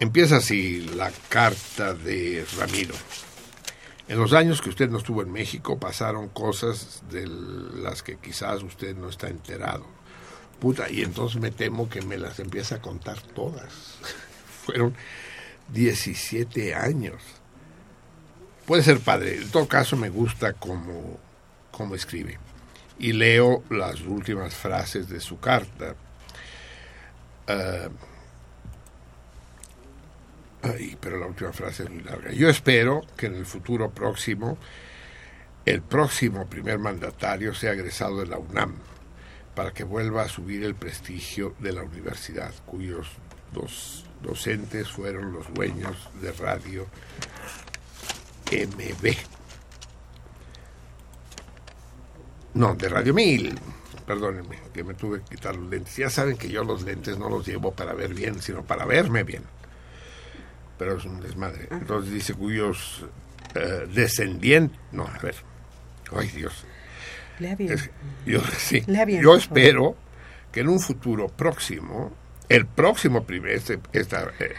Empieza 0.00 0.36
así 0.36 0.80
la 0.96 1.10
carta 1.28 1.94
de 1.94 2.44
Ramiro. 2.58 2.94
En 4.06 4.18
los 4.18 4.32
años 4.34 4.60
que 4.60 4.68
usted 4.68 4.90
no 4.90 4.98
estuvo 4.98 5.22
en 5.22 5.32
México 5.32 5.78
pasaron 5.78 6.28
cosas 6.28 7.02
de 7.10 7.26
las 7.26 8.02
que 8.02 8.16
quizás 8.16 8.62
usted 8.62 8.94
no 8.94 9.08
está 9.08 9.28
enterado. 9.28 9.86
Puta, 10.60 10.90
y 10.90 11.02
entonces 11.02 11.40
me 11.40 11.50
temo 11.50 11.88
que 11.88 12.02
me 12.02 12.18
las 12.18 12.38
empieza 12.38 12.76
a 12.76 12.82
contar 12.82 13.20
todas. 13.20 13.72
Fueron 14.64 14.94
17 15.72 16.74
años. 16.74 17.22
Puede 18.66 18.82
ser 18.82 19.00
padre. 19.00 19.36
En 19.36 19.50
todo 19.50 19.66
caso 19.68 19.96
me 19.96 20.10
gusta 20.10 20.52
cómo, 20.52 21.18
cómo 21.70 21.94
escribe. 21.94 22.38
Y 22.98 23.12
leo 23.12 23.62
las 23.70 24.02
últimas 24.02 24.54
frases 24.54 25.08
de 25.08 25.20
su 25.20 25.40
carta. 25.40 25.96
Ah, 27.46 27.88
Ay, 30.64 30.96
pero 31.00 31.18
la 31.18 31.26
última 31.26 31.52
frase 31.52 31.84
es 31.84 31.90
muy 31.90 32.02
larga. 32.02 32.32
Yo 32.32 32.48
espero 32.48 33.02
que 33.16 33.26
en 33.26 33.34
el 33.34 33.44
futuro 33.44 33.90
próximo 33.90 34.58
el 35.66 35.82
próximo 35.82 36.46
primer 36.46 36.78
mandatario 36.78 37.54
sea 37.54 37.72
egresado 37.72 38.20
de 38.20 38.26
la 38.26 38.38
UNAM 38.38 38.74
para 39.54 39.72
que 39.72 39.84
vuelva 39.84 40.22
a 40.22 40.28
subir 40.28 40.64
el 40.64 40.74
prestigio 40.74 41.54
de 41.58 41.72
la 41.72 41.82
universidad, 41.82 42.52
cuyos 42.66 43.08
dos 43.52 44.04
docentes 44.22 44.90
fueron 44.90 45.32
los 45.32 45.52
dueños 45.54 45.96
de 46.20 46.32
Radio 46.32 46.86
MB. 48.50 49.16
No, 52.54 52.74
de 52.74 52.88
Radio 52.88 53.14
1000. 53.14 53.58
Perdónenme, 54.06 54.58
que 54.72 54.84
me 54.84 54.94
tuve 54.94 55.20
que 55.20 55.36
quitar 55.36 55.56
los 55.56 55.70
lentes. 55.70 55.96
Ya 55.96 56.10
saben 56.10 56.36
que 56.36 56.50
yo 56.50 56.62
los 56.62 56.82
lentes 56.82 57.18
no 57.18 57.28
los 57.30 57.46
llevo 57.46 57.72
para 57.72 57.94
ver 57.94 58.12
bien, 58.12 58.40
sino 58.42 58.62
para 58.64 58.84
verme 58.84 59.22
bien. 59.24 59.42
Pero 60.78 60.96
es 60.98 61.04
un 61.04 61.20
desmadre. 61.20 61.68
Entonces 61.70 62.12
dice 62.12 62.34
cuyos 62.34 63.04
eh, 63.54 63.86
descendientes... 63.92 64.78
No, 64.92 65.06
a 65.06 65.18
ver. 65.18 65.34
Ay, 66.16 66.28
Dios. 66.28 66.64
Lea 67.38 67.54
bien. 67.56 67.72
Es- 67.72 67.90
yo, 68.26 68.40
sí, 68.58 68.82
Lea 68.86 69.04
bien, 69.04 69.22
yo 69.22 69.36
espero 69.36 69.96
que 70.52 70.60
en 70.60 70.68
un 70.68 70.80
futuro 70.80 71.28
próximo, 71.28 72.12
el 72.48 72.66
próximo 72.66 73.24
primer, 73.24 73.52
este, 73.52 73.78
esta, 73.92 74.30
eh, 74.38 74.54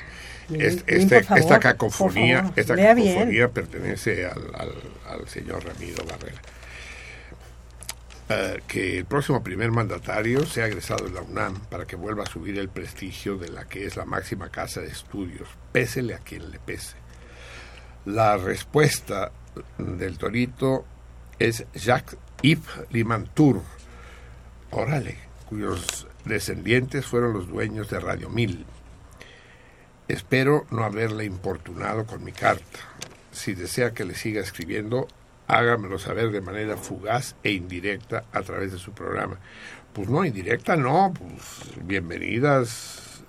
este- 0.52 0.98
este- 0.98 1.24
favor, 1.24 1.40
esta 1.42 1.60
cacofonía, 1.60 2.52
esta 2.56 2.76
cacofonía 3.16 3.48
pertenece 3.50 4.26
al, 4.26 4.42
al- 4.56 4.74
al 5.20 5.28
señor 5.30 5.64
Ramiro 5.66 6.04
Barrera. 6.06 6.42
Eh, 8.28 8.62
que 8.68 8.98
el 8.98 9.06
próximo 9.06 9.44
primer 9.44 9.70
mandatario 9.72 10.48
sea 10.48 10.66
egresado 10.66 11.06
de 11.06 11.12
la 11.12 11.22
UNAM 11.22 11.60
para 11.70 11.86
que 11.86 11.96
vuelva 11.96 12.24
a 12.24 12.26
subir 12.26 12.58
el 12.58 12.70
prestigio 12.70 13.38
de 13.38 13.50
la 13.50 13.66
que 13.66 13.86
es 13.86 13.98
la 13.98 14.06
máxima 14.06 14.50
casa 14.50 14.82
de 14.82 14.88
estudios, 14.88 15.48
pésele 15.72 16.16
a 16.16 16.20
quien 16.20 16.50
le 16.50 16.58
pese. 16.58 16.96
La 18.06 18.36
respuesta 18.38 19.32
del 19.78 20.18
Torito 20.18 20.86
es 21.38 21.66
Jacques-Yves 21.76 22.90
Limantour, 22.90 23.62
órale, 24.72 25.20
cuyos 25.48 26.08
descendientes 26.24 27.06
fueron 27.06 27.34
los 27.34 27.48
dueños 27.48 27.92
de 27.92 28.00
Radio 28.00 28.30
1000. 28.30 28.66
Espero 30.08 30.66
no 30.72 30.84
haberle 30.84 31.26
importunado 31.26 32.08
con 32.08 32.24
mi 32.24 32.32
carta. 32.32 32.80
Si 33.32 33.54
desea 33.54 33.94
que 33.94 34.06
le 34.06 34.16
siga 34.16 34.42
escribiendo, 34.42 35.08
hágamelo 35.48 36.00
saber 36.00 36.32
de 36.32 36.42
manera 36.42 36.78
fugaz 36.78 37.36
e 37.44 37.52
indirecta 37.52 38.26
a 38.32 38.42
través 38.42 38.72
de 38.72 38.78
su 38.80 38.92
programa. 38.92 39.38
Pues 39.94 40.10
no, 40.10 40.26
indirecta 40.26 40.76
no, 40.76 41.14
pues 41.18 41.86
bienvenidas 41.86 43.24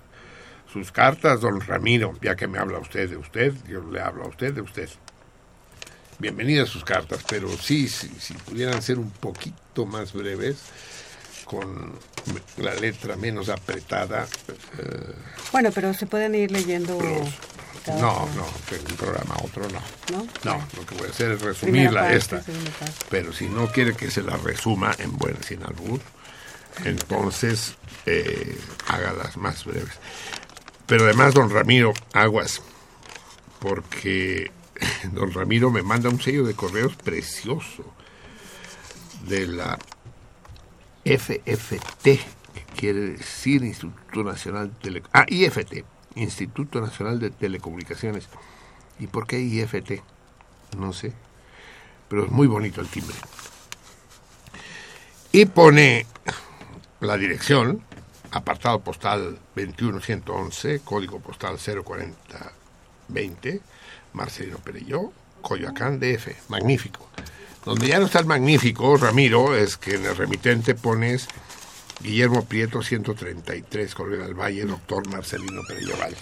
sus 0.71 0.91
cartas, 0.91 1.41
don 1.41 1.61
Ramiro, 1.61 2.13
ya 2.21 2.35
que 2.35 2.47
me 2.47 2.59
habla 2.59 2.79
usted 2.79 3.09
de 3.09 3.17
usted, 3.17 3.53
yo 3.67 3.81
le 3.89 4.01
hablo 4.01 4.25
a 4.25 4.27
usted 4.27 4.53
de 4.53 4.61
usted. 4.61 4.89
Bienvenidas 6.19 6.69
sus 6.69 6.83
cartas, 6.83 7.23
pero 7.29 7.47
sí, 7.49 7.87
sí, 7.87 8.09
si 8.19 8.33
pudieran 8.33 8.81
ser 8.81 8.97
un 8.99 9.11
poquito 9.11 9.85
más 9.85 10.13
breves, 10.13 10.57
con 11.45 11.93
la 12.57 12.73
letra 12.75 13.15
menos 13.15 13.47
apretada. 13.49 14.27
eh, 14.79 15.13
Bueno, 15.51 15.69
pero 15.73 15.93
se 15.93 16.05
pueden 16.07 16.35
ir 16.35 16.51
leyendo. 16.51 16.97
Cada- 17.87 18.01
no, 18.01 18.27
no, 18.35 18.45
un 18.89 18.95
programa 18.97 19.35
otro 19.43 19.63
no. 19.69 19.81
¿No? 20.11 20.27
No, 20.43 20.67
lo 20.77 20.85
que 20.85 20.95
voy 20.95 21.07
a 21.07 21.09
hacer 21.09 21.31
es 21.31 21.41
resumirla 21.41 22.01
parte, 22.01 22.15
esta. 22.17 22.43
Pero 23.09 23.33
si 23.33 23.47
no 23.49 23.71
quiere 23.71 23.95
que 23.95 24.11
se 24.11 24.21
la 24.21 24.37
resuma 24.37 24.93
en 24.99 25.17
buen 25.17 25.41
sin 25.43 25.63
albur, 25.63 25.99
entonces 26.85 27.75
eh, 28.05 28.57
hágalas 28.87 29.35
más 29.37 29.65
breves. 29.65 29.93
Pero 30.85 31.05
además, 31.05 31.33
don 31.33 31.49
Ramiro, 31.49 31.93
aguas, 32.13 32.61
porque 33.59 34.51
don 35.11 35.33
Ramiro 35.33 35.71
me 35.71 35.81
manda 35.83 36.09
un 36.09 36.21
sello 36.21 36.45
de 36.45 36.53
correos 36.53 36.95
precioso 36.95 37.93
de 39.27 39.47
la 39.47 39.77
FFT, 41.03 42.03
que 42.03 42.65
quiere 42.75 42.99
decir 43.11 43.63
Instituto 43.63 44.23
Nacional 44.23 44.69
de 44.69 44.75
Tele... 44.79 45.03
Ah, 45.13 45.25
IFT, 45.27 45.83
Instituto 46.17 46.81
Nacional 46.81 47.19
de 47.19 47.29
Telecomunicaciones. 47.29 48.27
¿Y 48.99 49.07
por 49.07 49.27
qué 49.27 49.39
IFT? 49.39 50.01
No 50.77 50.93
sé. 50.93 51.13
Pero 52.09 52.25
es 52.25 52.31
muy 52.31 52.47
bonito 52.47 52.81
el 52.81 52.87
timbre. 52.87 53.15
Y 55.31 55.45
pone 55.45 56.05
la 56.99 57.17
dirección, 57.17 57.83
apartado 58.31 58.79
postal 58.79 59.37
21111, 59.55 60.79
código 60.79 61.19
postal 61.19 61.57
04020, 61.57 63.61
Marcelino 64.13 64.57
Perelló, 64.57 65.11
Coyoacán, 65.41 65.99
DF. 65.99 66.49
Magnífico. 66.49 67.07
Donde 67.65 67.87
ya 67.87 67.99
no 67.99 68.05
está 68.05 68.19
el 68.19 68.25
magnífico, 68.25 68.95
Ramiro, 68.95 69.55
es 69.55 69.77
que 69.77 69.95
en 69.95 70.05
el 70.05 70.15
remitente 70.15 70.73
pones 70.73 71.27
Guillermo 72.01 72.45
Prieto 72.45 72.81
133, 72.81 73.95
Correa 73.95 74.25
del 74.25 74.33
Valle, 74.33 74.65
doctor 74.65 75.07
Marcelino 75.09 75.61
Perelló 75.67 75.97
Valls. 75.97 76.17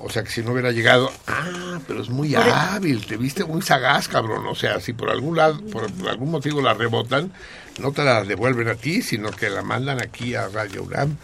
O 0.00 0.10
sea 0.10 0.22
que 0.22 0.30
si 0.30 0.42
no 0.42 0.52
hubiera 0.52 0.70
llegado, 0.70 1.10
ah, 1.26 1.80
pero 1.86 2.00
es 2.00 2.08
muy 2.08 2.34
hábil, 2.36 3.04
te 3.04 3.16
viste 3.16 3.44
muy 3.44 3.62
sagaz, 3.62 4.06
cabrón. 4.06 4.46
O 4.46 4.54
sea, 4.54 4.80
si 4.80 4.92
por 4.92 5.10
algún 5.10 5.36
lado, 5.36 5.60
por, 5.72 5.92
por 5.92 6.08
algún 6.08 6.30
motivo 6.30 6.60
la 6.62 6.74
rebotan, 6.74 7.32
no 7.80 7.92
te 7.92 8.04
la 8.04 8.22
devuelven 8.22 8.68
a 8.68 8.74
ti, 8.76 9.02
sino 9.02 9.30
que 9.30 9.50
la 9.50 9.62
mandan 9.62 10.00
aquí 10.00 10.34
a 10.34 10.48
Radio 10.48 10.84
UNAM 10.84 11.16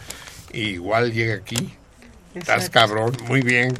y 0.52 0.70
igual 0.70 1.12
llega 1.12 1.34
aquí. 1.34 1.74
Estás 2.34 2.66
Exacto. 2.66 2.72
cabrón, 2.72 3.16
muy 3.28 3.42
bien, 3.42 3.76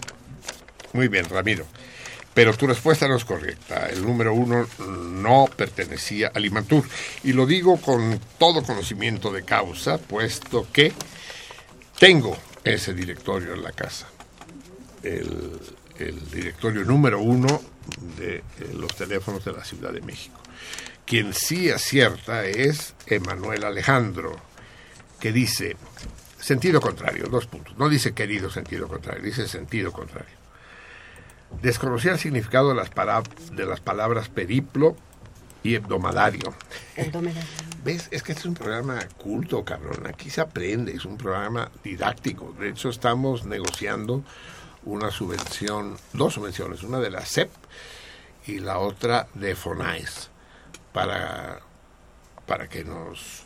muy 0.93 1.09
bien, 1.09 1.29
Ramiro. 1.29 1.67
Pero 2.35 2.53
tu 2.57 2.67
respuesta 2.67 3.07
no 3.07 3.17
es 3.17 3.25
correcta. 3.25 3.87
El 3.89 4.03
número 4.05 4.35
uno 4.35 4.67
no 4.89 5.47
pertenecía 5.57 6.33
a 6.35 6.41
Limantur. 6.41 6.85
Y 7.23 7.33
lo 7.33 7.47
digo 7.47 7.81
con 7.81 8.21
todo 8.39 8.65
conocimiento 8.65 9.31
de 9.31 9.45
causa, 9.45 9.99
puesto 9.99 10.67
que 10.73 10.93
tengo 11.99 12.37
ese 12.65 12.93
directorio 12.93 13.55
en 13.55 13.63
la 13.63 13.71
casa. 13.71 14.09
El, 15.03 15.61
el 15.99 16.31
directorio 16.31 16.85
número 16.85 17.21
uno 17.21 17.63
de 18.19 18.37
eh, 18.37 18.43
los 18.75 18.95
teléfonos 18.97 19.45
de 19.45 19.53
la 19.53 19.65
Ciudad 19.65 19.93
de 19.93 20.01
México. 20.01 20.41
Quien 21.07 21.35
sí 21.35 21.71
acierta 21.71 22.47
es 22.47 22.95
Emanuel 23.07 23.65
Alejandro, 23.65 24.37
que 25.21 25.33
dice 25.33 25.77
sentido 26.41 26.81
contrario, 26.81 27.27
dos 27.31 27.47
puntos. 27.47 27.77
No 27.79 27.89
dice 27.89 28.13
querido 28.13 28.51
sentido 28.51 28.89
contrario, 28.89 29.23
dice 29.23 29.47
sentido 29.47 29.93
contrario. 29.93 30.44
Desconocía 31.63 32.13
el 32.13 32.19
significado 32.19 32.69
de 32.71 32.75
las, 32.75 32.91
para- 32.91 33.23
de 33.53 33.65
las 33.67 33.81
palabras 33.81 34.29
periplo 34.29 34.97
y 35.63 35.75
hebdomadario. 35.77 36.55
¿Ves? 37.85 38.09
Es 38.11 38.23
que 38.23 38.33
este 38.33 38.41
es 38.43 38.47
un 38.47 38.55
programa 38.55 38.99
culto, 39.19 39.65
cabrón. 39.65 40.07
Aquí 40.07 40.29
se 40.31 40.41
aprende, 40.41 40.93
es 40.93 41.05
un 41.05 41.17
programa 41.17 41.71
didáctico. 41.83 42.55
De 42.59 42.69
hecho, 42.71 42.89
estamos 42.91 43.45
negociando 43.47 44.23
una 44.85 45.11
subvención, 45.11 45.97
dos 46.13 46.35
subvenciones, 46.35 46.83
una 46.83 46.99
de 47.01 47.11
la 47.11 47.23
CEP 47.23 47.51
y 48.47 48.59
la 48.59 48.79
otra 48.79 49.27
de 49.33 49.55
FONAES, 49.57 50.29
para, 50.93 51.61
para 52.47 52.69
que 52.69 52.85
nos 52.85 53.45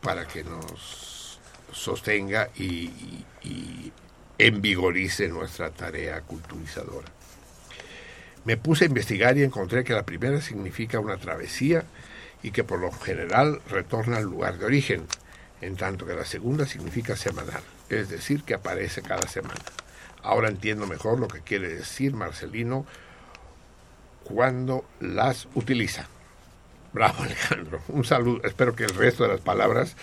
para 0.00 0.26
que 0.26 0.42
nos 0.42 1.38
sostenga 1.72 2.50
y, 2.56 2.64
y- 2.64 3.24
y 3.42 3.92
envigorice 4.38 5.28
nuestra 5.28 5.70
tarea 5.70 6.20
culturizadora. 6.22 7.06
Me 8.44 8.56
puse 8.56 8.84
a 8.84 8.88
investigar 8.88 9.38
y 9.38 9.44
encontré 9.44 9.84
que 9.84 9.92
la 9.92 10.04
primera 10.04 10.40
significa 10.40 10.98
una 10.98 11.16
travesía 11.16 11.84
y 12.42 12.50
que 12.50 12.64
por 12.64 12.80
lo 12.80 12.90
general 12.90 13.60
retorna 13.68 14.16
al 14.16 14.24
lugar 14.24 14.58
de 14.58 14.66
origen, 14.66 15.06
en 15.60 15.76
tanto 15.76 16.06
que 16.06 16.14
la 16.14 16.24
segunda 16.24 16.66
significa 16.66 17.16
semanal, 17.16 17.62
es 17.88 18.08
decir, 18.08 18.42
que 18.42 18.54
aparece 18.54 19.02
cada 19.02 19.28
semana. 19.28 19.60
Ahora 20.22 20.48
entiendo 20.48 20.86
mejor 20.86 21.20
lo 21.20 21.28
que 21.28 21.40
quiere 21.40 21.68
decir 21.68 22.14
Marcelino 22.14 22.84
cuando 24.24 24.84
las 25.00 25.46
utiliza. 25.54 26.08
Bravo 26.92 27.22
Alejandro, 27.22 27.80
un 27.88 28.04
saludo, 28.04 28.40
espero 28.44 28.74
que 28.74 28.84
el 28.84 28.94
resto 28.94 29.22
de 29.22 29.30
las 29.30 29.40
palabras 29.40 29.96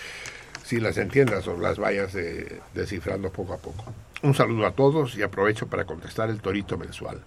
si 0.69 0.79
las 0.79 0.97
entiendas 0.97 1.47
o 1.47 1.57
las 1.57 1.79
vayas 1.79 2.13
eh, 2.13 2.61
descifrando 2.75 3.31
poco 3.31 3.53
a 3.53 3.57
poco. 3.57 3.91
Un 4.21 4.35
saludo 4.35 4.67
a 4.67 4.71
todos 4.71 5.17
y 5.17 5.23
aprovecho 5.23 5.65
para 5.65 5.85
contestar 5.85 6.29
el 6.29 6.41
torito 6.41 6.77
mensual. 6.77 7.23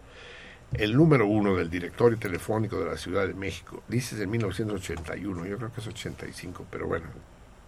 El 0.74 0.96
número 0.96 1.26
uno 1.26 1.54
del 1.54 1.68
directorio 1.68 2.18
telefónico 2.18 2.78
de 2.78 2.86
la 2.86 2.96
Ciudad 2.96 3.26
de 3.26 3.34
México, 3.34 3.82
dice 3.88 4.16
de 4.16 4.26
1981, 4.26 5.44
yo 5.44 5.58
creo 5.58 5.72
que 5.72 5.80
es 5.80 5.86
85, 5.86 6.66
pero 6.70 6.86
bueno, 6.86 7.06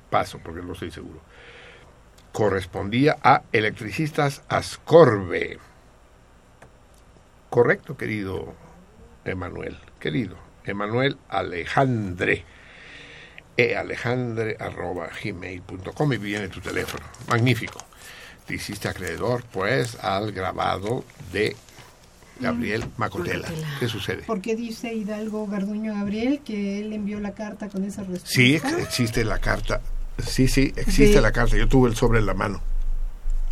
paso 0.09 0.41
porque 0.43 0.63
no 0.63 0.73
estoy 0.73 0.91
seguro. 0.91 1.21
Correspondía 2.33 3.19
a 3.23 3.43
Electricistas 3.53 4.43
Ascorbe. 4.49 5.59
Correcto, 7.51 7.97
querido 7.97 8.55
Emanuel, 9.25 9.77
querido 10.01 10.37
Emanuel 10.65 11.19
Alejandre 11.29 12.45
e 13.57 13.77
alejandre 13.77 14.57
arroba 14.59 15.11
y 15.23 15.31
viene 16.19 16.49
tu 16.49 16.61
teléfono. 16.61 17.05
Magnífico. 17.29 17.79
te 18.47 18.55
hiciste 18.55 18.89
acreedor, 18.89 19.45
pues, 19.53 19.97
al 20.03 20.33
grabado 20.33 21.05
de 21.33 21.57
Gabriel 22.41 22.85
Macotela. 22.97 23.49
Macotela. 23.49 23.69
¿Qué 23.81 23.89
sucede? 23.89 24.23
Porque 24.27 24.57
dice 24.57 24.93
Hidalgo 24.95 25.47
Garduño 25.47 25.95
Gabriel 25.95 26.41
que 26.45 26.81
él 26.81 26.93
envió 26.93 27.21
la 27.21 27.33
carta 27.33 27.69
con 27.69 27.85
esa 27.85 28.03
respuesta. 28.03 28.29
Sí, 28.29 28.57
ex- 28.57 28.73
existe 28.79 29.25
la 29.25 29.39
carta. 29.39 29.81
Sí, 30.25 30.49
sí, 30.49 30.73
existe 30.77 31.17
De- 31.17 31.21
la 31.21 31.33
carta. 31.33 31.57
Yo 31.57 31.69
tuve 31.69 31.89
el 31.91 31.97
sobre 31.97 32.19
en 32.21 32.27
la 32.27 32.35
mano. 32.35 32.61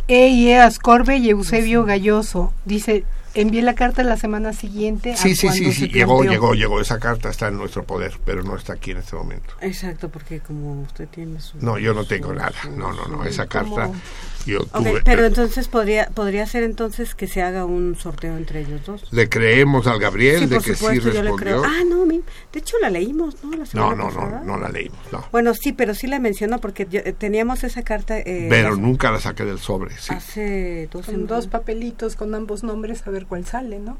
E. 0.07 0.27
y 0.29 0.49
E. 0.49 0.59
Ascorbe 0.59 1.17
y 1.17 1.29
Eusebio 1.29 1.85
Galloso. 1.85 2.51
Dice, 2.65 3.05
envié 3.35 3.61
la 3.61 3.73
carta 3.73 4.03
la 4.03 4.17
semana 4.17 4.51
siguiente. 4.53 5.13
a 5.13 5.17
Sí, 5.17 5.33
sí, 5.35 5.47
sí, 5.49 5.71
sí. 5.71 5.73
se 5.73 5.87
Llegó, 5.87 6.23
llegó, 6.23 6.53
llegó. 6.53 6.81
Esa 6.81 6.99
carta 6.99 7.29
está 7.29 7.47
en 7.47 7.57
nuestro 7.57 7.83
poder, 7.85 8.13
pero 8.25 8.43
no 8.43 8.55
está 8.57 8.73
aquí 8.73 8.91
en 8.91 8.97
este 8.97 9.15
momento. 9.15 9.53
Exacto, 9.61 10.09
porque 10.09 10.39
como 10.41 10.81
usted 10.81 11.07
tiene 11.07 11.39
su... 11.39 11.57
No, 11.59 11.77
yo 11.79 11.93
no 11.93 12.05
tengo 12.05 12.27
su- 12.29 12.33
nada. 12.35 12.51
su- 12.61 12.71
No, 12.71 12.91
no, 12.91 13.05
no. 13.07 13.23
su- 13.23 13.29
Esa 13.29 13.47
carta 13.47 13.87
¿Cómo? 13.87 13.95
Yo 14.45 14.61
Ok, 14.61 14.71
tuve. 14.73 15.01
pero 15.03 15.25
entonces 15.25 15.67
podría 15.67 16.07
podría 16.09 16.45
ser 16.45 16.63
entonces 16.63 17.15
que 17.15 17.27
se 17.27 17.41
haga 17.41 17.65
un 17.65 17.95
sorteo 17.95 18.35
entre 18.37 18.61
ellos 18.61 18.85
dos. 18.85 19.11
Le 19.11 19.29
creemos 19.29 19.87
al 19.87 19.99
Gabriel 19.99 20.39
Sí, 20.41 20.45
de 20.47 20.55
por 20.55 20.63
que 20.65 20.71
sí 20.71 20.79
supuesto, 20.79 21.05
yo 21.11 21.13
le 21.23 21.31
respondió. 21.31 21.61
creo. 21.61 21.63
Ah, 21.65 21.83
no, 21.89 22.05
mi- 22.05 22.21
de 22.51 22.59
hecho 22.59 22.77
la 22.79 22.89
leímos, 22.89 23.43
¿no? 23.43 23.51
La 23.51 23.65
no, 23.73 23.95
no, 23.95 24.05
pasada. 24.09 24.41
no, 24.43 24.43
no 24.45 24.57
la 24.59 24.69
leímos. 24.69 24.99
No. 25.11 25.25
Bueno, 25.31 25.53
sí, 25.53 25.71
pero 25.73 25.93
sí 25.95 26.07
la 26.07 26.19
mencionó 26.19 26.59
porque 26.59 26.87
yo- 26.89 27.01
eh, 27.03 27.13
teníamos 27.13 27.63
esa 27.63 27.83
carta 27.83 28.17
eh, 28.19 28.47
Pero 28.49 28.71
las- 28.71 28.79
nunca 28.79 29.11
la 29.11 29.19
saqué 29.19 29.45
del 29.45 29.59
sobre. 29.59 29.97
Sí. 29.97 30.13
hace 30.13 30.87
dos 30.91 31.05
Con 31.05 31.27
dos 31.27 31.47
papelitos 31.47 32.15
con 32.15 32.33
ambos 32.35 32.63
nombres 32.63 33.05
a 33.07 33.09
ver 33.11 33.25
cuál 33.25 33.45
sale, 33.45 33.79
¿no? 33.79 33.97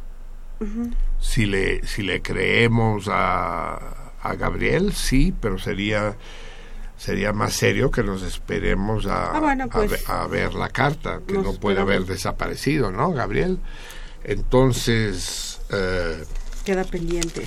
Si 1.19 1.45
le, 1.45 1.85
si 1.85 2.03
le 2.03 2.21
creemos 2.21 3.09
a, 3.11 4.13
a 4.21 4.35
Gabriel, 4.35 4.93
sí, 4.93 5.33
pero 5.41 5.57
sería 5.59 6.15
sería 7.03 7.33
más 7.33 7.51
serio 7.51 7.91
que 7.91 8.01
nos 8.01 8.23
esperemos 8.23 9.07
a, 9.07 9.35
Ah, 9.35 9.39
bueno, 9.41 9.67
pues, 9.67 10.09
a, 10.09 10.25
ver 10.27 10.53
la 10.53 10.69
carta, 10.69 11.19
que 11.27 11.33
no 11.33 11.41
puede 11.43 11.75
esperamos. 11.75 11.81
haber 11.81 12.05
desaparecido, 12.05 12.91
¿no, 12.91 13.11
Gabriel? 13.11 13.59
Entonces, 14.23 15.59
eh, 15.69 16.23
Queda 16.63 16.85
pendiente. 16.85 17.43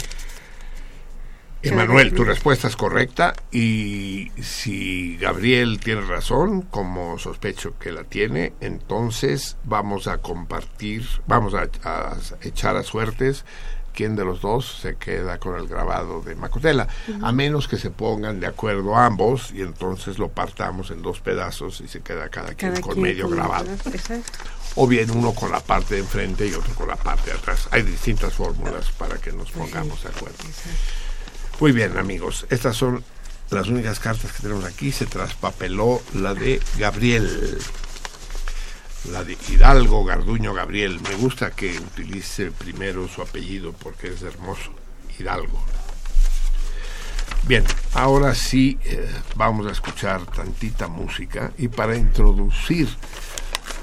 Emanuel, 1.63 2.13
tu 2.13 2.23
respuesta 2.23 2.69
es 2.69 2.77
correcta 2.77 3.33
y 3.51 4.31
si 4.43 5.17
Gabriel 5.17 5.81
tiene 5.83 6.03
razón, 6.03 6.61
como 6.61 7.19
sospecho 7.19 7.79
que 7.79 7.93
la 7.93 8.05
tiene, 8.05 8.53
entonces 8.61 9.57
vamos 9.65 10.07
a 10.07 10.19
compartir, 10.19 11.09
vamos 11.27 11.55
a, 11.55 11.69
a 11.83 12.17
echar 12.43 12.77
a 12.77 12.83
suertes 12.83 13.47
quién 13.97 14.15
de 14.15 14.25
los 14.25 14.43
dos 14.43 14.79
se 14.83 14.97
queda 14.97 15.39
con 15.39 15.59
el 15.59 15.67
grabado 15.67 16.21
de 16.21 16.37
Macotela, 16.37 16.87
a 17.23 17.33
menos 17.33 17.67
que 17.67 17.79
se 17.79 17.91
pongan 17.91 18.39
de 18.39 18.47
acuerdo 18.47 18.95
ambos 18.95 19.51
y 19.53 19.63
entonces 19.63 20.19
lo 20.19 20.29
partamos 20.29 20.91
en 20.91 21.03
dos 21.03 21.21
pedazos 21.21 21.81
y 21.81 21.89
se 21.89 22.03
queda 22.03 22.29
cada 22.29 22.55
quien 22.55 22.79
con 22.81 22.93
quien 22.93 23.03
medio 23.03 23.25
con 23.25 23.37
grabado. 23.37 23.73
Exacto. 23.73 24.39
O 24.77 24.87
bien 24.87 25.11
uno 25.11 25.33
con 25.33 25.51
la 25.51 25.61
parte 25.61 25.95
de 25.95 26.03
enfrente 26.03 26.47
y 26.47 26.53
otro 26.53 26.75
con 26.75 26.89
la 26.89 26.97
parte 26.97 27.31
de 27.31 27.39
atrás. 27.39 27.69
Hay 27.71 27.83
distintas 27.83 28.35
fórmulas 28.35 28.91
para 28.93 29.17
que 29.17 29.33
nos 29.33 29.51
pongamos 29.51 30.03
de 30.03 30.11
acuerdo. 30.11 30.37
Muy 31.59 31.73
bien, 31.73 31.97
amigos. 31.97 32.47
Estas 32.51 32.77
son 32.77 33.03
las 33.49 33.69
únicas 33.69 33.99
cartas 33.99 34.31
que 34.33 34.43
tenemos 34.43 34.67
aquí. 34.67 34.93
Se 34.93 35.07
traspapeló 35.07 36.03
la 36.13 36.35
de 36.35 36.61
Gabriel. 36.79 37.59
La 39.11 39.23
de 39.23 39.37
Hidalgo 39.49 40.05
Garduño 40.05 40.53
Gabriel. 40.53 41.01
Me 41.01 41.15
gusta 41.15 41.51
que 41.51 41.79
utilice 41.79 42.51
primero 42.51 43.07
su 43.09 43.23
apellido 43.23 43.73
porque 43.73 44.09
es 44.09 44.23
hermoso. 44.23 44.73
Hidalgo. 45.19 45.63
Bien, 47.47 47.65
ahora 47.95 48.35
sí 48.35 48.79
eh, 48.85 49.09
vamos 49.37 49.67
a 49.67 49.71
escuchar 49.71 50.27
tantita 50.27 50.89
música 50.89 51.53
y 51.57 51.69
para 51.69 51.97
introducir 51.97 52.89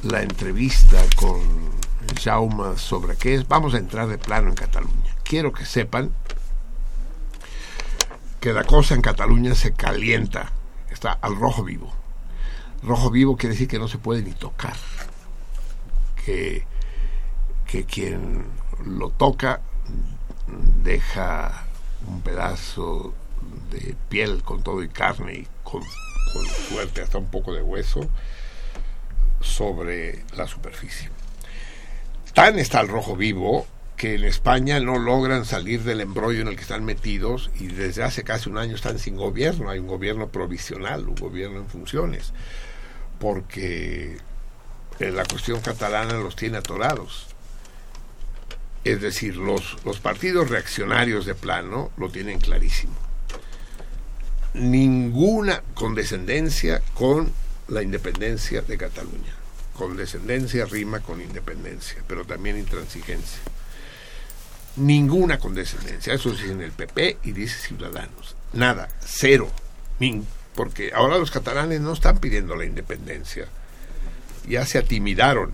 la 0.03 0.21
entrevista 0.21 1.01
con 1.15 1.39
Jaume 2.21 2.77
sobre 2.77 3.15
qué 3.15 3.35
es, 3.35 3.47
vamos 3.47 3.73
a 3.73 3.77
entrar 3.77 4.07
de 4.07 4.17
plano 4.17 4.49
en 4.49 4.55
Cataluña. 4.55 5.15
Quiero 5.23 5.53
que 5.53 5.65
sepan 5.65 6.11
que 8.41 8.51
la 8.51 8.65
cosa 8.65 8.95
en 8.95 9.01
Cataluña 9.01 9.55
se 9.55 9.71
calienta, 9.71 10.51
está 10.89 11.13
al 11.13 11.37
rojo 11.37 11.63
vivo. 11.63 11.93
Rojo 12.83 13.09
vivo 13.09 13.37
quiere 13.37 13.53
decir 13.53 13.69
que 13.69 13.79
no 13.79 13.87
se 13.87 13.97
puede 13.97 14.21
ni 14.21 14.31
tocar, 14.31 14.75
que, 16.25 16.65
que 17.65 17.85
quien 17.85 18.45
lo 18.85 19.09
toca 19.09 19.61
deja 20.83 21.65
un 22.07 22.21
pedazo 22.21 23.13
de 23.71 23.95
piel 24.09 24.43
con 24.43 24.63
todo 24.63 24.83
y 24.83 24.89
carne 24.89 25.33
y 25.33 25.47
con, 25.63 25.81
con 26.33 26.45
suerte 26.45 27.01
hasta 27.01 27.17
un 27.17 27.27
poco 27.27 27.53
de 27.53 27.61
hueso 27.61 28.07
sobre 29.41 30.23
la 30.35 30.47
superficie. 30.47 31.09
Tan 32.33 32.57
está 32.57 32.81
el 32.81 32.87
rojo 32.87 33.15
vivo 33.15 33.67
que 33.95 34.15
en 34.15 34.23
España 34.23 34.79
no 34.79 34.97
logran 34.97 35.45
salir 35.45 35.83
del 35.83 36.01
embrollo 36.01 36.41
en 36.41 36.47
el 36.47 36.55
que 36.55 36.63
están 36.63 36.83
metidos 36.83 37.51
y 37.59 37.67
desde 37.67 38.03
hace 38.03 38.23
casi 38.23 38.49
un 38.49 38.57
año 38.57 38.75
están 38.75 38.97
sin 38.99 39.15
gobierno. 39.15 39.69
Hay 39.69 39.79
un 39.79 39.87
gobierno 39.87 40.29
provisional, 40.29 41.07
un 41.07 41.15
gobierno 41.15 41.59
en 41.59 41.67
funciones, 41.67 42.33
porque 43.19 44.17
la 44.99 45.25
cuestión 45.25 45.61
catalana 45.61 46.13
los 46.13 46.35
tiene 46.35 46.57
atorados. 46.57 47.27
Es 48.83 49.01
decir, 49.01 49.37
los, 49.37 49.77
los 49.85 49.99
partidos 49.99 50.49
reaccionarios 50.49 51.25
de 51.25 51.35
plano 51.35 51.91
lo 51.97 52.09
tienen 52.09 52.39
clarísimo. 52.39 52.93
Ninguna 54.53 55.63
condescendencia 55.73 56.81
con 56.93 57.31
la 57.67 57.81
independencia 57.81 58.61
de 58.61 58.77
Cataluña. 58.77 59.33
Condescendencia 59.77 60.65
rima 60.65 60.99
con 60.99 61.21
independencia, 61.21 62.03
pero 62.07 62.25
también 62.25 62.57
intransigencia. 62.57 63.39
Ninguna 64.75 65.39
condescendencia. 65.39 66.13
Eso 66.13 66.31
dice 66.31 66.51
en 66.51 66.61
el 66.61 66.71
PP 66.71 67.19
y 67.23 67.31
dice 67.31 67.67
Ciudadanos. 67.67 68.35
Nada, 68.53 68.89
cero. 68.99 69.49
Porque 70.55 70.91
ahora 70.93 71.17
los 71.17 71.31
catalanes 71.31 71.81
no 71.81 71.93
están 71.93 72.19
pidiendo 72.19 72.55
la 72.55 72.65
independencia. 72.65 73.47
Ya 74.47 74.65
se 74.65 74.77
atimidaron. 74.77 75.53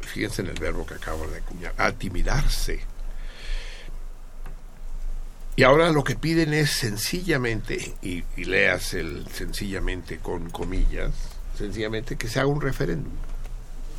Fíjense 0.00 0.42
en 0.42 0.48
el 0.48 0.58
verbo 0.58 0.86
que 0.86 0.94
acabo 0.94 1.26
de 1.26 1.38
acuñar. 1.38 1.74
Atimidarse. 1.76 2.80
Y 5.56 5.62
ahora 5.62 5.90
lo 5.90 6.04
que 6.04 6.16
piden 6.16 6.54
es 6.54 6.70
sencillamente, 6.70 7.94
y, 8.02 8.24
y 8.36 8.44
leas 8.44 8.94
el 8.94 9.26
sencillamente 9.28 10.18
con 10.18 10.48
comillas, 10.48 11.12
sencillamente 11.58 12.16
que 12.16 12.28
se 12.28 12.40
haga 12.40 12.48
un 12.48 12.60
referéndum. 12.60 13.12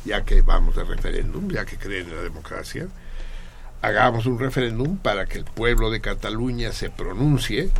Ya 0.04 0.24
que 0.24 0.42
vamos 0.42 0.74
de 0.74 0.82
referéndum, 0.82 1.48
ya 1.48 1.64
que 1.64 1.76
creen 1.76 2.08
en 2.08 2.16
la 2.16 2.22
democracia, 2.22 2.88
hagamos 3.80 4.26
un 4.26 4.38
referéndum 4.38 4.96
para 4.98 5.26
que 5.26 5.38
el 5.38 5.44
pueblo 5.44 5.90
de 5.90 6.00
Cataluña 6.00 6.72
se 6.72 6.90
pronuncie 6.90 7.70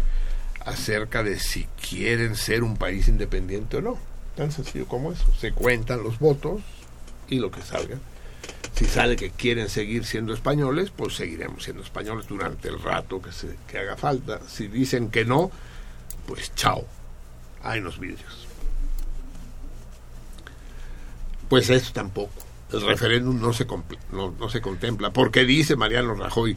acerca 0.64 1.22
de 1.22 1.40
si 1.40 1.66
quieren 1.89 2.36
ser 2.36 2.62
un 2.62 2.76
país 2.76 3.09
independiente 3.09 3.78
o 3.78 3.80
no. 3.80 4.11
Tan 4.36 4.50
sencillo 4.52 4.86
como 4.86 5.12
eso. 5.12 5.24
Se 5.38 5.52
cuentan 5.52 6.02
los 6.02 6.18
votos 6.18 6.62
y 7.28 7.38
lo 7.38 7.50
que 7.50 7.62
salga. 7.62 7.98
Si 8.74 8.86
sale 8.86 9.16
que 9.16 9.30
quieren 9.30 9.68
seguir 9.68 10.04
siendo 10.04 10.32
españoles, 10.32 10.90
pues 10.94 11.14
seguiremos 11.14 11.64
siendo 11.64 11.82
españoles 11.82 12.26
durante 12.26 12.68
el 12.68 12.80
rato 12.80 13.20
que, 13.20 13.32
se, 13.32 13.56
que 13.68 13.78
haga 13.78 13.96
falta. 13.96 14.40
Si 14.48 14.66
dicen 14.66 15.10
que 15.10 15.24
no, 15.24 15.50
pues 16.26 16.54
chao. 16.54 16.86
Hay 17.62 17.80
los 17.80 18.00
vidrios. 18.00 18.46
Pues 21.48 21.68
eso 21.70 21.92
tampoco. 21.92 22.32
El 22.72 22.80
referéndum 22.80 23.40
no 23.40 23.52
se, 23.52 23.66
no, 24.10 24.30
no 24.30 24.48
se 24.48 24.62
contempla. 24.62 25.12
Porque 25.12 25.44
dice 25.44 25.76
Mariano 25.76 26.14
Rajoy, 26.14 26.56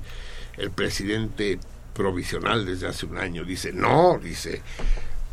el 0.57 0.71
presidente 0.71 1.59
provisional 1.93 2.65
desde 2.65 2.87
hace 2.87 3.05
un 3.05 3.17
año, 3.17 3.43
dice, 3.43 3.71
no, 3.71 4.19
dice, 4.21 4.61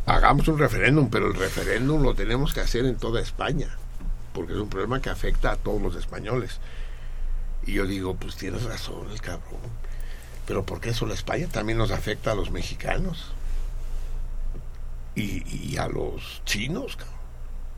hagamos 0.06 0.48
un 0.48 0.58
referéndum, 0.58 1.08
pero 1.10 1.28
el 1.28 1.34
referéndum 1.34 2.02
lo 2.02 2.14
tenemos 2.14 2.52
que 2.52 2.60
hacer 2.60 2.84
en 2.86 2.96
toda 2.96 3.20
España, 3.20 3.76
porque 4.32 4.52
es 4.52 4.58
un 4.58 4.68
problema 4.68 5.00
que 5.00 5.10
afecta 5.10 5.52
a 5.52 5.56
todos 5.56 5.80
los 5.80 5.96
españoles. 5.96 6.58
Y 7.64 7.74
yo 7.74 7.86
digo, 7.86 8.16
pues 8.16 8.36
tienes 8.36 8.64
razón 8.64 9.10
el 9.10 9.20
cabrón, 9.20 9.60
pero 10.46 10.64
¿por 10.64 10.80
qué 10.80 10.92
solo 10.92 11.14
España? 11.14 11.46
También 11.48 11.78
nos 11.78 11.92
afecta 11.92 12.32
a 12.32 12.34
los 12.34 12.50
mexicanos 12.50 13.32
y, 15.14 15.72
y 15.72 15.76
a 15.76 15.86
los 15.86 16.42
chinos, 16.44 16.96
cabrón. 16.96 17.22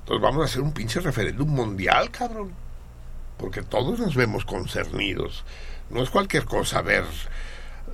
Entonces 0.00 0.22
vamos 0.22 0.42
a 0.42 0.44
hacer 0.46 0.62
un 0.62 0.72
pinche 0.72 1.00
referéndum 1.00 1.48
mundial, 1.48 2.10
cabrón, 2.10 2.52
porque 3.38 3.62
todos 3.62 3.98
nos 3.98 4.14
vemos 4.14 4.44
concernidos. 4.44 5.44
No 5.90 6.02
es 6.02 6.10
cualquier 6.10 6.44
cosa 6.44 6.82
ver 6.82 7.04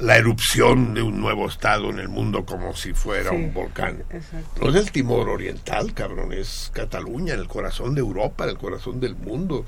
la 0.01 0.16
erupción 0.16 0.94
de 0.94 1.02
un 1.02 1.20
nuevo 1.20 1.47
estado 1.48 1.90
en 1.90 1.98
el 1.98 2.09
mundo 2.09 2.44
como 2.44 2.74
si 2.74 2.93
fuera 2.93 3.31
Sí, 3.31 3.36
un 3.36 3.52
volcán. 3.52 4.02
Exacto. 4.10 4.60
No 4.62 4.70
es 4.70 4.77
el 4.77 4.90
Timor 4.90 5.28
Oriental, 5.28 5.93
cabrón, 5.93 6.32
es 6.32 6.70
Cataluña, 6.74 7.35
el 7.35 7.47
corazón 7.48 7.94
de 7.94 8.01
Europa, 8.01 8.44
el 8.44 8.56
corazón 8.56 8.98
del 9.01 9.14
mundo, 9.14 9.64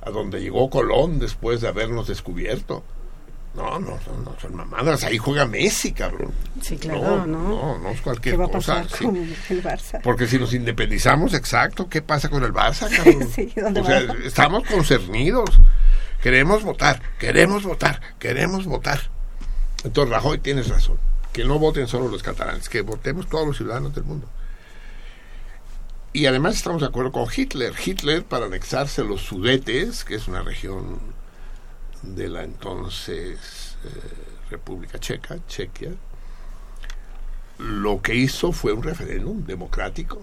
a 0.00 0.10
donde 0.10 0.40
llegó 0.40 0.70
Colón 0.70 1.18
después 1.18 1.60
de 1.60 1.68
habernos 1.68 2.06
descubierto. 2.06 2.84
No, 3.54 3.78
no, 3.78 3.90
no, 3.90 4.20
no 4.24 4.36
son 4.40 4.56
mamadas. 4.56 5.04
Ahí 5.04 5.16
juega 5.16 5.46
Messi, 5.46 5.92
cabrón. 5.92 6.32
Sí, 6.60 6.76
claro, 6.76 7.24
¿no? 7.24 7.46
No, 7.48 7.78
no 7.78 7.88
es 7.90 8.00
cualquier 8.00 8.34
¿Qué 8.34 8.38
va 8.38 8.46
a 8.46 8.50
cosa. 8.50 8.82
pasar 8.82 8.98
sí. 8.98 9.04
con 9.04 9.16
el 9.16 9.62
Barça? 9.62 10.00
Porque 10.02 10.26
si 10.26 10.38
nos 10.40 10.52
independizamos, 10.54 11.34
exacto, 11.34 11.88
¿qué 11.88 12.02
pasa 12.02 12.28
con 12.28 12.42
el 12.42 12.52
Barça, 12.52 12.88
cabrón? 12.94 13.28
Sí, 13.34 13.52
¿dónde 13.54 13.80
o 13.80 13.84
sea, 13.84 14.00
estamos 14.24 14.64
concernidos. 14.68 15.50
Queremos 16.20 16.64
votar, 16.64 17.00
queremos 17.18 17.64
votar, 17.64 18.00
queremos 18.18 18.66
votar. 18.66 19.13
Entonces, 19.84 20.12
Rajoy, 20.12 20.38
tienes 20.38 20.68
razón. 20.68 20.98
Que 21.32 21.44
no 21.44 21.58
voten 21.58 21.86
solo 21.86 22.08
los 22.08 22.22
catalanes, 22.22 22.68
que 22.68 22.80
votemos 22.80 23.28
todos 23.28 23.46
los 23.46 23.56
ciudadanos 23.56 23.94
del 23.94 24.04
mundo. 24.04 24.28
Y 26.12 26.26
además 26.26 26.54
estamos 26.54 26.80
de 26.80 26.88
acuerdo 26.88 27.12
con 27.12 27.26
Hitler. 27.34 27.74
Hitler, 27.84 28.24
para 28.24 28.46
anexarse 28.46 29.02
los 29.04 29.22
Sudetes, 29.22 30.04
que 30.04 30.14
es 30.14 30.28
una 30.28 30.42
región 30.42 31.00
de 32.02 32.28
la 32.28 32.44
entonces 32.44 33.76
eh, 33.84 33.88
República 34.50 34.98
Checa, 34.98 35.38
Chequia, 35.48 35.90
lo 37.58 38.00
que 38.02 38.14
hizo 38.14 38.52
fue 38.52 38.72
un 38.72 38.82
referéndum 38.82 39.44
democrático, 39.44 40.22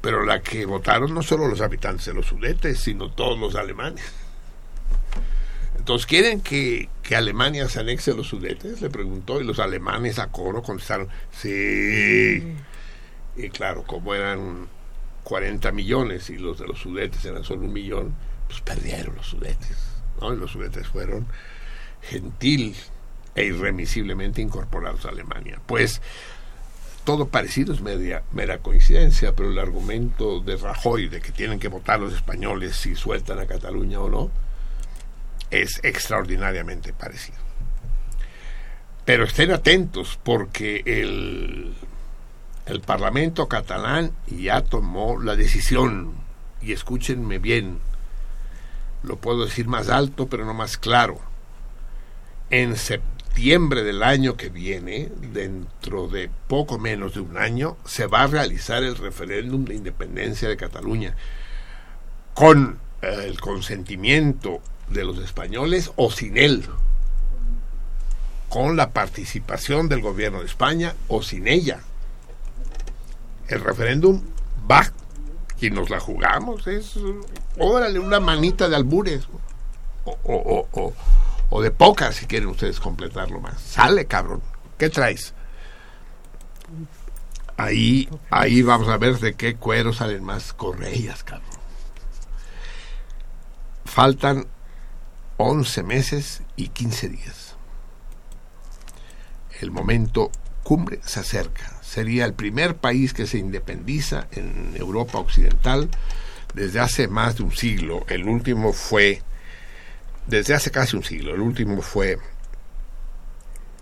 pero 0.00 0.24
la 0.24 0.40
que 0.40 0.66
votaron 0.66 1.14
no 1.14 1.22
solo 1.22 1.48
los 1.48 1.60
habitantes 1.60 2.06
de 2.06 2.14
los 2.14 2.26
Sudetes, 2.26 2.80
sino 2.80 3.10
todos 3.10 3.38
los 3.38 3.54
alemanes. 3.54 4.04
Entonces, 5.86 6.06
¿quieren 6.06 6.40
que, 6.40 6.88
que 7.04 7.14
Alemania 7.14 7.68
se 7.68 7.78
anexe 7.78 8.10
a 8.10 8.14
los 8.14 8.26
Sudetes? 8.26 8.80
Le 8.80 8.90
preguntó, 8.90 9.40
y 9.40 9.44
los 9.44 9.60
alemanes 9.60 10.18
a 10.18 10.32
coro 10.32 10.60
contestaron, 10.60 11.08
sí. 11.30 12.56
Y 13.36 13.48
claro, 13.50 13.84
como 13.84 14.12
eran 14.12 14.66
40 15.22 15.70
millones 15.70 16.28
y 16.28 16.38
los 16.38 16.58
de 16.58 16.66
los 16.66 16.80
Sudetes 16.80 17.24
eran 17.24 17.44
solo 17.44 17.66
un 17.66 17.72
millón, 17.72 18.16
pues 18.48 18.62
perdieron 18.62 19.14
los 19.14 19.28
Sudetes. 19.28 19.76
¿no? 20.20 20.34
Y 20.34 20.38
los 20.38 20.50
Sudetes 20.50 20.88
fueron 20.88 21.28
gentil 22.02 22.74
e 23.36 23.44
irremisiblemente 23.44 24.42
incorporados 24.42 25.06
a 25.06 25.10
Alemania. 25.10 25.60
Pues 25.66 26.02
todo 27.04 27.28
parecido 27.28 27.72
es 27.72 27.80
media, 27.80 28.24
mera 28.32 28.58
coincidencia, 28.58 29.36
pero 29.36 29.52
el 29.52 29.58
argumento 29.60 30.40
de 30.40 30.56
Rajoy 30.56 31.06
de 31.06 31.20
que 31.20 31.30
tienen 31.30 31.60
que 31.60 31.68
votar 31.68 32.00
los 32.00 32.12
españoles 32.12 32.74
si 32.74 32.96
sueltan 32.96 33.38
a 33.38 33.46
Cataluña 33.46 34.00
o 34.00 34.10
no, 34.10 34.32
es 35.50 35.80
extraordinariamente 35.82 36.92
parecido. 36.92 37.38
Pero 39.04 39.24
estén 39.24 39.52
atentos 39.52 40.18
porque 40.22 40.82
el, 40.84 41.74
el 42.66 42.80
Parlamento 42.80 43.48
catalán 43.48 44.12
ya 44.26 44.62
tomó 44.62 45.20
la 45.20 45.36
decisión, 45.36 46.14
y 46.60 46.72
escúchenme 46.72 47.38
bien, 47.38 47.78
lo 49.04 49.16
puedo 49.16 49.44
decir 49.44 49.68
más 49.68 49.88
alto 49.88 50.26
pero 50.26 50.44
no 50.44 50.54
más 50.54 50.76
claro. 50.76 51.20
En 52.50 52.76
septiembre 52.76 53.82
del 53.82 54.02
año 54.02 54.36
que 54.36 54.48
viene, 54.48 55.10
dentro 55.32 56.08
de 56.08 56.30
poco 56.48 56.78
menos 56.78 57.14
de 57.14 57.20
un 57.20 57.36
año, 57.36 57.76
se 57.84 58.06
va 58.06 58.22
a 58.22 58.26
realizar 58.26 58.82
el 58.82 58.96
referéndum 58.96 59.64
de 59.64 59.74
independencia 59.74 60.48
de 60.48 60.56
Cataluña 60.56 61.14
con 62.34 62.80
eh, 63.02 63.24
el 63.24 63.40
consentimiento 63.40 64.60
de 64.88 65.04
los 65.04 65.18
españoles 65.18 65.90
o 65.96 66.10
sin 66.10 66.36
él, 66.36 66.64
con 68.48 68.76
la 68.76 68.90
participación 68.90 69.88
del 69.88 70.00
gobierno 70.00 70.40
de 70.40 70.46
España 70.46 70.94
o 71.08 71.22
sin 71.22 71.48
ella. 71.48 71.80
El 73.48 73.60
referéndum 73.60 74.22
va 74.70 74.92
y 75.60 75.70
nos 75.70 75.90
la 75.90 76.00
jugamos, 76.00 76.66
es 76.66 76.98
órale 77.58 77.98
una 77.98 78.20
manita 78.20 78.68
de 78.68 78.76
albures 78.76 79.26
o, 80.04 80.18
o, 80.22 80.68
o, 80.72 80.92
o, 81.50 81.62
de 81.62 81.70
pócar 81.70 82.12
si 82.12 82.26
quieren 82.26 82.48
ustedes 82.48 82.78
completarlo 82.78 83.40
más. 83.40 83.60
Sale, 83.60 84.06
cabrón. 84.06 84.42
¿Qué 84.78 84.90
traes? 84.90 85.34
Ahí, 87.56 88.08
ahí 88.30 88.62
vamos 88.62 88.88
a 88.88 88.98
ver 88.98 89.18
de 89.18 89.34
qué 89.34 89.56
cuero 89.56 89.92
salen 89.92 90.22
más 90.22 90.52
correas, 90.52 91.24
cabrón. 91.24 91.56
Faltan 93.84 94.46
11 95.38 95.82
meses 95.82 96.42
y 96.56 96.68
15 96.68 97.08
días. 97.08 97.56
El 99.60 99.70
momento 99.70 100.30
cumbre 100.62 101.00
se 101.04 101.20
acerca. 101.20 101.72
Sería 101.82 102.24
el 102.24 102.34
primer 102.34 102.76
país 102.76 103.12
que 103.12 103.26
se 103.26 103.38
independiza 103.38 104.26
en 104.32 104.74
Europa 104.76 105.18
Occidental 105.18 105.88
desde 106.54 106.80
hace 106.80 107.08
más 107.08 107.36
de 107.36 107.44
un 107.44 107.52
siglo. 107.52 108.04
El 108.08 108.28
último 108.28 108.72
fue, 108.72 109.22
desde 110.26 110.54
hace 110.54 110.70
casi 110.70 110.96
un 110.96 111.04
siglo, 111.04 111.34
el 111.34 111.40
último 111.40 111.82
fue 111.82 112.18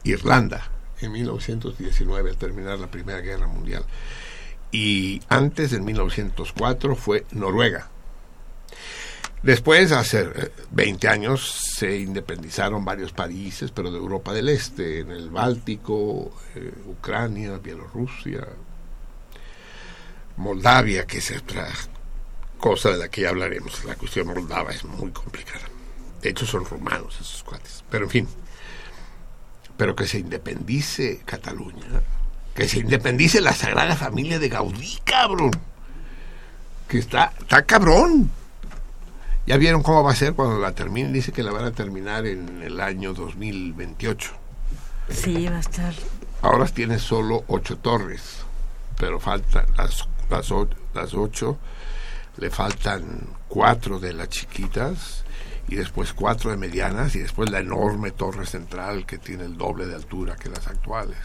Irlanda 0.05 0.71
en 1.01 1.13
1919 1.13 2.31
al 2.31 2.37
terminar 2.37 2.79
la 2.79 2.91
Primera 2.91 3.21
Guerra 3.21 3.47
Mundial. 3.47 3.85
Y 4.71 5.23
antes, 5.29 5.73
en 5.73 5.85
1904, 5.85 6.97
fue 6.97 7.25
Noruega. 7.31 7.91
Después, 9.45 9.93
hace 9.93 10.23
eh, 10.23 10.53
20 10.71 11.07
años, 11.07 11.61
se 11.77 11.99
independizaron 11.99 12.83
varios 12.83 13.13
países, 13.13 13.71
pero 13.71 13.91
de 13.91 13.99
Europa 13.99 14.33
del 14.33 14.49
Este, 14.49 15.01
en 15.01 15.11
el 15.11 15.29
Báltico, 15.29 16.35
eh, 16.55 16.73
Ucrania, 16.87 17.59
Bielorrusia, 17.59 18.49
Moldavia, 20.39 21.05
que 21.05 21.19
es 21.19 21.31
otra 21.31 21.69
cosa 22.57 22.89
de 22.93 22.97
la 22.97 23.11
que 23.11 23.21
ya 23.21 23.29
hablaremos. 23.29 23.85
La 23.85 23.97
cuestión 23.97 24.29
moldava 24.29 24.71
es 24.71 24.83
muy 24.83 25.11
complicada. 25.11 25.67
De 26.23 26.31
hecho, 26.31 26.47
son 26.47 26.65
romanos 26.65 27.19
esos 27.21 27.43
cuates. 27.43 27.85
Pero 27.91 28.07
en 28.07 28.11
fin, 28.11 28.29
pero 29.77 29.95
que 29.95 30.07
se 30.07 30.21
independice 30.21 31.21
Cataluña, 31.27 32.01
que 32.55 32.67
se 32.67 32.79
independice 32.79 33.43
la 33.43 33.53
Sagrada 33.53 33.95
Familia 33.95 34.39
de 34.39 34.49
Gaudí, 34.49 35.01
cabrón. 35.05 35.51
Que 36.89 36.97
está, 36.97 37.35
está 37.39 37.67
cabrón. 37.67 38.31
Ya 39.47 39.59
vieron 39.59 39.83
cómo 39.83 40.03
va 40.03 40.13
a 40.13 40.17
ser 40.17 40.35
cuando 40.35 40.59
la 40.59 40.73
terminen. 40.73 41.13
Dice 41.13 41.33
que 41.33 41.43
la 41.43 41.53
van 41.53 41.67
a 41.67 41.73
terminar 41.73 42.27
en 42.27 42.63
el 42.63 42.81
año 42.81 43.13
2028. 43.13 44.31
Sí, 45.11 45.47
va 45.49 45.57
a 45.57 45.61
estar. 45.61 45.95
Ahora 46.41 46.67
tiene 46.67 46.99
solo 46.99 47.45
ocho 47.49 47.77
torres, 47.79 48.45
pero 48.99 49.21
faltan 49.21 49.67
las, 49.77 50.09
las, 50.31 50.51
las 50.95 51.15
ocho, 51.15 51.59
le 52.39 52.51
faltan 52.51 53.21
cuatro 53.49 53.99
de 53.99 54.13
las 54.13 54.29
chiquitas 54.29 55.25
y 55.69 55.77
después 55.77 56.13
cuatro 56.13 56.51
de 56.51 56.57
medianas 56.57 57.15
y 57.17 57.21
después 57.21 57.51
la 57.51 57.61
enorme 57.61 58.11
torre 58.11 58.47
central 58.47 59.07
que 59.07 59.19
tiene 59.19 59.45
el 59.45 59.57
doble 59.57 59.87
de 59.87 59.95
altura 59.95 60.37
que 60.37 60.49
las 60.49 60.67
actuales. 60.67 61.19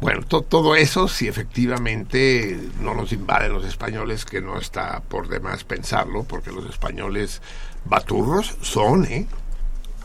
Bueno, 0.00 0.22
to- 0.22 0.42
todo 0.42 0.76
eso, 0.76 1.08
si 1.08 1.28
efectivamente 1.28 2.58
no 2.80 2.94
nos 2.94 3.12
invaden 3.12 3.52
los 3.52 3.64
españoles, 3.64 4.24
que 4.24 4.40
no 4.40 4.58
está 4.58 5.00
por 5.00 5.28
demás 5.28 5.64
pensarlo, 5.64 6.24
porque 6.24 6.52
los 6.52 6.68
españoles 6.70 7.42
baturros 7.84 8.56
son, 8.62 9.04
¿eh? 9.04 9.26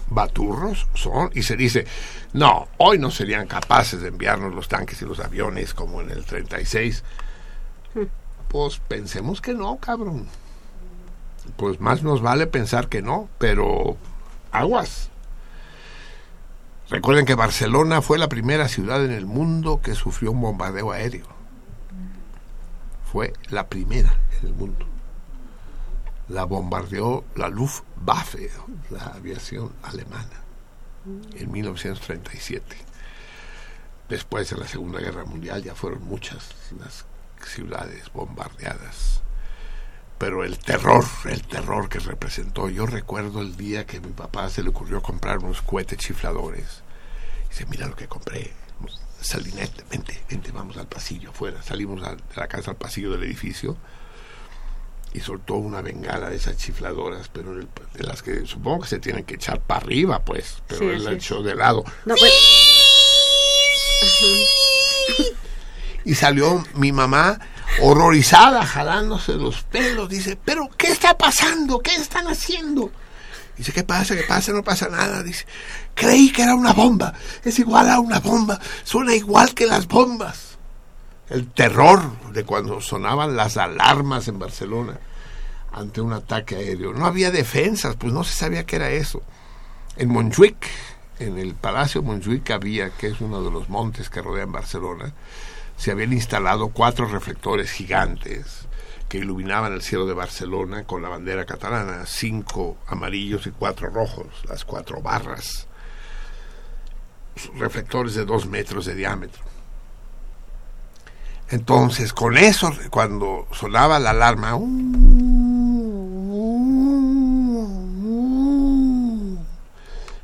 Baturros 0.08 0.88
son. 0.94 1.32
Y 1.34 1.44
se 1.44 1.56
dice, 1.56 1.86
no, 2.34 2.68
hoy 2.78 3.00
no 3.00 3.10
serían 3.10 3.48
capaces 3.48 4.02
de 4.02 4.10
enviarnos 4.10 4.54
los 4.54 4.68
tanques 4.68 5.02
y 5.02 5.06
los 5.06 5.20
aviones 5.20 5.74
como 5.74 6.02
en 6.02 6.12
el 6.12 6.26
36. 6.26 7.04
Pues 8.50 8.80
pensemos 8.88 9.40
que 9.42 9.54
no, 9.54 9.78
cabrón. 9.78 10.28
Pues 11.58 11.80
más 11.80 12.04
nos 12.04 12.22
vale 12.22 12.48
pensar 12.48 12.90
que 12.90 13.02
no, 13.02 13.30
pero 13.38 13.98
aguas. 14.52 15.10
Recuerden 16.90 17.26
que 17.26 17.34
Barcelona 17.34 18.02
fue 18.02 18.20
la 18.20 18.30
primera 18.30 18.68
ciudad 18.68 19.04
en 19.04 19.12
el 19.12 19.26
mundo 19.26 19.82
que 19.82 19.96
sufrió 19.96 20.32
un 20.32 20.42
bombardeo 20.42 20.92
aéreo. 20.92 21.26
Fue 23.12 23.34
la 23.50 23.68
primera 23.68 24.20
en 24.40 24.48
el 24.48 24.54
mundo. 24.54 24.86
La 26.28 26.44
bombardeó 26.44 27.24
la 27.36 27.50
Luftwaffe, 27.50 28.52
la 28.92 29.06
aviación 29.06 29.72
alemana, 29.82 30.42
en 31.36 31.52
1937. 31.52 32.76
Después 34.08 34.52
de 34.52 34.58
la 34.58 34.68
Segunda 34.68 35.00
Guerra 35.00 35.26
Mundial 35.26 35.64
ya 35.64 35.74
fueron 35.74 36.04
muchas 36.06 36.50
las 36.80 37.06
ciudades 37.44 38.12
bombardeadas. 38.14 39.22
Pero 40.18 40.44
el 40.44 40.58
terror, 40.60 41.04
el 41.26 41.42
terror 41.44 41.90
que 41.90 42.00
representó, 42.00 42.70
yo 42.70 42.86
recuerdo 42.86 43.42
el 43.42 43.58
día 43.58 43.86
que 43.86 43.98
a 43.98 44.02
mi 44.02 44.12
papá 44.14 44.50
se 44.50 44.64
le 44.64 44.70
ocurrió 44.70 45.02
comprar 45.02 45.40
unos 45.40 45.62
cohetes 45.62 45.98
chifladores. 45.98 46.82
Dice, 47.50 47.66
mira 47.66 47.88
lo 47.88 47.96
que 47.96 48.08
compré. 48.08 48.54
Salinete, 49.22 49.84
vente, 49.90 50.22
vente, 50.30 50.52
vamos 50.52 50.78
al 50.78 50.88
pasillo 50.88 51.32
afuera. 51.32 51.62
Salimos 51.64 52.02
a- 52.04 52.16
de 52.16 52.22
la 52.36 52.48
casa 52.48 52.72
al 52.72 52.78
pasillo 52.78 53.12
del 53.12 53.24
edificio 53.24 53.76
y 55.14 55.20
soltó 55.20 55.56
una 55.56 55.82
bengala 55.82 56.30
de 56.30 56.36
esas 56.36 56.58
chifladoras, 56.58 57.30
pero 57.30 57.54
el- 57.54 57.68
de 57.94 58.04
las 58.04 58.22
que 58.22 58.46
supongo 58.46 58.82
que 58.84 58.90
se 58.90 59.00
tienen 59.00 59.24
que 59.26 59.36
echar 59.36 59.60
para 59.62 59.82
arriba, 59.82 60.24
pues, 60.24 60.62
pero 60.68 60.80
Sí, 60.82 60.86
él 60.88 61.04
la 61.04 61.12
echó 61.14 61.42
de 61.42 61.56
lado. 61.56 61.84
No, 62.06 62.16
pues, 62.16 62.32
Y 66.04 66.14
salió 66.16 66.64
mi 66.76 66.92
mamá 66.92 67.40
horrorizada, 67.82 68.66
jalándose 68.66 69.34
los 69.34 69.64
pelos. 69.64 70.10
Dice, 70.10 70.38
pero 70.44 70.70
¿qué 70.78 70.88
está 70.88 71.18
pasando? 71.18 71.80
¿Qué 71.80 71.96
están 71.96 72.28
haciendo? 72.28 72.92
Dice, 73.58 73.72
¿qué 73.72 73.84
pasa? 73.84 74.16
¿Qué 74.16 74.24
pasa? 74.24 74.52
No 74.52 74.64
pasa 74.64 74.90
nada. 74.90 75.24
Dice, 75.24 75.46
creí 75.94 76.32
que 76.32 76.44
era 76.44 76.56
una 76.56 76.74
bomba. 76.74 77.14
Es 77.44 77.58
igual 77.60 77.90
a 77.90 78.00
una 78.00 78.20
bomba. 78.20 78.60
Suena 78.84 79.16
igual 79.16 79.54
que 79.54 79.66
las 79.66 79.88
bombas. 79.88 80.58
El 81.30 81.52
terror 81.52 82.02
de 82.32 82.44
cuando 82.44 82.82
sonaban 82.82 83.36
las 83.36 83.58
alarmas 83.58 84.28
en 84.28 84.38
Barcelona 84.38 85.00
ante 85.72 86.02
un 86.02 86.14
ataque 86.14 86.56
aéreo. 86.56 86.94
No 86.94 87.06
había 87.06 87.32
defensas, 87.32 87.96
pues 87.96 88.14
no 88.14 88.24
se 88.24 88.34
sabía 88.34 88.66
qué 88.66 88.78
era 88.78 88.92
eso. 88.92 89.22
En 89.98 90.10
Montjuic, 90.10 90.68
en 91.20 91.38
el 91.38 91.56
Palacio 91.56 92.02
Montjuic 92.02 92.52
había, 92.52 92.92
que 92.92 93.08
es 93.08 93.22
uno 93.22 93.42
de 93.44 93.52
los 93.52 93.70
montes 93.70 94.10
que 94.10 94.22
rodean 94.22 94.52
Barcelona, 94.52 95.14
se 95.78 95.92
habían 95.92 96.14
instalado 96.14 96.70
cuatro 96.70 97.08
reflectores 97.08 97.72
gigantes 97.72 98.68
que 99.10 99.18
iluminaban 99.20 99.74
el 99.74 99.82
cielo 99.82 100.06
de 100.06 100.14
Barcelona 100.14 100.84
con 100.84 101.02
la 101.02 101.10
bandera 101.10 101.46
catalana, 101.46 102.06
cinco 102.06 102.78
amarillos 102.88 103.46
y 103.48 103.52
cuatro 103.52 103.90
rojos, 103.90 104.28
las 104.50 104.66
cuatro 104.66 105.02
barras, 105.02 105.68
reflectores 107.56 108.16
de 108.16 108.26
dos 108.26 108.48
metros 108.48 108.86
de 108.86 108.96
diámetro. 108.96 109.44
Entonces, 111.50 112.12
con 112.12 112.38
eso, 112.38 112.74
cuando 112.90 113.48
sonaba 113.52 114.00
la 114.00 114.10
alarma, 114.10 114.58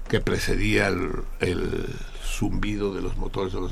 que 0.08 0.20
precedía 0.20 0.88
el, 0.88 1.24
el 1.40 1.96
zumbido 2.24 2.94
de 2.94 3.02
los 3.02 3.16
motores 3.18 3.54
de 3.54 3.62
los 3.62 3.72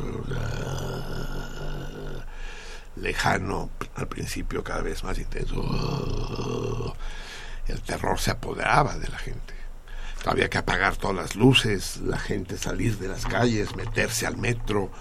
lejano 3.01 3.69
al 3.95 4.07
principio 4.07 4.63
cada 4.63 4.81
vez 4.81 5.03
más 5.03 5.17
intenso. 5.17 6.95
El 7.67 7.81
terror 7.81 8.19
se 8.19 8.31
apoderaba 8.31 8.97
de 8.97 9.07
la 9.07 9.17
gente. 9.17 9.53
Había 10.26 10.49
que 10.49 10.57
apagar 10.57 10.97
todas 10.97 11.15
las 11.15 11.35
luces 11.35 11.97
la 11.97 12.17
gente 12.17 12.57
salir 12.57 12.97
de 12.97 13.07
las 13.07 13.26
calles 13.26 13.76
meterse 13.76 14.26
al 14.26 14.38
metro. 14.38 14.91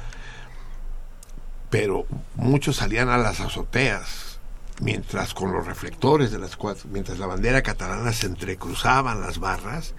Pero 1.70 2.06
muchos 2.36 2.76
salían 2.76 3.08
a 3.08 3.18
las 3.18 3.40
azoteas 3.40 4.38
mientras 4.80 5.34
con 5.34 5.52
los 5.52 5.66
reflectores 5.66 6.30
de 6.30 6.38
las 6.38 6.56
cuatro 6.56 6.88
mientras 6.90 7.18
la 7.18 7.26
bandera 7.26 7.62
catalana 7.62 8.12
se 8.12 8.26
entrecruzaban 8.26 9.20
las 9.20 9.40
barras 9.40 9.94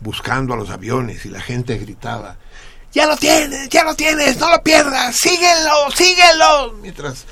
buscando 0.00 0.52
a 0.52 0.56
los 0.56 0.68
aviones 0.68 1.24
y 1.24 1.30
la 1.30 1.40
gente 1.40 1.78
gritaba 1.78 2.36
ya 2.92 3.06
lo 3.06 3.16
tienes, 3.16 3.68
ya 3.68 3.84
lo 3.84 3.94
tienes, 3.94 4.38
no 4.38 4.50
lo 4.50 4.62
pierdas, 4.62 5.16
síguelo, 5.16 5.90
síguelo. 5.94 6.74
Mientras 6.80 7.24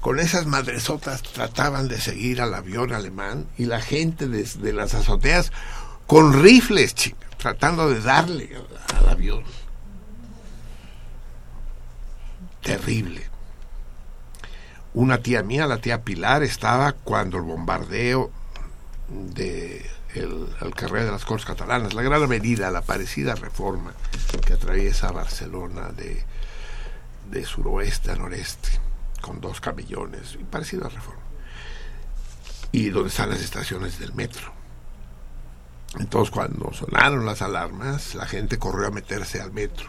con 0.00 0.20
esas 0.20 0.46
madresotas 0.46 1.22
trataban 1.22 1.88
de 1.88 2.00
seguir 2.00 2.40
al 2.40 2.54
avión 2.54 2.92
alemán 2.92 3.46
y 3.56 3.64
la 3.64 3.80
gente 3.80 4.28
desde 4.28 4.72
las 4.72 4.94
azoteas 4.94 5.50
con 6.06 6.42
rifles, 6.42 6.94
tratando 7.36 7.88
de 7.88 8.00
darle 8.00 8.56
al 8.96 9.08
avión. 9.08 9.44
Terrible. 12.62 13.28
Una 14.94 15.18
tía 15.18 15.42
mía, 15.42 15.66
la 15.66 15.78
tía 15.78 16.02
Pilar, 16.02 16.42
estaba 16.42 16.92
cuando 16.92 17.36
el 17.36 17.44
bombardeo 17.44 18.30
de 19.08 19.88
el, 20.18 20.48
el 20.60 20.90
de 20.90 21.10
las 21.10 21.24
Corts 21.24 21.44
Catalanas, 21.44 21.94
la 21.94 22.02
gran 22.02 22.22
avenida, 22.22 22.70
la 22.70 22.82
parecida 22.82 23.34
reforma 23.34 23.92
que 24.46 24.54
atraviesa 24.54 25.12
Barcelona 25.12 25.88
de, 25.92 26.24
de 27.30 27.44
suroeste 27.44 28.10
a 28.10 28.16
noreste, 28.16 28.68
con 29.20 29.40
dos 29.40 29.60
camellones, 29.60 30.36
y 30.40 30.44
parecido 30.44 30.86
a 30.86 30.90
reforma. 30.90 31.22
Y 32.72 32.90
donde 32.90 33.08
están 33.08 33.30
las 33.30 33.40
estaciones 33.40 33.98
del 33.98 34.14
metro. 34.14 34.52
Entonces 35.98 36.30
cuando 36.30 36.72
sonaron 36.72 37.24
las 37.24 37.40
alarmas, 37.42 38.14
la 38.14 38.26
gente 38.26 38.58
corrió 38.58 38.88
a 38.88 38.90
meterse 38.90 39.40
al 39.40 39.52
metro. 39.52 39.86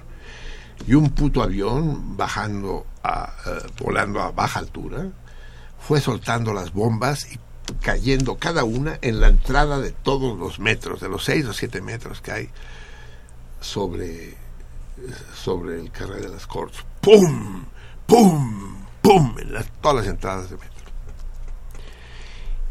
Y 0.88 0.94
un 0.94 1.10
puto 1.10 1.44
avión 1.44 2.16
bajando, 2.16 2.86
a, 3.04 3.34
eh, 3.46 3.68
volando 3.80 4.22
a 4.22 4.32
baja 4.32 4.60
altura, 4.60 5.08
fue 5.80 6.00
soltando 6.00 6.54
las 6.54 6.72
bombas 6.72 7.32
y 7.32 7.40
cayendo 7.82 8.38
cada 8.38 8.64
una 8.64 9.00
en 9.02 9.20
la 9.22 9.28
entrada 9.30 9.80
de 9.80 9.92
todos 9.92 10.38
los 10.38 10.60
metros, 10.60 11.00
de 11.02 11.10
los 11.10 11.24
seis 11.24 11.46
o 11.46 11.54
siete 11.54 11.82
metros 11.82 12.22
que 12.22 12.32
hay 12.32 12.50
sobre, 13.62 14.36
sobre 15.36 15.80
el 15.80 15.92
carril 15.92 16.22
de 16.22 16.30
las 16.30 16.48
Cortes. 16.48 16.84
¡Pum! 17.02 17.66
¡Pum! 18.06 18.86
¡Pum! 19.02 19.36
En 19.40 19.54
las- 19.54 19.72
todas 19.82 19.98
las 19.98 20.08
entradas 20.08 20.50
de 20.50 20.58
metro. 20.58 20.70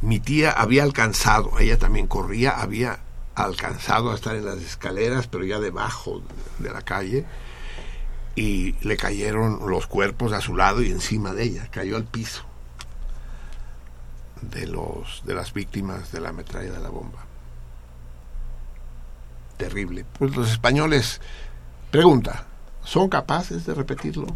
Mi 0.01 0.21
tía 0.21 0.53
había 0.53 0.85
alcanzado, 0.85 1.59
ella 1.59 1.79
también 1.79 2.07
corría, 2.07 2.61
había 2.61 3.01
alcanzado 3.35 4.13
a 4.13 4.15
estar 4.15 4.37
en 4.37 4.45
las 4.45 4.59
escaleras, 4.59 5.27
pero 5.27 5.45
ya 5.45 5.59
debajo 5.59 6.23
de 6.59 6.71
la 6.71 6.83
calle, 6.83 7.25
y 8.37 8.73
le 8.87 8.97
cayeron 8.97 9.69
los 9.69 9.87
cuerpos 9.89 10.33
a 10.33 10.41
su 10.41 10.55
lado 10.57 10.83
y 10.83 10.91
encima 10.91 11.35
de 11.35 11.43
ella, 11.45 11.69
cayó 11.73 11.97
al 11.97 12.05
piso 12.05 12.45
de 14.43 14.67
los 14.67 15.23
de 15.25 15.35
las 15.35 15.53
víctimas 15.53 16.13
de 16.13 16.21
la 16.21 16.33
metralla 16.33 16.73
de 16.73 16.81
la 16.81 16.89
bomba. 16.89 17.25
Terrible. 19.57 20.05
Pues 20.19 20.37
los 20.37 20.51
españoles, 20.51 21.21
pregunta, 21.91 22.47
¿son 22.85 23.09
capaces 23.09 23.67
de 23.67 23.75
repetirlo 23.75 24.27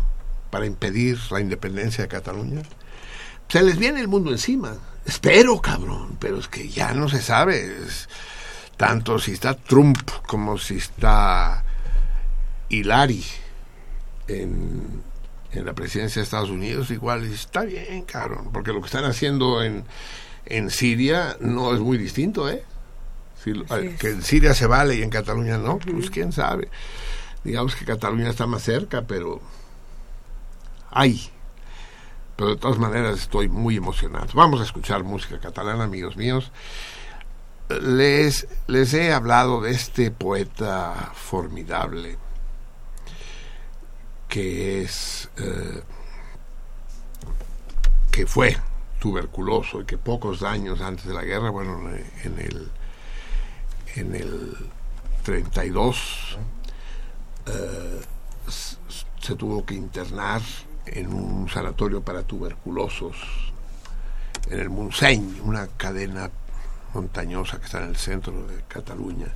para 0.50 0.66
impedir 0.66 1.18
la 1.30 1.40
independencia 1.40 2.02
de 2.02 2.08
Cataluña? 2.08 2.62
Se 3.48 3.62
les 3.62 3.78
viene 3.78 4.00
el 4.00 4.08
mundo 4.08 4.30
encima. 4.30 4.76
Espero, 5.04 5.60
cabrón, 5.60 6.16
pero 6.18 6.38
es 6.38 6.48
que 6.48 6.68
ya 6.68 6.92
no 6.92 7.08
se 7.08 7.20
sabe. 7.20 7.76
Tanto 8.76 9.18
si 9.18 9.32
está 9.32 9.54
Trump 9.54 10.10
como 10.26 10.58
si 10.58 10.76
está 10.76 11.64
Hillary 12.68 13.24
en, 14.28 15.02
en 15.52 15.66
la 15.66 15.74
presidencia 15.74 16.20
de 16.20 16.24
Estados 16.24 16.50
Unidos, 16.50 16.90
igual 16.90 17.24
está 17.24 17.62
bien, 17.62 18.02
cabrón, 18.02 18.50
porque 18.52 18.72
lo 18.72 18.80
que 18.80 18.86
están 18.86 19.04
haciendo 19.04 19.62
en, 19.62 19.84
en 20.46 20.70
Siria 20.70 21.36
no 21.40 21.74
es 21.74 21.80
muy 21.80 21.98
distinto, 21.98 22.48
¿eh? 22.48 22.64
Si 23.42 23.52
que 23.98 24.10
en 24.10 24.22
Siria 24.22 24.54
se 24.54 24.66
vale 24.66 24.94
y 24.94 25.02
en 25.02 25.10
Cataluña 25.10 25.58
no, 25.58 25.78
pues 25.78 26.10
quién 26.10 26.30
sabe. 26.30 26.68
Digamos 27.42 27.74
que 27.74 27.84
Cataluña 27.84 28.30
está 28.30 28.46
más 28.46 28.62
cerca, 28.62 29.02
pero 29.02 29.40
hay. 30.90 31.28
Pero 32.36 32.50
de 32.50 32.56
todas 32.56 32.78
maneras 32.78 33.18
estoy 33.18 33.48
muy 33.48 33.76
emocionado. 33.76 34.28
Vamos 34.34 34.60
a 34.60 34.64
escuchar 34.64 35.02
música 35.02 35.40
catalana, 35.40 35.84
amigos 35.84 36.16
míos. 36.16 36.52
Les, 37.80 38.46
les 38.68 38.94
he 38.94 39.12
hablado 39.12 39.60
de 39.60 39.72
este 39.72 40.12
poeta 40.12 41.10
formidable 41.14 42.18
que 44.32 44.80
es 44.80 45.28
eh, 45.36 45.82
que 48.10 48.26
fue 48.26 48.56
tuberculoso 48.98 49.82
y 49.82 49.84
que 49.84 49.98
pocos 49.98 50.42
años 50.42 50.80
antes 50.80 51.04
de 51.04 51.12
la 51.12 51.22
guerra, 51.22 51.50
bueno, 51.50 51.90
en 52.24 52.38
el 52.38 52.70
en 53.94 54.14
el 54.14 54.56
32 55.22 56.38
eh, 57.44 58.00
se 59.20 59.34
tuvo 59.36 59.66
que 59.66 59.74
internar 59.74 60.40
en 60.86 61.12
un 61.12 61.50
sanatorio 61.50 62.00
para 62.00 62.22
tuberculosos 62.22 63.16
en 64.48 64.60
el 64.60 64.70
Montseny, 64.70 65.42
una 65.44 65.66
cadena 65.66 66.30
montañosa 66.94 67.58
que 67.58 67.66
está 67.66 67.82
en 67.82 67.90
el 67.90 67.96
centro 67.96 68.46
de 68.46 68.62
Cataluña, 68.66 69.26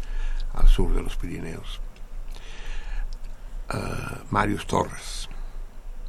al 0.55 0.67
sur 0.69 0.95
de 0.95 1.03
los 1.03 1.17
Pirineos. 1.17 1.83
Ah, 3.69 4.19
Marius 4.31 4.67
Torres. 4.67 5.29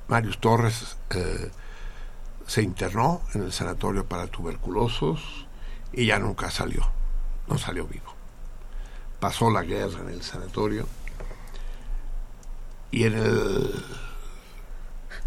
Marius 0.08 0.40
Torres 0.40 0.98
eh, 1.10 1.52
se 2.46 2.62
internó 2.62 3.22
en 3.34 3.44
el 3.44 3.52
sanatorio 3.52 4.06
para 4.06 4.28
tuberculosos 4.28 5.48
y 5.92 6.06
ya 6.06 6.20
nunca 6.20 6.50
salió, 6.52 6.90
no 7.48 7.58
salió 7.58 7.88
vivo. 7.88 8.14
Pasó 9.20 9.50
la 9.50 9.64
guerra 9.64 10.02
en 10.02 10.10
el 10.10 10.22
sanatorio 10.22 10.88
y 12.92 13.06
en 13.06 13.14
el 13.16 13.84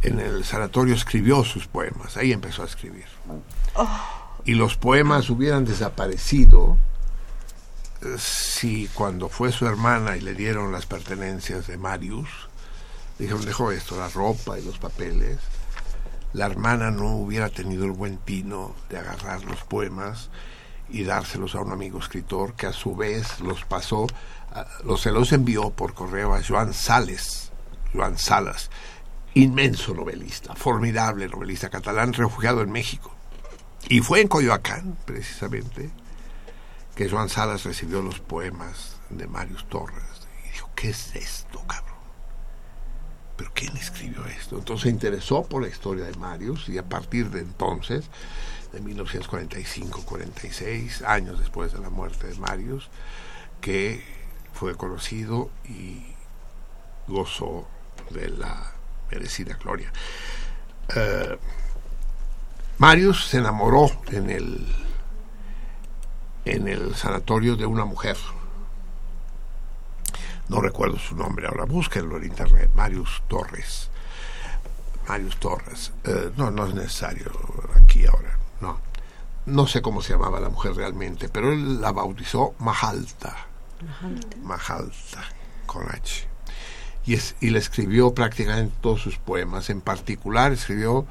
en 0.03 0.19
el 0.19 0.45
sanatorio 0.45 0.95
escribió 0.95 1.45
sus 1.45 1.67
poemas, 1.67 2.17
ahí 2.17 2.33
empezó 2.33 2.63
a 2.63 2.67
escribir. 2.67 3.05
Y 4.47 4.55
los 4.55 4.77
poemas 4.77 5.29
hubieran 5.29 5.67
desaparecido 5.67 6.79
si 8.19 8.89
cuando 8.89 9.29
fue 9.29 9.53
su 9.53 9.67
hermana 9.67 10.17
y 10.17 10.21
le 10.21 10.35
dieron 10.35 10.73
las 10.73 10.87
pertenencias 10.87 11.67
de 11.67 11.77
Marius, 11.77 12.29
dijeron, 13.19 13.45
dejó 13.45 13.73
esto, 13.73 13.97
la 13.97 14.09
ropa 14.09 14.59
y 14.59 14.65
los 14.65 14.79
papeles, 14.79 15.39
la 16.33 16.47
hermana 16.47 16.91
no 16.91 17.17
hubiera 17.17 17.49
tenido 17.49 17.85
el 17.85 17.91
buen 17.91 18.19
tino 18.19 18.75
de 18.89 18.99
agarrar 18.99 19.45
los 19.45 19.63
poemas 19.65 20.31
y 20.89 21.05
dárselos 21.05 21.55
a 21.55 21.61
un 21.61 21.73
amigo 21.73 21.99
escritor 21.99 22.55
que 22.55 22.67
a 22.67 22.73
su 22.73 22.97
vez 22.97 23.41
los 23.41 23.65
pasó, 23.65 24.07
los, 24.85 25.01
se 25.01 25.13
los 25.13 25.33
envió 25.33 25.71
por 25.71 25.95
correo 25.95 26.35
a 26.35 26.43
Joan 26.43 26.73
Sales, 26.73 27.53
Joan 27.93 28.17
Salas, 28.17 28.71
inmenso 29.35 29.95
novelista, 29.95 30.55
formidable 30.55 31.29
novelista 31.29 31.69
catalán, 31.69 32.13
refugiado 32.13 32.63
en 32.63 32.73
México. 32.73 33.15
Y 33.89 34.01
fue 34.01 34.21
en 34.21 34.29
Coyoacán, 34.29 34.97
precisamente, 35.05 35.91
que 36.95 37.09
Joan 37.09 37.29
Salas 37.29 37.65
recibió 37.65 38.01
los 38.03 38.21
poemas 38.21 39.01
de 39.11 39.27
Marius 39.27 39.69
Torres 39.69 40.29
y 40.45 40.53
dijo, 40.53 40.71
¿qué 40.75 40.91
es 40.91 41.17
esto, 41.17 41.61
cabrón? 41.67 41.91
¿Pero 43.37 43.51
quién 43.55 43.77
escribió 43.77 44.25
esto? 44.27 44.59
Entonces 44.59 44.85
se 44.85 44.91
interesó 44.91 45.43
por 45.45 45.63
la 45.63 45.69
historia 45.69 46.05
de 46.05 46.15
Marius 46.15 46.69
y 46.69 46.79
a 46.79 46.89
partir 46.89 47.31
de 47.31 47.41
entonces, 47.41 48.07
de 48.73 48.83
1945-46, 48.83 51.05
años 51.07 51.39
después 51.39 51.73
de 51.73 51.79
la 51.81 51.91
muerte 51.91 52.27
de 52.27 52.35
Marius, 52.35 52.91
que 53.61 54.05
fue 54.53 54.77
conocido 54.77 55.51
y 55.65 56.15
gozó 57.07 57.67
de 58.11 58.29
la 58.29 58.75
merecida 59.11 59.57
gloria. 59.57 59.91
Eh, 60.95 61.39
Marius 62.79 63.27
se 63.27 63.39
enamoró 63.39 63.91
en 64.11 64.31
el 64.31 64.67
en 66.51 66.69
el 66.69 66.95
sanatorio 66.95 67.57
de 67.57 67.67
una 67.67 67.85
mujer. 67.85 68.17
No 70.49 70.61
recuerdo 70.61 70.99
su 70.99 71.15
nombre 71.15 71.47
ahora, 71.47 71.65
búsquenlo 71.65 72.17
en 72.17 72.25
internet, 72.25 72.71
Marius 72.75 73.23
Torres. 73.29 73.89
Marius 75.09 75.37
Torres. 75.39 75.93
Eh, 76.05 76.33
no, 76.37 76.51
no 76.51 76.67
es 76.67 76.75
necesario 76.75 77.31
aquí 77.77 78.05
ahora, 78.07 78.37
no. 78.61 78.81
No 79.47 79.67
sé 79.67 79.81
cómo 79.81 80.03
se 80.03 80.13
llamaba 80.13 80.41
la 80.41 80.49
mujer 80.49 80.75
realmente, 80.75 81.29
pero 81.29 81.53
él 81.53 81.81
la 81.81 81.93
bautizó 81.93 82.55
Mahalta. 82.59 83.47
Mahalta, 84.43 85.23
con 85.67 85.89
H. 85.89 86.29
Y, 87.07 87.15
es, 87.15 87.37
y 87.41 87.51
le 87.51 87.59
escribió 87.59 88.13
prácticamente 88.13 88.75
todos 88.81 89.01
sus 89.01 89.17
poemas. 89.19 89.71
En 89.71 89.81
particular 89.81 90.53
escribió 90.53 91.07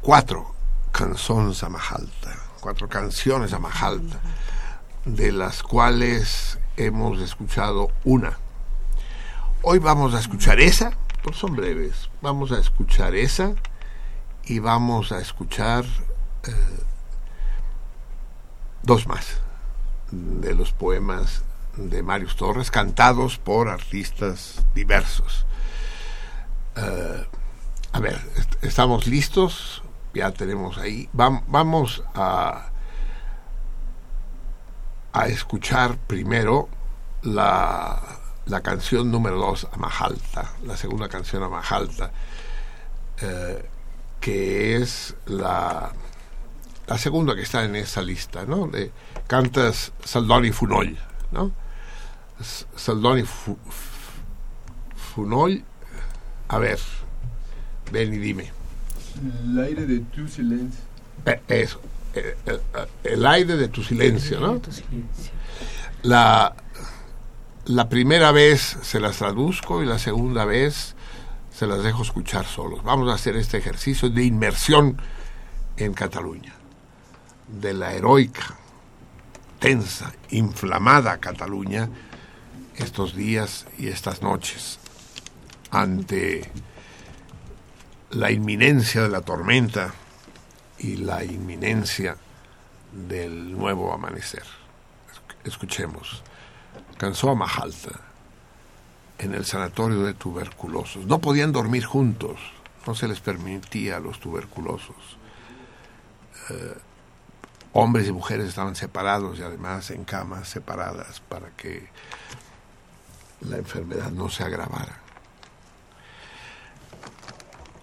cuatro 0.00 0.54
canciones 0.92 1.62
a 1.62 1.68
Mahalta, 1.68 2.36
cuatro 2.60 2.88
canciones 2.88 3.52
a 3.52 3.58
Mahalta, 3.58 4.18
de 5.06 5.32
las 5.32 5.62
cuales 5.62 6.58
hemos 6.76 7.20
escuchado 7.20 7.90
una. 8.04 8.38
Hoy 9.62 9.78
vamos 9.78 10.14
a 10.14 10.20
escuchar 10.20 10.60
esa, 10.60 10.90
porque 11.22 11.38
son 11.38 11.56
breves. 11.56 12.10
Vamos 12.20 12.52
a 12.52 12.58
escuchar 12.58 13.14
esa 13.14 13.54
y 14.44 14.58
vamos 14.58 15.12
a 15.12 15.20
escuchar 15.20 15.84
eh, 16.44 16.50
dos 18.82 19.06
más 19.06 19.38
de 20.10 20.54
los 20.54 20.72
poemas 20.72 21.42
de 21.76 22.02
Marius 22.02 22.36
Torres, 22.36 22.70
cantados 22.70 23.38
por 23.38 23.68
artistas 23.68 24.64
diversos. 24.74 25.46
Eh, 26.76 27.24
a 27.92 28.00
ver, 28.00 28.20
est- 28.36 28.64
estamos 28.64 29.06
listos, 29.06 29.82
ya 30.14 30.30
tenemos 30.32 30.78
ahí. 30.78 31.08
Vam- 31.14 31.42
vamos 31.48 32.02
a, 32.14 32.70
a 35.22 35.26
escuchar 35.28 35.96
primero 35.98 36.68
la, 37.22 38.00
la 38.46 38.60
canción 38.62 39.10
número 39.10 39.36
dos, 39.38 39.66
Amahalta, 39.72 40.52
la 40.64 40.76
segunda 40.76 41.08
canción 41.08 41.42
Amahalta, 41.42 42.10
eh, 43.20 43.64
que 44.20 44.76
es 44.76 45.14
la, 45.26 45.92
la 46.86 46.98
segunda 46.98 47.34
que 47.34 47.42
está 47.42 47.64
en 47.64 47.76
esa 47.76 48.02
lista, 48.02 48.44
¿no? 48.44 48.66
De, 48.66 48.92
cantas 49.26 49.92
Saldoni 50.04 50.52
Funoll, 50.52 50.96
¿no? 51.32 51.52
Saldoni 52.76 53.22
Fu- 53.22 53.58
F- 53.66 54.20
Funoll, 55.14 55.62
a 56.48 56.58
ver, 56.58 56.78
ven 57.90 58.12
y 58.14 58.18
dime. 58.18 58.52
El 59.44 59.58
aire 59.58 59.86
de 59.86 60.00
tu 60.00 60.28
silencio. 60.28 60.80
Eh, 61.24 61.40
Eso, 61.48 61.80
el 63.04 63.26
aire 63.26 63.56
de 63.56 63.68
tu 63.68 63.82
silencio, 63.82 64.40
¿no? 64.40 64.60
La, 66.02 66.54
la 67.66 67.88
primera 67.88 68.32
vez 68.32 68.78
se 68.82 69.00
las 69.00 69.18
traduzco 69.18 69.82
y 69.82 69.86
la 69.86 69.98
segunda 69.98 70.44
vez 70.44 70.94
se 71.52 71.66
las 71.66 71.82
dejo 71.82 72.02
escuchar 72.02 72.46
solos. 72.46 72.82
Vamos 72.84 73.10
a 73.10 73.14
hacer 73.14 73.36
este 73.36 73.56
ejercicio 73.56 74.10
de 74.10 74.24
inmersión 74.24 75.00
en 75.76 75.94
Cataluña, 75.94 76.54
de 77.48 77.74
la 77.74 77.94
heroica, 77.94 78.56
tensa, 79.58 80.12
inflamada 80.30 81.18
Cataluña 81.18 81.88
estos 82.76 83.14
días 83.14 83.66
y 83.78 83.88
estas 83.88 84.22
noches 84.22 84.78
ante 85.70 86.50
la 88.10 88.30
inminencia 88.30 89.02
de 89.02 89.08
la 89.08 89.22
tormenta 89.22 89.94
y 90.78 90.96
la 90.96 91.24
inminencia 91.24 92.16
del 92.92 93.56
nuevo 93.56 93.92
amanecer. 93.92 94.44
Escuchemos. 95.44 96.22
Cansó 96.98 97.30
a 97.30 97.34
Majalta 97.34 98.00
en 99.18 99.34
el 99.34 99.44
sanatorio 99.44 100.02
de 100.02 100.14
tuberculosos. 100.14 101.06
No 101.06 101.20
podían 101.20 101.52
dormir 101.52 101.84
juntos, 101.84 102.38
no 102.86 102.94
se 102.94 103.08
les 103.08 103.20
permitía 103.20 103.96
a 103.96 104.00
los 104.00 104.20
tuberculosos. 104.20 105.18
Eh, 106.50 106.74
hombres 107.72 108.08
y 108.08 108.12
mujeres 108.12 108.48
estaban 108.48 108.76
separados 108.76 109.38
y 109.38 109.42
además 109.42 109.90
en 109.90 110.04
camas 110.04 110.48
separadas 110.48 111.20
para 111.20 111.50
que 111.50 111.88
la 113.40 113.56
enfermedad 113.56 114.10
no 114.10 114.28
se 114.28 114.44
agravara. 114.44 115.05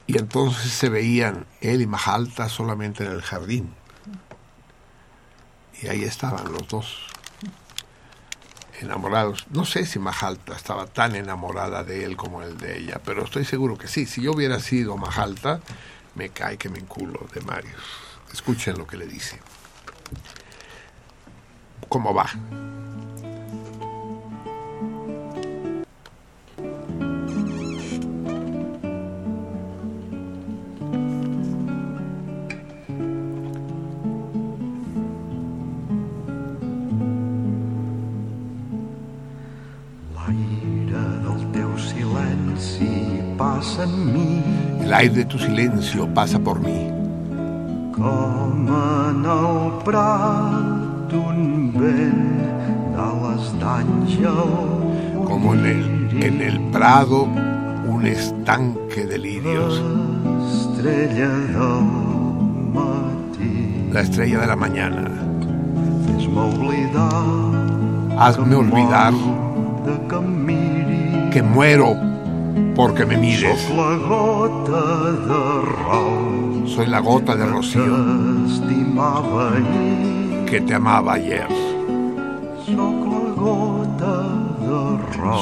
Y 0.06 0.18
entonces 0.18 0.72
se 0.72 0.90
veían 0.90 1.46
él 1.62 1.82
y 1.82 1.88
Majalta 1.88 2.50
solamente 2.50 3.06
en 3.06 3.12
el 3.12 3.22
jardín. 3.22 3.74
Y 5.82 5.88
ahí 5.88 6.04
estaban 6.04 6.52
los 6.52 6.68
dos, 6.68 7.08
enamorados. 8.82 9.46
No 9.50 9.66
sé 9.66 9.86
si 9.86 10.00
Majalta 10.00 10.56
estaba 10.56 10.88
tan 10.88 11.16
enamorada 11.16 11.84
de 11.84 12.06
él 12.06 12.16
como 12.16 12.42
él 12.42 12.58
de 12.58 12.80
ella, 12.80 13.02
pero 13.04 13.24
estoy 13.24 13.46
seguro 13.46 13.78
que 13.78 13.88
sí. 13.88 14.06
Si 14.06 14.22
yo 14.22 14.32
hubiera 14.32 14.60
sido 14.60 14.98
Majalta, 14.98 15.62
me 16.16 16.30
cae 16.30 16.58
que 16.58 16.70
me 16.70 16.80
enculo 16.80 17.28
de 17.34 17.42
Marius. 17.42 17.84
Escuchen 18.32 18.78
lo 18.78 18.88
que 18.88 18.98
le 18.98 19.08
dice. 19.08 19.40
¿Cómo 21.90 22.14
va? 22.14 22.30
En 43.80 44.82
El 44.84 44.94
aire 44.94 45.16
de 45.16 45.26
tu 45.26 45.38
silencio 45.40 46.08
pasa 46.14 46.40
por 46.40 46.60
mí. 46.60 46.90
com 47.94 48.68
en 48.68 49.26
el 49.26 49.72
prat 49.86 51.14
un 51.14 51.72
vent 51.72 52.24
d'ales 52.96 53.46
d'àngel 53.62 54.42
Como 55.28 55.54
en 55.54 55.66
el, 55.66 56.24
en 56.24 56.42
el 56.42 56.60
prado 56.72 57.28
un 57.88 58.06
estanque 58.06 59.06
de 59.06 59.18
lirios. 59.18 59.82
estrella 60.52 61.30
del 61.56 61.86
matí 62.76 63.90
La 63.94 64.02
estrella 64.02 64.40
de 64.40 64.48
la 64.48 64.56
mañana. 64.56 65.04
fes-me 66.06 66.42
oblidar 66.42 68.18
Hazme 68.18 68.56
olvidar 68.56 69.14
que 71.32 71.42
muero 71.42 71.96
porque 72.76 73.06
me 73.06 73.18
mires. 73.18 73.62
Soc 73.62 73.76
la 73.76 73.96
gota 73.98 74.82
de 75.12 76.68
Soy 76.68 76.88
la 76.88 77.00
gota 77.00 77.36
de 77.36 77.46
rocío 77.46 77.84
que 80.50 80.62
te 80.62 80.74
amaba 80.74 81.14
ayer. 81.14 81.48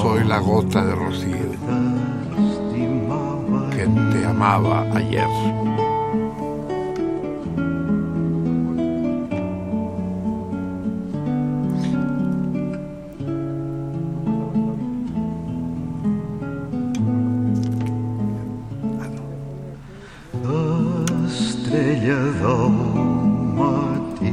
Soy 0.01 0.23
la 0.25 0.39
gota 0.39 0.85
de 0.85 0.95
rocío 0.95 1.51
que 3.71 3.85
te 3.87 4.25
amaba 4.25 4.85
ayer. 4.93 5.90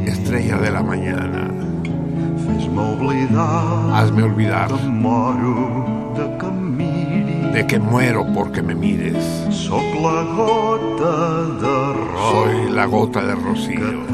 Estrella 0.06 0.56
de 0.56 0.70
la 0.70 0.82
mañana, 0.82 1.50
hazme 3.94 4.22
olvidar. 4.22 4.70
de 6.16 6.38
que 6.38 6.46
em 6.46 7.52
de 7.52 7.66
que 7.66 7.78
muero 7.78 8.26
porque 8.34 8.62
me 8.62 8.74
mires. 8.74 9.22
Soy 12.30 12.70
la 12.72 12.86
gota 12.86 13.22
de 13.22 13.34
rocío. 13.34 14.06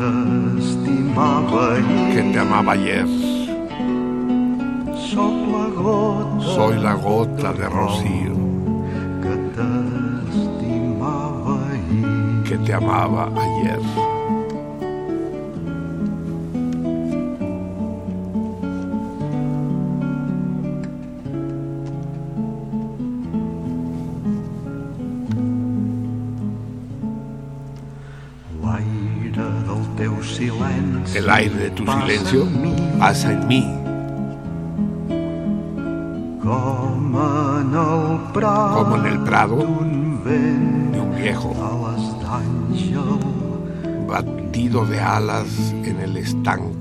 que 2.13 2.23
te 2.33 2.39
amaba 2.41 2.73
ayer. 2.73 3.07
Soy 6.41 6.77
la 6.81 6.95
gota 6.95 7.53
de 7.53 7.69
rocío 7.69 8.34
te 12.65 12.73
amaba 12.73 13.31
ayer. 13.37 13.81
El 31.15 31.31
aire 31.31 31.55
de 31.55 31.71
tu 31.71 31.87
silencio 31.87 32.47
pasa 32.99 33.33
en 33.33 33.47
mí 33.47 33.65
como 36.43 37.61
en 38.97 39.07
el 39.07 39.21
prado 39.21 39.57
de 39.57 39.65
un 39.65 40.21
viejo 41.17 41.55
batido 44.07 44.85
de 44.87 45.01
alas 45.01 45.73
en 45.85 46.01
el 46.01 46.17
estanque. 46.17 46.74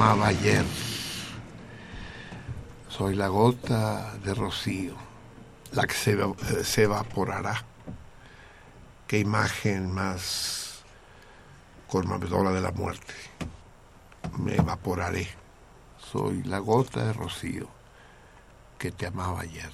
Amaba 0.00 0.28
ayer. 0.28 0.64
Soy 2.88 3.14
la 3.14 3.28
gota 3.28 4.16
de 4.24 4.32
rocío, 4.32 4.94
la 5.72 5.86
que 5.86 5.92
se, 5.94 6.12
eva- 6.12 6.34
se 6.64 6.84
evaporará. 6.84 7.64
Qué 9.06 9.18
imagen 9.18 9.92
más 9.92 10.84
conmovedora 11.86 12.50
de 12.50 12.62
la 12.62 12.70
muerte. 12.72 13.12
Me 14.38 14.56
evaporaré. 14.56 15.28
Soy 15.98 16.42
la 16.44 16.60
gota 16.60 17.04
de 17.04 17.12
rocío 17.12 17.68
que 18.78 18.92
te 18.92 19.06
amaba 19.06 19.42
ayer. 19.42 19.72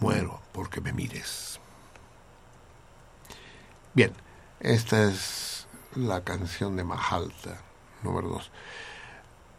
Muero 0.00 0.40
porque 0.50 0.80
me 0.80 0.92
mires. 0.92 1.60
Bien, 3.94 4.12
esta 4.58 5.04
es 5.04 5.20
la 6.02 6.22
canción 6.22 6.76
de 6.76 6.84
Mahalta, 6.84 7.58
número 8.02 8.28
dos. 8.28 8.50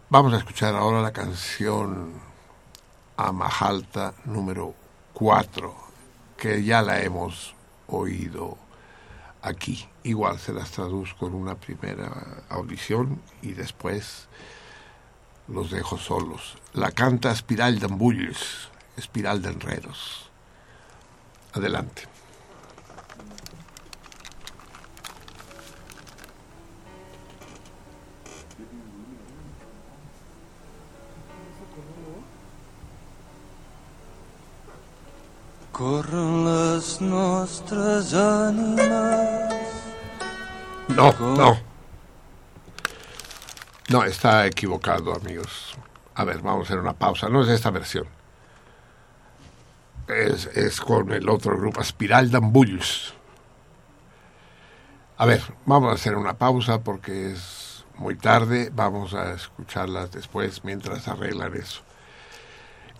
Vamos 0.09 0.33
a 0.33 0.37
escuchar 0.37 0.75
ahora 0.75 1.01
la 1.01 1.13
canción 1.13 2.11
a 3.17 3.31
Mahalta 3.31 4.13
número 4.25 4.75
cuatro, 5.13 5.75
que 6.37 6.63
ya 6.63 6.81
la 6.81 7.01
hemos 7.01 7.55
oído 7.87 8.57
aquí. 9.41 9.87
Igual 10.03 10.39
se 10.39 10.53
las 10.53 10.71
traduzco 10.71 11.27
en 11.27 11.35
una 11.35 11.55
primera 11.55 12.43
audición 12.49 13.21
y 13.41 13.53
después 13.53 14.27
los 15.47 15.71
dejo 15.71 15.97
solos. 15.97 16.57
La 16.73 16.91
canta 16.91 17.31
Espiral 17.31 17.79
de 17.79 17.87
Embulls, 17.87 18.69
Espiral 18.97 19.41
de 19.41 19.49
Enredos. 19.49 20.29
Adelante. 21.53 22.12
Corren 35.73 36.43
les 36.45 36.99
nostres 37.01 38.11
ànimes. 38.13 39.71
No, 40.93 41.07
no. 41.19 41.57
No, 43.89 44.03
está 44.03 44.45
equivocado, 44.45 45.15
amigos. 45.15 45.73
A 46.13 46.25
ver, 46.25 46.43
vamos 46.43 46.61
a 46.61 46.63
hacer 46.67 46.77
una 46.77 46.93
pausa. 46.93 47.27
No 47.27 47.41
es 47.41 47.49
esta 47.49 47.71
versión. 47.71 48.05
Es, 50.07 50.45
es 50.45 50.79
con 50.79 51.11
el 51.11 51.27
otro 51.27 51.57
grupo, 51.57 51.81
Espiral 51.81 52.29
d'Embulls. 52.29 53.15
A 55.17 55.25
ver, 55.25 55.41
vamos 55.65 55.91
a 55.91 55.95
hacer 55.95 56.15
una 56.15 56.37
pausa 56.37 56.83
porque 56.83 57.31
es 57.31 57.83
muy 57.95 58.15
tarde. 58.15 58.69
Vamos 58.71 59.15
a 59.15 59.33
escucharlas 59.33 60.11
después 60.11 60.63
mientras 60.63 61.07
arreglan 61.07 61.55
eso. 61.55 61.81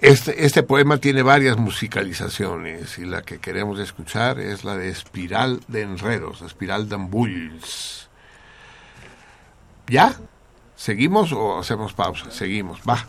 Este, 0.03 0.43
este 0.45 0.63
poema 0.63 0.97
tiene 0.97 1.21
varias 1.21 1.55
musicalizaciones 1.55 2.97
y 2.97 3.05
la 3.05 3.21
que 3.21 3.39
queremos 3.39 3.79
escuchar 3.79 4.37
es 4.37 4.65
la 4.65 4.75
de 4.75 4.89
Espiral 4.89 5.61
de 5.69 5.83
Enredos, 5.83 6.41
Espiral 6.41 6.89
de 6.89 6.95
Embulls. 6.95 8.09
¿Ya? 9.87 10.13
¿Seguimos 10.75 11.31
o 11.31 11.57
hacemos 11.57 11.93
pausa? 11.93 12.31
Seguimos, 12.31 12.81
va. 12.81 13.07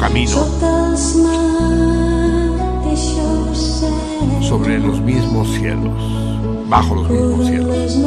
Camino 0.00 0.46
sobre 4.40 4.78
los 4.78 5.00
mismos 5.02 5.48
cielos, 5.50 5.92
bajo 6.68 6.94
los 6.94 7.10
mismos 7.10 7.46
cielos. 7.46 7.98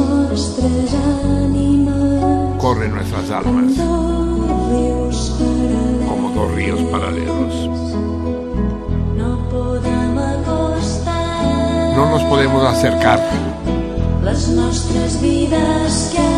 Corren 2.58 2.94
nuestras 2.94 3.30
almas 3.30 3.72
como 6.08 6.30
dos 6.34 6.52
ríos 6.52 6.80
paralelos. 6.90 7.70
No 11.96 12.10
nos 12.10 12.22
podemos 12.24 12.64
acercar. 12.64 13.20
les 14.24 14.48
nostres 14.48 15.20
vides 15.20 16.10
calmes. 16.16 16.33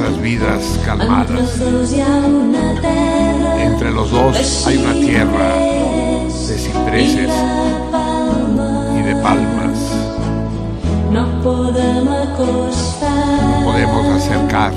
Nuestras 0.00 0.22
vidas 0.22 0.80
calmadas. 0.86 1.60
Entre 3.60 3.90
los 3.90 4.10
dos 4.10 4.66
hay 4.66 4.78
una 4.78 4.94
tierra 4.94 5.56
de 5.56 6.58
cipreses 6.58 7.30
y 8.98 9.02
de 9.02 9.14
palmas. 9.22 9.78
No 11.12 11.42
Podemos 13.62 14.06
acercar 14.16 14.72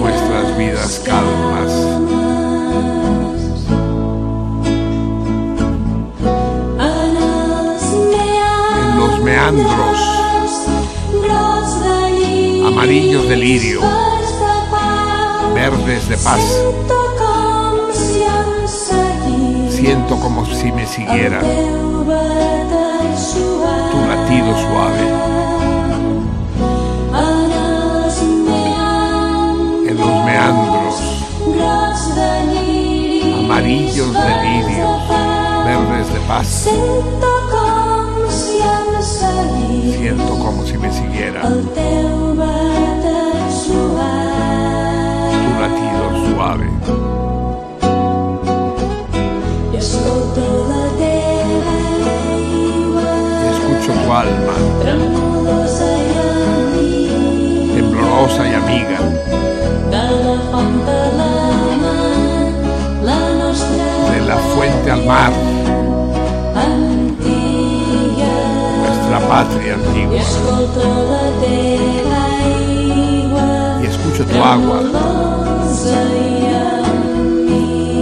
nuestras 0.00 0.56
vidas 0.56 1.02
calmas 1.04 1.70
meandros 9.24 10.23
amarillos 12.66 13.28
de 13.28 13.36
lirio, 13.36 13.80
verdes 15.54 16.08
de 16.08 16.16
paz. 16.16 16.40
Siento 19.68 20.18
como 20.18 20.46
si 20.46 20.72
me 20.72 20.86
siguiera. 20.86 21.40
tu 23.90 23.98
latido 24.08 24.54
suave. 24.62 25.04
En 29.86 29.96
los 29.98 30.24
meandros. 30.24 30.94
amarillos 33.44 34.12
de 34.12 34.42
lirio, 34.42 34.88
verdes 35.66 36.12
de 36.14 36.20
paz. 36.20 36.68
Siento 39.98 40.38
como 40.38 40.64
si 40.64 40.78
me 40.78 40.92
siguiera 40.92 41.42
tu 45.42 45.50
latido 45.60 46.04
suave. 46.26 46.68
Escucho 53.50 53.92
tu 53.92 54.12
alma, 54.12 54.54
temblorosa 57.74 58.42
y 58.46 58.54
amiga, 58.54 58.98
de 64.10 64.18
la 64.26 64.36
fuente 64.36 64.90
al 64.90 65.04
mar, 65.04 65.32
nuestra 68.80 69.18
patria 69.28 69.74
antigua. 69.74 70.16
Y 74.14 74.16
escucho 74.16 74.32
tu 74.32 74.44
agua, 74.44 74.78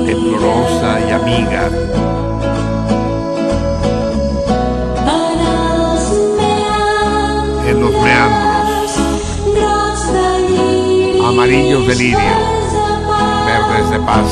temblorosa 0.05 1.01
y 1.01 1.11
amiga, 1.11 1.71
en 7.67 7.81
los 7.81 7.93
meandros. 8.03 8.93
Amarillos 11.27 11.87
de 11.87 11.95
lirio, 11.95 12.19
verdes 13.47 13.91
de 13.91 13.99
paz. 14.01 14.29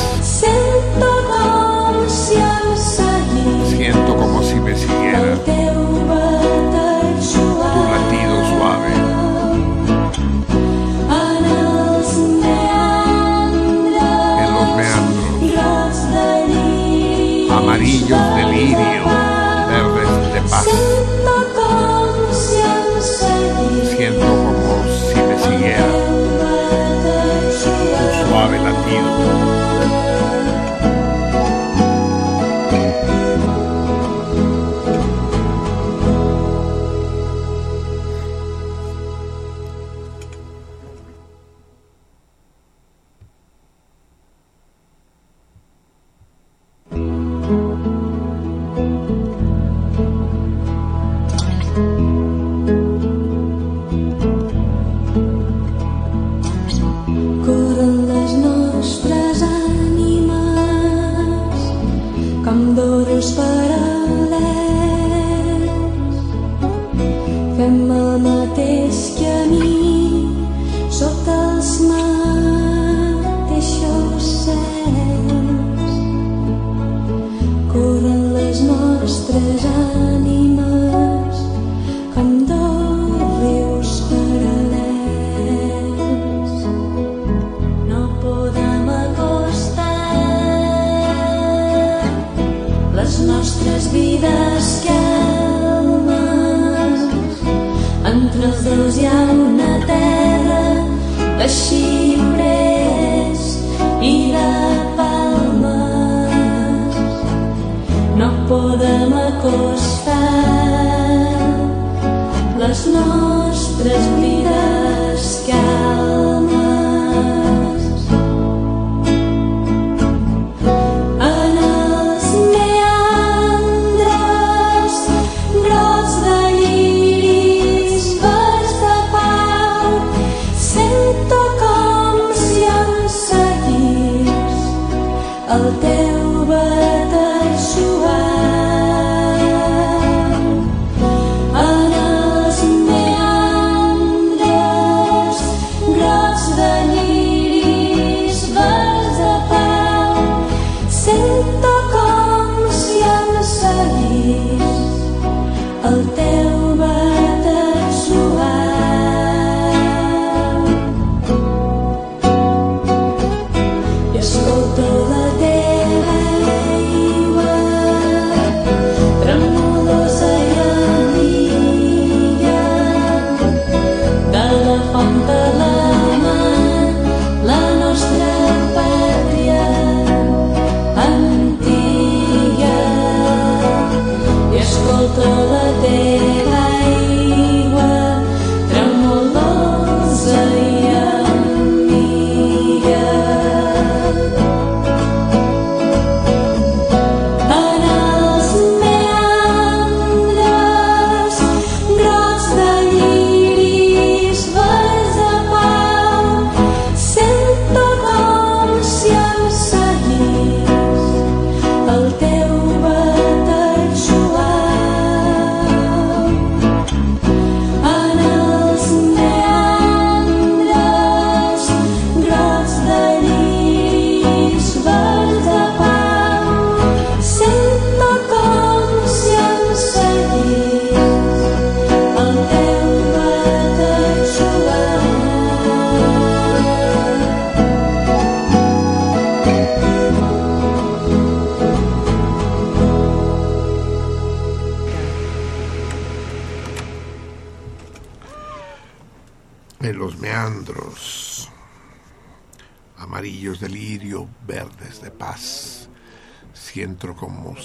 Siento 3.69 4.15
como 4.15 4.43
si 4.43 4.55
me 4.55 4.75
siguiera 4.75 5.35
amarillos 17.81 18.35
de 18.35 18.43
lirio, 18.45 19.20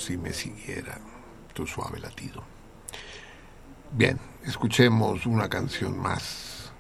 si 0.06 0.16
me 0.16 0.32
siguiera 0.32 0.98
tu 1.52 1.66
suave 1.66 1.98
latido. 1.98 2.44
Bien, 3.90 4.20
escuchemos 4.44 5.26
una 5.26 5.48
canción 5.48 5.98
más 5.98 6.70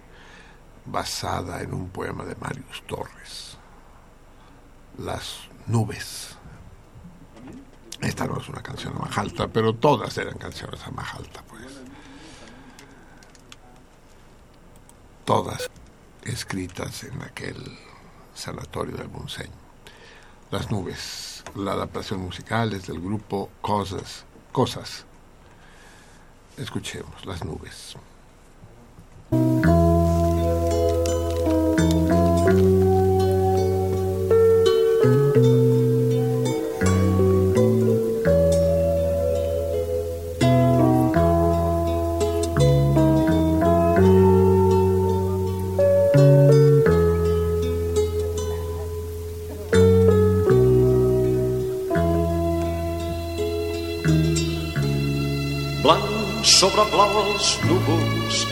basada 0.84 1.60
en 1.60 1.74
un 1.74 1.88
poema 1.88 2.24
de 2.24 2.36
Marius 2.36 2.84
Torres, 2.86 3.58
Las 4.98 5.48
nubes. 5.66 6.36
Esta 8.00 8.26
no 8.26 8.38
es 8.38 8.48
una 8.48 8.62
canción 8.62 8.94
a 8.94 9.00
Majalta, 9.00 9.48
pero 9.48 9.74
todas 9.74 10.16
eran 10.18 10.38
canciones 10.38 10.86
a 10.86 10.92
Majalta, 10.92 11.42
pues. 11.48 11.66
Todas 15.24 15.68
escritas 16.22 17.02
en 17.02 17.20
aquel 17.22 17.56
sanatorio 18.34 18.96
del 18.96 19.08
Monseño. 19.08 19.50
Las 20.52 20.70
nubes, 20.70 21.35
la 21.56 21.72
adaptación 21.72 22.20
musical 22.20 22.72
es 22.72 22.86
del 22.86 23.00
grupo 23.00 23.48
Cosas, 23.60 24.24
Cosas. 24.52 25.04
Escuchemos 26.56 27.24
las 27.26 27.44
nubes. 27.44 27.96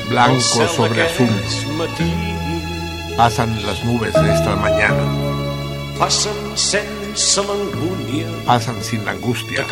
Blanco 0.08 0.68
sobre 0.68 1.02
azul. 1.02 1.28
Pasan 3.16 3.64
las 3.64 3.84
nubes 3.84 4.12
de 4.14 4.32
esta 4.32 4.56
mañana, 4.56 5.04
pasan 5.98 6.34
sin 8.82 9.04
la 9.04 9.12
angustia. 9.12 9.64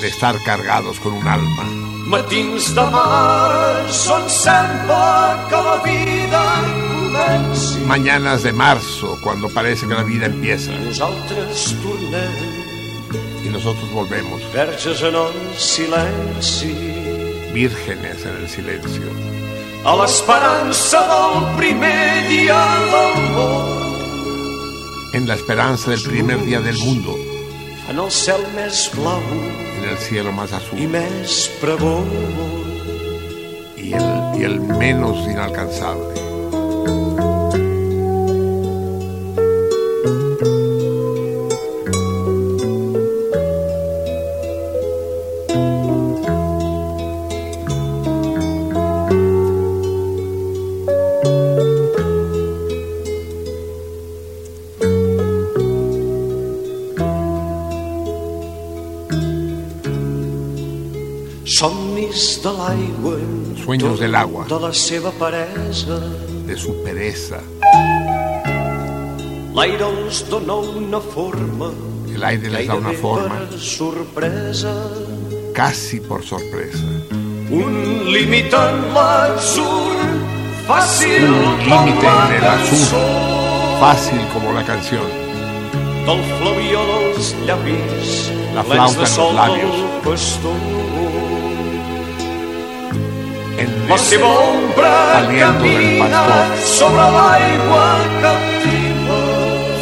de 0.00 0.08
estar 0.08 0.36
cargados 0.42 0.98
con 0.98 1.12
un 1.12 1.28
alma. 1.28 1.64
matins 2.06 2.74
de 2.74 2.82
març 2.82 4.08
que 5.48 5.56
la 5.56 5.76
vida 5.84 6.82
comenci. 7.12 7.78
Mañanas 7.86 8.42
de 8.42 8.52
marzo, 8.52 9.18
cuando 9.22 9.48
parece 9.48 9.86
que 9.86 9.94
la 9.94 10.02
vida 10.02 10.26
empieza. 10.26 10.72
Nosaltres 10.72 11.76
tornem 11.82 12.32
y 12.48 12.51
nosotros 13.52 13.90
volvemos. 13.92 14.40
Verges 14.52 15.02
en 15.02 15.14
el 15.14 15.58
silenci 15.58 16.74
vírgenes 17.52 18.24
en 18.24 18.36
el 18.42 18.48
silencio, 18.48 19.10
a 19.84 19.92
l'esperança 20.00 21.02
del 21.10 21.42
primer 21.58 22.28
dia 22.30 22.60
del 22.88 23.26
món 23.36 23.82
en 25.12 25.28
la 25.28 25.34
esperanza 25.34 25.90
del 25.90 26.00
primer 26.00 26.42
día 26.46 26.60
del 26.60 26.78
mundo, 26.78 27.14
en 27.90 27.98
el 27.98 28.10
cel 28.10 28.40
més 28.56 28.88
blau. 28.94 29.20
En 29.82 29.88
el 29.90 29.98
cielo 29.98 30.32
más 30.32 30.52
azul. 30.52 30.78
Més 30.88 31.50
pregó 31.60 32.04
y 33.76 33.92
el, 33.92 34.08
y 34.38 34.44
el 34.44 34.60
menos 34.60 35.28
inalcanzable. 35.28 37.31
Sueños 63.72 63.98
del 63.98 64.14
agua, 64.14 64.44
de 66.46 66.56
su 66.58 66.82
pereza. 66.82 67.40
l'aire 69.54 69.84
els 69.86 70.28
dona 70.28 70.56
una 70.56 71.00
forma 71.00 71.70
El 72.14 72.22
aire 72.22 72.50
les 72.50 72.66
da 72.68 72.74
una 72.74 72.92
forma, 72.92 73.38
sorpresa 73.58 74.74
casi 75.54 76.00
por 76.00 76.22
sorpresa. 76.22 76.84
un 77.50 78.04
límit 78.12 78.52
en 78.52 78.92
fàcil 80.68 81.24
Un 81.24 81.58
límite 81.64 82.06
en 82.06 82.32
el 82.38 82.44
azul, 82.44 83.00
fácil 83.80 84.20
como 84.34 84.52
la 84.52 84.64
canción. 84.64 85.08
del 86.04 86.20
llavis 87.46 88.30
La 88.54 88.62
flauta 88.64 88.92
en 88.92 89.16
los 89.16 89.34
labios. 89.34 89.76
del 89.76 90.00
pastor 90.04 90.81
Aliento 95.16 95.64
del 95.64 95.98
pastor. 95.98 96.56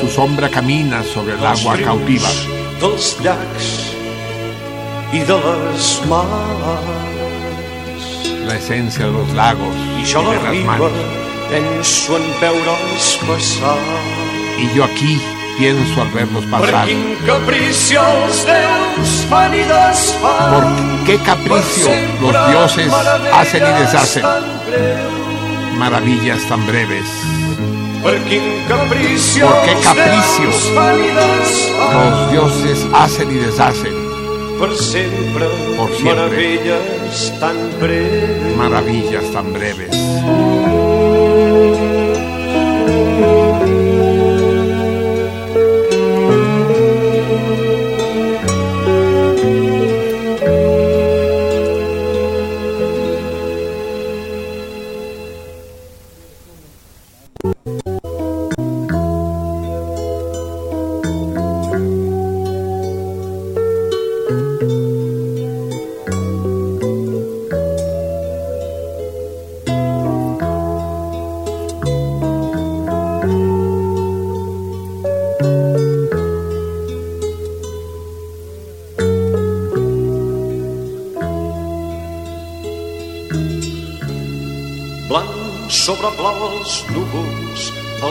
Su 0.01 0.09
sombra 0.09 0.49
camina 0.49 1.05
sobre 1.05 1.35
el 1.35 1.47
agua 1.47 1.77
cautiva. 1.79 2.29
la 8.47 8.57
esencia 8.57 9.07
de 9.07 9.13
los 9.13 9.33
lagos 9.33 9.75
y 10.03 10.05
de 10.05 10.43
la 10.43 10.53
las 12.67 13.19
passar 13.29 13.79
Y 14.59 14.75
yo 14.75 14.85
aquí 14.85 15.21
pienso 15.61 16.01
al 16.01 16.09
verlos 16.09 16.45
pasar. 16.47 16.87
Por 16.87 17.45
qué 21.05 21.19
capricio 21.19 21.91
los 22.23 22.49
dioses 22.49 22.93
hacen 23.31 23.63
y 23.63 23.81
deshacen 23.81 24.25
maravillas 25.77 26.41
tan 26.49 26.67
breves. 26.67 27.05
Por 28.03 28.15
qué 28.25 28.65
capricio 28.67 29.47
Los 31.93 32.31
dioses 32.31 32.87
hacen 32.95 33.31
y 33.31 33.35
deshacen 33.35 33.95
Por 34.59 34.75
siempre. 34.79 35.47
meravelles 36.03 37.39
tan 37.39 37.57
breus 37.79 38.57
maravillas 38.57 39.31
tan 39.31 39.53
breves. 39.53 39.95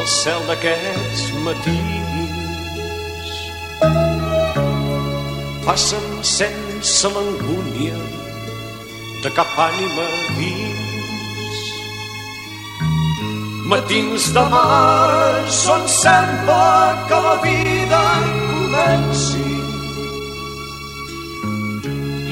Cel 0.09 0.41
d'aquests 0.49 1.23
matins. 1.45 3.33
Passen 5.65 6.07
sense 6.25 7.11
l'angúnia 7.13 7.99
de 9.23 9.29
cap 9.37 9.53
ànima 9.67 10.07
dins. 10.39 11.59
Matins 13.69 14.29
de 14.33 14.45
març 14.55 15.61
on 15.75 15.87
sembla 15.99 16.69
que 17.09 17.19
la 17.27 17.35
vida 17.45 18.03
comenci. 18.49 19.49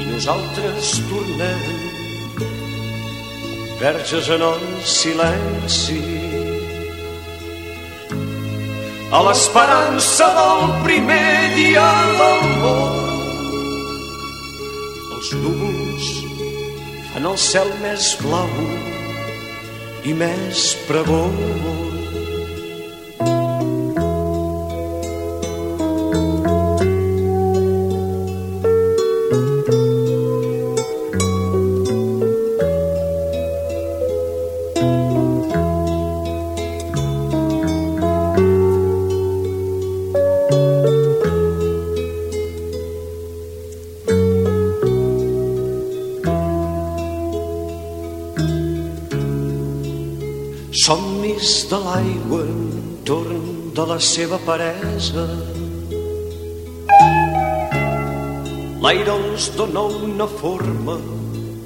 I 0.01 0.07
nosaltres 0.13 0.95
tornem 1.11 1.61
verges 3.79 4.29
en 4.33 4.41
el 4.41 4.63
silenci. 4.97 6.16
A 9.18 9.22
l'esperança 9.26 10.27
del 10.38 10.60
primer 10.84 11.49
dia 11.56 11.85
del 12.19 12.44
món, 12.61 12.99
els 15.15 15.31
núvols 15.41 16.11
fan 17.15 17.26
el 17.31 17.41
cel 17.48 17.73
més 17.81 18.11
blau 18.22 18.69
i 20.06 20.14
més 20.22 20.69
pregó. 20.85 21.23
De 51.69 51.77
l'aigua 51.84 52.41
entorn 52.48 53.45
de 53.76 53.85
la 53.89 53.98
seva 53.99 54.38
peresa. 54.45 55.26
L'aire 58.84 59.15
els 59.15 59.48
dona 59.57 59.84
una 60.07 60.27
forma 60.39 60.95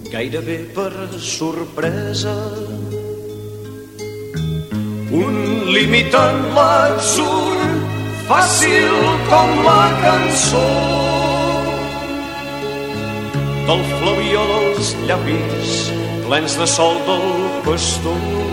gairebé 0.09 0.57
per 0.77 0.91
sorpresa. 1.27 2.33
Un 5.21 5.37
límit 5.75 6.17
en 6.17 6.39
l'atzur, 6.55 7.57
fàcil 8.29 8.95
com 9.29 9.53
la 9.67 9.81
cançó 10.05 10.67
del 13.67 13.83
flavió 13.97 14.47
dels 14.53 14.95
llavis 15.09 15.75
plens 16.25 16.57
de 16.59 16.67
sol 16.77 16.97
del 17.07 17.29
pastor. 17.67 18.50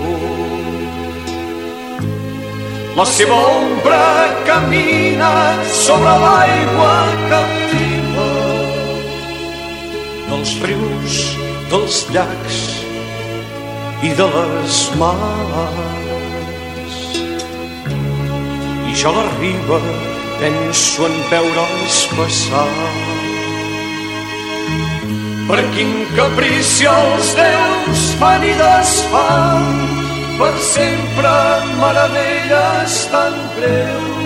La 2.98 3.04
seva 3.06 3.36
ombra 3.46 4.26
camina 4.42 5.30
sobre 5.70 6.14
l'aigua 6.22 6.94
captiva 7.30 8.24
dels 10.30 10.54
rius, 10.64 11.18
dels 11.70 11.98
llacs 12.16 12.56
i 14.02 14.10
de 14.18 14.26
les 14.32 14.78
mars. 14.98 16.96
I 18.90 18.96
jo 19.02 19.12
a 19.12 19.14
la 19.20 19.24
riba 19.36 19.78
penso 20.40 21.06
en 21.06 21.14
veure'ls 21.30 22.00
passar. 22.16 22.66
Per 25.52 25.62
quin 25.76 25.94
caprici 26.18 26.90
els 26.96 27.30
déus 27.38 28.04
fan 28.18 28.48
i 28.50 28.58
desfan 28.64 29.97
per 30.38 30.54
sempre 30.72 31.34
meravelles 31.82 32.98
tan 33.12 33.34
greus. 33.58 34.16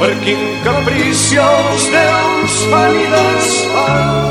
Per 0.00 0.12
quin 0.24 0.42
caprici 0.64 1.38
els 1.38 1.88
déus 1.94 2.60
fan 2.72 3.00
i 3.04 3.06
desfan 3.14 4.24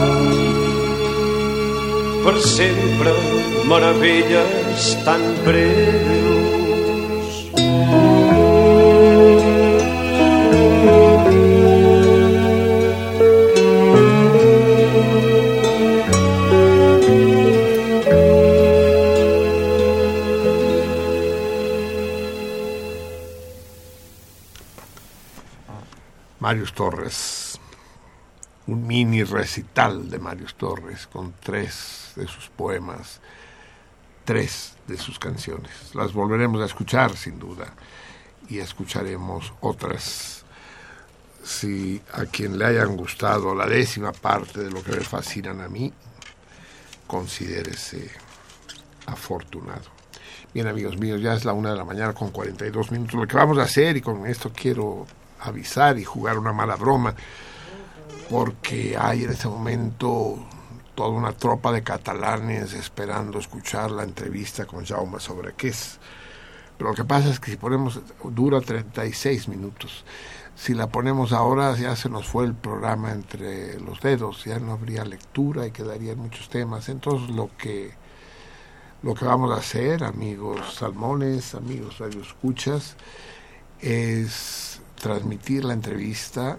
per 2.24 2.40
sempre 2.40 3.12
meravelles 3.68 4.96
tan 5.04 5.24
breus. 5.44 6.33
Marius 26.54 26.74
Torres, 26.74 27.60
un 28.68 28.86
mini 28.86 29.24
recital 29.24 30.08
de 30.08 30.20
Marius 30.20 30.54
Torres 30.54 31.08
con 31.08 31.34
tres 31.40 32.14
de 32.16 32.28
sus 32.28 32.50
poemas, 32.50 33.22
tres 34.24 34.76
de 34.86 34.96
sus 34.98 35.18
canciones. 35.18 35.96
Las 35.96 36.14
volveremos 36.14 36.62
a 36.62 36.66
escuchar 36.66 37.18
sin 37.18 37.40
duda 37.40 37.74
y 38.48 38.60
escucharemos 38.60 39.52
otras. 39.62 40.46
Si 41.44 42.00
a 42.12 42.26
quien 42.26 42.60
le 42.60 42.66
hayan 42.66 42.98
gustado 42.98 43.56
la 43.56 43.66
décima 43.66 44.12
parte 44.12 44.64
de 44.64 44.70
lo 44.70 44.84
que 44.84 44.92
me 44.92 45.02
fascinan 45.02 45.60
a 45.60 45.68
mí, 45.68 45.92
considérese 47.08 48.12
afortunado. 49.08 49.90
Bien 50.54 50.68
amigos 50.68 51.00
míos, 51.00 51.20
ya 51.20 51.34
es 51.34 51.46
la 51.46 51.54
una 51.54 51.72
de 51.72 51.78
la 51.78 51.84
mañana 51.84 52.14
con 52.14 52.30
42 52.30 52.92
minutos. 52.92 53.16
Lo 53.16 53.26
que 53.26 53.38
vamos 53.38 53.58
a 53.58 53.64
hacer, 53.64 53.98
y 53.98 54.02
con 54.02 54.28
esto 54.28 54.52
quiero 54.54 55.08
avisar 55.44 55.98
y 56.00 56.04
jugar 56.04 56.38
una 56.38 56.54
mala 56.54 56.76
broma, 56.76 57.16
porque 58.30 58.96
hay 58.98 59.24
en 59.24 59.32
este 59.32 59.48
momento 59.48 60.40
toda 60.96 61.10
una 61.10 61.34
tropa 61.34 61.72
de 61.72 61.84
catalanes 61.84 62.74
esperando 62.74 63.40
escuchar 63.40 63.92
la 63.92 64.04
entrevista 64.04 64.66
con 64.66 64.86
Jaume 64.86 65.20
sobre 65.20 65.54
qué 65.54 65.70
es. 65.70 66.00
Pero 66.78 66.92
lo 66.92 66.96
que 66.96 67.04
pasa 67.04 67.30
es 67.30 67.40
que 67.40 67.52
si 67.52 67.58
ponemos, 67.58 68.00
dura 68.24 68.62
36 68.62 69.48
minutos. 69.48 70.06
Si 70.56 70.74
la 70.74 70.88
ponemos 70.88 71.34
ahora 71.34 71.76
ya 71.76 71.96
se 71.96 72.10
nos 72.10 72.28
fue 72.28 72.46
el 72.46 72.54
programa 72.54 73.12
entre 73.12 73.80
los 73.80 74.02
dedos, 74.02 74.46
ya 74.46 74.60
no 74.60 74.74
habría 74.74 75.04
lectura 75.04 75.66
y 75.66 75.72
quedarían 75.72 76.20
muchos 76.20 76.50
temas. 76.50 76.90
Entonces 76.90 77.30
lo 77.36 77.50
que 77.58 77.94
lo 79.04 79.16
que 79.16 79.26
vamos 79.26 79.52
a 79.52 79.60
hacer, 79.60 80.04
amigos 80.04 80.76
salmones, 80.76 81.56
amigos 81.56 81.98
radioescuchas, 81.98 82.96
es 83.82 84.73
transmitir 85.04 85.66
la 85.66 85.74
entrevista 85.74 86.58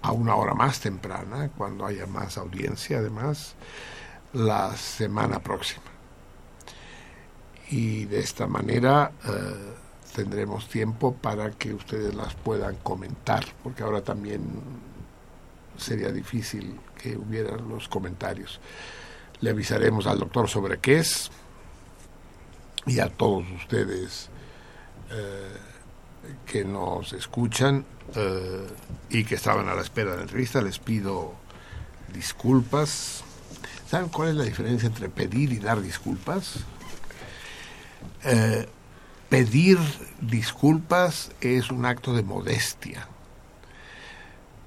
a 0.00 0.12
una 0.12 0.36
hora 0.36 0.54
más 0.54 0.80
temprana, 0.80 1.50
cuando 1.54 1.84
haya 1.84 2.06
más 2.06 2.38
audiencia 2.38 2.96
además, 2.96 3.56
la 4.32 4.74
semana 4.74 5.40
próxima. 5.40 5.84
Y 7.68 8.06
de 8.06 8.20
esta 8.20 8.46
manera 8.46 9.12
eh, 9.22 9.74
tendremos 10.14 10.66
tiempo 10.66 11.12
para 11.12 11.50
que 11.50 11.74
ustedes 11.74 12.14
las 12.14 12.34
puedan 12.36 12.76
comentar, 12.76 13.44
porque 13.62 13.82
ahora 13.82 14.00
también 14.00 14.40
sería 15.76 16.10
difícil 16.10 16.80
que 16.96 17.18
hubieran 17.18 17.68
los 17.68 17.86
comentarios. 17.86 18.60
Le 19.42 19.50
avisaremos 19.50 20.06
al 20.06 20.20
doctor 20.20 20.48
sobre 20.48 20.78
qué 20.78 21.00
es 21.00 21.30
y 22.86 22.98
a 23.00 23.10
todos 23.10 23.44
ustedes 23.50 24.30
eh, 25.10 25.67
que 26.46 26.64
nos 26.64 27.12
escuchan 27.12 27.84
eh, 28.14 28.66
y 29.10 29.24
que 29.24 29.34
estaban 29.34 29.68
a 29.68 29.74
la 29.74 29.82
espera 29.82 30.12
de 30.12 30.16
la 30.16 30.22
entrevista, 30.22 30.62
les 30.62 30.78
pido 30.78 31.34
disculpas. 32.12 33.22
¿Saben 33.88 34.08
cuál 34.08 34.30
es 34.30 34.34
la 34.34 34.44
diferencia 34.44 34.86
entre 34.86 35.08
pedir 35.08 35.52
y 35.52 35.58
dar 35.58 35.80
disculpas? 35.80 36.60
Eh, 38.24 38.68
pedir 39.28 39.78
disculpas 40.20 41.32
es 41.40 41.70
un 41.70 41.84
acto 41.84 42.14
de 42.14 42.22
modestia. 42.22 43.08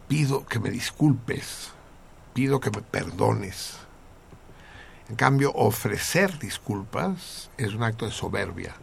Pido 0.08 0.46
que 0.46 0.60
me 0.60 0.70
disculpes, 0.70 1.72
pido 2.34 2.60
que 2.60 2.72
me 2.72 2.82
perdones. 2.82 3.78
En 5.10 5.16
cambio, 5.16 5.52
ofrecer 5.54 6.40
disculpas 6.40 7.50
es 7.58 7.74
un 7.74 7.84
acto 7.84 8.06
de 8.06 8.12
soberbia. 8.12 8.76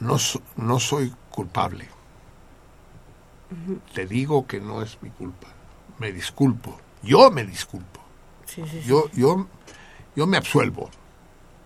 No, 0.00 0.16
no 0.56 0.80
soy 0.80 1.14
culpable. 1.32 1.88
Te 3.94 4.06
digo 4.06 4.46
que 4.46 4.60
no 4.60 4.82
es 4.82 4.98
mi 5.02 5.10
culpa. 5.10 5.48
Me 5.98 6.12
disculpo. 6.12 6.78
Yo 7.02 7.30
me 7.30 7.44
disculpo. 7.44 8.00
Sí, 8.46 8.62
sí, 8.64 8.80
sí. 8.82 8.88
Yo, 8.88 9.10
yo, 9.12 9.46
yo 10.16 10.26
me 10.26 10.36
absuelvo. 10.36 10.90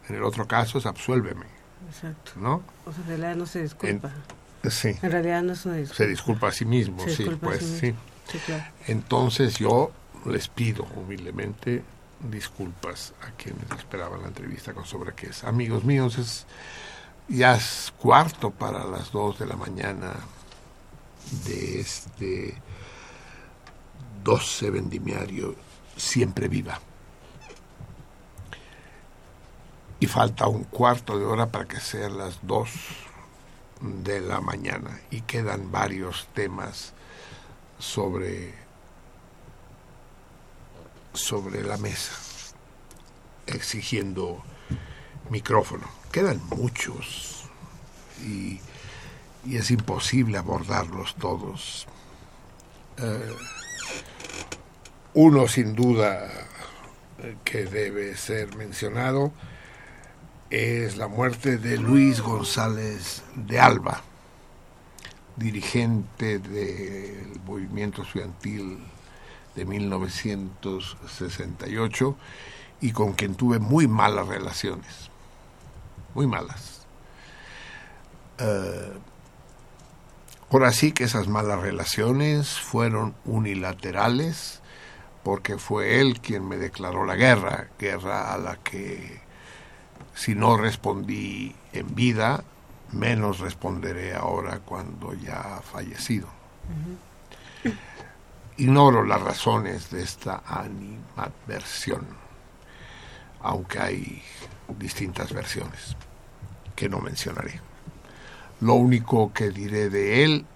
En 0.08 0.16
el 0.16 0.24
otro 0.24 0.46
caso 0.46 0.78
es 0.78 0.86
absuélveme. 0.86 1.46
Exacto. 1.88 2.32
¿No? 2.36 2.62
O 2.84 2.92
sea, 2.92 3.02
en 3.02 3.08
realidad 3.08 3.36
no 3.36 3.46
se 3.46 3.62
disculpa. 3.62 4.10
Sí. 4.68 4.96
En 5.00 5.12
realidad 5.12 5.42
no 5.42 5.52
es 5.52 5.64
una 5.64 5.76
disculpa. 5.76 5.96
Se 5.96 6.06
disculpa 6.08 6.48
a 6.48 6.52
sí 6.52 6.64
mismo, 6.64 6.98
Se 7.04 7.14
sí, 7.14 7.24
pues 7.40 7.60
sí 7.60 7.78
sí. 7.78 7.86
mismo. 7.86 8.00
Sí, 8.30 8.38
claro. 8.44 8.64
Entonces 8.88 9.58
yo 9.58 9.92
les 10.24 10.48
pido 10.48 10.84
humildemente 10.96 11.84
disculpas 12.28 13.14
a 13.22 13.30
quienes 13.36 13.70
esperaban 13.78 14.22
la 14.22 14.28
entrevista 14.28 14.72
con 14.72 14.84
sobre 14.84 15.12
qué 15.14 15.28
es. 15.28 15.44
Amigos 15.44 15.84
míos, 15.84 16.18
es 16.18 16.46
ya 17.28 17.56
es 17.56 17.92
cuarto 17.98 18.50
para 18.50 18.84
las 18.84 19.10
dos 19.10 19.38
de 19.38 19.46
la 19.46 19.56
mañana 19.56 20.14
de 21.44 21.80
este 21.80 22.60
12 24.22 24.70
vendimiario 24.70 25.54
siempre 25.96 26.48
viva. 26.48 26.80
y 29.98 30.06
falta 30.06 30.46
un 30.46 30.64
cuarto 30.64 31.18
de 31.18 31.24
hora 31.24 31.46
para 31.46 31.66
que 31.66 31.80
sean 31.80 32.18
las 32.18 32.38
dos 32.42 32.70
de 33.80 34.20
la 34.20 34.40
mañana 34.40 35.00
y 35.10 35.22
quedan 35.22 35.72
varios 35.72 36.28
temas 36.34 36.92
sobre 37.78 38.54
sobre 41.12 41.62
la 41.62 41.76
mesa 41.78 42.12
exigiendo 43.46 44.42
micrófono 45.30 45.95
quedan 46.16 46.40
muchos 46.48 47.44
y, 48.24 48.58
es 49.54 49.70
imposible 49.70 50.38
abordarlos 50.38 51.14
todos. 51.16 51.86
Eh, 52.96 53.34
uno 55.12 55.46
sin 55.46 55.74
duda 55.74 56.26
eh, 57.18 57.36
que 57.44 57.66
debe 57.66 58.16
ser 58.16 58.56
mencionado 58.56 59.30
es 60.48 60.96
la 60.96 61.06
muerte 61.06 61.58
de 61.58 61.76
Luis 61.76 62.22
González 62.22 63.22
de 63.34 63.60
Alba, 63.60 64.00
dirigente 65.36 66.38
del 66.38 67.40
movimiento 67.44 68.04
estudiantil 68.04 68.78
de 69.54 69.66
1968 69.66 72.16
y 72.80 72.92
con 72.92 73.12
quien 73.12 73.34
tuve 73.34 73.58
muy 73.58 73.86
malas 73.86 74.26
relaciones, 74.26 75.05
muy 76.16 76.26
malas. 76.26 76.86
Eh, 78.38 78.92
ahora 80.50 80.72
sí 80.72 80.92
que 80.92 81.04
esas 81.04 81.28
malas 81.28 81.60
relaciones 81.60 82.58
fueron 82.58 83.14
unilaterales 83.26 84.62
porque 85.22 85.58
fue 85.58 86.00
él 86.00 86.20
quien 86.20 86.48
me 86.48 86.56
declaró 86.56 87.04
la 87.04 87.16
guerra, 87.16 87.68
guerra 87.78 88.32
a 88.32 88.38
la 88.38 88.56
que 88.56 89.20
si 90.14 90.34
no 90.34 90.56
respondí 90.56 91.54
en 91.74 91.94
vida, 91.94 92.42
menos 92.92 93.40
responderé 93.40 94.14
ahora 94.14 94.60
cuando 94.60 95.12
ya 95.12 95.56
ha 95.56 95.60
fallecido. 95.60 96.28
Ignoro 98.56 99.04
las 99.04 99.20
razones 99.20 99.90
de 99.90 100.02
esta 100.02 100.42
animadversión, 100.46 102.06
aunque 103.42 103.80
hay 103.80 104.22
distintas 104.78 105.32
versiones 105.34 105.95
que 106.76 106.88
no 106.88 107.00
mencionaré. 107.00 107.60
Lo 108.60 108.74
único 108.74 109.32
que 109.32 109.50
diré 109.50 109.90
de 109.90 110.24
él 110.24 110.46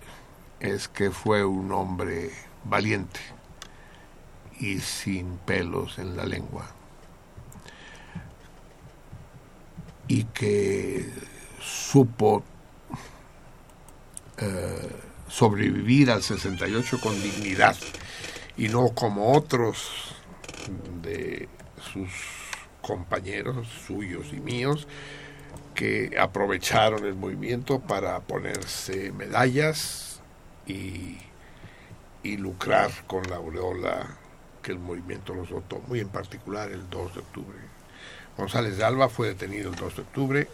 es 0.60 0.86
que 0.88 1.10
fue 1.10 1.44
un 1.44 1.72
hombre 1.72 2.30
valiente 2.64 3.20
y 4.60 4.78
sin 4.78 5.38
pelos 5.38 5.98
en 5.98 6.16
la 6.16 6.26
lengua 6.26 6.66
y 10.06 10.24
que 10.24 11.08
supo 11.60 12.42
eh, 14.38 14.90
sobrevivir 15.28 16.10
al 16.10 16.22
68 16.22 17.00
con 17.00 17.14
dignidad 17.22 17.76
y 18.56 18.68
no 18.68 18.88
como 18.88 19.32
otros 19.32 20.16
de 21.00 21.48
sus 21.92 22.10
compañeros 22.82 23.68
suyos 23.86 24.32
y 24.32 24.40
míos 24.40 24.88
que 25.74 26.16
aprovecharon 26.18 27.04
el 27.06 27.14
movimiento 27.14 27.80
para 27.80 28.20
ponerse 28.20 29.12
medallas 29.12 30.20
y, 30.66 31.18
y 32.22 32.36
lucrar 32.36 32.90
con 33.06 33.22
la 33.30 33.36
aureola 33.36 34.16
que 34.62 34.72
el 34.72 34.78
movimiento 34.78 35.34
los 35.34 35.48
dotó, 35.48 35.80
muy 35.86 36.00
en 36.00 36.08
particular 36.08 36.70
el 36.70 36.88
2 36.90 37.14
de 37.14 37.20
octubre. 37.20 37.58
González 38.36 38.76
de 38.76 38.84
Alba 38.84 39.08
fue 39.08 39.28
detenido 39.28 39.70
el 39.70 39.76
2 39.76 39.96
de 39.96 40.02
octubre 40.02 40.48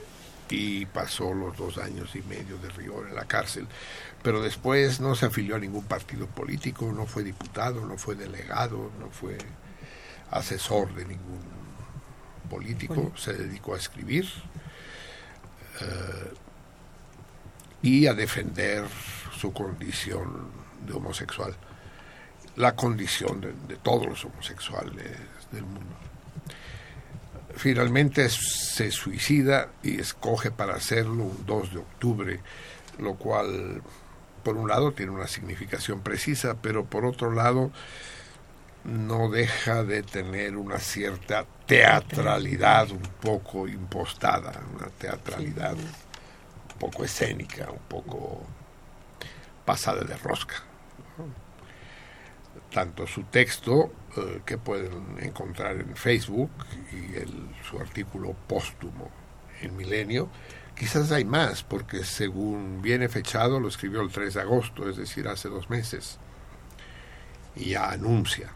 y 0.49 0.87
pasó 0.87 1.35
los 1.35 1.57
dos 1.57 1.79
años 1.79 2.15
y 2.15 2.23
medio 2.23 2.59
de 2.59 2.69
rigor 2.71 3.09
en 3.09 3.15
la 3.15 3.25
cárcel. 3.25 3.67
Pero 4.23 4.43
después 4.43 5.01
no 5.01 5.15
se 5.15 5.27
afilió 5.27 5.57
a 5.57 5.59
ningún 5.59 5.85
partido 5.85 6.27
político, 6.27 6.93
no 6.93 7.07
fue 7.07 7.25
diputado, 7.25 7.85
no 7.85 7.97
fue 7.97 8.15
delegado, 8.15 8.91
no 9.01 9.11
fue 9.11 9.39
asesor 10.31 10.95
de 10.95 11.05
ningún 11.05 11.41
político, 12.49 13.13
se 13.17 13.33
dedicó 13.33 13.75
a 13.75 13.79
escribir 13.79 14.27
eh, 15.81 16.33
y 17.83 18.07
a 18.07 18.15
defender 18.15 18.85
su 19.39 19.53
condición 19.53 20.51
de 20.87 20.93
homosexual, 20.95 21.55
la 22.57 22.75
condición 22.75 23.41
de, 23.41 23.53
de 23.69 23.77
todos 23.77 24.07
los 24.07 24.25
homosexuales 24.25 25.17
del 25.53 25.65
mundo. 25.65 25.95
Finalmente 27.55 28.29
se 28.29 28.91
suicida 28.91 29.69
y 29.83 30.01
escoge 30.01 30.51
para 30.51 30.75
hacerlo 30.75 31.25
un 31.25 31.47
2 31.47 31.73
de 31.73 31.79
octubre, 31.79 32.41
lo 32.99 33.15
cual 33.15 33.83
por 34.43 34.57
un 34.57 34.69
lado 34.69 34.93
tiene 34.93 35.13
una 35.13 35.27
significación 35.27 36.03
precisa, 36.03 36.57
pero 36.63 36.85
por 36.85 37.05
otro 37.05 37.33
lado 37.33 37.73
no 38.87 39.29
deja 39.29 39.83
de 39.83 40.03
tener 40.03 40.57
una 40.57 40.79
cierta 40.79 41.45
teatralidad 41.67 42.91
un 42.91 43.03
poco 43.21 43.67
impostada, 43.67 44.63
una 44.75 44.87
teatralidad 44.91 45.75
un 45.75 46.79
poco 46.79 47.05
escénica, 47.05 47.69
un 47.71 47.83
poco 47.89 48.47
pasada 49.65 50.05
de 50.05 50.17
rosca. 50.17 50.63
Tanto 52.73 53.07
su 53.07 53.25
texto 53.25 53.93
eh, 54.17 54.43
que 54.45 54.59
pueden 54.59 55.17
encontrar 55.21 55.77
en 55.77 55.97
Facebook 55.97 56.51
y 56.93 57.17
el, 57.17 57.49
su 57.69 57.79
artículo 57.79 58.37
póstumo 58.47 59.11
en 59.63 59.77
Milenio. 59.77 60.29
Quizás 60.77 61.11
hay 61.11 61.25
más, 61.25 61.65
porque 61.65 62.05
según 62.05 62.83
viene 62.83 63.09
fechado, 63.09 63.59
lo 63.59 63.69
escribió 63.69 64.03
el 64.03 64.11
3 64.13 64.35
de 64.35 64.41
agosto, 64.43 64.89
es 64.89 64.97
decir, 64.97 65.27
hace 65.27 65.49
dos 65.49 65.71
meses, 65.71 66.19
y 67.57 67.71
ya 67.71 67.91
anuncia 67.91 68.53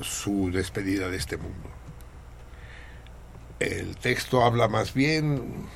su 0.00 0.50
despedida 0.50 1.08
de 1.08 1.16
este 1.16 1.36
mundo. 1.36 1.70
El 3.58 3.96
texto 3.96 4.44
habla 4.44 4.66
más 4.68 4.92
bien 4.92 5.68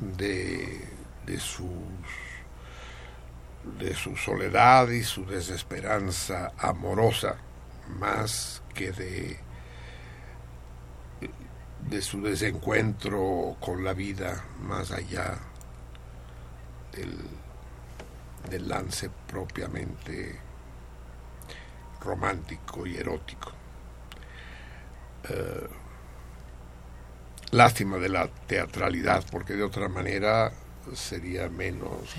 de, 0.00 0.88
de 1.26 1.38
de 3.78 3.94
su 3.94 4.16
soledad 4.16 4.88
y 4.88 5.02
su 5.02 5.24
desesperanza 5.26 6.52
amorosa, 6.58 7.36
más 7.98 8.62
que 8.74 8.92
de, 8.92 9.38
de 11.88 12.02
su 12.02 12.22
desencuentro 12.22 13.56
con 13.60 13.84
la 13.84 13.94
vida 13.94 14.44
más 14.60 14.90
allá 14.90 15.38
del, 16.92 17.18
del 18.50 18.68
lance 18.68 19.10
propiamente 19.26 20.40
romántico 22.00 22.86
y 22.86 22.96
erótico. 22.96 23.52
Eh, 25.28 25.68
lástima 27.50 27.98
de 27.98 28.08
la 28.08 28.28
teatralidad, 28.46 29.24
porque 29.30 29.54
de 29.54 29.62
otra 29.62 29.88
manera 29.88 30.52
sería 30.94 31.48
menos 31.48 32.14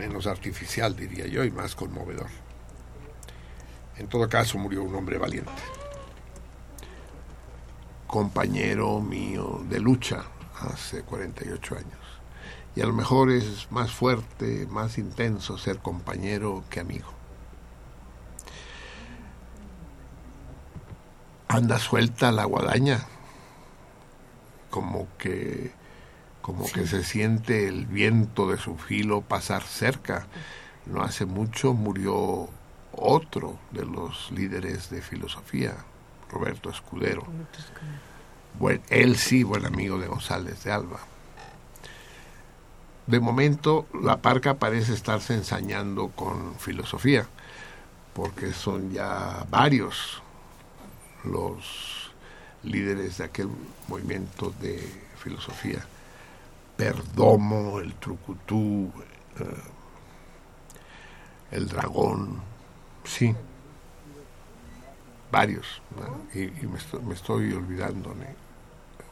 menos 0.00 0.26
artificial, 0.26 0.96
diría 0.96 1.26
yo, 1.26 1.44
y 1.44 1.50
más 1.50 1.74
conmovedor. 1.74 2.28
En 3.98 4.08
todo 4.08 4.28
caso, 4.30 4.56
murió 4.56 4.82
un 4.82 4.94
hombre 4.94 5.18
valiente. 5.18 5.52
Compañero 8.06 8.98
mío 9.00 9.60
de 9.68 9.78
lucha 9.78 10.24
hace 10.58 11.02
48 11.02 11.76
años. 11.76 12.00
Y 12.74 12.80
a 12.80 12.86
lo 12.86 12.94
mejor 12.94 13.30
es 13.30 13.70
más 13.70 13.92
fuerte, 13.92 14.66
más 14.70 14.96
intenso 14.96 15.58
ser 15.58 15.80
compañero 15.80 16.64
que 16.70 16.80
amigo. 16.80 17.19
Anda 21.52 21.80
suelta 21.80 22.30
la 22.30 22.44
guadaña, 22.44 23.00
como 24.70 25.08
que 25.18 25.72
como 26.42 26.70
que 26.70 26.86
se 26.86 27.02
siente 27.02 27.66
el 27.66 27.86
viento 27.86 28.48
de 28.48 28.56
su 28.56 28.76
filo 28.76 29.22
pasar 29.22 29.64
cerca. 29.64 30.28
No 30.86 31.02
hace 31.02 31.26
mucho 31.26 31.72
murió 31.72 32.48
otro 32.92 33.58
de 33.72 33.84
los 33.84 34.30
líderes 34.30 34.90
de 34.90 35.02
filosofía, 35.02 35.74
Roberto 36.30 36.70
Escudero. 36.70 37.26
Bueno, 38.60 38.80
él 38.88 39.16
sí, 39.16 39.42
buen 39.42 39.66
amigo 39.66 39.98
de 39.98 40.06
González 40.06 40.62
de 40.62 40.70
Alba. 40.70 41.00
De 43.08 43.18
momento, 43.18 43.88
la 44.00 44.18
parca 44.18 44.54
parece 44.54 44.94
estarse 44.94 45.34
ensañando 45.34 46.10
con 46.10 46.54
filosofía, 46.60 47.26
porque 48.14 48.52
son 48.52 48.92
ya 48.92 49.44
varios 49.50 50.22
los 51.24 52.12
líderes 52.62 53.18
de 53.18 53.24
aquel 53.24 53.48
movimiento 53.88 54.52
de 54.60 54.78
filosofía. 55.16 55.84
Perdomo, 56.76 57.80
el 57.80 57.94
Trucutú, 57.94 58.90
eh, 59.38 59.44
el 61.50 61.68
Dragón, 61.68 62.40
sí. 63.04 63.34
varios, 65.30 65.82
y, 66.34 66.46
me, 66.66 66.78
estoy, 67.14 67.52
olvidando 67.52 68.14
¿no? 68.14 68.24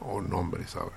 o 0.07 0.21
nombres 0.21 0.75
ahora. 0.75 0.95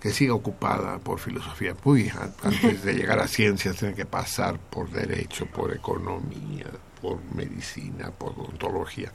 Que 0.00 0.10
siga 0.12 0.34
ocupada 0.34 0.98
por 0.98 1.18
filosofía. 1.18 1.74
Uy, 1.84 2.08
an- 2.10 2.34
antes 2.42 2.82
de 2.82 2.94
llegar 2.94 3.18
a 3.18 3.26
ciencias 3.28 3.76
tiene 3.76 3.94
que 3.94 4.04
pasar 4.06 4.58
por 4.58 4.90
derecho, 4.90 5.46
por 5.46 5.72
economía, 5.72 6.66
por 7.06 7.22
medicina, 7.36 8.10
por 8.10 8.30
odontología. 8.30 9.12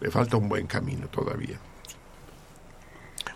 Le 0.00 0.08
falta 0.10 0.36
un 0.36 0.48
buen 0.48 0.68
camino 0.68 1.08
todavía. 1.08 1.58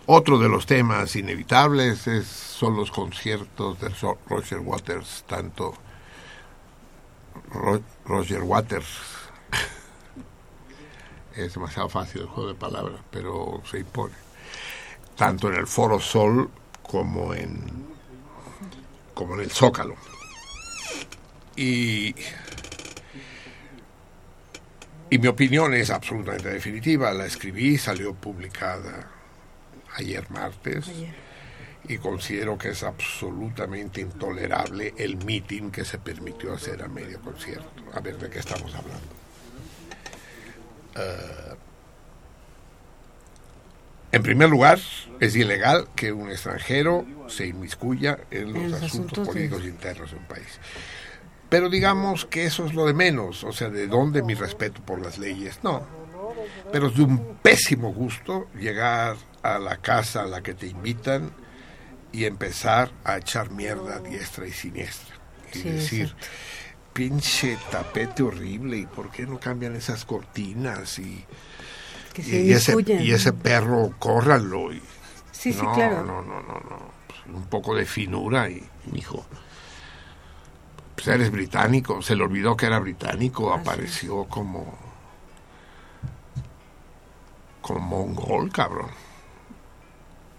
Otro 0.07 0.39
de 0.39 0.49
los 0.49 0.67
temas 0.67 1.17
inevitables 1.17 2.07
es, 2.07 2.29
son 2.29 2.77
los 2.77 2.93
conciertos 2.93 3.81
de 3.81 3.89
Ro- 3.89 4.19
Roger 4.29 4.61
Waters, 4.61 5.25
tanto 5.27 5.75
Ro- 7.53 7.83
Roger 8.05 8.43
Waters. 8.45 8.87
es 11.35 11.55
demasiado 11.55 11.89
fácil 11.89 12.21
el 12.23 12.29
juego 12.29 12.51
de 12.51 12.55
palabras, 12.55 13.01
pero 13.11 13.63
se 13.69 13.81
impone. 13.81 14.15
Tanto 15.17 15.49
en 15.49 15.57
el 15.57 15.67
Foro 15.67 15.99
Sol 15.99 16.51
como 16.85 17.35
en 17.35 17.85
como 19.13 19.35
en 19.35 19.41
el 19.41 19.51
Zócalo. 19.51 19.97
Y 21.57 22.15
y 25.11 25.19
mi 25.19 25.29
opinión 25.29 25.75
es 25.75 25.91
absolutamente 25.91 26.51
definitiva. 26.51 27.13
La 27.13 27.27
escribí, 27.27 27.79
salió 27.79 28.15
publicada 28.15 29.11
ayer 29.95 30.29
martes. 30.31 30.91
Y 31.89 31.99
considero 31.99 32.59
que 32.59 32.71
es 32.71 32.83
absolutamente 32.83 34.01
intolerable 34.01 34.93
el 34.99 35.17
meeting 35.25 35.71
que 35.71 35.85
se 35.85 35.99
permitió 35.99 36.53
hacer 36.53 36.83
a 36.83 36.89
medio 36.89 37.21
concierto. 37.21 37.71
A 37.95 38.01
ver 38.01 38.19
de 38.19 38.29
qué 38.29 38.41
estamos 38.41 38.75
hablando. 38.75 39.07
Eh, 40.97 41.55
en 44.13 44.23
primer 44.23 44.49
lugar, 44.49 44.81
es 45.21 45.37
ilegal 45.37 45.89
que 45.95 46.11
un 46.13 46.31
extranjero 46.31 47.05
se 47.29 47.47
inmiscuya 47.47 48.19
en 48.31 48.53
los 48.53 48.63
En 48.65 48.71
los 48.73 48.83
asuntos 48.83 49.19
asuntos 49.19 49.27
de- 49.27 49.33
políticos 49.33 49.65
internos 49.65 50.11
de 50.11 50.17
un 50.17 50.25
país. 50.25 50.59
Pero 51.57 51.71
digamos 51.71 52.27
que 52.27 52.45
eso 52.45 52.67
es 52.67 52.75
lo 52.75 52.85
de 52.85 52.93
menos, 52.93 53.43
o 53.43 53.51
sea, 53.51 53.71
¿de 53.71 53.87
dónde 53.87 54.23
mi 54.23 54.35
respeto 54.35 54.83
por 54.83 55.01
las 55.01 55.17
leyes? 55.17 55.59
No. 55.63 55.83
Pero 56.71 56.89
es 56.89 56.97
de 56.97 57.03
un 57.05 57.39
pésimo 57.43 57.95
gusto 57.95 58.49
llegar 58.61 59.17
a 59.43 59.59
la 59.59 59.79
casa 59.79 60.25
a 60.25 60.27
la 60.27 60.43
que 60.43 60.53
te 60.53 60.67
invitan 60.67 61.31
y 62.13 62.27
empezar 62.27 62.91
a 63.05 63.17
echar 63.17 63.51
mierda 63.51 63.97
a 63.97 64.01
diestra 64.01 64.47
y 64.47 64.53
siniestra. 64.53 65.17
Y 65.55 65.59
Sí, 65.59 65.69
decir, 65.71 66.03
exacto. 66.03 66.27
pinche 66.93 67.57
tapete 67.71 68.23
horrible, 68.23 68.77
¿y 68.77 68.85
por 68.87 69.11
qué 69.11 69.25
no 69.27 69.41
cambian 69.41 69.77
esas 69.77 70.05
cortinas? 70.05 70.99
Y, 70.99 71.25
Que 72.13 72.21
y- 72.21 72.25
se 72.25 72.41
y 72.43 72.53
ese, 72.53 72.73
inmiscuyan. 72.73 73.03
y 73.03 73.13
ese 73.13 73.33
perro, 73.33 73.95
córranlo. 73.99 74.75
Y, 74.75 74.83
Sí, 75.33 75.55
sí, 75.55 75.63
no, 75.63 75.73
claro. 75.73 76.05
No, 76.05 76.21
no, 76.21 76.43
no, 76.43 76.55
no. 76.69 76.91
Pues, 77.07 77.21
un 77.35 77.45
poco 77.47 77.75
de 77.75 77.87
finura 77.87 78.51
y, 78.51 78.63
hijo. 78.93 79.25
Pues 80.97 81.09
eres 81.09 81.31
británico, 81.31 82.03
se 82.03 82.17
le 82.17 82.25
olvidó 82.25 82.57
que 82.57 82.67
era 82.67 82.79
británico, 82.81 83.53
apareció 83.53 84.25
como 84.25 84.75
como 87.61 87.81
mongol, 88.07 88.51
cabrón. 88.53 88.91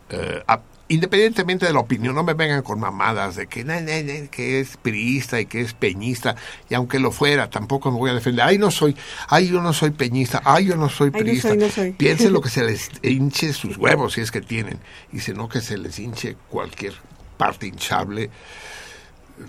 Eh, 0.09 0.41
a- 0.47 0.61
independientemente 0.87 1.65
de 1.65 1.73
la 1.73 1.81
opinión, 1.81 2.15
no 2.15 2.23
me 2.23 2.33
vengan 2.33 2.61
con 2.61 2.79
mamadas 2.79 3.35
de 3.35 3.47
que, 3.47 3.65
na, 3.65 3.81
na, 3.81 4.01
na, 4.01 4.27
que 4.31 4.61
es 4.61 4.77
priista 4.77 5.39
y 5.41 5.45
que 5.45 5.59
es 5.59 5.73
peñista, 5.73 6.37
y 6.69 6.73
aunque 6.75 6.99
lo 6.99 7.11
fuera, 7.11 7.49
tampoco 7.49 7.91
me 7.91 7.97
voy 7.97 8.11
a 8.11 8.13
defender. 8.13 8.45
Ay, 8.45 8.57
no 8.57 8.71
soy, 8.71 8.95
ay, 9.27 9.49
yo 9.49 9.61
no 9.61 9.73
soy 9.73 9.91
peñista, 9.91 10.41
ay, 10.45 10.67
yo 10.67 10.77
no 10.77 10.87
soy 10.87 11.07
Ay, 11.07 11.11
no 11.11 11.19
priista. 11.19 11.49
soy, 11.49 11.57
no 11.57 11.69
soy. 11.69 11.91
Piensen 11.91 12.31
lo 12.31 12.39
que 12.41 12.49
se 12.49 12.63
les 12.63 12.89
hinche 13.03 13.51
sus 13.51 13.75
huevos, 13.77 14.13
si 14.13 14.21
es 14.21 14.31
que 14.31 14.39
tienen, 14.41 14.79
y 15.11 15.19
si 15.19 15.33
no, 15.33 15.49
que 15.49 15.59
se 15.59 15.77
les 15.77 15.99
hinche 15.99 16.37
cualquier 16.49 16.93
parte 17.35 17.67
hinchable 17.67 18.29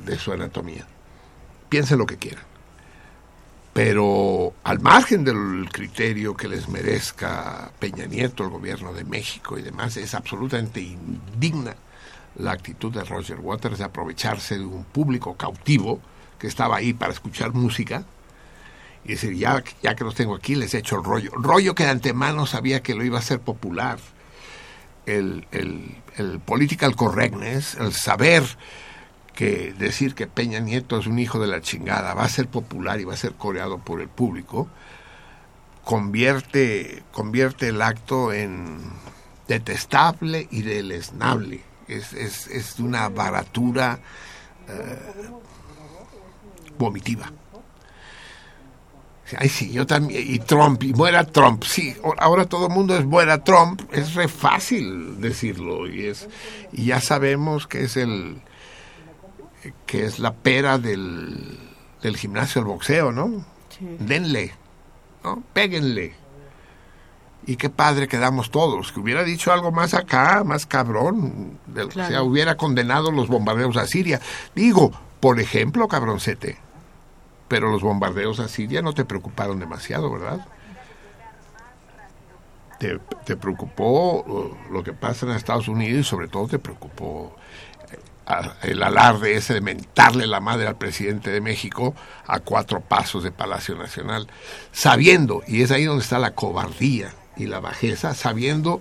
de 0.05 0.19
su 0.19 0.33
anatomía. 0.33 0.85
Piensen 1.69 1.99
lo 1.99 2.07
que 2.07 2.17
quieran. 2.17 2.45
Pero 3.73 4.55
al 4.65 4.81
margen 4.81 5.25
del 5.25 5.69
criterio 5.71 6.37
que 6.37 6.49
les 6.49 6.69
merezca 6.69 7.71
Peña 7.79 8.07
Nieto, 8.07 8.43
el 8.43 8.51
gobierno 8.51 8.93
de 8.93 9.05
México 9.05 9.57
y 9.57 9.63
demás, 9.63 9.97
es 9.97 10.15
absolutamente 10.15 10.81
indigna 10.81 11.77
la 12.37 12.53
actitud 12.53 12.93
de 12.93 13.05
Roger 13.05 13.39
Waters 13.39 13.79
de 13.79 13.85
aprovecharse 13.85 14.59
de 14.59 14.65
un 14.65 14.85
público 14.85 15.37
cautivo 15.37 16.01
que 16.39 16.47
estaba 16.47 16.77
ahí 16.77 16.93
para 16.93 17.13
escuchar 17.13 17.53
música 17.53 18.05
y 19.05 19.11
decir, 19.11 19.35
ya, 19.35 19.63
ya 19.83 19.95
que 19.95 20.05
los 20.05 20.15
tengo 20.15 20.35
aquí, 20.35 20.55
les 20.55 20.75
echo 20.75 20.97
el 20.97 21.05
rollo. 21.05 21.31
Rollo 21.35 21.75
que 21.75 21.85
de 21.85 21.91
antemano 21.91 22.47
sabía 22.47 22.83
que 22.83 22.95
lo 22.95 23.05
iba 23.05 23.19
a 23.19 23.21
hacer 23.21 23.41
popular. 23.41 23.99
El, 25.07 25.47
el, 25.53 25.97
el 26.17 26.41
political 26.41 26.95
correctness, 26.95 27.77
el 27.77 27.93
saber 27.93 28.43
que 29.39 29.73
decir 29.73 30.17
que 30.17 30.27
Peña 30.27 30.59
Nieto 30.59 30.99
es 30.99 31.07
un 31.07 31.21
hijo 31.21 31.39
de 31.39 31.47
la 31.47 31.61
chingada 31.61 32.13
va 32.13 32.25
a 32.25 32.29
ser 32.29 32.49
popular 32.49 32.99
y 32.99 33.05
va 33.05 33.15
a 33.15 33.17
ser 33.17 33.35
coreado 33.35 33.79
por 33.79 34.01
el 34.01 34.09
público, 34.09 34.69
convierte, 35.85 37.05
convierte 37.13 37.69
el 37.69 37.81
acto 37.81 38.33
en 38.33 38.79
detestable 39.47 40.49
y 40.51 40.63
deleznable. 40.63 41.61
Es, 41.87 42.15
es, 42.15 42.49
es 42.49 42.81
una 42.81 43.09
baratura 43.11 44.01
eh, 44.67 45.31
vomitiva. 46.77 47.31
Ay, 49.39 49.49
sí, 49.49 49.71
yo 49.71 49.87
también. 49.87 50.25
Y 50.27 50.41
Trump, 50.41 50.83
y 50.83 50.95
muera 50.95 51.23
Trump. 51.23 51.63
Sí, 51.63 51.95
ahora 52.19 52.47
todo 52.47 52.67
el 52.67 52.73
mundo 52.73 52.97
es 52.97 53.05
muera 53.05 53.45
Trump. 53.45 53.83
Es 53.93 54.15
re 54.15 54.27
fácil 54.27 55.21
decirlo. 55.21 55.89
Y, 55.89 56.07
es, 56.07 56.29
y 56.73 56.87
ya 56.87 57.01
sabemos 57.01 57.69
que 57.69 57.85
es 57.85 57.97
el 57.97 58.43
que 59.87 60.05
es 60.05 60.19
la 60.19 60.33
pera 60.35 60.79
del, 60.79 61.59
del 62.03 62.17
gimnasio 62.17 62.61
del 62.61 62.69
boxeo, 62.69 63.13
¿no? 63.13 63.45
Denle, 63.99 64.53
¿no? 65.25 65.43
Péguenle. 65.53 66.15
Y 67.47 67.57
qué 67.57 67.71
padre 67.71 68.09
quedamos 68.09 68.51
todos. 68.51 68.93
Que 68.93 69.01
hubiera 69.01 69.25
dicho 69.25 69.53
algo 69.53 69.71
más 69.73 69.95
acá, 69.95 70.43
más 70.45 70.67
cabrón. 70.67 71.59
de 71.67 71.83
lo 71.83 71.89
que 71.89 71.95
Claro. 71.95 72.11
sea, 72.11 72.23
hubiera 72.23 72.57
condenado 72.57 73.11
los 73.11 73.29
bombardeos 73.29 73.77
a 73.77 73.87
Siria. 73.87 74.21
Digo, 74.55 74.91
por 75.21 75.41
ejemplo, 75.41 75.89
cabroncete. 75.89 76.59
Pero 77.49 77.71
los 77.71 77.81
bombardeos 77.83 78.41
a 78.41 78.49
Siria 78.49 78.83
no 78.83 78.93
te 78.93 79.05
preocuparon 79.07 79.59
demasiado, 79.59 80.11
¿verdad? 80.11 80.47
Te, 82.79 82.99
te 83.25 83.37
preocupó 83.37 84.23
uh, 84.23 84.73
lo 84.73 84.85
que 84.85 84.93
pasa 84.93 85.27
en 85.27 85.33
Estados 85.33 85.67
Unidos 85.69 86.01
y 86.01 86.05
sobre 86.05 86.29
todo 86.29 86.47
te 86.47 86.59
preocupó 86.61 87.35
el 88.63 88.83
alarde 88.83 89.37
ese 89.37 89.55
de 89.55 89.61
mentarle 89.61 90.27
la 90.27 90.41
madre 90.41 90.67
al 90.67 90.77
presidente 90.77 91.31
de 91.31 91.41
México 91.41 91.95
a 92.27 92.41
cuatro 92.41 92.81
pasos 92.81 93.23
de 93.25 93.31
Palacio 93.33 93.75
Nacional, 93.77 94.29
sabiendo, 94.73 95.43
y 95.47 95.63
es 95.63 95.71
ahí 95.71 95.85
donde 95.85 96.03
está 96.03 96.19
la 96.19 96.35
cobardía 96.35 97.15
y 97.37 97.47
la 97.47 97.61
bajeza, 97.61 98.15
sabiendo 98.15 98.81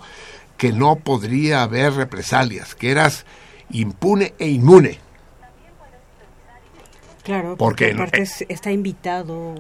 que 0.57 0.73
no 0.73 0.95
podría 0.97 1.61
haber 1.63 1.93
represalias, 1.93 2.75
que 2.75 2.91
eras 2.91 3.25
impune 3.69 4.33
e 4.39 4.47
inmune. 4.49 4.99
Claro, 7.23 7.55
Porque 7.57 7.87
porque 7.89 7.93
aparte 7.93 8.21
es- 8.21 8.45
está 8.47 8.71
invitado. 8.71 9.55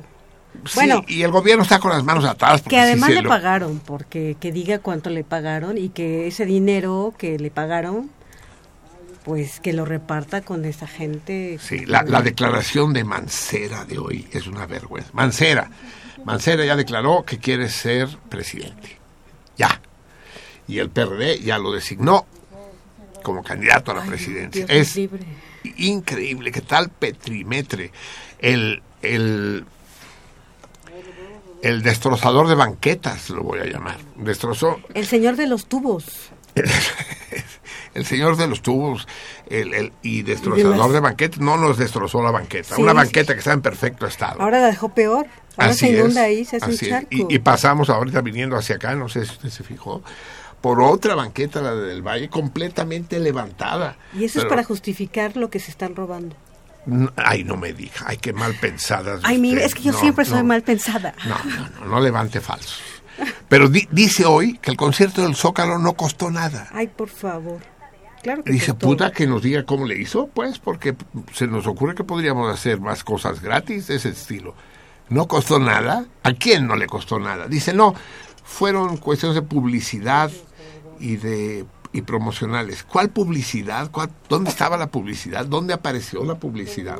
Sí, 0.65 0.71
Bueno, 0.75 1.03
y 1.07 1.21
el 1.21 1.31
gobierno 1.31 1.63
está 1.63 1.79
con 1.79 1.91
las 1.91 2.03
manos 2.03 2.25
atadas. 2.25 2.61
que 2.63 2.79
además 2.79 3.09
le 3.11 3.21
lo- 3.21 3.29
pagaron, 3.29 3.79
porque 3.79 4.37
que 4.39 4.51
diga 4.51 4.79
cuánto 4.79 5.09
le 5.09 5.23
pagaron 5.23 5.77
y 5.77 5.89
que 5.89 6.27
ese 6.27 6.45
dinero 6.45 7.13
que 7.17 7.37
le 7.37 7.51
pagaron, 7.51 8.09
pues 9.27 9.59
que 9.59 9.73
lo 9.73 9.83
reparta 9.83 10.39
con 10.39 10.63
esa 10.63 10.87
gente. 10.87 11.59
Sí, 11.61 11.85
la, 11.85 12.03
la 12.03 12.21
declaración 12.21 12.93
de 12.93 13.03
Mancera 13.03 13.83
de 13.83 13.97
hoy 13.99 14.25
es 14.31 14.47
una 14.47 14.65
vergüenza. 14.65 15.09
Mancera, 15.11 15.69
Mancera 16.23 16.63
ya 16.63 16.77
declaró 16.77 17.25
que 17.25 17.37
quiere 17.37 17.67
ser 17.67 18.07
presidente. 18.29 18.97
Ya. 19.57 19.81
Y 20.69 20.79
el 20.79 20.89
PRD 20.89 21.41
ya 21.41 21.57
lo 21.57 21.73
designó 21.73 22.25
como 23.21 23.43
candidato 23.43 23.91
a 23.91 23.95
la 23.95 24.05
presidencia. 24.05 24.65
Dios 24.65 24.79
es 24.79 24.95
libre. 24.95 25.25
increíble 25.75 26.49
que 26.53 26.61
tal 26.61 26.87
petrimetre, 26.87 27.91
el, 28.39 28.81
el, 29.01 29.65
el 31.63 31.83
destrozador 31.83 32.47
de 32.47 32.55
banquetas, 32.55 33.29
lo 33.29 33.43
voy 33.43 33.59
a 33.59 33.65
llamar, 33.65 33.97
destrozó 34.15 34.79
El 34.93 35.05
señor 35.05 35.35
de 35.35 35.47
los 35.47 35.65
tubos. 35.65 36.31
el 37.93 38.05
señor 38.05 38.37
de 38.37 38.47
los 38.47 38.61
tubos 38.61 39.07
el, 39.49 39.73
el- 39.73 39.93
y 40.01 40.21
destrozador 40.23 40.77
las- 40.77 40.91
de 40.91 40.99
banquetas 40.99 41.39
no 41.39 41.57
nos 41.57 41.77
destrozó 41.77 42.21
la 42.23 42.31
banqueta, 42.31 42.75
Sí, 42.75 42.81
una 42.81 42.91
sí. 42.91 42.97
banqueta 42.97 43.33
que 43.33 43.39
está 43.39 43.53
en 43.53 43.61
perfecto 43.61 44.05
estado. 44.05 44.41
Ahora 44.41 44.59
la 44.59 44.67
dejó 44.67 44.89
peor. 44.89 45.27
Ahora 45.57 45.71
Así 45.71 45.79
se 45.87 45.89
inunda 45.91 46.21
es, 46.27 46.27
ahí, 46.27 46.45
se 46.45 46.57
hace 46.57 46.65
un 46.67 46.71
así 46.73 46.89
charco. 46.89 47.07
Y, 47.09 47.25
y 47.35 47.39
pasamos 47.39 47.89
ahorita 47.89 48.21
viniendo 48.21 48.55
hacia 48.55 48.75
acá, 48.75 48.93
no 48.95 49.09
sé 49.09 49.25
si 49.25 49.31
usted 49.31 49.49
se 49.49 49.63
fijó, 49.63 50.03
por 50.61 50.81
otra 50.81 51.15
banqueta, 51.15 51.61
la 51.61 51.73
del 51.75 52.01
Valle, 52.03 52.29
completamente 52.29 53.19
levantada. 53.19 53.97
Y 54.13 54.25
eso 54.25 54.39
es 54.39 54.45
para 54.45 54.63
justificar 54.63 55.35
lo 55.35 55.49
que 55.49 55.59
se 55.59 55.71
están 55.71 55.95
robando. 55.95 56.35
Ay, 57.15 57.43
no 57.43 57.57
me 57.57 57.73
diga. 57.73 57.93
Ay, 58.05 58.17
qué 58.17 58.31
mal 58.33 58.53
pensadas. 58.61 59.19
Ay, 59.23 59.39
mire, 59.39 59.65
es 59.65 59.75
que 59.75 59.81
yo 59.83 59.91
No, 59.91 59.99
siempre 59.99 60.23
soy 60.25 60.41
mal 60.43 60.61
pensada. 60.63 61.13
No, 61.25 61.35
no, 61.43 61.69
no, 61.81 61.85
no 61.85 61.99
levante 61.99 62.39
falsos. 62.39 62.81
Pero 63.49 63.69
di- 63.69 63.87
dice 63.91 64.25
hoy 64.25 64.57
que 64.59 64.71
el 64.71 64.77
concierto 64.77 65.21
del 65.21 65.35
Zócalo 65.35 65.79
no 65.79 65.93
costó 65.93 66.29
nada. 66.31 66.69
Ay, 66.73 66.87
por 66.87 67.09
favor. 67.09 67.59
Claro 68.21 68.43
que 68.43 68.51
Dice, 68.51 68.71
costó. 68.71 68.87
puta, 68.87 69.11
que 69.11 69.27
nos 69.27 69.41
diga 69.41 69.63
cómo 69.63 69.85
le 69.85 69.97
hizo, 69.99 70.27
pues, 70.27 70.59
porque 70.59 70.95
se 71.33 71.47
nos 71.47 71.65
ocurre 71.67 71.95
que 71.95 72.03
podríamos 72.03 72.51
hacer 72.53 72.79
más 72.81 73.03
cosas 73.03 73.41
gratis 73.41 73.87
de 73.87 73.95
ese 73.95 74.09
estilo. 74.09 74.53
No 75.09 75.27
costó 75.27 75.59
nada. 75.59 76.05
¿A 76.23 76.33
quién 76.33 76.67
no 76.67 76.75
le 76.75 76.87
costó 76.87 77.19
nada? 77.19 77.47
Dice, 77.47 77.73
no, 77.73 77.93
fueron 78.43 78.97
cuestiones 78.97 79.35
de 79.35 79.41
publicidad 79.43 80.31
y 80.99 81.15
de 81.17 81.65
y 81.93 82.01
promocionales. 82.01 82.83
¿Cuál 82.83 83.09
publicidad? 83.09 83.89
¿Cuál- 83.91 84.11
¿Dónde 84.27 84.49
estaba 84.49 84.77
la 84.77 84.87
publicidad? 84.87 85.45
¿Dónde 85.45 85.73
apareció 85.73 86.23
la 86.25 86.35
publicidad? 86.35 86.97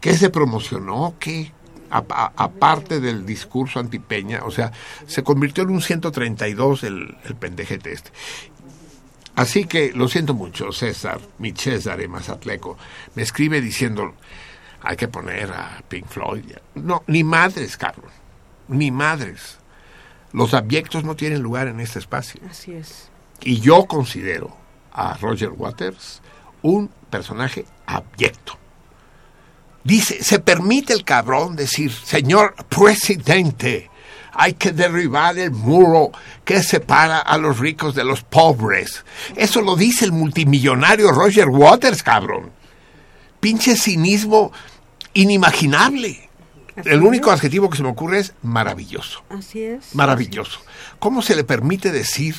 ¿Qué 0.00 0.14
se 0.14 0.28
promocionó? 0.30 1.14
¿Qué? 1.18 1.52
Aparte 1.90 3.00
del 3.00 3.24
discurso 3.24 3.80
antipeña, 3.80 4.44
o 4.44 4.50
sea, 4.50 4.72
se 5.06 5.22
convirtió 5.22 5.64
en 5.64 5.70
un 5.70 5.82
132 5.82 6.84
el, 6.84 7.16
el 7.24 7.34
pendejete 7.36 7.92
este. 7.92 8.10
Así 9.36 9.66
que 9.66 9.92
lo 9.92 10.08
siento 10.08 10.32
mucho, 10.32 10.72
César, 10.72 11.20
mi 11.38 11.52
César 11.52 12.06
Mazatleco, 12.08 12.78
me 13.14 13.22
escribe 13.22 13.60
diciendo, 13.60 14.14
hay 14.80 14.96
que 14.96 15.08
poner 15.08 15.52
a 15.52 15.82
Pink 15.88 16.06
Floyd. 16.06 16.44
No, 16.74 17.02
ni 17.06 17.22
madres, 17.22 17.76
cabrón, 17.76 18.10
ni 18.68 18.90
madres. 18.90 19.58
Los 20.32 20.54
abyectos 20.54 21.04
no 21.04 21.16
tienen 21.16 21.42
lugar 21.42 21.68
en 21.68 21.80
este 21.80 21.98
espacio. 21.98 22.40
Así 22.48 22.72
es. 22.72 23.10
Y 23.42 23.60
yo 23.60 23.84
considero 23.84 24.56
a 24.92 25.18
Roger 25.18 25.50
Waters 25.50 26.22
un 26.62 26.88
personaje 27.10 27.66
abyecto. 27.86 28.58
Dice, 29.86 30.24
se 30.24 30.40
permite 30.40 30.92
el 30.92 31.04
cabrón 31.04 31.54
decir, 31.54 31.92
señor 31.92 32.56
presidente, 32.68 33.88
hay 34.32 34.54
que 34.54 34.72
derribar 34.72 35.38
el 35.38 35.52
muro 35.52 36.10
que 36.44 36.60
separa 36.64 37.20
a 37.20 37.38
los 37.38 37.60
ricos 37.60 37.94
de 37.94 38.02
los 38.02 38.22
pobres. 38.22 39.04
Eso 39.36 39.62
lo 39.62 39.76
dice 39.76 40.04
el 40.04 40.10
multimillonario 40.10 41.12
Roger 41.12 41.48
Waters, 41.48 42.02
cabrón. 42.02 42.50
Pinche 43.38 43.76
cinismo 43.76 44.50
inimaginable. 45.14 46.30
El 46.84 47.04
único 47.04 47.30
adjetivo 47.30 47.70
que 47.70 47.76
se 47.76 47.84
me 47.84 47.90
ocurre 47.90 48.18
es 48.18 48.34
maravilloso. 48.42 49.22
Así 49.28 49.62
es. 49.62 49.94
Maravilloso. 49.94 50.62
¿Cómo 50.98 51.22
se 51.22 51.36
le 51.36 51.44
permite 51.44 51.92
decir 51.92 52.34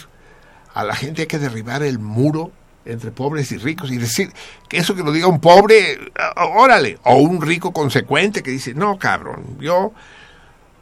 a 0.73 0.83
la 0.83 0.95
gente 0.95 1.21
hay 1.21 1.27
que 1.29 1.39
derribar 1.39 1.81
el 1.81 1.97
muro 1.97 2.51
entre 2.87 3.11
pobres 3.11 3.51
y 3.51 3.57
ricos 3.57 3.91
y 3.91 3.97
decir 3.97 4.31
que 4.69 4.77
eso 4.77 4.95
que 4.95 5.03
lo 5.03 5.11
diga 5.11 5.27
un 5.27 5.39
pobre, 5.39 6.11
ah, 6.17 6.45
órale, 6.45 6.97
o 7.03 7.15
un 7.17 7.41
rico 7.41 7.71
consecuente 7.73 8.41
que 8.43 8.51
dice, 8.51 8.73
no, 8.73 8.97
cabrón, 8.97 9.57
yo 9.59 9.91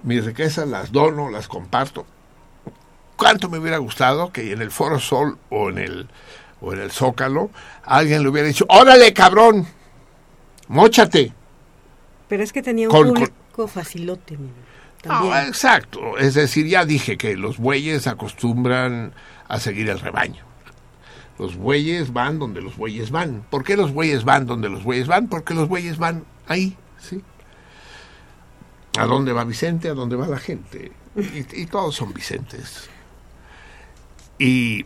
mis 0.04 0.24
riquezas 0.24 0.68
las 0.68 0.92
dono, 0.92 1.30
las 1.30 1.48
comparto. 1.48 2.06
¿Cuánto 3.18 3.50
me 3.50 3.58
hubiera 3.58 3.78
gustado 3.78 4.32
que 4.32 4.52
en 4.52 4.62
el 4.62 4.72
Foro 4.72 5.00
Sol 5.00 5.38
o 5.50 5.70
en 5.70 5.78
el, 5.80 6.08
o 6.62 6.74
en 6.74 6.80
el 6.82 6.92
Zócalo 6.92 7.50
alguien 7.84 8.24
le 8.24 8.30
hubiera 8.30 8.48
dicho, 8.48 8.66
órale, 8.70 9.14
cabrón, 9.14 9.66
móchate? 10.68 11.34
Pero 12.28 12.44
es 12.44 12.52
que 12.54 12.62
tenía 12.62 12.88
un 12.88 12.94
Con- 12.96 13.14
público 13.14 13.68
facilote. 13.68 14.38
Ah, 15.08 15.46
exacto. 15.48 16.18
Es 16.18 16.34
decir, 16.34 16.68
ya 16.68 16.84
dije 16.86 17.18
que 17.18 17.36
los 17.38 17.58
bueyes 17.58 18.08
acostumbran 18.08 19.14
a 19.48 19.60
seguir 19.60 19.90
el 19.90 20.00
rebaño. 20.00 20.45
Los 21.38 21.58
bueyes 21.58 22.14
van 22.14 22.40
donde 22.40 22.62
los 22.62 22.78
bueyes 22.78 23.12
van. 23.12 23.46
¿Por 23.50 23.64
qué 23.64 23.76
los 23.76 23.94
bueyes 23.94 24.24
van 24.24 24.46
donde 24.46 24.70
los 24.70 24.84
bueyes 24.84 25.08
van? 25.08 25.28
Porque 25.28 25.54
los 25.54 25.68
bueyes 25.68 25.98
van 25.98 26.24
ahí, 26.48 26.78
¿sí? 27.00 27.22
¿A 28.98 29.06
dónde 29.06 29.34
va 29.34 29.44
Vicente? 29.44 29.90
¿A 29.90 29.94
dónde 29.94 30.16
va 30.16 30.28
la 30.28 30.40
gente? 30.40 30.92
Y, 31.16 31.66
todos 31.66 31.96
son 31.96 32.14
Vicentes. 32.14 32.90
Y 34.40 34.86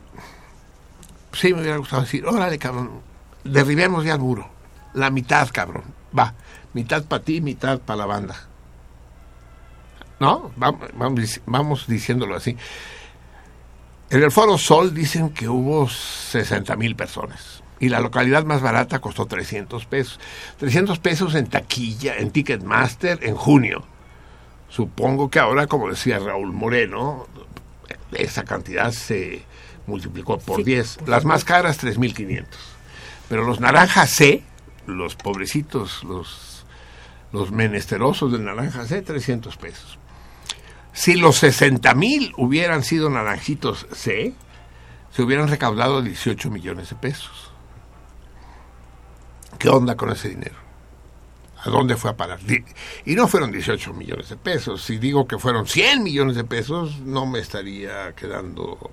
sí 1.34 1.54
me 1.54 1.62
hubiera 1.62 1.78
gustado 1.78 2.02
decir, 2.04 2.26
órale, 2.26 2.58
cabrón, 2.58 3.02
derribemos 3.44 4.04
ya 4.06 4.14
el 4.14 4.20
muro. 4.20 4.50
La 4.94 5.12
mitad, 5.12 5.50
cabrón. 5.52 5.84
Va, 6.18 6.34
mitad 6.74 7.04
para 7.06 7.24
ti, 7.24 7.42
mitad 7.42 7.80
para 7.80 7.98
la 7.98 8.06
banda. 8.08 8.50
¿no? 10.20 10.52
Vamos 11.46 11.88
diciéndolo 11.88 12.36
así. 12.36 12.58
En 14.12 14.24
el 14.24 14.32
Foro 14.32 14.58
Sol 14.58 14.94
dicen 14.94 15.30
que 15.30 15.48
hubo 15.48 15.88
60 15.88 16.76
mil 16.76 16.96
personas 16.96 17.62
y 17.80 17.90
la 17.90 18.00
localidad 18.00 18.44
más 18.44 18.60
barata 18.62 19.00
costó 19.00 19.28
300 19.28 19.86
pesos. 19.86 20.20
300 20.58 20.98
pesos 20.98 21.36
en 21.36 21.46
taquilla, 21.46 22.18
en 22.18 22.32
Ticketmaster, 22.32 23.20
en 23.22 23.36
junio. 23.36 23.84
Supongo 24.68 25.30
que 25.30 25.38
ahora, 25.38 25.68
como 25.68 25.90
decía 25.90 26.18
Raúl 26.18 26.52
Moreno, 26.52 27.28
esa 28.12 28.44
cantidad 28.46 28.92
se 28.92 29.44
multiplicó 29.86 30.40
por 30.40 30.58
Sí, 30.58 30.64
10. 30.64 31.08
Las 31.08 31.24
más 31.24 31.46
caras, 31.46 31.84
3.500. 31.84 32.46
Pero 33.30 33.44
los 33.44 33.60
naranjas 33.60 34.10
C, 34.10 34.44
los 34.88 35.16
pobrecitos, 35.16 36.04
los, 36.04 36.66
los 37.32 37.52
menesterosos 37.52 38.32
del 38.32 38.44
naranja 38.44 38.86
C, 38.86 39.04
300 39.04 39.56
pesos. 39.58 39.99
Si 40.94 41.16
los 41.16 41.38
60 41.38 41.94
mil 41.96 42.34
hubieran 42.38 42.84
sido 42.84 43.10
naranjitos 43.10 43.88
C, 43.92 44.34
se 45.12 45.22
hubieran 45.22 45.48
recaudado 45.48 46.02
18 46.02 46.50
millones 46.50 46.90
de 46.90 46.96
pesos. 46.96 47.52
¿Qué 49.58 49.70
onda 49.70 49.96
con 49.96 50.12
ese 50.12 50.30
dinero? 50.30 50.56
¿A 51.62 51.70
dónde 51.70 51.98
fue 51.98 52.12
a 52.12 52.16
parar? 52.16 52.40
Y 53.06 53.16
no 53.16 53.28
fueron 53.28 53.52
18 53.52 53.94
millones 53.94 54.30
de 54.30 54.38
pesos. 54.38 54.82
Si 54.82 54.98
digo 54.98 55.28
que 55.28 55.38
fueron 55.38 55.68
100 55.68 56.04
millones 56.04 56.38
de 56.38 56.46
pesos, 56.46 57.00
no 57.02 57.26
me 57.26 57.40
estaría 57.40 58.14
quedando, 58.16 58.92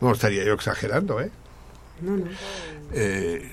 no 0.00 0.12
estaría 0.12 0.44
yo 0.44 0.52
exagerando, 0.52 1.20
¿eh? 1.20 1.32
No, 2.00 2.16
no. 2.16 2.26
Eh, 2.92 3.52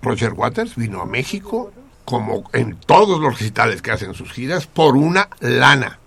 Roger 0.00 0.32
Waters 0.32 0.76
vino 0.76 1.02
a 1.02 1.06
México, 1.06 1.72
como 2.08 2.48
en 2.54 2.76
todos 2.76 3.20
los 3.20 3.38
recitales 3.38 3.82
que 3.82 3.90
hacen 3.90 4.14
sus 4.14 4.32
giras, 4.32 4.66
por 4.66 4.96
una 4.96 5.28
lana. 5.40 5.98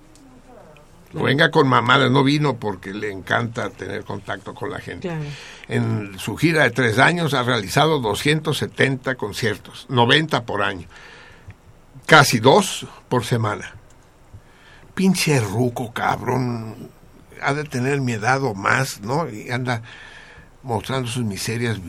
No 1.13 1.21
venga 1.21 1.51
con 1.51 1.67
mamadas, 1.67 2.09
no 2.09 2.23
vino 2.23 2.57
porque 2.57 2.91
le 2.91 3.11
encanta 3.11 3.69
tener 3.69 4.03
contacto 4.03 4.55
con 4.55 4.71
la 4.71 4.79
gente. 4.79 5.09
Claro. 5.09 5.23
En 5.67 6.17
su 6.17 6.35
gira 6.37 6.63
de 6.63 6.71
tres 6.71 6.97
años 6.97 7.35
ha 7.35 7.43
realizado 7.43 7.99
270 7.99 9.13
conciertos, 9.13 9.85
90 9.89 10.43
por 10.43 10.63
año, 10.63 10.87
casi 12.07 12.39
dos 12.39 12.87
por 13.07 13.23
semana. 13.23 13.75
Pinche 14.95 15.39
ruco, 15.39 15.93
cabrón, 15.93 16.89
ha 17.43 17.53
de 17.53 17.65
tener 17.65 18.01
mi 18.01 18.13
edad 18.13 18.43
o 18.43 18.55
más, 18.55 19.01
¿no? 19.01 19.29
Y 19.29 19.51
anda 19.51 19.83
mostrando 20.63 21.07
sus 21.09 21.23
miserias, 21.23 21.79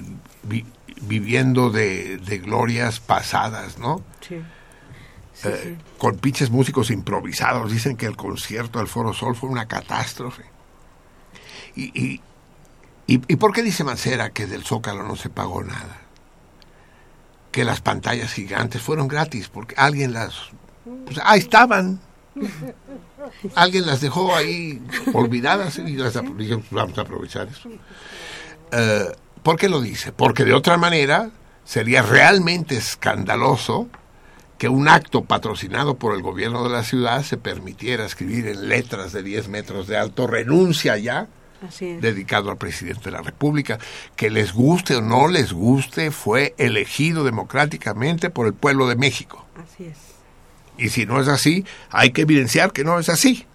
vi- 0.43 0.67
viviendo 1.03 1.71
de, 1.71 2.19
de 2.19 2.39
glorias 2.39 3.01
pasadas, 3.01 3.79
¿no? 3.79 4.03
Sí. 4.21 4.41
Sí, 5.35 5.49
Eh, 5.49 5.61
sí. 5.79 5.85
Con 5.99 6.19
pinches 6.19 6.51
músicos 6.51 6.91
improvisados. 6.91 7.73
Dicen 7.73 7.97
que 7.97 8.07
el 8.07 8.17
concierto 8.17 8.79
del 8.79 8.89
Foro 8.89 9.13
Sol 9.15 9.35
fue 9.35 9.49
una 9.51 9.67
catástrofe. 9.67 10.45
Y, 11.75 11.85
y, 12.01 12.21
y, 13.07 13.21
¿y 13.27 13.37
por 13.37 13.53
qué 13.53 13.63
dice 13.63 13.83
Mancera 13.83 14.31
que 14.31 14.47
del 14.47 14.63
Zócalo 14.63 15.03
no 15.03 15.17
se 15.17 15.31
pagó 15.31 15.63
nada? 15.65 15.99
Que 17.51 17.65
las 17.65 17.81
pantallas 17.81 18.33
gigantes 18.33 18.81
fueron 18.83 19.09
gratis, 19.09 19.49
porque 19.49 19.75
alguien 19.77 20.13
las... 20.13 20.35
Pues 21.07 21.19
ahí 21.25 21.41
estaban. 21.41 22.01
Alguien 23.55 23.87
las 23.87 24.01
dejó 24.01 24.35
ahí 24.35 24.83
olvidadas 25.13 25.79
y 25.79 25.97
las 25.97 26.17
apro- 26.17 26.37
dijeron, 26.37 26.61
"Pues 26.63 26.73
vamos 26.73 26.99
a 26.99 27.03
aprovechar 27.03 27.49
eso. 27.49 27.69
Eh, 28.73 29.13
¿Por 29.43 29.57
qué 29.57 29.69
lo 29.69 29.81
dice? 29.81 30.13
Porque 30.13 30.45
de 30.45 30.55
otra 30.55 30.77
manera 30.77 31.31
sería 31.65 32.03
realmente 32.03 32.77
escandaloso 32.77 33.89
que 34.59 34.69
un 34.69 34.89
acto 34.89 35.25
patrocinado 35.25 35.97
por 35.97 36.15
el 36.15 36.23
gobierno 36.23 36.63
de 36.63 36.71
la 36.71 36.85
ciudad 36.85 37.23
se 37.25 37.37
permitiera 37.37 38.05
escribir 38.05 38.47
en 38.47 38.69
letras 38.69 39.13
de 39.13 39.23
10 39.23 39.49
metros 39.49 39.89
de 39.89 39.97
alto 39.97 40.27
renuncia 40.27 40.97
ya 40.97 41.29
dedicado 42.01 42.51
al 42.51 42.59
presidente 42.59 43.05
de 43.05 43.11
la 43.11 43.23
República. 43.23 43.79
Que 44.17 44.31
les 44.31 44.53
guste 44.53 44.97
o 44.97 45.01
no 45.01 45.29
les 45.29 45.53
guste, 45.53 46.11
fue 46.11 46.55
elegido 46.59 47.25
democráticamente 47.25 48.31
por 48.31 48.47
el 48.47 48.55
pueblo 48.55 48.89
de 48.89 48.97
México. 48.97 49.45
Así 49.57 49.85
es. 49.85 49.99
Y 50.79 50.89
si 50.89 51.07
no 51.07 51.21
es 51.21 51.29
así, 51.29 51.65
hay 51.91 52.11
que 52.11 52.23
evidenciar 52.23 52.73
que 52.73 52.85
no 52.85 52.99
es 52.99 53.09
así. 53.09 53.47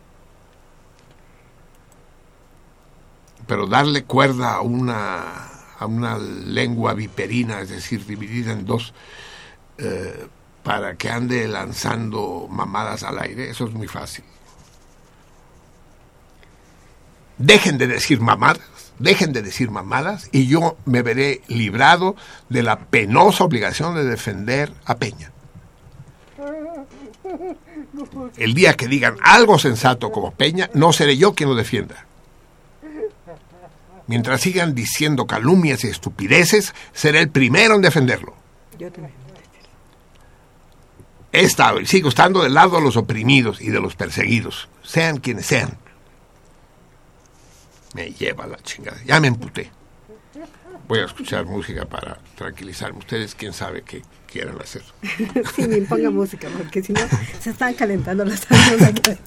Pero 3.47 3.67
darle 3.67 4.03
cuerda 4.03 4.55
a 4.55 4.61
una, 4.61 5.47
a 5.79 5.85
una 5.85 6.17
lengua 6.17 6.93
viperina, 6.93 7.61
es 7.61 7.69
decir, 7.69 8.05
dividida 8.05 8.51
en 8.51 8.65
dos, 8.65 8.93
eh, 9.77 10.27
para 10.63 10.95
que 10.95 11.09
ande 11.09 11.47
lanzando 11.47 12.47
mamadas 12.49 13.03
al 13.03 13.19
aire, 13.19 13.49
eso 13.49 13.65
es 13.65 13.73
muy 13.73 13.87
fácil. 13.87 14.25
Dejen 17.37 17.77
de 17.77 17.87
decir 17.87 18.19
mamadas 18.19 18.77
dejen 18.99 19.33
de 19.33 19.41
decir 19.41 19.69
mamadas 19.69 20.29
y 20.31 20.47
yo 20.47 20.77
me 20.85 21.01
veré 21.01 21.41
librado 21.47 22.15
de 22.49 22.63
la 22.63 22.79
penosa 22.79 23.43
obligación 23.43 23.95
de 23.95 24.03
defender 24.03 24.71
a 24.85 24.95
Peña. 24.95 25.31
El 28.37 28.53
día 28.53 28.73
que 28.73 28.87
digan 28.87 29.17
algo 29.21 29.59
sensato 29.59 30.11
como 30.11 30.31
Peña, 30.31 30.69
no 30.73 30.93
seré 30.93 31.17
yo 31.17 31.33
quien 31.33 31.49
lo 31.49 31.55
defienda. 31.55 32.05
Mientras 34.07 34.41
sigan 34.41 34.73
diciendo 34.73 35.27
calumnias 35.27 35.83
y 35.83 35.87
estupideces, 35.87 36.73
seré 36.93 37.19
el 37.19 37.29
primero 37.29 37.75
en 37.75 37.81
defenderlo. 37.81 38.35
Yo 38.79 38.91
también. 38.91 39.13
He 41.31 41.41
estado 41.41 41.79
y 41.81 41.85
sigo 41.85 42.09
estando 42.09 42.41
del 42.41 42.53
lado 42.53 42.77
de 42.77 42.81
los 42.81 42.95
oprimidos 42.95 43.61
y 43.61 43.69
de 43.69 43.79
los 43.79 43.95
perseguidos, 43.95 44.69
sean 44.81 45.17
quienes 45.17 45.45
sean. 45.45 45.77
Me 47.93 48.11
lleva 48.11 48.47
la 48.47 48.57
chingada. 48.57 48.97
Ya 49.05 49.19
me 49.19 49.27
emputé. 49.27 49.71
Voy 50.87 50.99
a 50.99 51.05
escuchar 51.05 51.45
música 51.45 51.85
para 51.85 52.17
tranquilizarme. 52.35 52.99
Ustedes, 52.99 53.35
quién 53.35 53.51
sabe 53.51 53.81
qué 53.81 54.01
quieran 54.25 54.59
hacer. 54.61 54.83
sí, 55.55 55.67
me 55.67 55.81
ponga 55.81 56.09
música, 56.09 56.47
porque 56.57 56.81
si 56.81 56.93
no, 56.93 57.01
se 57.41 57.49
están 57.49 57.73
calentando 57.73 58.23
las 58.23 58.47
aquí. 58.49 59.17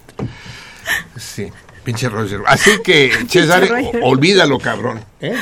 Sí, 1.17 1.53
pinche 1.85 2.09
Roger. 2.09 2.41
Así 2.47 2.83
que, 2.83 3.13
César, 3.29 3.69
olvídalo, 4.03 4.59
cabrón. 4.59 5.05
¿eh? 5.21 5.37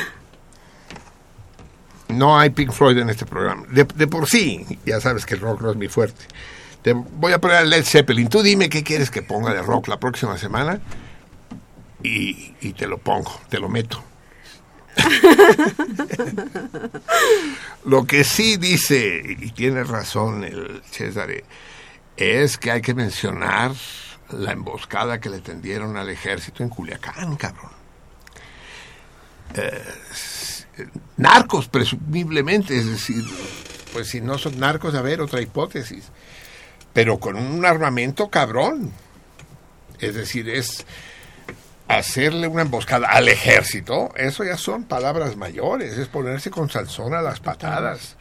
No 2.09 2.39
hay 2.39 2.51
Pink 2.51 2.73
Floyd 2.73 2.99
en 2.99 3.11
este 3.11 3.27
programa. 3.27 3.65
De, 3.71 3.85
de 3.85 4.07
por 4.07 4.29
sí, 4.29 4.65
ya 4.85 5.01
sabes 5.01 5.27
que 5.27 5.35
el 5.35 5.41
rock 5.41 5.61
no 5.61 5.71
es 5.71 5.77
mi 5.77 5.89
fuerte. 5.89 6.25
Te 6.83 6.93
voy 6.93 7.33
a 7.33 7.41
poner 7.41 7.59
a 7.59 7.65
Led 7.65 7.85
Zeppelin. 7.85 8.29
Tú 8.29 8.43
dime 8.43 8.69
qué 8.69 8.83
quieres 8.83 9.11
que 9.11 9.23
ponga 9.23 9.53
de 9.53 9.63
rock 9.63 9.89
la 9.89 10.01
próxima 10.01 10.39
semana 10.39 10.81
y, 12.03 12.55
y 12.61 12.73
te 12.73 12.87
lo 12.87 12.99
pongo, 12.99 13.41
te 13.49 13.59
lo 13.59 13.69
meto. 13.69 14.03
Lo 17.85 18.05
que 18.07 18.25
sí 18.25 18.57
dice, 18.57 19.37
y 19.41 19.53
tiene 19.53 19.85
razón 19.85 20.43
el 20.45 20.83
César, 20.91 21.29
es 22.17 22.59
que 22.59 22.73
hay 22.73 22.83
que 22.83 22.95
mencionar 22.95 23.73
la 24.31 24.53
emboscada 24.53 25.21
que 25.21 25.31
le 25.31 25.41
tendieron 25.41 25.97
al 25.97 26.11
ejército 26.11 26.63
en 26.63 26.69
Culiacán, 26.69 27.37
cabrón. 27.37 27.71
Eh, 29.55 29.85
narcos, 31.17 31.69
presumiblemente, 31.69 32.77
es 32.77 32.87
decir, 32.87 33.25
pues 33.93 34.09
si 34.09 34.21
no 34.21 34.39
son 34.39 34.59
narcos, 34.59 34.95
a 34.95 35.03
ver, 35.03 35.21
otra 35.21 35.41
hipótesis, 35.41 36.11
pero 36.93 37.19
con 37.19 37.37
un 37.37 37.65
armamento 37.65 38.29
cabrón. 38.29 38.93
Es 39.99 40.15
decir, 40.15 40.49
es 40.49 40.85
hacerle 41.89 42.47
una 42.47 42.63
emboscada 42.63 43.09
al 43.09 43.29
ejército, 43.29 44.11
eso 44.15 44.45
ya 44.45 44.57
son 44.57 44.85
palabras 44.85 45.37
mayores, 45.37 45.97
es 45.97 46.07
ponerse 46.07 46.51
con 46.51 46.71
salsón 46.71 47.15
a 47.15 47.23
las 47.23 47.41
patadas. 47.41 48.17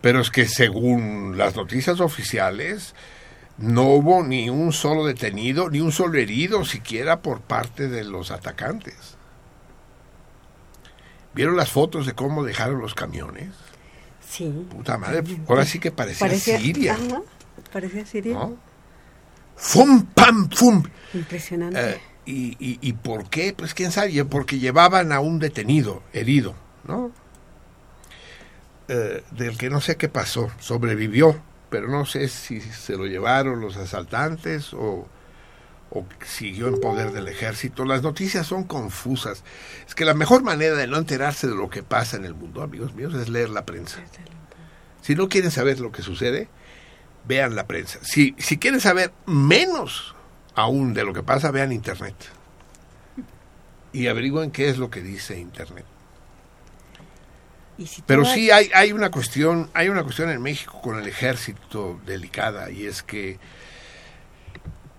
Pero 0.00 0.20
es 0.20 0.30
que 0.30 0.46
según 0.46 1.36
las 1.36 1.56
noticias 1.56 2.00
oficiales, 2.00 2.94
no 3.58 3.84
hubo 3.84 4.22
ni 4.22 4.50
un 4.50 4.72
solo 4.72 5.04
detenido, 5.06 5.70
ni 5.70 5.80
un 5.80 5.92
solo 5.92 6.18
herido 6.18 6.64
siquiera 6.64 7.20
por 7.20 7.40
parte 7.40 7.88
de 7.88 8.04
los 8.04 8.30
atacantes. 8.30 9.16
¿Vieron 11.34 11.56
las 11.56 11.70
fotos 11.70 12.06
de 12.06 12.12
cómo 12.12 12.44
dejaron 12.44 12.80
los 12.80 12.94
camiones? 12.94 13.50
Sí. 14.28 14.66
Puta 14.70 14.98
madre, 14.98 15.22
ahora 15.48 15.64
sí 15.64 15.78
que 15.78 15.90
parecía, 15.90 16.26
Parecía 16.26 16.58
Siria. 16.58 16.94
Ajá, 16.94 17.22
parecía 17.72 18.06
Siria. 18.06 18.34
¿no? 18.34 18.56
¡Fum, 19.56 20.04
pam, 20.06 20.50
fum! 20.50 20.82
Impresionante. 21.12 21.90
Eh, 21.90 22.00
y, 22.26 22.56
y, 22.58 22.78
¿Y 22.80 22.92
por 22.94 23.28
qué? 23.28 23.54
Pues 23.56 23.74
quién 23.74 23.92
sabe, 23.92 24.24
porque 24.24 24.58
llevaban 24.58 25.12
a 25.12 25.20
un 25.20 25.38
detenido, 25.38 26.02
herido, 26.12 26.54
¿no? 26.84 27.12
Eh, 28.88 29.22
del 29.30 29.56
que 29.56 29.70
no 29.70 29.80
sé 29.80 29.96
qué 29.96 30.08
pasó, 30.08 30.50
sobrevivió, 30.58 31.40
pero 31.74 31.88
no 31.88 32.06
sé 32.06 32.28
si 32.28 32.60
se 32.60 32.96
lo 32.96 33.04
llevaron 33.04 33.60
los 33.60 33.76
asaltantes 33.76 34.72
o, 34.74 35.08
o 35.90 36.06
siguió 36.24 36.68
en 36.68 36.78
poder 36.78 37.10
del 37.10 37.26
ejército. 37.26 37.84
Las 37.84 38.00
noticias 38.00 38.46
son 38.46 38.62
confusas. 38.62 39.42
Es 39.84 39.96
que 39.96 40.04
la 40.04 40.14
mejor 40.14 40.44
manera 40.44 40.76
de 40.76 40.86
no 40.86 40.98
enterarse 40.98 41.48
de 41.48 41.56
lo 41.56 41.70
que 41.70 41.82
pasa 41.82 42.16
en 42.16 42.26
el 42.26 42.34
mundo, 42.34 42.62
amigos 42.62 42.94
míos, 42.94 43.12
es 43.14 43.28
leer 43.28 43.48
la 43.50 43.66
prensa. 43.66 43.98
Si 45.02 45.16
no 45.16 45.28
quieren 45.28 45.50
saber 45.50 45.80
lo 45.80 45.90
que 45.90 46.02
sucede, 46.02 46.46
vean 47.26 47.56
la 47.56 47.66
prensa. 47.66 47.98
Si, 48.04 48.36
si 48.38 48.56
quieren 48.56 48.78
saber 48.78 49.12
menos 49.26 50.14
aún 50.54 50.94
de 50.94 51.02
lo 51.02 51.12
que 51.12 51.24
pasa, 51.24 51.50
vean 51.50 51.72
Internet. 51.72 52.14
Y 53.92 54.06
averigüen 54.06 54.52
qué 54.52 54.68
es 54.68 54.78
lo 54.78 54.90
que 54.90 55.00
dice 55.00 55.40
Internet. 55.40 55.86
Y 57.76 57.86
si 57.86 58.02
Pero 58.02 58.24
sí 58.24 58.50
hay, 58.50 58.70
hay 58.74 58.92
una 58.92 59.10
cuestión, 59.10 59.68
hay 59.74 59.88
una 59.88 60.02
cuestión 60.04 60.30
en 60.30 60.40
México 60.40 60.80
con 60.80 60.98
el 60.98 61.08
ejército 61.08 62.00
delicada, 62.06 62.70
y 62.70 62.86
es 62.86 63.02
que 63.02 63.38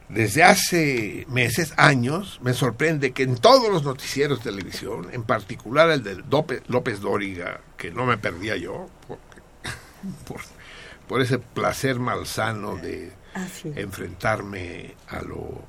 desde 0.09 0.43
hace 0.43 1.25
meses, 1.29 1.73
años, 1.77 2.39
me 2.43 2.53
sorprende 2.53 3.11
que 3.11 3.23
en 3.23 3.37
todos 3.37 3.71
los 3.71 3.83
noticieros 3.83 4.43
de 4.43 4.51
televisión, 4.51 5.07
en 5.13 5.23
particular 5.23 5.89
el 5.89 6.03
de 6.03 6.15
López, 6.29 6.61
López 6.67 6.99
Dóriga, 7.01 7.61
que 7.77 7.91
no 7.91 8.05
me 8.05 8.17
perdía 8.17 8.55
yo, 8.57 8.87
porque- 9.07 9.41
por, 10.27 10.41
por 11.07 11.21
ese 11.21 11.39
placer 11.39 11.97
malsano 11.99 12.75
de 12.75 13.11
Ah, 13.33 13.47
sí. 13.51 13.71
enfrentarme 13.75 14.93
a 15.09 15.21
lo 15.21 15.63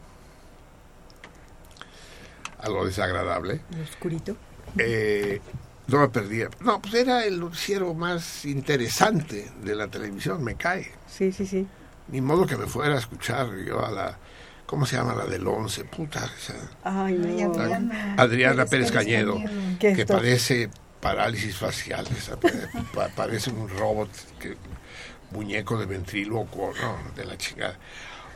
a 2.58 2.68
lo 2.68 2.84
desagradable. 2.84 3.60
El 3.72 3.82
oscurito. 3.82 4.36
Eh, 4.78 5.40
no 5.88 6.00
me 6.00 6.08
perdía. 6.08 6.48
No, 6.60 6.80
pues 6.82 6.94
era 6.94 7.24
el 7.24 7.38
noticiero 7.40 7.94
más 7.94 8.44
interesante 8.44 9.50
de 9.62 9.74
la 9.74 9.88
televisión, 9.88 10.42
me 10.42 10.54
cae. 10.56 10.90
Sí, 11.08 11.32
sí, 11.32 11.46
sí. 11.46 11.66
Ni 12.08 12.20
modo 12.20 12.46
que 12.46 12.56
me 12.56 12.66
fuera 12.66 12.94
a 12.94 12.98
escuchar 12.98 13.48
yo 13.64 13.84
a 13.84 13.90
la. 13.90 14.18
¿Cómo 14.66 14.84
se 14.84 14.96
llama 14.96 15.14
la 15.14 15.26
del 15.26 15.46
11? 15.46 15.84
Puta. 15.84 16.28
esa- 16.38 16.54
Ay, 16.82 17.14
no. 17.14 17.52
Adriana, 17.52 18.14
Adriana 18.18 18.66
Pérez 18.66 18.90
Cañedo, 18.90 19.36
¿Qué 19.78 19.92
que 19.94 20.00
esto? 20.02 20.14
padece 20.14 20.68
parálisis 21.00 21.56
facial, 21.56 22.04
esa, 22.16 22.36
pa- 22.40 22.48
pa- 22.92 23.08
parece 23.14 23.50
un 23.50 23.68
robot, 23.68 24.08
que, 24.40 24.56
muñeco 25.30 25.78
de 25.78 25.86
ventrílocuo, 25.86 26.72
no, 26.80 27.14
de 27.14 27.24
la 27.24 27.36
chingada. 27.38 27.78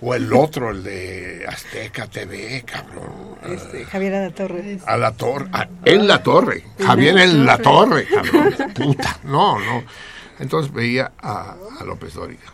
O 0.02 0.14
el 0.14 0.32
otro, 0.32 0.70
el 0.70 0.82
de 0.82 1.44
Azteca 1.48 2.06
TV, 2.06 2.64
cabrón. 2.66 3.36
Este, 3.46 3.84
Javier 3.84 4.12
de 4.12 4.20
la 4.28 4.30
Torre. 4.34 4.78
A 4.86 4.96
la 4.96 5.12
torre, 5.12 5.46
a- 5.52 5.68
en 5.84 6.06
la 6.06 6.22
torre, 6.22 6.64
Javier 6.84 7.18
en 7.18 7.44
la 7.44 7.58
torre, 7.58 8.06
cabrón, 8.06 8.54
puta, 8.74 9.18
no, 9.24 9.58
no. 9.58 9.84
Entonces 10.38 10.72
veía 10.72 11.12
a, 11.20 11.54
a 11.80 11.84
López 11.84 12.14
Dóriga. 12.14 12.44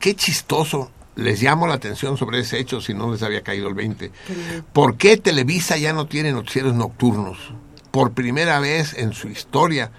Qué 0.00 0.14
chistoso, 0.14 0.90
les 1.16 1.42
llamo 1.42 1.66
la 1.66 1.74
atención 1.74 2.16
sobre 2.16 2.40
ese 2.40 2.58
hecho 2.58 2.80
si 2.80 2.94
no 2.94 3.12
les 3.12 3.22
había 3.22 3.42
caído 3.42 3.68
el 3.68 3.74
20. 3.74 4.10
¿Por 4.72 4.96
qué 4.96 5.16
Televisa 5.18 5.76
ya 5.76 5.92
no 5.92 6.06
tiene 6.06 6.32
noticieros 6.32 6.74
nocturnos? 6.74 7.36
Por 7.90 8.12
primera 8.12 8.58
vez 8.60 8.94
en 8.94 9.12
su 9.12 9.28
historia 9.28 9.90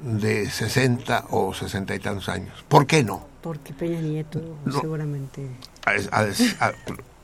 de 0.00 0.48
60 0.48 1.24
o 1.30 1.52
60 1.52 1.94
y 1.94 1.98
tantos 1.98 2.28
años. 2.28 2.64
¿Por 2.68 2.86
qué 2.86 3.02
no? 3.02 3.26
Porque 3.48 3.72
Peña 3.72 4.02
Nieto 4.02 4.58
No. 4.66 4.78
seguramente. 4.78 5.48
A- 5.86 5.92
a- 6.20 6.66
a- 6.68 6.72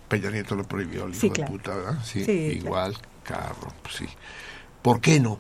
Peña 0.09 0.31
Nieto 0.31 0.55
lo 0.55 0.65
prohibió, 0.65 1.05
el 1.05 1.11
hijo 1.11 1.21
Sí, 1.21 1.29
de 1.29 1.35
claro. 1.35 1.53
puta, 1.53 1.75
¿verdad? 1.77 1.99
Sí, 2.03 2.25
Sí, 2.25 2.33
igual, 2.33 2.97
cabrón, 3.25 3.75
pues 3.83 3.97
sí. 3.97 4.07
¿Por 4.81 5.03
qué 5.03 5.21
no? 5.21 5.39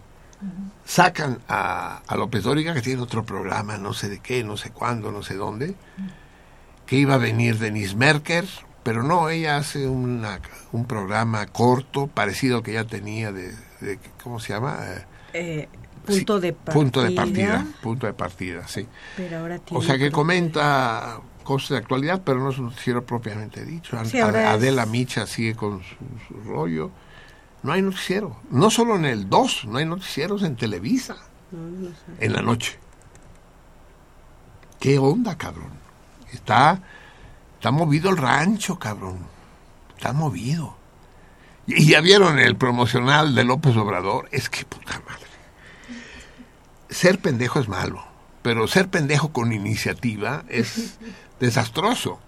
Sacan 0.84 1.38
a, 1.48 2.02
a 2.06 2.16
López 2.16 2.42
Dóriga, 2.42 2.74
que 2.74 2.82
tiene 2.82 3.00
otro 3.00 3.24
programa, 3.24 3.78
no 3.78 3.94
sé 3.94 4.10
de 4.10 4.18
qué, 4.18 4.44
no 4.44 4.58
sé 4.58 4.72
cuándo, 4.72 5.10
no 5.10 5.22
sé 5.22 5.36
dónde, 5.36 5.74
que 6.84 6.96
iba 6.96 7.14
a 7.14 7.18
venir 7.18 7.58
Denise 7.58 7.96
Merker, 7.96 8.44
pero 8.82 9.02
no, 9.02 9.30
ella 9.30 9.56
hace 9.56 9.88
una, 9.88 10.40
un 10.72 10.84
programa 10.84 11.46
corto, 11.46 12.08
parecido 12.08 12.58
al 12.58 12.62
que 12.62 12.74
ya 12.74 12.84
tenía 12.84 13.32
de, 13.32 13.54
de- 13.80 13.98
¿cómo 14.22 14.38
se 14.38 14.52
llama? 14.52 14.80
Eh, 15.32 15.66
Punto 16.06 16.40
de 16.40 16.52
partida. 16.52 16.74
punto 16.74 17.02
de 17.02 17.10
partida, 17.12 17.66
punto 17.82 18.06
de 18.06 18.12
partida, 18.12 18.68
sí. 18.68 18.86
Pero 19.16 19.38
ahora 19.38 19.58
tiene. 19.58 19.78
O 19.78 19.86
sea 19.86 19.96
que 19.98 20.10
comenta 20.10 21.20
cosas 21.42 21.70
de 21.70 21.76
actualidad, 21.78 22.22
pero 22.24 22.40
no 22.40 22.50
es 22.50 22.58
un 22.58 22.66
noticiero 22.66 23.04
propiamente 23.04 23.64
dicho. 23.64 23.96
Sí, 24.04 24.18
ahora 24.20 24.42
es- 24.42 24.48
Adela 24.58 24.86
Micha 24.86 25.26
sigue 25.26 25.54
con 25.54 25.82
su, 25.82 25.94
su 26.28 26.40
rollo. 26.48 26.90
No 27.62 27.72
hay 27.72 27.80
noticiero. 27.82 28.36
No 28.50 28.70
solo 28.70 28.96
en 28.96 29.06
el 29.06 29.28
2, 29.30 29.64
no 29.66 29.78
hay 29.78 29.86
noticieros 29.86 30.42
en 30.42 30.56
Televisa, 30.56 31.16
No, 31.50 31.58
no 31.60 31.88
sé. 31.90 32.24
en 32.26 32.32
la 32.34 32.42
noche. 32.42 32.78
¿Qué 34.80 34.98
onda, 34.98 35.36
cabrón? 35.38 35.70
Está, 36.32 36.80
está 37.54 37.70
movido 37.70 38.10
el 38.10 38.16
rancho, 38.18 38.78
cabrón. 38.78 39.18
Está 39.96 40.12
movido. 40.12 40.76
Y 41.66 41.86
ya 41.88 42.00
vieron 42.02 42.38
el 42.38 42.56
promocional 42.56 43.34
de 43.34 43.44
López 43.44 43.74
Obrador. 43.76 44.28
Es 44.30 44.50
que 44.50 44.64
puta 44.66 45.00
madre. 45.08 45.24
Ser 46.94 47.18
pendejo 47.18 47.58
es 47.58 47.66
malo, 47.66 48.04
pero 48.42 48.68
ser 48.68 48.88
pendejo 48.88 49.32
con 49.32 49.52
iniciativa 49.52 50.44
es 50.48 50.96
desastroso. 51.40 52.20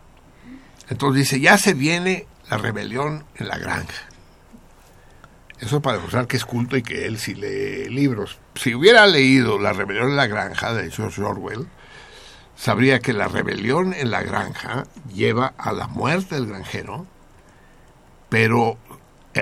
Entonces 0.89 1.21
dice, 1.21 1.41
ya 1.41 1.57
se 1.57 1.73
viene 1.73 2.27
la 2.51 2.59
rebelión 2.59 3.25
en 3.37 3.47
la 3.47 3.59
granja. 3.59 3.95
Eso 5.61 5.81
para 5.81 5.99
demostrar 5.99 6.27
que 6.27 6.37
es 6.37 6.45
culto 6.45 6.77
y 6.77 6.83
que 6.83 7.07
él 7.07 7.17
sí 7.17 7.37
lee 7.37 7.89
libros. 7.89 8.39
Si 8.57 8.75
hubiera 8.75 9.07
leído 9.07 9.57
La 9.61 9.73
rebelión 9.73 10.11
en 10.11 10.17
la 10.17 10.27
granja 10.27 10.75
de 10.75 10.91
George 10.91 11.23
Orwell, 11.23 11.69
sabría 12.57 12.99
que 12.99 13.13
la 13.13 13.29
rebelión 13.29 13.95
en 13.95 14.11
la 14.11 14.25
granja 14.25 14.89
lleva 15.15 15.55
a 15.59 15.73
la 15.73 15.87
muerte 15.87 16.35
del 16.35 16.47
granjero, 16.47 17.07
pero 18.29 18.79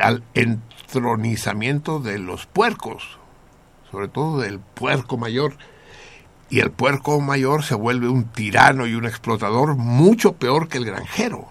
al 0.03 0.23
entronizamiento 0.35 1.99
de 1.99 2.19
los 2.19 2.45
puercos, 2.45 3.19
sobre 3.95 4.09
todo 4.09 4.41
del 4.41 4.59
puerco 4.59 5.17
mayor. 5.17 5.57
Y 6.51 6.59
el 6.59 6.73
puerco 6.73 7.21
mayor 7.21 7.63
se 7.63 7.77
vuelve 7.77 8.09
un 8.09 8.25
tirano 8.25 8.89
y 8.89 8.95
un 8.95 9.07
explotador 9.07 9.77
mucho 9.77 10.33
peor 10.33 10.69
que 10.69 10.79
el 10.79 10.85
granjero. 10.85 11.47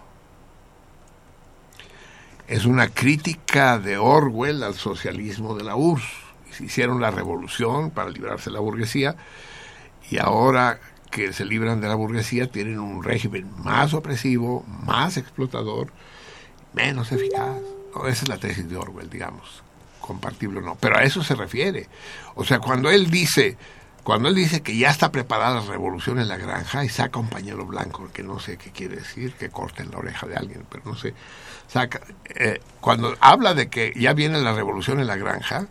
Es 2.49 2.65
una 2.65 2.89
crítica 2.89 3.79
de 3.79 3.97
Orwell 3.97 4.61
al 4.61 4.73
socialismo 4.73 5.55
de 5.55 5.63
la 5.63 5.77
URSS. 5.77 6.59
Hicieron 6.59 6.99
la 6.99 7.11
revolución 7.11 7.91
para 7.91 8.09
librarse 8.09 8.49
de 8.49 8.55
la 8.55 8.59
burguesía 8.59 9.15
y 10.11 10.17
ahora 10.17 10.81
que 11.11 11.31
se 11.31 11.45
libran 11.45 11.79
de 11.79 11.87
la 11.87 11.95
burguesía 11.95 12.51
tienen 12.51 12.79
un 12.79 13.03
régimen 13.03 13.49
más 13.63 13.93
opresivo, 13.93 14.65
más 14.67 15.15
explotador, 15.15 15.93
menos 16.73 17.13
eficaz. 17.13 17.57
Esa 18.01 18.09
es 18.09 18.27
la 18.27 18.37
tesis 18.37 18.69
de 18.69 18.75
Orwell, 18.75 19.09
digamos, 19.09 19.62
compartible 20.03 20.59
o 20.59 20.61
no. 20.61 20.75
Pero 20.75 20.97
a 20.97 21.03
eso 21.03 21.23
se 21.23 21.33
refiere. 21.35 21.87
O 22.35 22.43
sea, 22.43 22.59
cuando 22.59 22.91
él 22.91 23.09
dice, 23.09 23.57
cuando 24.03 24.27
él 24.27 24.35
dice 24.35 24.61
que 24.61 24.75
ya 24.77 24.89
está 24.89 25.11
preparada 25.11 25.61
la 25.61 25.71
revolución 25.71 26.19
en 26.19 26.27
la 26.27 26.37
granja 26.37 26.83
y 26.83 26.89
saca 26.89 27.19
un 27.19 27.29
pañuelo 27.29 27.65
blanco, 27.65 28.09
que 28.13 28.21
no 28.21 28.39
sé 28.39 28.57
qué 28.57 28.71
quiere 28.71 28.97
decir, 28.97 29.33
que 29.33 29.49
corten 29.49 29.89
la 29.91 29.97
oreja 29.99 30.27
de 30.27 30.35
alguien, 30.35 30.65
pero 30.69 30.83
no 30.85 30.95
sé, 30.95 31.13
saca, 31.67 32.01
eh, 32.35 32.61
cuando 32.81 33.15
habla 33.21 33.53
de 33.53 33.69
que 33.69 33.93
ya 33.95 34.13
viene 34.13 34.41
la 34.41 34.53
revolución 34.53 34.99
en 34.99 35.07
la 35.07 35.15
granja, 35.15 35.67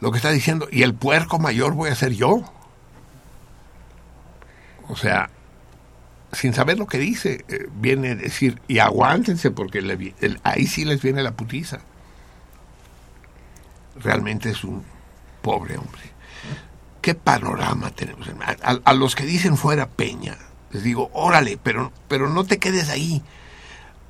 lo 0.00 0.10
que 0.12 0.18
está 0.18 0.30
diciendo, 0.30 0.68
y 0.70 0.82
el 0.82 0.94
puerco 0.94 1.38
mayor 1.38 1.74
voy 1.74 1.90
a 1.90 1.94
ser 1.96 2.12
yo. 2.12 2.44
O 4.88 4.96
sea, 4.96 5.30
sin 6.32 6.52
saber 6.52 6.78
lo 6.78 6.86
que 6.86 6.98
dice, 6.98 7.44
eh, 7.48 7.66
viene 7.74 8.10
a 8.10 8.14
decir, 8.14 8.60
y 8.68 8.78
aguántense 8.78 9.50
porque 9.50 9.78
el- 9.78 10.40
ahí 10.42 10.66
sí 10.66 10.84
les 10.84 11.00
viene 11.02 11.22
la 11.22 11.32
putiza. 11.32 11.80
Realmente 14.00 14.50
es 14.50 14.64
un 14.64 14.82
pobre 15.42 15.76
hombre. 15.76 16.02
¿Qué 17.00 17.14
panorama 17.14 17.90
tenemos? 17.90 18.28
A, 18.62 18.78
a 18.82 18.94
los 18.94 19.14
que 19.14 19.24
dicen 19.24 19.56
fuera 19.56 19.88
Peña, 19.88 20.38
les 20.70 20.82
digo, 20.82 21.10
órale, 21.12 21.58
pero, 21.62 21.92
pero 22.08 22.28
no 22.28 22.44
te 22.44 22.58
quedes 22.58 22.88
ahí. 22.88 23.22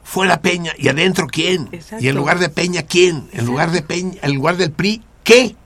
Fuera 0.02 0.40
Peña, 0.40 0.72
y 0.78 0.88
adentro 0.88 1.26
quién? 1.26 1.68
Exacto. 1.72 2.04
Y 2.04 2.08
en 2.08 2.16
lugar 2.16 2.38
de 2.38 2.48
Peña, 2.48 2.82
¿quién? 2.82 3.28
En 3.32 3.46
lugar 3.46 3.70
de 3.70 3.82
Peña, 3.82 4.18
en 4.22 4.34
lugar 4.34 4.56
del 4.56 4.70
PRI, 4.70 5.02
¿qué? 5.24 5.56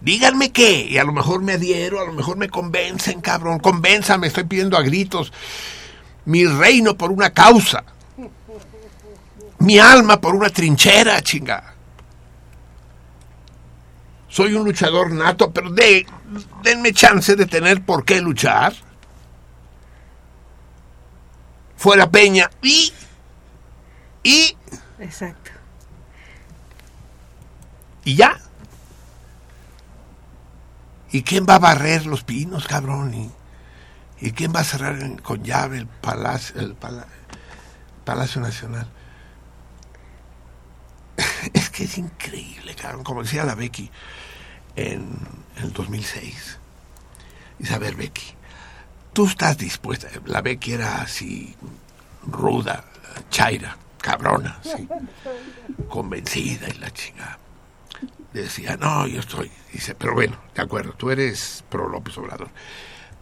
Díganme 0.00 0.50
qué, 0.50 0.86
y 0.88 0.98
a 0.98 1.04
lo 1.04 1.12
mejor 1.12 1.42
me 1.42 1.52
adhiero, 1.52 2.00
a 2.00 2.06
lo 2.06 2.12
mejor 2.12 2.38
me 2.38 2.48
convencen, 2.48 3.20
cabrón, 3.20 3.58
convénzame, 3.58 4.28
estoy 4.28 4.44
pidiendo 4.44 4.78
a 4.78 4.82
gritos 4.82 5.32
mi 6.24 6.46
reino 6.46 6.96
por 6.96 7.10
una 7.10 7.30
causa, 7.30 7.84
mi 9.58 9.78
alma 9.78 10.20
por 10.20 10.34
una 10.34 10.48
trinchera, 10.50 11.20
chinga. 11.22 11.74
Soy 14.30 14.54
un 14.54 14.64
luchador 14.64 15.10
nato, 15.12 15.52
pero 15.52 15.70
de, 15.70 16.06
denme 16.62 16.92
chance 16.92 17.34
de 17.36 17.46
tener 17.46 17.84
por 17.84 18.04
qué 18.04 18.20
luchar. 18.22 18.72
Fuera 21.76 22.10
Peña 22.10 22.50
y 22.62 22.92
y 24.22 24.56
Exacto. 25.00 25.50
y 28.04 28.14
ya. 28.16 28.38
¿Y 31.10 31.22
quién 31.22 31.44
va 31.48 31.56
a 31.56 31.58
barrer 31.58 32.06
los 32.06 32.22
pinos, 32.22 32.68
cabrón? 32.68 33.12
¿Y, 33.14 33.32
y 34.20 34.32
quién 34.32 34.52
va 34.54 34.60
a 34.60 34.64
cerrar 34.64 35.00
en- 35.00 35.18
con 35.18 35.42
llave 35.42 35.78
el 35.78 35.86
palacio, 35.88 36.60
el 36.60 36.74
pala- 36.74 37.08
Palacio 38.04 38.40
Nacional? 38.40 38.88
es 41.54 41.70
que 41.70 41.84
es 41.84 41.98
increíble, 41.98 42.74
cabrón. 42.76 43.02
Como 43.04 43.22
decía 43.22 43.44
la 43.44 43.54
Becky 43.54 43.90
en 44.80 45.06
el 45.56 45.72
2006. 45.72 46.58
Dice, 47.58 47.74
a 47.74 47.78
ver, 47.78 47.94
Becky, 47.94 48.34
tú 49.12 49.26
estás 49.26 49.58
dispuesta. 49.58 50.08
La 50.26 50.40
Becky 50.40 50.72
era 50.72 51.02
así, 51.02 51.54
ruda, 52.26 52.84
chaira, 53.30 53.76
cabrona, 53.98 54.60
convencida 55.88 56.68
y 56.68 56.78
la 56.78 56.90
chingada 56.90 57.38
decía, 58.32 58.76
no, 58.76 59.06
yo 59.06 59.20
estoy. 59.20 59.50
Dice, 59.72 59.94
pero 59.94 60.14
bueno, 60.14 60.36
de 60.54 60.62
acuerdo, 60.62 60.92
tú 60.92 61.10
eres 61.10 61.64
pro 61.68 61.88
López 61.88 62.16
Obrador. 62.18 62.48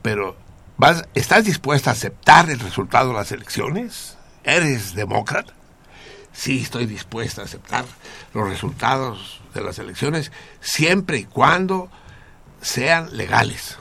Pero, 0.02 0.36
vas, 0.76 1.04
¿estás 1.14 1.44
dispuesta 1.44 1.90
a 1.90 1.92
aceptar 1.94 2.50
el 2.50 2.60
resultado 2.60 3.08
de 3.08 3.14
las 3.14 3.32
elecciones? 3.32 4.16
¿Eres 4.44 4.94
demócrata? 4.94 5.52
Sí, 6.32 6.60
estoy 6.60 6.86
dispuesta 6.86 7.42
a 7.42 7.44
aceptar 7.44 7.84
los 8.32 8.48
resultados 8.48 9.40
de 9.58 9.64
las 9.64 9.78
elecciones 9.78 10.32
siempre 10.60 11.18
y 11.18 11.24
cuando 11.24 11.90
sean 12.60 13.16
legales, 13.16 13.76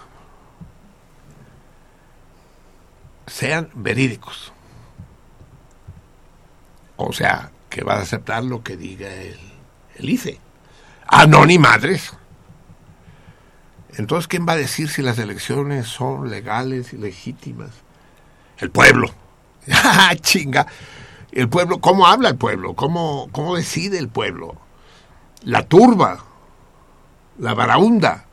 sean 3.27 3.69
verídicos. 3.73 4.53
O 6.95 7.13
sea, 7.13 7.51
que 7.69 7.83
vas 7.83 7.99
a 7.99 8.01
aceptar 8.01 8.43
lo 8.43 8.63
que 8.63 8.75
diga 8.75 9.13
el, 9.13 9.39
el 9.95 10.09
ICE. 10.09 10.39
Ah, 11.07 11.27
no, 11.27 11.45
ni 11.45 11.57
madres. 11.57 12.13
Entonces, 13.95 14.27
¿quién 14.27 14.47
va 14.47 14.53
a 14.53 14.57
decir 14.57 14.89
si 14.89 15.01
las 15.01 15.17
elecciones 15.17 15.87
son 15.87 16.29
legales 16.29 16.93
y 16.93 16.97
legítimas? 16.97 17.71
El 18.57 18.71
pueblo. 18.71 19.11
¡Ah, 19.71 20.15
chinga! 20.19 20.67
El 21.31 21.49
pueblo, 21.49 21.79
¿cómo 21.79 22.07
habla 22.07 22.29
el 22.29 22.37
pueblo? 22.37 22.73
¿Cómo, 22.73 23.29
cómo 23.31 23.55
decide 23.55 23.99
el 23.99 24.09
pueblo? 24.09 24.55
La 25.43 25.65
turba, 25.65 26.23
la 27.39 27.53
varaunda. 27.53 28.25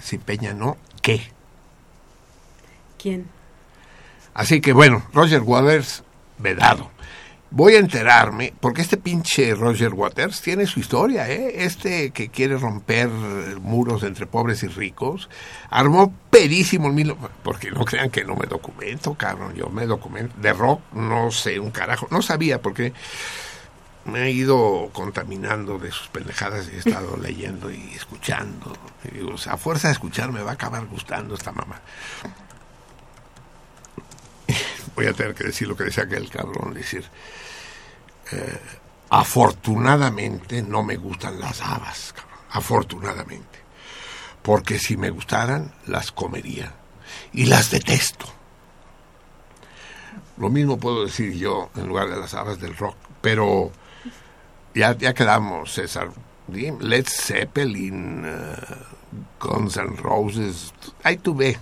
Si 0.00 0.18
Peña 0.18 0.52
no, 0.52 0.76
¿qué? 1.02 1.32
¿Quién? 2.98 3.28
Así 4.34 4.60
que 4.60 4.72
bueno, 4.72 5.02
Roger 5.12 5.42
Waters, 5.42 6.04
vedado. 6.38 6.90
Voy 7.50 7.74
a 7.74 7.78
enterarme, 7.78 8.52
porque 8.60 8.82
este 8.82 8.96
pinche 8.96 9.54
Roger 9.54 9.94
Waters 9.94 10.42
tiene 10.42 10.66
su 10.66 10.80
historia, 10.80 11.30
¿eh? 11.30 11.64
Este 11.64 12.10
que 12.10 12.28
quiere 12.28 12.58
romper 12.58 13.08
muros 13.08 14.02
entre 14.02 14.26
pobres 14.26 14.62
y 14.64 14.66
ricos, 14.66 15.30
armó 15.70 16.12
pedísimo 16.28 16.88
el 16.88 16.92
mil... 16.92 17.14
Porque 17.42 17.70
no 17.70 17.84
crean 17.84 18.10
que 18.10 18.24
no 18.24 18.36
me 18.36 18.46
documento, 18.46 19.14
cabrón, 19.14 19.54
yo 19.54 19.70
me 19.70 19.86
documento. 19.86 20.34
De 20.40 20.52
rock 20.52 20.80
no 20.92 21.30
sé 21.30 21.58
un 21.58 21.70
carajo, 21.70 22.08
no 22.10 22.20
sabía 22.20 22.60
porque 22.60 22.92
me 24.06 24.24
he 24.24 24.30
ido 24.30 24.90
contaminando 24.92 25.78
de 25.78 25.90
sus 25.90 26.08
pendejadas 26.08 26.68
y 26.68 26.76
he 26.76 26.78
estado 26.78 27.16
leyendo 27.22 27.70
y 27.70 27.92
escuchando. 27.94 28.72
Y 29.04 29.18
digo, 29.18 29.34
o 29.34 29.38
sea, 29.38 29.54
a 29.54 29.56
fuerza 29.56 29.88
de 29.88 29.92
escuchar 29.92 30.32
me 30.32 30.42
va 30.42 30.52
a 30.52 30.54
acabar 30.54 30.86
gustando 30.86 31.34
esta 31.34 31.52
mamá 31.52 31.80
voy 34.96 35.06
a 35.06 35.12
tener 35.12 35.34
que 35.34 35.44
decir 35.44 35.68
lo 35.68 35.76
que 35.76 35.84
decía 35.84 36.04
aquel 36.04 36.28
cabrón, 36.30 36.74
decir, 36.74 37.04
eh, 38.32 38.60
afortunadamente 39.10 40.62
no 40.62 40.82
me 40.82 40.96
gustan 40.96 41.38
las 41.38 41.60
habas, 41.60 42.12
cabrón, 42.12 42.38
afortunadamente, 42.50 43.58
porque 44.42 44.78
si 44.78 44.96
me 44.96 45.10
gustaran, 45.10 45.74
las 45.86 46.12
comería, 46.12 46.72
y 47.32 47.46
las 47.46 47.70
detesto. 47.70 48.26
Lo 50.38 50.50
mismo 50.50 50.78
puedo 50.78 51.04
decir 51.04 51.32
yo 51.34 51.70
en 51.76 51.86
lugar 51.86 52.08
de 52.08 52.16
las 52.16 52.34
habas 52.34 52.60
del 52.60 52.76
rock, 52.76 52.96
pero 53.20 53.72
ya, 54.76 54.96
ya 54.96 55.12
quedamos, 55.14 55.72
César. 55.72 56.08
Dime, 56.46 56.78
Led 56.80 57.06
Zeppelin, 57.08 58.22
eh, 58.24 58.56
Guns 59.40 59.76
N' 59.78 59.96
Roses, 59.96 60.72
ahí 61.02 61.16
tú 61.16 61.34
ve, 61.34 61.56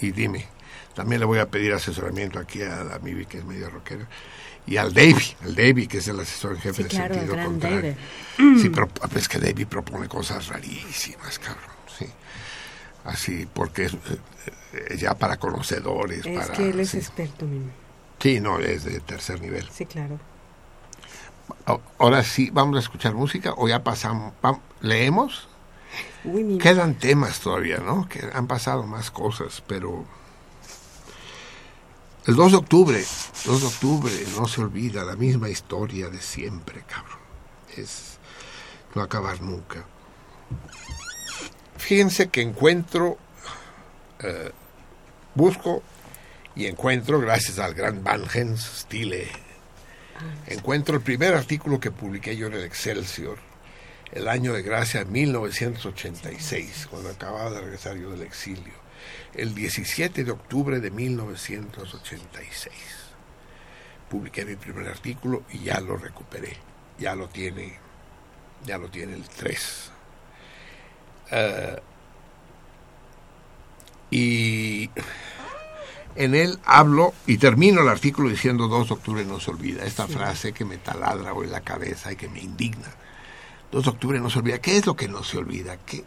y 0.00 0.12
dime. 0.12 0.46
También 0.94 1.20
le 1.20 1.26
voy 1.26 1.38
a 1.40 1.50
pedir 1.50 1.74
asesoramiento 1.74 2.38
aquí 2.38 2.62
a 2.62 2.82
la 2.84 2.98
Mivi, 3.00 3.26
que 3.26 3.38
es 3.38 3.44
medio 3.44 3.68
rockera, 3.68 4.08
y 4.66 4.78
al 4.78 4.94
Davey, 4.94 5.36
al 5.42 5.54
Davey, 5.54 5.86
que 5.86 5.98
es 5.98 6.08
el 6.08 6.18
asesor 6.20 6.52
en 6.54 6.60
jefe 6.62 6.76
Sí, 6.76 6.82
de 6.84 6.88
claro, 6.88 7.14
el 7.14 7.20
sentido 7.20 7.44
contrario. 7.44 7.96
David. 8.38 8.60
Sí, 8.62 8.70
pero 8.70 8.88
es 9.14 9.28
que 9.28 9.38
Davey 9.38 9.64
propone 9.66 10.08
cosas 10.08 10.48
rarísimas, 10.48 11.38
cabrón, 11.38 11.70
sí. 11.98 12.06
Así, 13.04 13.46
porque 13.52 13.84
es 13.84 13.92
eh, 13.92 13.98
eh, 14.72 14.96
ya 14.96 15.14
para 15.14 15.36
conocedores, 15.36 16.24
Es 16.24 16.46
para... 16.46 16.52
que 16.56 16.70
él 16.70 16.80
es 16.80 16.90
sí. 16.90 16.96
experto, 16.98 17.44
mi- 17.44 17.70
Sí, 18.18 18.40
no, 18.40 18.58
es 18.58 18.84
de 18.84 19.00
tercer 19.00 19.38
nivel. 19.42 19.68
Sí, 19.70 19.84
claro. 19.84 20.18
Ahora 21.98 22.22
sí, 22.22 22.50
vamos 22.50 22.76
a 22.76 22.80
escuchar 22.80 23.14
música 23.14 23.54
o 23.56 23.68
ya 23.68 23.82
pasamos, 23.82 24.34
leemos. 24.80 25.48
Uy, 26.24 26.58
Quedan 26.58 26.94
temas 26.94 27.40
todavía, 27.40 27.78
¿no? 27.78 28.08
Que 28.08 28.28
han 28.32 28.46
pasado 28.46 28.84
más 28.84 29.10
cosas, 29.10 29.62
pero 29.66 30.04
El 32.26 32.34
2 32.34 32.50
de 32.50 32.58
octubre, 32.58 33.04
2 33.44 33.60
de 33.60 33.66
octubre, 33.68 34.12
no 34.36 34.48
se 34.48 34.60
olvida 34.60 35.04
la 35.04 35.14
misma 35.14 35.48
historia 35.48 36.08
de 36.08 36.20
siempre, 36.20 36.82
cabrón. 36.82 37.20
Es 37.76 38.18
no 38.96 39.02
acabar 39.02 39.40
nunca. 39.40 39.84
Fíjense 41.76 42.28
que 42.28 42.40
encuentro, 42.40 43.16
eh, 44.18 44.50
busco 45.36 45.84
y 46.56 46.66
encuentro, 46.66 47.20
gracias 47.20 47.60
al 47.60 47.74
gran 47.74 48.02
Van 48.02 48.24
Hens 48.34 48.80
Stile, 48.80 49.30
encuentro 50.46 50.96
el 50.96 51.02
primer 51.02 51.34
artículo 51.34 51.80
que 51.80 51.90
publiqué 51.90 52.36
yo 52.36 52.46
en 52.46 52.54
el 52.54 52.64
Excelsior, 52.64 53.38
el 54.12 54.28
año 54.28 54.52
de 54.52 54.62
gracia 54.62 55.04
1986, 55.04 56.88
cuando 56.90 57.10
acababa 57.10 57.50
de 57.50 57.60
regresar 57.60 57.96
yo 57.96 58.10
del 58.10 58.22
exilio, 58.22 58.74
el 59.34 59.54
17 59.54 60.24
de 60.24 60.30
octubre 60.30 60.80
de 60.80 60.90
1986. 60.90 62.74
Publiqué 64.08 64.44
mi 64.44 64.56
primer 64.56 64.88
artículo 64.88 65.42
y 65.50 65.60
ya 65.60 65.80
lo 65.80 65.96
recuperé, 65.96 66.56
ya 66.98 67.14
lo 67.14 67.28
tiene, 67.28 67.78
ya 68.64 68.78
lo 68.78 68.88
tiene 68.88 69.14
el 69.14 69.28
3. 69.28 69.90
Eh, 71.32 71.76
y 74.10 74.88
en 76.16 76.34
él 76.34 76.58
hablo 76.64 77.14
y 77.26 77.38
termino 77.38 77.82
el 77.82 77.88
artículo 77.88 78.28
diciendo 78.28 78.68
2 78.68 78.88
de 78.88 78.94
octubre 78.94 79.24
no 79.24 79.40
se 79.40 79.50
olvida. 79.50 79.84
Esta 79.84 80.06
frase 80.06 80.52
que 80.52 80.64
me 80.64 80.78
taladra 80.78 81.32
hoy 81.32 81.46
la 81.46 81.60
cabeza 81.60 82.12
y 82.12 82.16
que 82.16 82.28
me 82.28 82.40
indigna. 82.40 82.88
2 83.72 83.84
de 83.84 83.90
octubre 83.90 84.20
no 84.20 84.30
se 84.30 84.38
olvida. 84.38 84.58
¿Qué 84.58 84.76
es 84.76 84.86
lo 84.86 84.96
que 84.96 85.08
no 85.08 85.22
se 85.22 85.38
olvida? 85.38 85.76
¿Qué? 85.84 86.04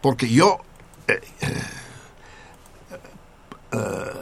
Porque 0.00 0.28
yo, 0.28 0.58
eh, 1.06 1.20
eh, 1.40 1.62
eh, 3.72 4.12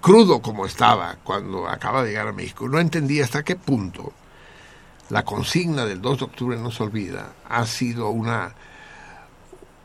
crudo 0.00 0.40
como 0.40 0.66
estaba 0.66 1.16
cuando 1.22 1.68
acaba 1.68 2.02
de 2.02 2.10
llegar 2.10 2.28
a 2.28 2.32
México, 2.32 2.68
no 2.68 2.78
entendía 2.78 3.24
hasta 3.24 3.42
qué 3.44 3.56
punto 3.56 4.12
la 5.10 5.24
consigna 5.24 5.84
del 5.84 6.00
2 6.00 6.18
de 6.18 6.24
octubre 6.24 6.56
no 6.56 6.70
se 6.70 6.82
olvida 6.82 7.32
ha 7.48 7.64
sido 7.66 8.10
una, 8.10 8.54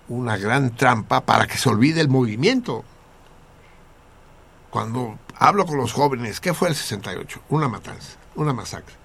una 0.07 0.37
gran 0.37 0.75
trampa 0.75 1.21
para 1.21 1.47
que 1.47 1.57
se 1.57 1.69
olvide 1.69 2.01
el 2.01 2.09
movimiento. 2.09 2.83
Cuando 4.71 5.19
hablo 5.37 5.65
con 5.65 5.77
los 5.77 5.93
jóvenes, 5.93 6.39
¿qué 6.39 6.53
fue 6.53 6.69
el 6.69 6.75
68? 6.75 7.41
Una 7.49 7.67
matanza, 7.67 8.17
una 8.35 8.53
masacre. 8.53 8.95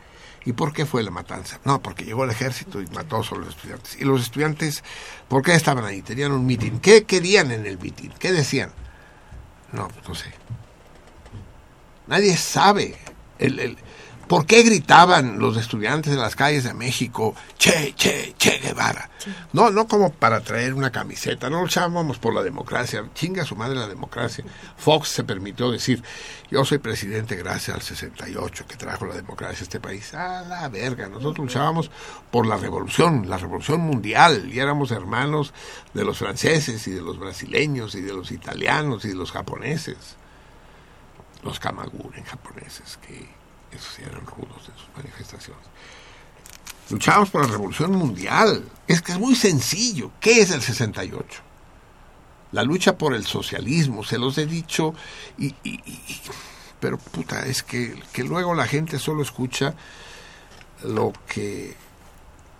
¿Y 0.44 0.52
por 0.52 0.72
qué 0.72 0.86
fue 0.86 1.02
la 1.02 1.10
matanza? 1.10 1.58
No, 1.64 1.82
porque 1.82 2.04
llegó 2.04 2.22
el 2.22 2.30
ejército 2.30 2.80
y 2.80 2.86
mató 2.86 3.16
a 3.16 3.36
los 3.36 3.48
estudiantes. 3.48 4.00
¿Y 4.00 4.04
los 4.04 4.22
estudiantes 4.22 4.84
por 5.26 5.42
qué 5.42 5.54
estaban 5.54 5.84
ahí? 5.84 6.02
Tenían 6.02 6.30
un 6.30 6.46
mitin. 6.46 6.78
¿Qué 6.78 7.02
querían 7.04 7.50
en 7.50 7.66
el 7.66 7.78
mitin? 7.80 8.12
¿Qué 8.16 8.30
decían? 8.30 8.70
No, 9.72 9.88
no 10.06 10.14
sé. 10.14 10.32
Nadie 12.06 12.36
sabe. 12.36 12.96
El, 13.40 13.76
¿Por 14.28 14.44
qué 14.44 14.64
gritaban 14.64 15.38
los 15.38 15.56
estudiantes 15.56 16.12
de 16.12 16.18
las 16.18 16.34
calles 16.34 16.64
de 16.64 16.74
México, 16.74 17.36
Che, 17.58 17.94
Che, 17.94 18.34
Che 18.36 18.58
Guevara? 18.58 19.08
No, 19.52 19.70
no 19.70 19.86
como 19.86 20.12
para 20.12 20.40
traer 20.40 20.74
una 20.74 20.90
camiseta, 20.90 21.48
no 21.48 21.60
luchábamos 21.60 22.18
por 22.18 22.34
la 22.34 22.42
democracia, 22.42 23.08
chinga 23.14 23.44
su 23.44 23.54
madre 23.54 23.76
la 23.76 23.86
democracia. 23.86 24.44
Fox 24.76 25.10
se 25.10 25.22
permitió 25.22 25.70
decir, 25.70 26.02
yo 26.50 26.64
soy 26.64 26.78
presidente 26.78 27.36
gracias 27.36 27.76
al 27.76 27.82
68 27.82 28.66
que 28.66 28.74
trajo 28.74 29.06
la 29.06 29.14
democracia 29.14 29.60
a 29.60 29.62
este 29.62 29.78
país. 29.78 30.12
A 30.12 30.42
la 30.42 30.68
verga, 30.68 31.08
nosotros 31.08 31.46
luchábamos 31.46 31.92
por 32.32 32.48
la 32.48 32.56
revolución, 32.56 33.30
la 33.30 33.38
revolución 33.38 33.80
mundial, 33.80 34.50
y 34.52 34.58
éramos 34.58 34.90
hermanos 34.90 35.54
de 35.94 36.04
los 36.04 36.18
franceses 36.18 36.84
y 36.88 36.90
de 36.90 37.00
los 37.00 37.16
brasileños 37.20 37.94
y 37.94 38.00
de 38.00 38.12
los 38.12 38.32
italianos 38.32 39.04
y 39.04 39.10
de 39.10 39.14
los 39.14 39.30
japoneses, 39.30 40.16
los 41.44 41.60
kamaguren 41.60 42.24
japoneses 42.24 42.98
que 43.06 43.35
esos 43.72 43.98
eran 43.98 44.26
rudos 44.26 44.68
en 44.68 44.76
sus 44.76 44.88
manifestaciones. 44.96 45.66
Luchábamos 46.90 47.30
por 47.30 47.42
la 47.44 47.52
revolución 47.52 47.92
mundial. 47.92 48.64
Es 48.86 49.02
que 49.02 49.12
es 49.12 49.18
muy 49.18 49.34
sencillo. 49.34 50.12
¿Qué 50.20 50.40
es 50.40 50.50
el 50.50 50.62
68? 50.62 51.42
La 52.52 52.62
lucha 52.62 52.96
por 52.96 53.12
el 53.12 53.26
socialismo, 53.26 54.04
se 54.04 54.18
los 54.18 54.38
he 54.38 54.46
dicho, 54.46 54.94
y, 55.36 55.54
pero 56.78 56.96
puta, 56.96 57.44
es 57.44 57.62
que, 57.62 58.00
que 58.12 58.22
luego 58.22 58.54
la 58.54 58.66
gente 58.66 59.00
solo 59.00 59.22
escucha 59.22 59.74
lo 60.84 61.12
que, 61.26 61.76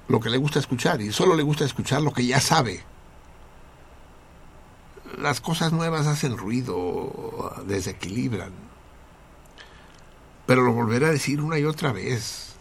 lo 0.09 0.19
que 0.19 0.29
le 0.29 0.39
gusta 0.39 0.59
escuchar, 0.59 1.01
y 1.01 1.13
solo 1.13 1.37
le 1.37 1.45
gusta 1.45 1.65
escuchar 1.65 2.03
lo 2.03 2.13
que 2.13 2.27
ya 2.27 2.41
sabe. 2.41 2.85
Las 5.19 5.41
cosas 5.41 5.73
nuevas 5.73 6.09
hacen 6.09 6.37
ruido, 6.37 7.55
desequilibran 7.67 8.66
pero 10.47 10.63
lo 10.63 10.73
volveré 10.73 11.07
a 11.07 11.11
decir 11.11 11.41
una 11.41 11.59
y 11.59 11.65
otra 11.65 11.93
vez. 11.93 12.55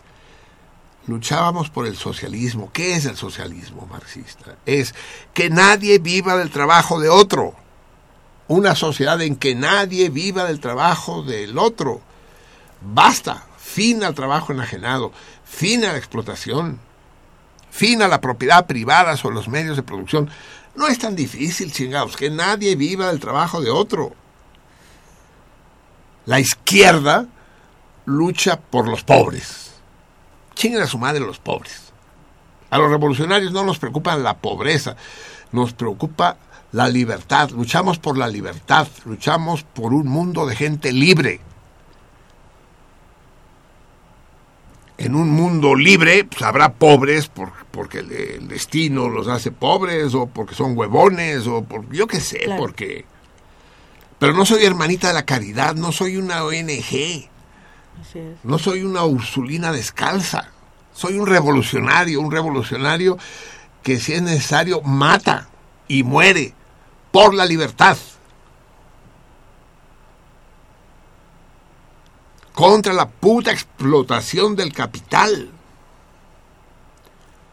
Luchábamos 1.08 1.70
por 1.70 1.86
el 1.86 1.96
socialismo. 1.96 2.72
¿Qué 2.74 2.96
es 2.96 3.06
el 3.06 3.16
socialismo 3.16 3.88
marxista? 3.90 4.58
Es 4.66 4.96
que 5.34 5.52
nadie 5.52 6.00
viva 6.00 6.36
del 6.36 6.50
trabajo 6.50 7.00
de 7.00 7.10
otro. 7.10 7.54
Una 8.48 8.76
sociedad 8.76 9.22
en 9.22 9.36
que 9.36 9.54
nadie 9.54 10.10
viva 10.10 10.46
del 10.46 10.60
trabajo 10.60 11.22
del 11.22 11.58
otro. 11.60 12.02
Basta. 12.82 13.46
Fin 13.58 14.04
al 14.04 14.16
trabajo 14.16 14.52
enajenado. 14.52 15.12
Fin 15.44 15.86
a 15.86 15.92
la 15.92 15.98
explotación. 15.98 16.80
Fin 17.70 18.02
a 18.02 18.08
la 18.08 18.22
propiedad 18.22 18.66
privada 18.66 19.16
sobre 19.16 19.36
los 19.36 19.48
medios 19.48 19.76
de 19.76 19.84
producción. 19.84 20.30
No 20.76 20.88
es 20.88 20.98
tan 20.98 21.16
difícil, 21.16 21.72
chingados, 21.72 22.18
que 22.18 22.30
nadie 22.30 22.76
viva 22.76 23.08
del 23.08 23.20
trabajo 23.20 23.62
de 23.62 23.70
otro. 23.70 24.14
La 26.26 26.40
izquierda 26.40 27.28
lucha 28.06 28.60
por 28.60 28.88
los 28.88 29.04
pobres. 29.04 29.74
Chinguen 30.54 30.82
a 30.82 30.88
su 30.88 30.98
madre 30.98 31.20
los 31.20 31.40
pobres. 31.40 31.94
A 32.70 32.78
los 32.78 32.90
revolucionarios 32.90 33.52
no 33.52 33.64
nos 33.64 33.80
preocupa 33.80 34.16
la 34.16 34.38
pobreza, 34.38 34.96
nos 35.52 35.74
preocupa 35.74 36.38
la 36.72 36.88
libertad. 36.88 37.50
Luchamos 37.52 38.00
por 38.00 38.18
la 38.18 38.28
libertad, 38.28 38.88
luchamos 39.06 39.64
por 39.64 39.94
un 39.94 40.08
mundo 40.08 40.46
de 40.46 40.56
gente 40.56 40.92
libre. 40.92 41.42
En 44.98 45.14
un 45.14 45.30
mundo 45.30 45.76
libre 45.76 46.24
pues, 46.24 46.42
habrá 46.42 46.74
pobres 46.74 47.28
por, 47.28 47.52
porque 47.72 48.00
el, 48.00 48.12
el, 48.12 48.48
destino 48.48 49.10
los 49.10 49.28
hace 49.28 49.52
pobres 49.52 50.14
o 50.16 50.28
porque 50.28 50.56
son 50.56 50.78
huevones 50.78 51.48
o 51.48 51.64
por 51.64 51.92
yo 51.92 52.08
qué 52.08 52.20
sé, 52.20 52.40
claro. 52.46 52.62
porque... 52.62 53.06
Pero 54.18 54.34
no 54.34 54.46
soy 54.46 54.64
hermanita 54.64 55.10
de 55.10 55.14
la 55.14 55.26
caridad, 55.26 55.76
no 55.76 55.92
soy 55.92 56.16
una 56.16 56.46
ONG. 56.46 57.30
No 58.44 58.60
soy 58.60 58.84
una 58.84 59.04
Ursulina 59.04 59.72
descalza. 59.72 60.50
Soy 60.94 61.20
un 61.20 61.28
revolucionario, 61.28 62.22
un 62.22 62.32
revolucionario 62.32 63.18
que 63.84 64.00
si 64.00 64.14
es 64.14 64.22
necesario 64.22 64.82
mata 64.82 65.50
y 65.88 66.04
muere 66.04 66.54
por 67.12 67.34
la 67.34 67.46
libertad. 67.46 67.98
Contra 72.54 72.94
la 72.94 73.10
puta 73.10 73.52
explotación 73.52 74.56
del 74.56 74.72
capital. 74.72 75.52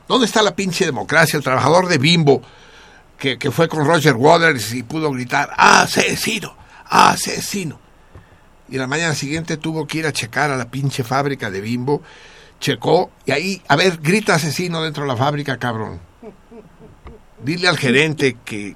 ¿Dónde 0.06 0.26
está 0.26 0.42
la 0.42 0.54
pinche 0.54 0.84
democracia? 0.84 1.36
El 1.36 1.42
trabajador 1.42 1.88
de 1.88 1.98
Bimbo 1.98 2.42
que, 3.18 3.38
que 3.38 3.50
fue 3.50 3.68
con 3.68 3.84
Roger 3.84 4.14
Waters 4.14 4.72
y 4.74 4.82
pudo 4.82 5.10
gritar, 5.10 5.52
asesino, 5.56 6.56
asesino 6.86 7.81
y 8.72 8.78
la 8.78 8.86
mañana 8.86 9.14
siguiente 9.14 9.58
tuvo 9.58 9.86
que 9.86 9.98
ir 9.98 10.06
a 10.06 10.12
checar 10.14 10.50
a 10.50 10.56
la 10.56 10.70
pinche 10.70 11.04
fábrica 11.04 11.50
de 11.50 11.60
Bimbo, 11.60 12.00
checó 12.58 13.10
y 13.26 13.32
ahí, 13.32 13.62
a 13.68 13.76
ver, 13.76 13.98
grita 13.98 14.36
asesino 14.36 14.82
dentro 14.82 15.02
de 15.02 15.08
la 15.08 15.16
fábrica, 15.16 15.58
cabrón. 15.58 16.00
Dile 17.44 17.68
al 17.68 17.76
gerente 17.76 18.38
que, 18.46 18.74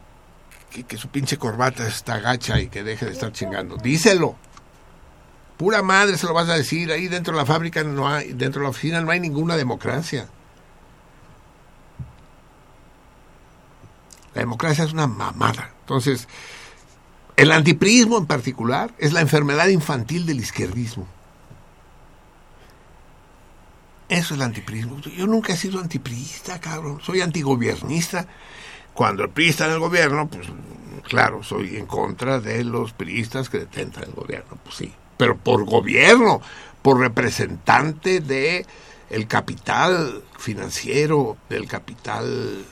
que, 0.87 0.99
su 0.99 1.09
pinche 1.09 1.39
corbata 1.39 1.89
está 1.89 2.19
gacha 2.19 2.61
y 2.61 2.69
que 2.69 2.83
deje 2.83 3.07
de 3.07 3.13
estar 3.13 3.33
chingando. 3.33 3.79
Díselo. 3.79 4.37
Pura 5.57 5.81
madre 5.81 6.19
se 6.19 6.27
lo 6.27 6.35
vas 6.35 6.51
a 6.51 6.57
decir. 6.57 6.93
Ahí 6.93 7.09
dentro 7.09 7.33
de 7.33 7.39
la 7.39 7.47
fábrica 7.47 7.83
no 7.83 8.07
hay, 8.07 8.35
dentro 8.35 8.61
de 8.61 8.65
la 8.65 8.71
oficina 8.71 9.01
no 9.01 9.11
hay 9.11 9.21
ninguna 9.21 9.57
democracia. 9.57 10.29
La 14.35 14.41
democracia 14.41 14.85
es 14.85 14.93
una 14.93 15.07
mamada. 15.07 15.71
Entonces, 15.81 16.29
el 17.37 17.53
antipriismo 17.53 18.19
en 18.19 18.27
particular 18.27 18.95
es 18.99 19.13
la 19.13 19.21
enfermedad 19.21 19.69
infantil 19.69 20.27
del 20.27 20.41
izquierdismo. 20.41 21.07
Eso 24.09 24.35
es 24.35 24.41
el 24.41 24.43
antipriismo. 24.43 25.01
Yo 25.01 25.27
nunca 25.27 25.53
he 25.53 25.57
sido 25.57 25.81
antipriista, 25.81 26.61
cabrón. 26.61 27.01
Soy 27.03 27.21
antigobiernista. 27.21 28.27
Cuando 28.95 29.25
el 29.25 29.31
PRI 29.31 29.49
está 29.49 29.67
en 29.67 29.73
el 29.73 29.79
gobierno, 29.81 30.29
pues 30.29 30.47
claro, 31.03 31.43
soy 31.43 31.77
en 31.77 31.87
contra 31.87 32.41
de 32.41 32.65
los 32.65 32.93
priistas 32.93 33.51
que 33.51 33.59
detentan 33.59 34.05
el 34.05 34.13
gobierno, 34.13 34.59
pues 34.63 34.77
sí. 34.77 34.95
Pero 35.19 35.37
por 35.37 35.65
gobierno, 35.65 36.41
por 36.81 37.01
representante 37.01 38.21
de 38.21 38.65
el 39.11 39.27
capital 39.27 40.23
financiero, 40.39 41.37
del 41.51 41.69
capital 41.69 42.65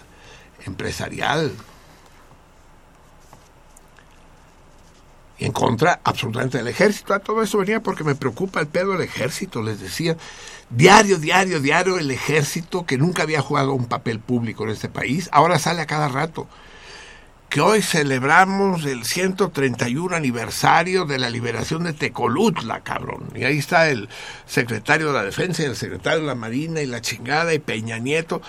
empresarial, 0.64 1.52
en 5.38 5.52
contra 5.52 6.00
absolutamente 6.04 6.58
del 6.58 6.68
ejército. 6.68 7.18
Todo 7.20 7.42
eso 7.42 7.58
venía 7.58 7.82
porque 7.82 8.04
me 8.04 8.14
preocupa 8.14 8.60
el 8.60 8.66
pedo 8.66 8.92
del 8.92 9.02
ejército, 9.02 9.62
les 9.62 9.80
decía. 9.80 10.16
Diario, 10.70 11.18
diario, 11.18 11.60
diario 11.60 11.98
el 11.98 12.10
ejército, 12.10 12.86
que 12.86 12.98
nunca 12.98 13.22
había 13.22 13.42
jugado 13.42 13.74
un 13.74 13.86
papel 13.86 14.18
público 14.18 14.64
en 14.64 14.70
este 14.70 14.88
país, 14.88 15.28
ahora 15.32 15.58
sale 15.58 15.82
a 15.82 15.86
cada 15.86 16.08
rato. 16.08 16.48
Que 17.50 17.60
hoy 17.60 17.82
celebramos 17.82 18.84
el 18.84 19.04
131 19.04 20.16
aniversario 20.16 21.04
de 21.04 21.18
la 21.18 21.30
liberación 21.30 21.84
de 21.84 21.92
Tecolutla, 21.92 22.80
cabrón. 22.80 23.28
Y 23.34 23.44
ahí 23.44 23.58
está 23.58 23.88
el 23.88 24.08
secretario 24.46 25.08
de 25.08 25.12
la 25.12 25.22
Defensa 25.22 25.62
y 25.62 25.66
el 25.66 25.76
secretario 25.76 26.20
de 26.20 26.26
la 26.26 26.34
Marina 26.34 26.80
y 26.80 26.86
la 26.86 27.00
chingada 27.00 27.54
y 27.54 27.60
Peña 27.60 27.98
Nieto. 27.98 28.42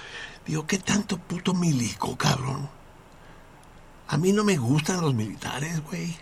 Digo, 0.47 0.65
¿qué 0.65 0.79
tanto 0.79 1.17
puto 1.17 1.53
milico, 1.53 2.17
cabrón? 2.17 2.69
A 4.07 4.17
mí 4.17 4.31
no 4.31 4.43
me 4.43 4.57
gustan 4.57 5.01
los 5.01 5.13
militares, 5.13 5.83
güey 5.83 6.15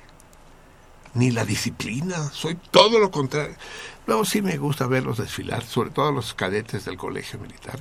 ni 1.14 1.32
la 1.32 1.46
disciplina, 1.46 2.30
soy 2.32 2.56
todo 2.72 3.00
lo 3.00 3.12
contrario. 3.12 3.56
Luego 4.08 4.26
sí 4.26 4.42
me 4.42 4.58
gusta 4.58 4.88
verlos 4.88 5.18
desfilar, 5.18 5.64
sobre 5.64 5.92
todo 5.92 6.12
los 6.12 6.34
cadetes 6.34 6.86
del 6.86 6.98
colegio 6.98 7.40
militar. 7.40 7.80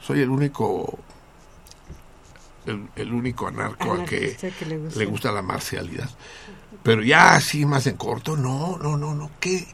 Soy 0.00 0.20
el 0.20 0.30
único 0.30 0.98
el, 2.66 2.88
el 2.96 3.12
único 3.12 3.46
anarco 3.46 3.92
al 3.92 4.04
que, 4.04 4.36
le 4.66 4.78
gusta. 4.78 4.98
le 4.98 5.06
gusta 5.06 5.32
la 5.32 5.42
marcialidad. 5.42 6.10
Pero 6.82 7.02
ya 7.02 7.34
así 7.34 7.64
más 7.64 7.86
en 7.86 7.96
corto, 7.96 8.36
no, 8.36 8.76
no, 8.78 8.96
no, 8.96 9.14
no. 9.14 9.30
¿Qué, 9.40 9.66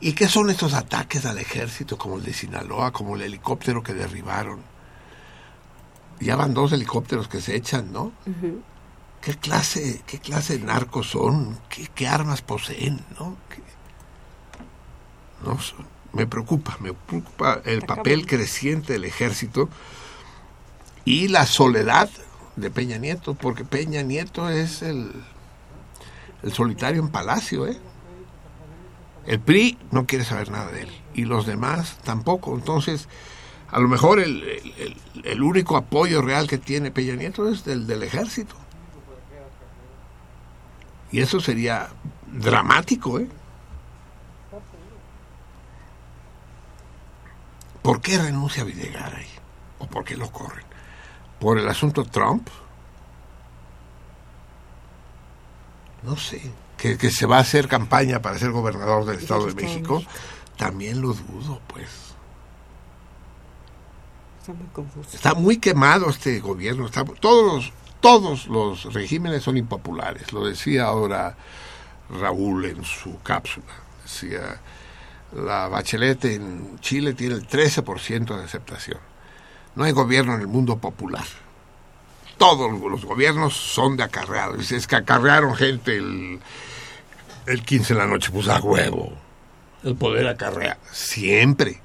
¿Y 0.00 0.12
qué 0.12 0.28
son 0.28 0.50
estos 0.50 0.74
ataques 0.74 1.24
al 1.26 1.38
ejército 1.38 1.96
como 1.96 2.16
el 2.16 2.24
de 2.24 2.34
Sinaloa, 2.34 2.92
como 2.92 3.16
el 3.16 3.22
helicóptero 3.22 3.82
que 3.82 3.94
derribaron? 3.94 4.60
Ya 6.20 6.36
van 6.36 6.54
dos 6.54 6.72
helicópteros 6.72 7.28
que 7.28 7.40
se 7.40 7.56
echan, 7.56 7.92
¿no? 7.92 8.12
¿Qué 9.22 9.34
clase, 9.36 10.02
qué 10.06 10.18
clase 10.18 10.58
de 10.58 10.64
narcos 10.64 11.10
son? 11.10 11.58
¿Qué, 11.68 11.88
qué 11.94 12.08
armas 12.08 12.42
poseen? 12.42 13.00
¿no? 13.18 13.36
¿Qué- 13.48 13.62
no 15.46 15.58
me 16.12 16.26
preocupa, 16.26 16.76
me 16.80 16.92
preocupa 16.92 17.60
el 17.64 17.82
papel 17.82 18.26
creciente 18.26 18.92
del 18.92 19.04
ejército 19.04 19.68
y 21.04 21.28
la 21.28 21.46
soledad 21.46 22.10
de 22.56 22.70
Peña 22.70 22.98
Nieto, 22.98 23.34
porque 23.34 23.64
Peña 23.64 24.02
Nieto 24.02 24.48
es 24.50 24.82
el, 24.82 25.10
el 26.42 26.52
solitario 26.52 27.00
en 27.02 27.08
Palacio, 27.08 27.66
¿eh? 27.66 27.78
El 29.26 29.40
PRI 29.40 29.78
no 29.92 30.04
quiere 30.06 30.24
saber 30.24 30.50
nada 30.50 30.70
de 30.70 30.82
él 30.82 30.88
y 31.14 31.24
los 31.24 31.46
demás 31.46 31.96
tampoco. 32.04 32.54
Entonces, 32.56 33.08
a 33.70 33.78
lo 33.80 33.88
mejor 33.88 34.18
el- 34.20 34.96
el 35.24 35.42
único 35.42 35.76
apoyo 35.76 36.22
real 36.22 36.46
que 36.48 36.58
tiene 36.58 36.90
Peña 36.90 37.14
Nieto 37.14 37.48
es 37.48 37.64
del, 37.64 37.86
del 37.86 38.02
ejército. 38.02 38.56
Y 41.12 41.20
eso 41.20 41.40
sería 41.40 41.90
dramático, 42.26 43.20
¿eh? 43.20 43.28
¿Por 47.82 48.00
qué 48.00 48.16
renuncia 48.18 48.64
Videgaray? 48.64 49.26
¿O 49.78 49.86
por 49.86 50.04
qué 50.04 50.16
lo 50.16 50.30
corren? 50.30 50.64
¿Por 51.38 51.58
el 51.58 51.68
asunto 51.68 52.04
Trump? 52.04 52.48
No 56.02 56.16
sé. 56.16 56.40
¿Que, 56.78 56.96
que 56.96 57.10
se 57.10 57.26
va 57.26 57.38
a 57.38 57.40
hacer 57.40 57.68
campaña 57.68 58.22
para 58.22 58.38
ser 58.38 58.50
gobernador 58.50 59.04
del 59.04 59.18
Estado 59.18 59.46
de? 59.46 59.54
México. 59.54 60.02
También 60.56 61.00
lo 61.00 61.12
dudo, 61.12 61.60
pues. 61.66 61.88
Está 64.40 64.52
muy 64.52 64.66
confuso. 64.72 65.16
Está 65.16 65.34
muy 65.34 65.56
quemado 65.58 66.08
este 66.08 66.40
gobierno. 66.40 66.86
Está, 66.86 67.04
todos, 67.04 67.54
los, 67.54 67.72
todos 68.02 68.48
los 68.48 68.92
regímenes 68.92 69.44
son 69.44 69.56
impopulares. 69.56 70.32
Lo 70.32 70.44
decía 70.44 70.84
ahora 70.84 71.36
Raúl 72.10 72.66
en 72.66 72.84
su 72.84 73.22
cápsula. 73.22 73.72
Decía, 74.02 74.60
la 75.32 75.68
Bachelet 75.68 76.24
en 76.24 76.80
Chile 76.80 77.14
tiene 77.14 77.36
el 77.36 77.48
13% 77.48 78.36
de 78.36 78.44
aceptación. 78.44 78.98
No 79.76 79.84
hay 79.84 79.92
gobierno 79.92 80.34
en 80.34 80.40
el 80.40 80.48
mundo 80.48 80.78
popular. 80.78 81.24
Todos 82.38 82.72
los 82.72 83.04
gobiernos 83.04 83.54
son 83.54 83.96
de 83.96 84.02
acarreados. 84.02 84.58
Dice, 84.58 84.76
es 84.76 84.88
que 84.88 84.96
acarrearon 84.96 85.54
gente 85.54 85.96
el, 85.96 86.40
el 87.46 87.62
15 87.62 87.94
de 87.94 88.00
la 88.00 88.06
noche. 88.06 88.32
Pues 88.32 88.48
a 88.48 88.60
huevo. 88.60 89.12
El 89.84 89.94
poder 89.94 90.26
acarrea. 90.26 90.76
Siempre. 90.90 91.80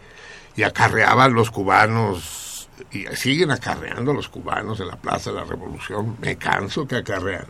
Y 0.55 0.63
acarreaban 0.63 1.35
los 1.35 1.51
cubanos. 1.51 2.46
Y 2.91 3.05
siguen 3.15 3.51
acarreando 3.51 4.13
los 4.13 4.29
cubanos 4.29 4.79
en 4.79 4.87
la 4.87 4.95
Plaza 4.97 5.31
de 5.31 5.37
la 5.37 5.43
Revolución. 5.43 6.15
Me 6.21 6.37
canso 6.37 6.87
que 6.87 6.95
acarrean. 6.97 7.45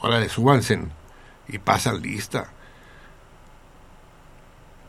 Órale, 0.00 0.28
súbanse 0.28 0.78
y 1.48 1.58
pasan 1.58 2.00
lista. 2.00 2.50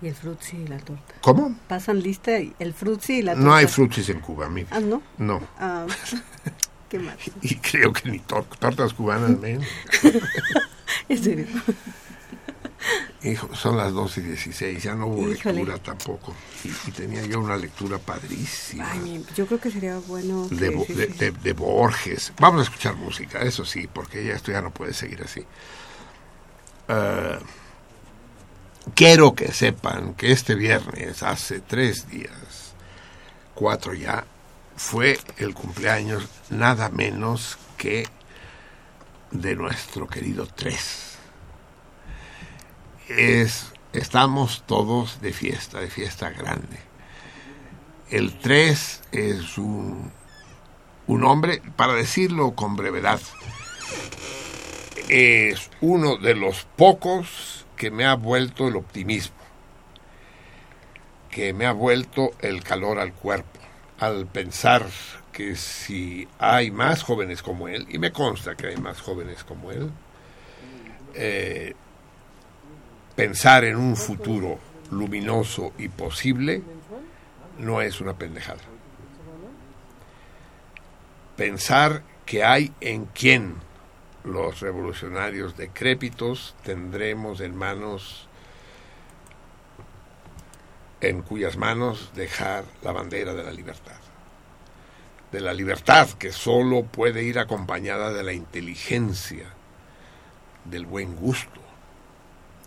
Y 0.01 0.07
el 0.07 0.15
frutzi 0.15 0.57
y 0.57 0.67
la 0.67 0.77
torta. 0.79 1.13
¿Cómo? 1.21 1.55
Pasan 1.67 2.01
lista 2.01 2.39
y 2.39 2.53
el 2.59 2.73
frutzi 2.73 3.19
y 3.19 3.21
la 3.21 3.33
torta. 3.33 3.45
No 3.47 3.53
hay 3.53 3.67
frutis 3.67 4.09
en 4.09 4.19
Cuba, 4.19 4.49
mire. 4.49 4.67
Ah, 4.71 4.79
¿no? 4.79 5.03
No. 5.17 5.41
Ah, 5.59 5.85
qué 6.89 6.97
mal. 6.99 7.17
Y 7.41 7.55
creo 7.57 7.93
que 7.93 8.09
ni 8.09 8.19
tor- 8.19 8.45
tortas 8.57 8.93
cubanas, 8.93 9.37
men. 9.39 9.61
En 11.09 11.23
serio. 11.23 11.45
Hijo, 13.23 13.53
son 13.55 13.77
las 13.77 13.93
12 13.93 14.21
y 14.21 14.23
16, 14.23 14.81
ya 14.83 14.95
no 14.95 15.05
hubo 15.07 15.31
Híjole. 15.31 15.55
lectura 15.55 15.77
tampoco. 15.77 16.33
Y, 16.63 16.69
y 16.89 16.91
tenía 16.91 17.23
yo 17.25 17.39
una 17.39 17.55
lectura 17.55 17.99
padrísima. 17.99 18.89
Ay, 18.91 19.23
yo 19.35 19.45
creo 19.45 19.59
que 19.59 19.69
sería 19.69 19.97
bueno. 19.99 20.47
que- 20.49 20.55
de, 20.55 20.69
de- 20.71 20.85
sí. 20.85 20.93
de- 21.19 21.31
de 21.31 21.53
Borges. 21.53 22.33
Vamos 22.39 22.61
a 22.61 22.63
escuchar 22.63 22.95
música, 22.95 23.39
eso 23.43 23.63
sí, 23.65 23.87
porque 23.91 24.25
ya 24.25 24.33
esto 24.33 24.51
ya 24.51 24.61
no 24.61 24.71
puede 24.71 24.93
seguir 24.93 25.21
así. 25.23 25.45
Eh, 26.87 27.39
quiero 28.95 29.35
que 29.35 29.51
sepan 29.51 30.15
que 30.15 30.31
este 30.31 30.55
viernes, 30.55 31.21
hace 31.23 31.59
tres 31.59 32.09
días, 32.09 32.73
cuatro 33.53 33.93
ya, 33.93 34.25
fue 34.75 35.19
el 35.37 35.53
cumpleaños 35.53 36.23
nada 36.49 36.89
menos 36.89 37.57
que 37.77 38.07
de 39.29 39.55
nuestro 39.55 40.07
querido 40.07 40.47
Tres. 40.47 41.10
Es, 43.17 43.73
estamos 43.93 44.63
todos 44.65 45.21
de 45.21 45.33
fiesta, 45.33 45.79
de 45.79 45.89
fiesta 45.89 46.29
grande. 46.29 46.77
El 48.09 48.37
3 48.37 49.01
es 49.11 49.57
un, 49.57 50.11
un 51.07 51.23
hombre, 51.23 51.61
para 51.75 51.93
decirlo 51.93 52.55
con 52.55 52.75
brevedad, 52.75 53.19
es 55.09 55.69
uno 55.81 56.17
de 56.17 56.35
los 56.35 56.63
pocos 56.77 57.65
que 57.75 57.91
me 57.91 58.05
ha 58.05 58.15
vuelto 58.15 58.67
el 58.67 58.75
optimismo, 58.77 59.35
que 61.29 61.53
me 61.53 61.65
ha 61.65 61.73
vuelto 61.73 62.31
el 62.39 62.63
calor 62.63 62.99
al 62.99 63.13
cuerpo, 63.13 63.59
al 63.99 64.25
pensar 64.27 64.85
que 65.33 65.55
si 65.55 66.27
hay 66.39 66.71
más 66.71 67.03
jóvenes 67.03 67.41
como 67.41 67.67
él, 67.67 67.87
y 67.89 67.97
me 67.97 68.11
consta 68.11 68.55
que 68.55 68.67
hay 68.67 68.77
más 68.77 69.01
jóvenes 69.01 69.43
como 69.43 69.71
él, 69.71 69.91
eh, 71.13 71.75
pensar 73.15 73.63
en 73.65 73.77
un 73.77 73.95
futuro 73.95 74.59
luminoso 74.91 75.73
y 75.77 75.87
posible 75.89 76.61
no 77.57 77.81
es 77.81 78.01
una 78.01 78.13
pendejada. 78.13 78.61
Pensar 81.35 82.03
que 82.25 82.43
hay 82.43 82.73
en 82.81 83.05
quien 83.05 83.55
los 84.23 84.59
revolucionarios 84.59 85.57
decrépitos 85.57 86.55
tendremos 86.63 87.41
en 87.41 87.55
manos 87.55 88.27
en 91.01 91.23
cuyas 91.23 91.57
manos 91.57 92.11
dejar 92.13 92.63
la 92.83 92.91
bandera 92.91 93.33
de 93.33 93.43
la 93.43 93.51
libertad. 93.51 93.95
De 95.31 95.39
la 95.39 95.53
libertad 95.53 96.09
que 96.11 96.31
solo 96.31 96.83
puede 96.83 97.23
ir 97.23 97.39
acompañada 97.39 98.13
de 98.13 98.23
la 98.23 98.33
inteligencia, 98.33 99.47
del 100.65 100.85
buen 100.85 101.15
gusto, 101.15 101.60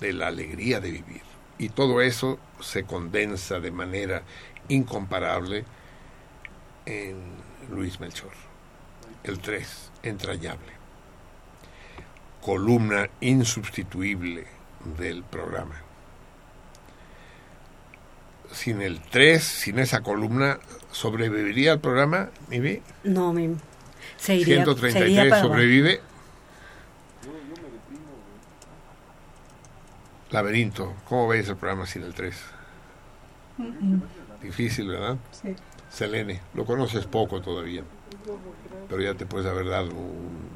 de 0.05 0.12
la 0.12 0.28
alegría 0.28 0.81
de 0.81 0.91
vivir. 0.91 1.23
Y 1.58 1.70
todo 1.70 2.00
eso 2.02 2.39
se 2.60 2.84
condensa 2.84 3.58
de 3.58 3.70
manera 3.70 4.23
incomparable 4.68 5.65
en 6.84 7.16
Luis 7.70 8.00
Melchor. 8.00 8.33
El 9.23 9.39
3, 9.39 9.91
entrañable. 10.02 10.74
Columna 12.42 13.08
insubstituible 13.20 14.47
del 14.99 15.23
programa. 15.24 15.81
Sin 18.52 18.83
el 18.83 19.00
3, 19.00 19.42
sin 19.42 19.78
esa 19.78 20.02
columna, 20.02 20.58
¿sobreviviría 20.92 21.73
el 21.73 21.81
programa, 21.81 22.28
Mivi? 22.49 22.83
No, 23.05 23.33
mi, 23.33 23.57
se 24.18 24.36
iría, 24.36 24.65
133 24.65 24.92
se 24.92 25.10
iría 25.10 25.31
para 25.31 25.41
abajo. 25.41 25.55
Laberinto, 30.34 30.94
¿cómo 31.08 31.28
veis 31.28 31.48
el 31.48 31.56
programa 31.56 31.86
sin 31.86 32.02
el 32.02 32.12
3? 32.12 32.34
Difícil, 34.42 34.88
¿verdad? 34.88 35.16
Sí. 35.30 35.54
Selene, 35.88 36.40
lo 36.54 36.64
conoces 36.64 37.06
poco 37.06 37.40
todavía, 37.40 37.84
pero 38.88 39.00
ya 39.00 39.14
te 39.14 39.26
puedes 39.26 39.46
haber 39.46 39.68
dado 39.68 39.90
un 39.90 40.48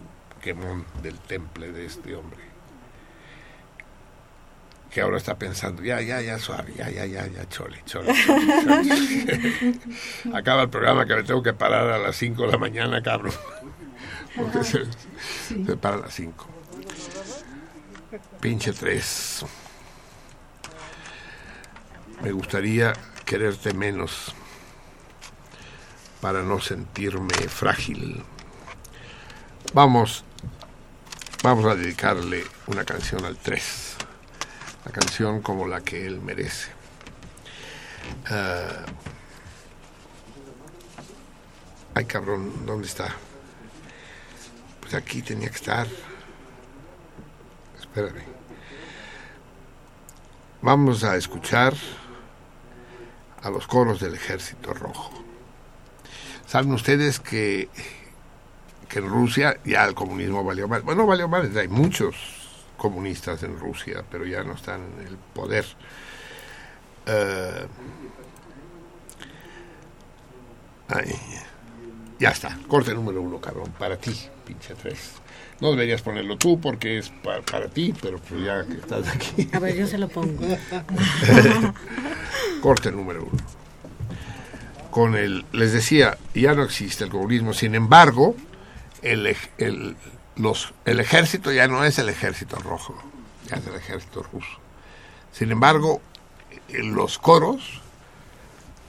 quemón 0.42 0.84
del 1.00 1.16
temple 1.20 1.70
de 1.70 1.86
este 1.86 2.16
hombre. 2.16 2.40
que 4.90 5.00
ahora 5.00 5.16
está 5.16 5.38
pensando, 5.38 5.80
ya, 5.84 6.00
ya, 6.00 6.20
ya, 6.22 6.40
suave, 6.40 6.74
ya, 6.76 6.90
ya, 6.90 7.06
ya, 7.06 7.28
ya, 7.28 7.48
chole, 7.48 7.80
chole. 7.84 8.12
chole, 8.26 8.82
chole. 8.84 9.78
Acaba 10.36 10.62
el 10.62 10.70
programa 10.70 11.06
que 11.06 11.14
me 11.14 11.22
tengo 11.22 11.40
que 11.40 11.52
parar 11.52 11.88
a 11.88 11.98
las 11.98 12.16
5 12.16 12.46
de 12.46 12.48
la 12.50 12.58
mañana, 12.58 13.00
cabrón. 13.00 13.34
Porque 14.34 14.64
se, 14.64 14.86
se 15.46 15.76
para 15.76 15.94
a 15.94 16.00
las 16.00 16.14
5. 16.14 16.48
Pinche 18.40 18.72
3. 18.72 19.44
Me 22.22 22.32
gustaría 22.32 22.92
quererte 23.24 23.72
menos 23.74 24.34
para 26.20 26.42
no 26.42 26.60
sentirme 26.60 27.34
frágil. 27.48 28.24
Vamos, 29.72 30.24
vamos 31.42 31.64
a 31.66 31.74
dedicarle 31.74 32.44
una 32.66 32.84
canción 32.84 33.24
al 33.24 33.36
3 33.36 33.98
la 34.88 34.92
canción 34.92 35.42
como 35.42 35.66
la 35.66 35.82
que 35.82 36.06
él 36.06 36.20
merece. 36.20 36.70
Ah, 38.30 38.86
ay, 41.94 42.04
cabrón, 42.06 42.64
¿dónde 42.64 42.86
está? 42.86 43.14
Pues 44.80 44.94
aquí 44.94 45.20
tenía 45.20 45.50
que 45.50 45.56
estar. 45.56 45.86
Espérame. 47.78 48.24
Vamos 50.62 51.04
a 51.04 51.16
escuchar 51.16 51.74
a 53.42 53.50
los 53.50 53.66
coros 53.66 54.00
del 54.00 54.14
Ejército 54.14 54.74
Rojo. 54.74 55.10
Saben 56.46 56.72
ustedes 56.72 57.20
que, 57.20 57.68
que 58.88 58.98
en 58.98 59.08
Rusia 59.08 59.58
ya 59.64 59.84
el 59.84 59.94
comunismo 59.94 60.42
valió 60.44 60.66
mal. 60.66 60.82
Bueno, 60.82 61.06
valió 61.06 61.28
mal, 61.28 61.56
hay 61.56 61.68
muchos 61.68 62.16
comunistas 62.76 63.42
en 63.42 63.58
Rusia, 63.58 64.04
pero 64.10 64.24
ya 64.24 64.42
no 64.44 64.54
están 64.54 64.80
en 64.98 65.06
el 65.08 65.16
poder. 65.16 65.66
Eh, 67.06 67.66
ya 72.18 72.30
está, 72.30 72.58
corte 72.66 72.94
número 72.94 73.20
uno, 73.20 73.40
cabrón, 73.40 73.72
para 73.78 73.96
ti, 73.98 74.14
pinche 74.46 74.74
tres. 74.74 75.12
No 75.60 75.70
deberías 75.72 76.02
ponerlo 76.02 76.36
tú 76.36 76.60
porque 76.60 76.98
es 76.98 77.10
pa- 77.10 77.40
para 77.42 77.68
ti, 77.68 77.92
pero 78.00 78.18
pues 78.18 78.44
ya 78.44 78.64
que 78.64 78.74
estás 78.74 79.08
aquí. 79.08 79.48
A 79.52 79.58
ver, 79.58 79.76
yo 79.76 79.86
se 79.86 79.98
lo 79.98 80.08
pongo. 80.08 80.40
Corte 82.62 82.92
número 82.92 83.24
uno. 83.24 83.42
Con 84.90 85.16
el, 85.16 85.44
les 85.52 85.72
decía, 85.72 86.16
ya 86.34 86.54
no 86.54 86.62
existe 86.62 87.04
el 87.04 87.10
comunismo, 87.10 87.52
sin 87.52 87.74
embargo, 87.74 88.34
el, 89.02 89.36
el, 89.58 89.96
los, 90.36 90.72
el 90.84 91.00
ejército 91.00 91.52
ya 91.52 91.68
no 91.68 91.84
es 91.84 91.98
el 91.98 92.08
ejército 92.08 92.56
rojo, 92.56 92.96
ya 93.48 93.56
es 93.56 93.66
el 93.66 93.74
ejército 93.74 94.22
ruso. 94.32 94.58
Sin 95.32 95.50
embargo, 95.52 96.00
en 96.68 96.94
los 96.94 97.18
coros, 97.18 97.80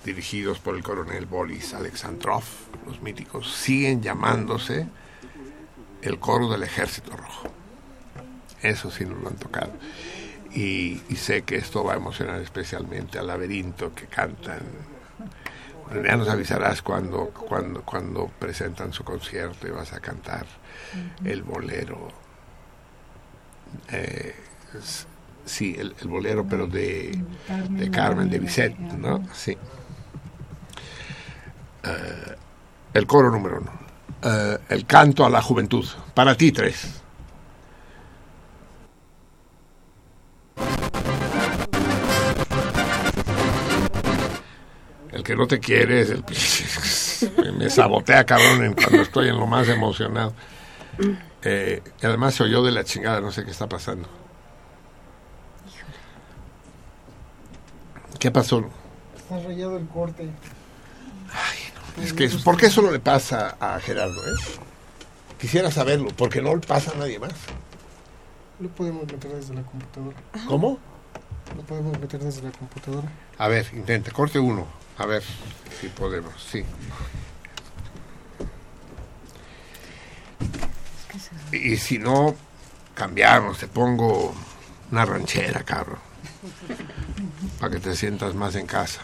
dirigidos 0.05 0.59
por 0.59 0.75
el 0.75 0.83
coronel 0.83 1.25
Boris 1.25 1.73
Alexandrov, 1.73 2.43
los 2.87 3.01
míticos, 3.01 3.51
siguen 3.53 4.01
llamándose 4.01 4.87
el 6.01 6.19
coro 6.19 6.49
del 6.49 6.63
ejército 6.63 7.15
rojo. 7.15 7.49
Eso 8.61 8.91
sí 8.91 9.05
nos 9.05 9.21
lo 9.21 9.29
han 9.29 9.35
tocado. 9.35 9.71
Y, 10.51 11.01
y 11.09 11.15
sé 11.15 11.43
que 11.43 11.55
esto 11.57 11.83
va 11.83 11.93
a 11.93 11.97
emocionar 11.97 12.41
especialmente 12.41 13.19
al 13.19 13.27
laberinto 13.27 13.93
que 13.93 14.07
cantan. 14.07 14.59
Ya 16.05 16.15
nos 16.17 16.29
avisarás 16.29 16.81
cuando, 16.81 17.29
cuando, 17.29 17.81
cuando 17.81 18.27
presentan 18.27 18.93
su 18.93 19.03
concierto 19.03 19.67
y 19.67 19.71
vas 19.71 19.93
a 19.93 19.99
cantar 19.99 20.45
el 21.23 21.41
bolero. 21.43 22.09
Eh, 23.89 24.35
sí, 25.45 25.75
el, 25.77 25.95
el 25.99 26.07
bolero, 26.07 26.45
pero 26.47 26.67
de, 26.67 27.23
de 27.69 27.91
Carmen 27.91 28.29
de 28.29 28.39
Bizet, 28.39 28.77
¿no? 28.77 29.27
Sí. 29.33 29.57
Eh, 31.83 32.35
el 32.93 33.07
coro 33.07 33.31
número 33.31 33.59
uno. 33.59 33.88
Eh, 34.23 34.57
el 34.69 34.85
canto 34.85 35.25
a 35.25 35.29
la 35.29 35.41
juventud. 35.41 35.85
Para 36.13 36.35
ti, 36.35 36.51
tres. 36.51 37.01
El 45.11 45.23
que 45.23 45.35
no 45.35 45.47
te 45.47 45.59
quiere 45.59 46.01
es 46.01 46.09
el 46.11 46.23
me- 47.43 47.51
me 47.63 47.69
sabotea 47.69 48.25
cabrón 48.25 48.63
en- 48.63 48.73
cuando 48.73 49.01
estoy 49.01 49.29
en 49.29 49.37
lo 49.37 49.47
más 49.47 49.67
emocionado. 49.67 50.33
Eh, 51.41 51.81
y 52.01 52.05
además 52.05 52.35
se 52.35 52.43
oyó 52.43 52.61
de 52.63 52.71
la 52.71 52.83
chingada, 52.83 53.21
no 53.21 53.31
sé 53.31 53.43
qué 53.45 53.51
está 53.51 53.67
pasando. 53.67 54.07
¿Qué 58.19 58.29
pasó? 58.31 58.69
Está 59.15 59.39
rayado 59.39 59.77
el 59.77 59.87
corte. 59.87 60.29
Es 62.03 62.13
que, 62.13 62.29
¿por 62.43 62.57
qué 62.57 62.67
eso 62.67 62.81
no 62.81 62.91
le 62.91 62.99
pasa 62.99 63.57
a 63.59 63.79
Gerardo? 63.79 64.21
eh? 64.25 64.35
Quisiera 65.39 65.71
saberlo, 65.71 66.09
porque 66.15 66.41
no 66.41 66.55
le 66.55 66.61
pasa 66.61 66.91
a 66.91 66.95
nadie 66.95 67.19
más. 67.19 67.33
Lo 68.59 68.69
podemos 68.69 69.03
meter 69.03 69.31
desde 69.31 69.53
la 69.53 69.63
computadora. 69.63 70.17
¿Cómo? 70.47 70.79
Lo 71.55 71.61
podemos 71.63 71.97
meter 71.99 72.19
desde 72.21 72.41
la 72.43 72.51
computadora. 72.51 73.07
A 73.37 73.47
ver, 73.47 73.67
intente, 73.73 74.11
corte 74.11 74.37
uno. 74.39 74.67
A 74.97 75.05
ver 75.05 75.23
si 75.79 75.87
podemos, 75.87 76.33
sí. 76.51 76.63
Y 81.51 81.77
si 81.77 81.97
no, 81.97 82.35
cambiamos, 82.93 83.59
te 83.59 83.67
pongo 83.67 84.33
una 84.91 85.05
ranchera, 85.05 85.63
cabrón. 85.63 85.99
Para 87.59 87.71
que 87.73 87.79
te 87.79 87.95
sientas 87.95 88.35
más 88.35 88.55
en 88.55 88.67
casa. 88.67 89.01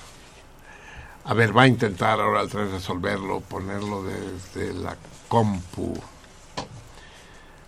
A 1.28 1.34
ver, 1.34 1.58
va 1.58 1.64
a 1.64 1.68
intentar 1.68 2.22
ahora 2.22 2.42
al 2.42 2.50
tren 2.50 2.72
resolverlo, 2.72 3.42
ponerlo 3.42 4.04
desde 4.04 4.74
la 4.76 4.96
compu. 5.28 5.96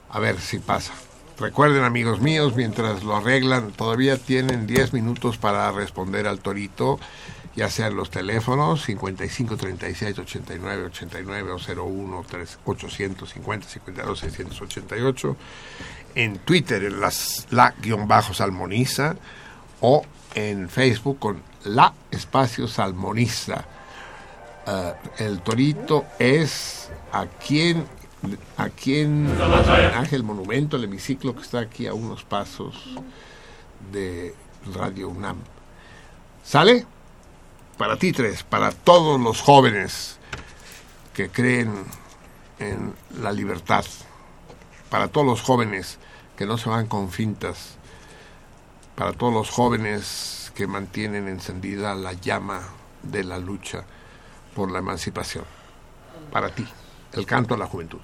A 0.09 0.19
ver 0.19 0.39
si 0.39 0.59
pasa. 0.59 0.93
Recuerden, 1.39 1.83
amigos 1.83 2.21
míos, 2.21 2.55
mientras 2.55 3.03
lo 3.03 3.15
arreglan, 3.15 3.71
todavía 3.71 4.17
tienen 4.17 4.67
10 4.67 4.93
minutos 4.93 5.37
para 5.37 5.71
responder 5.71 6.27
al 6.27 6.39
torito, 6.39 6.99
ya 7.55 7.69
sean 7.69 7.95
los 7.95 8.11
teléfonos 8.11 8.83
55 8.85 9.57
36 9.57 10.19
89 10.19 10.85
89 10.85 11.51
o 11.51 11.57
01 11.57 12.25
3 12.29 12.59
850 12.63 13.67
52 13.67 14.19
688, 14.19 15.35
en 16.13 16.37
Twitter 16.39 16.83
en 16.83 16.99
las 16.99 17.47
la 17.49 17.73
guion 17.81 18.07
bajo 18.07 18.35
salmoniza 18.35 19.15
o 19.81 20.03
en 20.35 20.69
Facebook 20.69 21.19
con 21.19 21.41
la 21.63 21.93
espacio 22.11 22.67
salmoniza. 22.67 23.65
Eh, 24.65 24.93
el 25.19 25.41
torito 25.41 26.05
es 26.19 26.89
a 27.11 27.25
quien 27.25 27.85
a 28.57 28.69
quien 28.69 29.29
homenaje 29.39 30.15
el 30.15 30.23
monumento, 30.23 30.75
el 30.75 30.85
hemiciclo 30.85 31.35
que 31.35 31.41
está 31.41 31.59
aquí 31.59 31.87
a 31.87 31.93
unos 31.93 32.23
pasos 32.23 32.75
de 33.91 34.35
Radio 34.73 35.09
UNAM. 35.09 35.37
¿Sale? 36.43 36.85
Para 37.77 37.97
ti 37.97 38.11
tres, 38.11 38.43
para 38.43 38.71
todos 38.71 39.19
los 39.19 39.41
jóvenes 39.41 40.17
que 41.13 41.29
creen 41.29 41.85
en 42.59 42.93
la 43.21 43.31
libertad, 43.31 43.85
para 44.89 45.07
todos 45.09 45.27
los 45.27 45.41
jóvenes 45.41 45.99
que 46.35 46.45
no 46.45 46.57
se 46.57 46.69
van 46.69 46.87
con 46.87 47.11
fintas, 47.11 47.76
para 48.96 49.12
todos 49.12 49.32
los 49.32 49.50
jóvenes 49.50 50.52
que 50.54 50.66
mantienen 50.66 51.28
encendida 51.28 51.94
la 51.94 52.12
llama 52.12 52.62
de 53.02 53.24
la 53.24 53.38
lucha 53.38 53.84
por 54.54 54.70
la 54.70 54.78
emancipación. 54.78 55.44
Para 56.30 56.50
ti, 56.54 56.66
el 57.12 57.26
canto 57.26 57.54
a 57.54 57.58
la 57.58 57.66
juventud. 57.66 58.00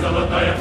Золотая 0.00 0.58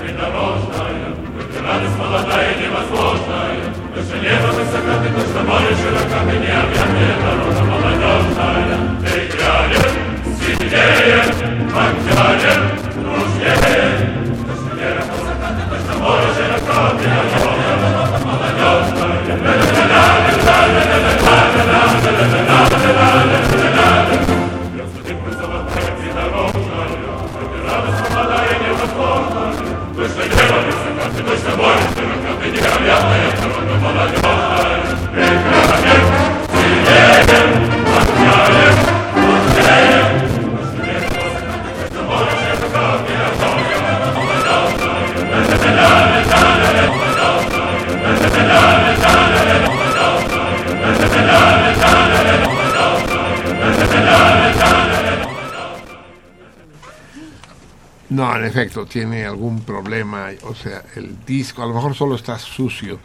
No, 58.12 58.36
en 58.36 58.44
efecto, 58.44 58.84
tiene 58.84 59.24
algún 59.24 59.62
problema, 59.62 60.28
o 60.42 60.55
sea, 60.55 60.84
el 60.97 61.24
disco 61.24 61.62
a 61.62 61.66
lo 61.66 61.73
mejor 61.73 61.94
solo 61.94 62.15
está 62.15 62.39
sucio. 62.39 62.99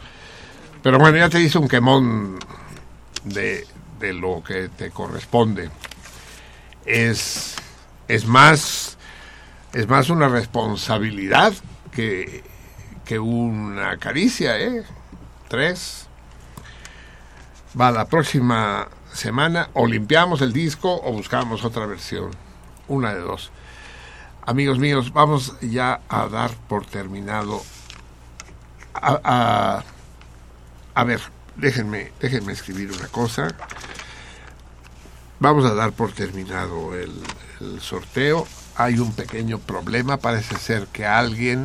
Pero 0.82 0.98
bueno, 0.98 1.16
ya 1.16 1.30
te 1.30 1.40
hice 1.40 1.56
un 1.56 1.66
quemón 1.66 2.38
de, 3.24 3.66
de 3.98 4.12
lo 4.12 4.42
que 4.44 4.68
te 4.68 4.90
corresponde. 4.90 5.70
Es, 6.84 7.56
es 8.06 8.26
más 8.26 8.98
es 9.72 9.88
más 9.88 10.10
una 10.10 10.28
responsabilidad 10.28 11.54
que, 11.90 12.42
que 13.06 13.18
una 13.18 13.96
caricia, 13.96 14.58
¿eh? 14.58 14.84
Tres. 15.48 16.06
Va, 17.78 17.90
la 17.90 18.04
próxima 18.06 18.88
semana 19.12 19.70
o 19.72 19.86
limpiamos 19.86 20.42
el 20.42 20.52
disco 20.52 21.00
o 21.02 21.12
buscamos 21.12 21.64
otra 21.64 21.86
versión. 21.86 22.30
Una 22.88 23.14
de 23.14 23.20
dos. 23.20 23.50
Amigos 24.48 24.78
míos, 24.78 25.12
vamos 25.12 25.52
ya 25.60 26.00
a 26.08 26.26
dar 26.26 26.50
por 26.68 26.86
terminado. 26.86 27.62
A, 28.94 29.84
a, 30.94 31.04
ver, 31.04 31.20
déjenme, 31.56 32.12
déjenme 32.18 32.54
escribir 32.54 32.90
una 32.90 33.08
cosa. 33.08 33.48
Vamos 35.38 35.66
a 35.66 35.74
dar 35.74 35.92
por 35.92 36.12
terminado 36.12 36.94
el 36.94 37.12
sorteo. 37.82 38.46
Hay 38.76 38.98
un 38.98 39.12
pequeño 39.12 39.58
problema. 39.58 40.16
Parece 40.16 40.56
ser 40.56 40.86
que 40.86 41.04
alguien 41.04 41.64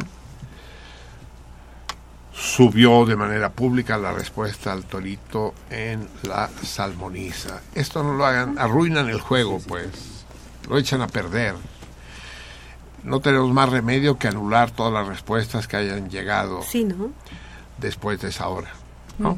subió 2.33 3.05
de 3.05 3.15
manera 3.15 3.49
pública 3.53 3.97
la 3.97 4.11
respuesta 4.11 4.73
al 4.73 4.83
torito 4.83 5.53
en 5.69 6.09
la 6.23 6.49
salmoniza. 6.61 7.61
Esto 7.75 8.03
no 8.03 8.15
lo 8.15 8.25
hagan, 8.25 8.59
arruinan 8.59 9.07
el 9.07 9.21
juego, 9.21 9.61
pues. 9.65 10.25
Lo 10.67 10.77
echan 10.77 11.01
a 11.01 11.07
perder. 11.07 11.55
No 13.03 13.19
tenemos 13.19 13.51
más 13.51 13.69
remedio 13.69 14.17
que 14.17 14.27
anular 14.29 14.71
todas 14.71 14.93
las 14.93 15.07
respuestas 15.07 15.67
que 15.67 15.75
hayan 15.77 16.09
llegado 16.09 16.61
Sí, 16.63 16.83
¿no? 16.85 17.11
después 17.77 18.21
de 18.21 18.29
esa 18.29 18.47
hora. 18.47 18.71
¿No? 19.17 19.37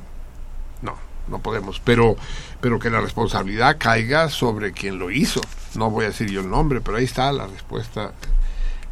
No, 0.81 0.95
no 1.27 1.39
podemos. 1.39 1.79
Pero, 1.79 2.15
pero 2.61 2.77
que 2.79 2.89
la 2.89 3.01
responsabilidad 3.01 3.77
caiga 3.79 4.29
sobre 4.29 4.71
quien 4.71 4.99
lo 4.99 5.09
hizo. 5.11 5.41
No 5.75 5.89
voy 5.89 6.05
a 6.05 6.09
decir 6.09 6.29
yo 6.29 6.41
el 6.41 6.49
nombre, 6.49 6.79
pero 6.81 6.97
ahí 6.97 7.05
está 7.05 7.31
la 7.31 7.47
respuesta 7.47 8.11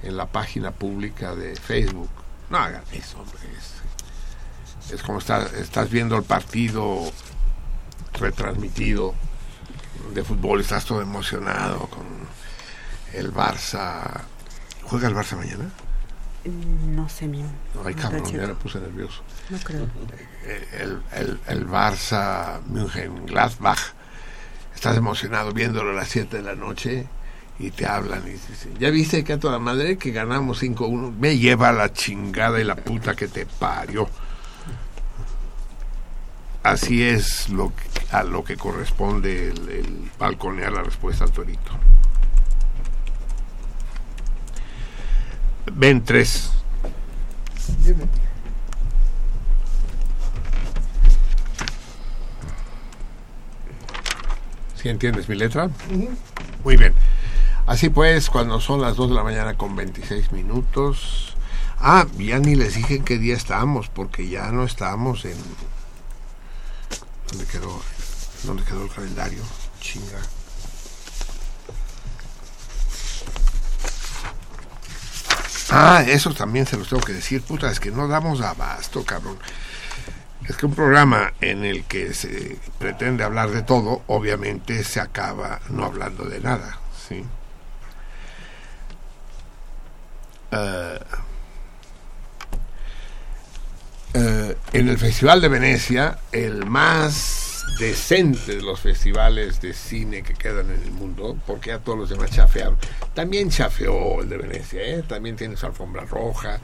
en 0.02 0.18
la 0.18 0.26
página 0.26 0.72
pública 0.72 1.36
de 1.36 1.56
Facebook. 1.56 2.10
No 2.50 2.58
hagan 2.58 2.84
eso, 2.92 3.20
hombre. 3.20 3.38
Es, 3.58 4.92
es 4.94 5.02
como 5.04 5.20
está- 5.20 5.46
estás 5.60 5.90
viendo 5.90 6.18
el 6.18 6.24
partido 6.24 7.00
retransmitido 8.20 9.14
de 10.14 10.24
fútbol, 10.24 10.62
estás 10.62 10.86
todo 10.86 11.02
emocionado 11.02 11.88
con 11.88 12.06
el 13.14 13.34
Barça. 13.34 14.22
¿Juega 14.94 15.08
el 15.08 15.16
Barça 15.16 15.36
mañana? 15.36 15.72
No 16.46 17.10
sé, 17.10 17.28
mi. 17.28 17.44
Ay, 17.84 17.96
cabrón, 17.96 18.32
ya 18.32 18.46
me 18.46 18.54
puse 18.54 18.80
nervioso. 18.80 19.24
No 19.50 19.58
creo. 19.58 19.88
el, 20.80 21.02
el, 21.14 21.40
el 21.48 21.68
Barça 21.68 22.62
München 22.68 23.26
Gladbach 23.26 23.80
estás 24.76 24.96
emocionado 24.96 25.52
viéndolo 25.52 25.90
a 25.90 25.94
las 25.96 26.10
7 26.10 26.38
de 26.38 26.44
la 26.44 26.54
noche 26.54 27.08
y 27.58 27.72
te 27.72 27.88
hablan 27.88 28.22
y 28.28 28.34
dicen, 28.34 28.76
ya 28.78 28.92
viste 28.92 29.24
que 29.24 29.34
a 29.34 29.40
toda 29.40 29.58
madre 29.58 29.98
que 29.98 30.12
ganamos 30.12 30.62
5-1 30.62 31.16
me 31.18 31.40
lleva 31.40 31.72
la 31.72 31.92
chingada 31.92 32.60
y 32.60 32.64
la 32.64 32.76
puta 32.76 33.16
que 33.16 33.28
te 33.28 33.48
parió 33.48 34.08
así 36.62 37.02
es 37.02 37.50
lo 37.50 37.70
que- 37.76 38.16
a 38.16 38.22
lo 38.24 38.44
que 38.44 38.58
corresponde 38.58 39.50
el, 39.50 39.70
el 39.70 40.12
balconear 40.20 40.72
la 40.72 40.84
respuesta 40.84 41.24
al 41.24 41.32
torito 41.32 41.72
ven 45.72 46.04
tres 46.04 46.52
¿Sí 54.84 54.90
entiendes 54.90 55.30
mi 55.30 55.36
letra? 55.36 55.70
Muy 56.66 56.76
bien. 56.76 56.94
Así 57.66 57.90
pues, 57.90 58.30
cuando 58.30 58.60
son 58.60 58.82
las 58.82 58.98
2 58.98 59.10
de 59.10 59.16
la 59.16 59.24
mañana 59.24 59.56
con 59.56 59.78
26 59.78 60.34
minutos. 60.34 61.38
Ah, 61.80 62.06
ya 62.18 62.40
ni 62.40 62.56
les 62.56 62.76
dije 62.76 62.96
en 62.96 63.06
qué 63.06 63.18
día 63.18 63.36
estamos, 63.36 63.88
porque 63.88 64.28
ya 64.28 64.52
no 64.52 64.66
estamos 64.66 65.24
en. 65.24 65.38
¿Dónde 67.30 67.46
quedó? 67.46 67.82
¿Dónde 68.44 68.64
quedó 68.64 68.84
el 68.84 68.90
calendario? 68.90 69.42
Chinga. 69.80 70.20
Ah, 75.76 76.04
eso 76.08 76.32
también 76.36 76.68
se 76.68 76.78
los 76.78 76.88
tengo 76.88 77.02
que 77.02 77.14
decir. 77.14 77.42
Puta, 77.42 77.72
es 77.72 77.80
que 77.80 77.90
no 77.90 78.08
damos 78.08 78.42
abasto, 78.42 79.04
cabrón. 79.04 79.40
Es 80.48 80.56
que 80.56 80.68
un 80.68 80.76
programa 80.76 81.34
en 81.42 81.66
el 81.66 81.86
que 81.86 82.14
se 82.14 82.60
pretende 82.78 83.24
hablar 83.24 83.50
de 83.50 83.64
todo, 83.64 84.04
obviamente 84.06 84.84
se 84.84 85.00
acaba 85.00 85.62
no 85.70 85.86
hablando 85.86 86.26
de 86.26 86.40
nada, 86.42 86.78
¿sí? 87.08 87.26
Eh, 90.52 91.00
eh, 94.14 94.58
en 94.74 94.90
el 94.90 95.00
Festival 95.00 95.42
de 95.42 95.48
Venecia, 95.48 96.20
el 96.32 96.68
más 96.68 97.53
decente 97.80 98.56
de 98.56 98.62
los 98.62 98.80
festivales 98.80 99.62
de 99.62 99.74
cine 99.74 100.24
que 100.24 100.34
quedan 100.34 100.70
en 100.70 100.82
el 100.82 100.92
mundo, 100.92 101.38
porque 101.46 101.72
a 101.72 101.80
todos 101.80 101.98
los 101.98 102.10
demás 102.10 102.32
chafearon. 102.32 102.78
También 103.14 103.50
chafeó 103.50 104.22
el 104.22 104.30
de 104.30 104.38
Venecia, 104.38 104.82
¿eh? 104.82 105.04
también 105.08 105.36
tiene 105.36 105.58
su 105.58 105.66
alfombra 105.66 106.06
roja 106.06 106.60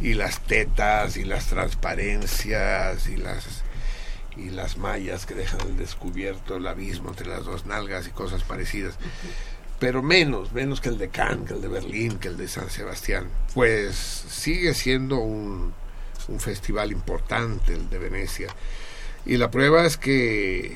y 0.00 0.14
las 0.14 0.40
tetas 0.40 1.16
y 1.16 1.24
las 1.24 1.46
transparencias 1.46 3.08
y 3.08 3.16
las 3.16 3.64
y 4.36 4.50
las 4.50 4.76
mallas 4.76 5.26
que 5.26 5.34
dejan 5.34 5.60
al 5.62 5.76
descubierto 5.76 6.58
el 6.58 6.66
abismo 6.68 7.08
entre 7.08 7.26
las 7.26 7.44
dos 7.44 7.66
nalgas 7.66 8.06
y 8.06 8.10
cosas 8.10 8.44
parecidas 8.44 8.96
pero 9.78 10.02
menos, 10.02 10.52
menos 10.52 10.80
que 10.80 10.88
el 10.88 10.98
de 10.98 11.08
Cannes, 11.08 11.48
que 11.48 11.54
el 11.54 11.62
de 11.62 11.68
Berlín, 11.68 12.18
que 12.18 12.28
el 12.28 12.36
de 12.36 12.48
San 12.48 12.68
Sebastián. 12.68 13.28
Pues 13.54 13.94
sigue 13.94 14.74
siendo 14.74 15.18
un, 15.18 15.72
un 16.28 16.40
festival 16.40 16.90
importante 16.90 17.74
el 17.74 17.88
de 17.88 17.98
Venecia. 17.98 18.48
Y 19.28 19.36
la 19.36 19.50
prueba 19.50 19.84
es 19.84 19.98
que 19.98 20.74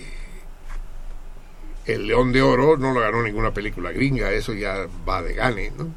el 1.87 2.07
León 2.07 2.33
de 2.33 2.43
Oro 2.43 2.77
no 2.77 2.93
lo 2.93 3.01
ganó 3.01 3.23
ninguna 3.23 3.55
película 3.55 3.93
gringa, 3.93 4.31
eso 4.31 4.53
ya 4.53 4.87
va 5.09 5.23
de 5.23 5.33
gane, 5.33 5.73
¿no? 5.77 5.89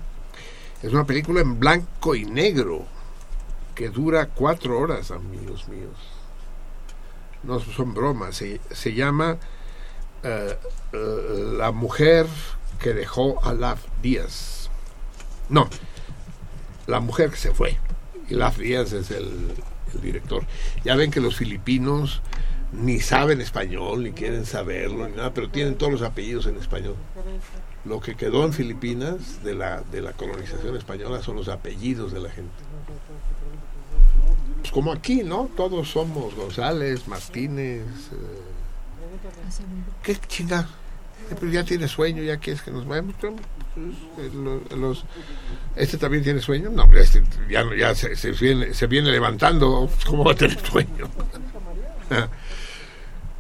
Es 0.82 0.94
una 0.94 1.06
película 1.06 1.42
en 1.42 1.60
blanco 1.60 2.16
y 2.16 2.24
negro 2.24 2.86
que 3.76 3.90
dura 3.90 4.28
cuatro 4.28 4.80
horas, 4.80 5.12
amigos 5.12 5.68
míos. 5.68 5.98
No 7.44 7.60
son 7.60 7.94
bromas, 7.94 8.38
se, 8.38 8.94
llama 8.94 9.38
eh, 10.24 10.58
eh, 10.94 11.54
La 11.58 11.72
mujer 11.72 12.26
que 12.80 12.94
dejó 12.94 13.44
a 13.44 13.54
Laf 13.54 13.84
Díaz. 14.02 14.70
No, 15.50 15.70
La 16.88 17.02
mujer 17.02 17.32
que 17.32 17.38
se 17.38 17.52
fue. 17.52 17.78
Y 18.30 18.36
Laf 18.36 18.58
Díaz 18.58 18.94
es 18.94 19.12
el, 19.12 19.56
el 19.96 20.02
director. 20.02 20.44
Ya 20.84 20.96
ven 20.96 21.12
que 21.12 21.20
los 21.20 21.36
filipinos 21.36 22.22
ni 22.72 23.00
saben 23.00 23.42
español, 23.42 24.04
ni 24.04 24.12
quieren 24.12 24.46
saberlo, 24.46 25.08
ni 25.08 25.16
nada, 25.16 25.34
pero 25.34 25.50
tienen 25.50 25.76
todos 25.76 25.92
los 25.94 26.02
apellidos 26.02 26.46
en 26.48 26.58
español. 26.58 26.96
Lo 27.86 28.00
que 28.00 28.16
quedó 28.16 28.44
en 28.46 28.54
Filipinas 28.54 29.44
de 29.44 29.54
la, 29.54 29.82
de 29.82 30.02
la 30.02 30.14
colonización 30.14 30.76
española 30.76 31.22
son 31.22 31.36
los 31.36 31.48
apellidos 31.48 32.12
de 32.12 32.20
la 32.20 32.30
gente. 32.30 32.52
Pues 34.60 34.72
como 34.72 34.92
aquí, 34.92 35.24
¿no? 35.24 35.50
Todos 35.56 35.90
somos 35.90 36.34
González, 36.36 37.08
Martínez. 37.08 37.84
eh, 38.12 38.42
¿Qué 40.04 40.14
pues 41.40 41.52
ya 41.52 41.64
tiene 41.64 41.88
sueño, 41.88 42.24
ya 42.24 42.38
quieres 42.38 42.62
que 42.62 42.72
nos 42.72 42.88
vayamos. 42.88 43.16
Eh, 43.78 44.94
¿Este 45.76 45.98
también 45.98 46.24
tiene 46.24 46.40
sueño? 46.42 46.70
No, 46.70 46.90
este 46.94 47.24
ya, 47.50 47.64
ya 47.78 47.94
se, 47.94 48.16
se 48.16 48.32
viene, 48.32 48.74
se 48.74 48.88
viene 48.88 49.12
levantando. 49.12 49.90
¿Cómo 50.06 50.24
va 50.24 50.32
a 50.32 50.36
tener 50.36 50.60
sueño? 50.66 51.10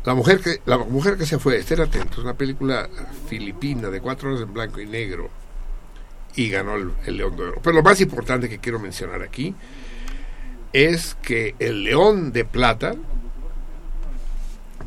La 0.06 0.14
mujer 0.14 0.40
que 0.40 0.62
la 0.66 0.78
mujer 0.78 1.18
que 1.18 1.26
se 1.26 1.40
fue, 1.40 1.58
estén 1.58 1.82
atentos, 1.82 2.20
una 2.20 2.36
película 2.36 2.88
filipina 3.28 3.90
de 3.90 4.02
cuatro 4.02 4.30
horas 4.30 4.42
en 4.44 4.54
blanco 4.54 4.80
y 4.80 4.86
negro 4.86 5.32
y 6.36 6.48
ganó 6.50 6.76
el 6.76 7.18
León 7.18 7.36
de 7.36 7.44
Oro. 7.44 7.60
Pero 7.64 7.78
lo 7.78 7.82
más 7.82 8.00
importante 8.02 8.48
que 8.48 8.60
quiero 8.60 8.78
mencionar 8.80 9.24
aquí 9.24 9.56
es 10.74 11.16
que 11.24 11.56
el 11.58 11.86
León 11.86 12.34
de 12.34 12.46
Plata 12.46 12.94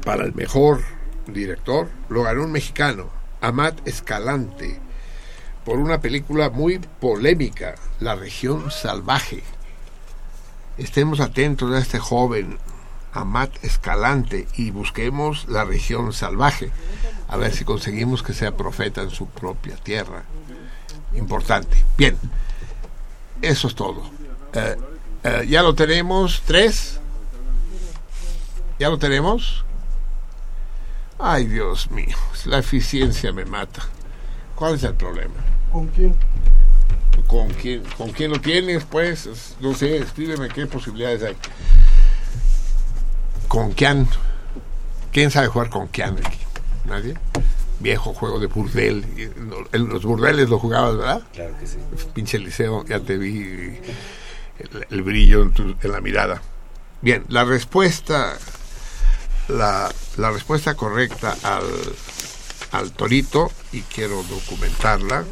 para 0.04 0.24
el 0.24 0.34
mejor 0.34 0.82
director 1.26 1.88
lo 2.08 2.22
ganó 2.22 2.44
un 2.44 2.52
mexicano, 2.52 3.10
Amat 3.40 3.86
Escalante, 3.88 4.78
por 5.68 5.80
una 5.80 6.00
película 6.00 6.48
muy 6.48 6.78
polémica, 6.78 7.74
La 8.00 8.14
región 8.14 8.70
salvaje. 8.70 9.42
Estemos 10.78 11.20
atentos 11.20 11.70
a 11.74 11.78
este 11.78 11.98
joven 11.98 12.56
Amat 13.12 13.62
Escalante 13.62 14.48
y 14.56 14.70
busquemos 14.70 15.46
la 15.46 15.66
región 15.66 16.14
salvaje, 16.14 16.70
a 17.28 17.36
ver 17.36 17.52
si 17.52 17.66
conseguimos 17.66 18.22
que 18.22 18.32
sea 18.32 18.56
profeta 18.56 19.02
en 19.02 19.10
su 19.10 19.26
propia 19.26 19.76
tierra. 19.76 20.22
Importante. 21.14 21.84
Bien, 21.98 22.16
eso 23.42 23.68
es 23.68 23.74
todo. 23.74 24.10
Eh, 24.54 24.76
eh, 25.22 25.46
ya 25.50 25.62
lo 25.62 25.74
tenemos, 25.74 26.44
tres. 26.46 26.98
¿Ya 28.78 28.88
lo 28.88 28.96
tenemos? 28.96 29.66
Ay, 31.18 31.44
Dios 31.44 31.90
mío, 31.90 32.16
la 32.46 32.56
eficiencia 32.56 33.32
me 33.32 33.44
mata. 33.44 33.86
¿Cuál 34.58 34.74
es 34.74 34.82
el 34.82 34.94
problema? 34.94 35.34
¿Con 35.72 35.86
quién? 35.88 36.14
¿Con 37.26 37.48
quién, 37.50 37.82
¿Con 37.96 38.10
quién 38.10 38.30
lo 38.32 38.40
tienes? 38.40 38.84
Pues, 38.84 39.26
Es- 39.26 39.56
no 39.60 39.74
sé, 39.74 39.98
escríbeme 39.98 40.48
qué 40.48 40.66
posibilidades 40.66 41.22
hay. 41.22 41.36
¿Con 43.48 43.72
quién? 43.72 44.08
¿Quién 45.12 45.30
sabe 45.30 45.48
jugar 45.48 45.70
con 45.70 45.86
quién 45.88 46.18
aquí? 46.24 46.38
¿Nadie? 46.86 47.14
Viejo 47.80 48.12
juego 48.12 48.40
de 48.40 48.46
burdel. 48.46 49.04
En 49.72 49.88
los 49.88 50.04
burdeles 50.04 50.48
lo 50.48 50.58
jugabas, 50.58 50.96
¿verdad? 50.96 51.22
Claro 51.32 51.54
que 51.58 51.66
sí. 51.66 51.78
Pinche 52.14 52.38
liceo, 52.38 52.84
ya 52.86 53.00
te 53.00 53.16
vi 53.16 53.78
el, 54.58 54.86
el 54.90 55.02
brillo 55.02 55.42
en, 55.42 55.52
tu- 55.52 55.76
en 55.80 55.92
la 55.92 56.00
mirada. 56.00 56.42
Bien, 57.00 57.24
la 57.28 57.44
respuesta, 57.44 58.36
la, 59.48 59.88
la 60.16 60.30
respuesta 60.32 60.74
correcta 60.74 61.36
al, 61.44 61.64
al 62.72 62.92
torito, 62.92 63.50
y 63.72 63.80
quiero 63.82 64.22
documentarla. 64.24 65.24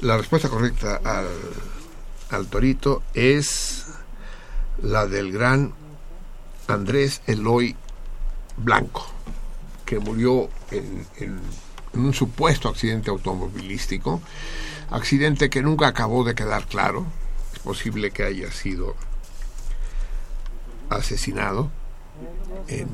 La 0.00 0.16
respuesta 0.16 0.48
correcta 0.48 1.00
al, 1.04 1.28
al 2.30 2.46
torito 2.46 3.02
es 3.14 3.86
la 4.82 5.06
del 5.06 5.32
gran 5.32 5.74
Andrés 6.68 7.20
Eloy 7.26 7.76
Blanco, 8.56 9.06
que 9.84 9.98
murió 9.98 10.48
en, 10.70 11.06
en- 11.18 11.40
en 11.92 12.00
un 12.00 12.14
supuesto 12.14 12.68
accidente 12.68 13.10
automovilístico, 13.10 14.22
accidente 14.90 15.50
que 15.50 15.60
nunca 15.60 15.88
acabó 15.88 16.22
de 16.22 16.36
quedar 16.36 16.64
claro, 16.66 17.04
es 17.52 17.58
posible 17.58 18.12
que 18.12 18.22
haya 18.22 18.52
sido 18.52 18.94
asesinado 20.88 21.70
en, 22.68 22.88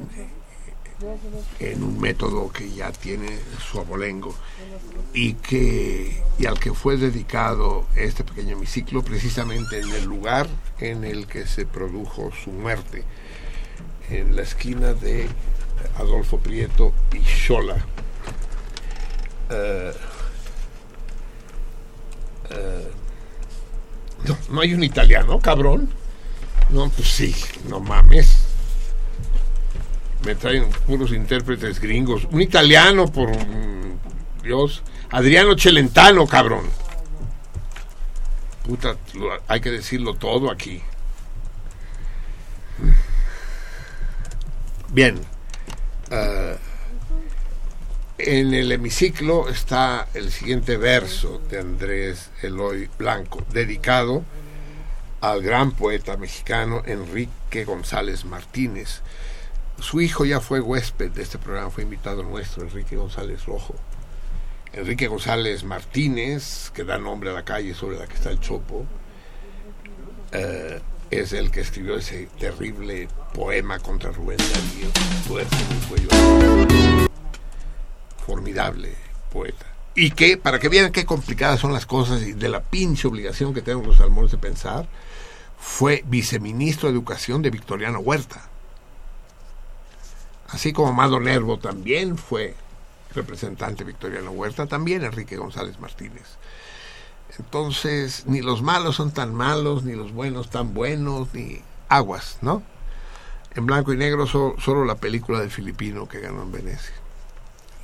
en 1.58 1.82
un 1.82 2.00
método 2.00 2.50
que 2.50 2.70
ya 2.70 2.90
tiene 2.90 3.38
su 3.70 3.78
abolengo 3.78 4.34
y 5.12 5.34
que 5.34 6.22
y 6.38 6.46
al 6.46 6.58
que 6.58 6.72
fue 6.72 6.96
dedicado 6.96 7.86
este 7.96 8.24
pequeño 8.24 8.56
hemiciclo 8.56 9.02
precisamente 9.02 9.80
en 9.80 9.90
el 9.92 10.04
lugar 10.04 10.46
en 10.78 11.04
el 11.04 11.26
que 11.26 11.46
se 11.46 11.66
produjo 11.66 12.30
su 12.32 12.50
muerte 12.50 13.04
en 14.08 14.36
la 14.36 14.42
esquina 14.42 14.94
de 14.94 15.28
Adolfo 15.98 16.38
Prieto 16.38 16.92
y 17.12 17.24
Xola. 17.24 17.76
Eh, 19.50 19.92
eh, 22.50 22.90
no, 24.26 24.38
no 24.50 24.60
hay 24.60 24.74
un 24.74 24.82
italiano, 24.82 25.40
cabrón. 25.40 25.88
No, 26.70 26.88
pues 26.90 27.08
sí, 27.08 27.34
no 27.68 27.80
mames. 27.80 28.55
Me 30.26 30.34
traen 30.34 30.68
puros 30.88 31.12
intérpretes 31.12 31.78
gringos. 31.80 32.24
Un 32.32 32.42
italiano, 32.42 33.06
por 33.06 33.30
Dios. 34.42 34.82
Adriano 35.10 35.56
Celentano, 35.56 36.26
cabrón. 36.26 36.66
Puta, 38.66 38.96
lo- 39.14 39.40
hay 39.46 39.60
que 39.60 39.70
decirlo 39.70 40.14
todo 40.14 40.50
aquí. 40.50 40.82
Bien. 44.88 45.20
eh, 46.10 46.56
en 48.18 48.52
el 48.54 48.72
hemiciclo 48.72 49.48
está 49.48 50.08
el 50.14 50.32
siguiente 50.32 50.76
verso 50.76 51.40
de 51.50 51.60
Andrés 51.60 52.30
Eloy 52.42 52.88
Blanco, 52.98 53.44
dedicado 53.52 54.24
al 55.20 55.42
gran 55.42 55.70
poeta 55.72 56.16
mexicano 56.16 56.82
Enrique 56.86 57.64
González 57.64 58.24
Martínez. 58.24 59.02
Su 59.78 60.00
hijo 60.00 60.24
ya 60.24 60.40
fue 60.40 60.60
huésped 60.60 61.10
de 61.10 61.22
este 61.22 61.38
programa, 61.38 61.70
fue 61.70 61.82
invitado 61.82 62.22
nuestro, 62.22 62.62
Enrique 62.62 62.96
González 62.96 63.44
Rojo. 63.44 63.74
Enrique 64.72 65.06
González 65.06 65.64
Martínez, 65.64 66.70
que 66.74 66.84
da 66.84 66.98
nombre 66.98 67.30
a 67.30 67.32
la 67.32 67.44
calle 67.44 67.74
sobre 67.74 67.98
la 67.98 68.06
que 68.06 68.14
está 68.14 68.30
el 68.30 68.40
Chopo, 68.40 68.86
eh, 70.32 70.80
es 71.10 71.32
el 71.32 71.50
que 71.50 71.60
escribió 71.60 71.96
ese 71.96 72.28
terrible 72.38 73.08
poema 73.32 73.78
contra 73.78 74.10
Rubén 74.10 74.38
Darío. 74.38 74.88
Formidable 78.26 78.94
poeta. 79.32 79.66
Y 79.94 80.10
que, 80.10 80.36
para 80.36 80.58
que 80.58 80.68
vean 80.68 80.92
qué 80.92 81.06
complicadas 81.06 81.60
son 81.60 81.72
las 81.72 81.86
cosas 81.86 82.22
y 82.22 82.32
de 82.32 82.48
la 82.48 82.62
pinche 82.62 83.08
obligación 83.08 83.54
que 83.54 83.62
tenemos 83.62 83.86
los 83.86 83.96
salmones 83.96 84.30
de 84.30 84.38
pensar, 84.38 84.88
fue 85.58 86.02
viceministro 86.06 86.88
de 86.88 86.94
Educación 86.94 87.40
de 87.40 87.50
Victoriano 87.50 88.00
Huerta. 88.00 88.50
Así 90.48 90.72
como 90.72 90.88
Amado 90.88 91.20
Nervo 91.20 91.58
también 91.58 92.16
fue 92.16 92.54
representante 93.14 93.84
Victoriano 93.84 94.30
Huerta, 94.30 94.66
también 94.66 95.04
Enrique 95.04 95.36
González 95.36 95.78
Martínez. 95.80 96.36
Entonces, 97.38 98.24
ni 98.26 98.40
los 98.40 98.62
malos 98.62 98.96
son 98.96 99.12
tan 99.12 99.34
malos, 99.34 99.82
ni 99.84 99.94
los 99.94 100.12
buenos 100.12 100.50
tan 100.50 100.72
buenos, 100.74 101.34
ni 101.34 101.60
aguas, 101.88 102.38
¿no? 102.42 102.62
En 103.54 103.66
blanco 103.66 103.92
y 103.92 103.96
negro 103.96 104.26
so- 104.26 104.54
solo 104.58 104.84
la 104.84 104.96
película 104.96 105.40
del 105.40 105.50
filipino 105.50 106.06
que 106.08 106.20
ganó 106.20 106.42
en 106.42 106.52
Venecia. 106.52 106.94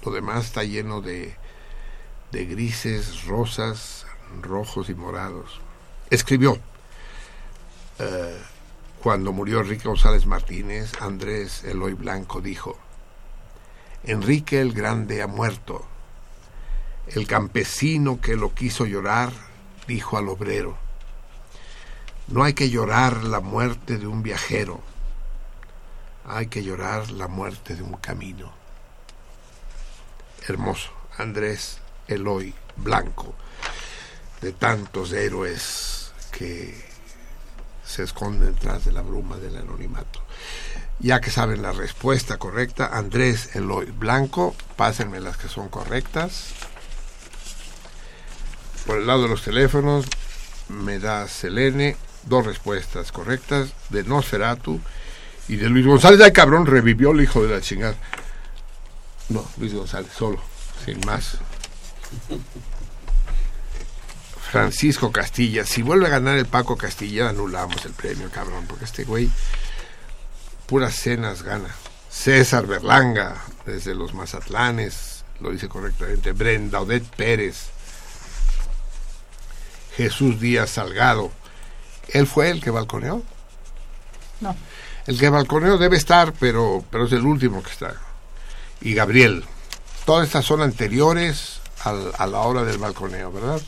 Lo 0.05 0.13
demás 0.13 0.45
está 0.45 0.65
lleno 0.65 1.01
de, 1.01 1.35
de 2.31 2.45
grises, 2.47 3.25
rosas, 3.27 4.07
rojos 4.41 4.89
y 4.91 4.95
morados. 4.95 5.61
Escribió, 6.11 6.59
eh, 7.99 8.43
cuando 9.03 9.33
murió 9.33 9.61
Enrique 9.61 9.89
González 9.89 10.27
Martínez, 10.27 10.93
Andrés 11.01 11.65
Eloy 11.65 11.95
Blanco 11.95 12.41
dijo, 12.41 12.79
Enrique 14.05 14.61
el 14.61 14.73
Grande 14.73 15.23
ha 15.23 15.27
muerto. 15.27 15.85
El 17.09 17.27
campesino 17.27 18.21
que 18.21 18.37
lo 18.37 18.55
quiso 18.55 18.87
llorar 18.87 19.33
dijo 19.89 20.19
al 20.19 20.29
obrero, 20.29 20.79
no 22.29 22.45
hay 22.45 22.53
que 22.53 22.71
llorar 22.71 23.25
la 23.25 23.41
muerte 23.41 23.99
de 23.99 24.07
un 24.07 24.23
viajero, 24.23 24.81
hay 26.25 26.47
que 26.47 26.63
llorar 26.63 27.11
la 27.11 27.27
muerte 27.27 27.75
de 27.75 27.83
un 27.83 27.95
camino. 27.95 28.53
Hermoso, 30.47 30.93
Andrés 31.19 31.81
Eloy 32.07 32.55
Blanco, 32.77 33.35
de 34.41 34.53
tantos 34.53 35.13
héroes 35.13 36.13
que 36.31 36.92
se 37.85 38.03
esconden 38.03 38.55
detrás 38.55 38.85
de 38.85 38.93
la 38.93 39.03
bruma 39.03 39.37
del 39.37 39.57
anonimato. 39.57 40.23
Ya 40.99 41.21
que 41.21 41.31
saben 41.31 41.63
la 41.63 41.73
respuesta 41.73 42.39
correcta, 42.39 42.91
Andrés 42.93 43.57
Eloy 43.57 43.87
Blanco, 43.87 44.55
pásenme 44.77 45.21
las 45.21 45.37
que 45.37 45.49
son 45.49 45.69
correctas. 45.69 46.51
Por 48.87 48.99
el 48.99 49.07
lado 49.07 49.23
de 49.23 49.29
los 49.29 49.43
teléfonos, 49.43 50.07
me 50.69 50.99
da 50.99 51.29
Selene 51.29 51.97
dos 52.25 52.47
respuestas 52.47 53.13
correctas 53.13 53.73
de 53.91 54.05
Nosferatu 54.05 54.81
y 55.49 55.57
de 55.57 55.69
Luis 55.69 55.87
González. 55.87 56.21
Ay, 56.21 56.33
cabrón, 56.33 56.67
revivió 56.67 57.11
el 57.11 57.21
hijo 57.21 57.43
de 57.43 57.55
la 57.55 57.61
chingada. 57.61 57.97
No, 59.29 59.45
Luis 59.59 59.75
González, 59.75 60.11
solo, 60.17 60.41
sin 60.85 61.01
más. 61.07 61.39
Francisco 64.53 65.11
Castilla. 65.11 65.65
Si 65.65 65.81
vuelve 65.81 66.07
a 66.07 66.11
ganar 66.11 66.37
el 66.37 66.45
Paco 66.45 66.77
Castilla, 66.77 67.31
anulamos 67.31 67.85
el 67.87 67.93
premio, 67.93 68.31
cabrón, 68.31 68.67
porque 68.69 68.85
este 68.85 69.05
güey 69.05 69.31
puras 70.67 70.95
cenas 70.95 71.43
gana. 71.43 71.75
César 72.11 72.67
Berlanga, 72.67 73.43
desde 73.65 73.95
los 73.95 74.13
Mazatlanes, 74.13 75.25
lo 75.41 75.51
dice 75.53 75.69
correctamente. 75.71 76.33
Brenda 76.33 76.81
Odette 76.83 77.09
Pérez. 77.17 77.71
Jesús 79.97 80.39
Díaz 80.39 80.71
Salgado. 80.71 81.33
¿Él 82.09 82.27
fue 82.27 82.51
el 82.51 82.63
que 82.63 82.71
balconeó? 82.71 83.23
No. 84.41 84.55
El 85.07 85.19
que 85.19 85.31
balconeó 85.31 85.79
debe 85.79 85.97
estar, 85.97 86.35
pero, 86.35 86.85
pero 86.91 87.07
es 87.07 87.13
el 87.13 87.25
último 87.25 87.63
que 87.63 87.71
está. 87.71 87.95
Y 88.83 88.93
Gabriel. 88.95 89.45
Todas 90.05 90.27
estas 90.27 90.45
son 90.45 90.61
anteriores 90.63 91.61
al- 91.85 92.13
a 92.19 92.27
la 92.27 92.41
hora 92.41 92.65
del 92.65 92.77
balconeo, 92.79 93.33
¿verdad? 93.33 93.61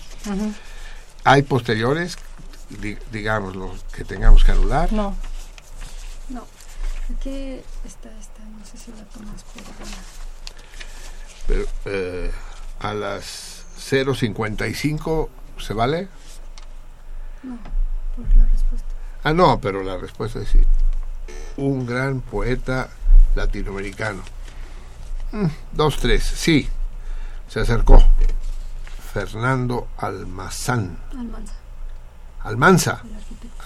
¿Hay 1.25 1.43
posteriores, 1.43 2.17
di- 2.69 2.99
digamos, 3.11 3.57
los 3.57 3.83
que 3.85 4.05
tengamos 4.05 4.45
que 4.45 4.53
anular? 4.53 4.93
No. 4.93 5.17
No. 6.29 6.47
Aquí 7.17 7.61
está 7.85 8.11
esta, 8.19 8.41
no 8.45 8.65
sé 8.65 8.79
si 8.79 8.91
la 8.93 9.05
tomas 9.05 9.43
por. 9.45 9.63
Pero 11.47 11.65
eh, 11.87 12.31
a 12.81 12.95
las 12.95 13.65
0.55 13.91 15.29
se 15.59 15.75
vale. 15.75 16.09
No, 17.43 17.59
por 18.17 18.37
la 18.37 18.47
respuesta. 18.47 18.89
Ah, 19.23 19.33
no, 19.35 19.61
pero 19.61 19.83
la 19.83 19.97
respuesta 19.99 20.41
es 20.41 20.49
sí. 20.49 20.61
Un 21.57 21.87
gran 21.87 22.21
poeta 22.21 22.89
latinoamericano. 23.35 24.23
Mm, 25.33 25.47
dos, 25.73 25.99
tres, 25.99 26.23
sí. 26.25 26.69
Se 27.49 27.61
acercó. 27.61 28.03
Fernando 29.15 29.91
Almazán. 29.99 30.99
Almanza. 31.17 31.55
Almanza. 32.43 33.03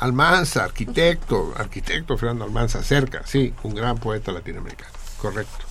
Almanza, 0.01 0.65
arquitecto, 0.65 1.55
arquitecto 1.57 2.19
Fernando 2.19 2.45
Almanza, 2.45 2.83
cerca, 2.83 3.23
sí, 3.25 3.55
un 3.63 3.75
gran 3.75 3.97
poeta 3.97 4.31
latinoamericano, 4.31 4.93
correcto, 5.17 5.65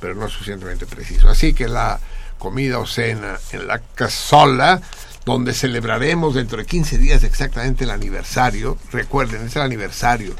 pero 0.00 0.14
no 0.14 0.26
suficientemente 0.26 0.86
preciso. 0.86 1.28
Así 1.28 1.52
que 1.52 1.68
la 1.68 2.00
comida 2.38 2.78
o 2.78 2.86
cena 2.86 3.38
en 3.52 3.66
la 3.66 3.80
casola, 3.80 4.80
donde 5.26 5.52
celebraremos 5.52 6.34
dentro 6.34 6.56
de 6.56 6.64
15 6.64 6.96
días 6.96 7.22
exactamente 7.22 7.84
el 7.84 7.90
aniversario, 7.90 8.78
recuerden, 8.90 9.46
es 9.46 9.54
el 9.54 9.62
aniversario, 9.62 10.34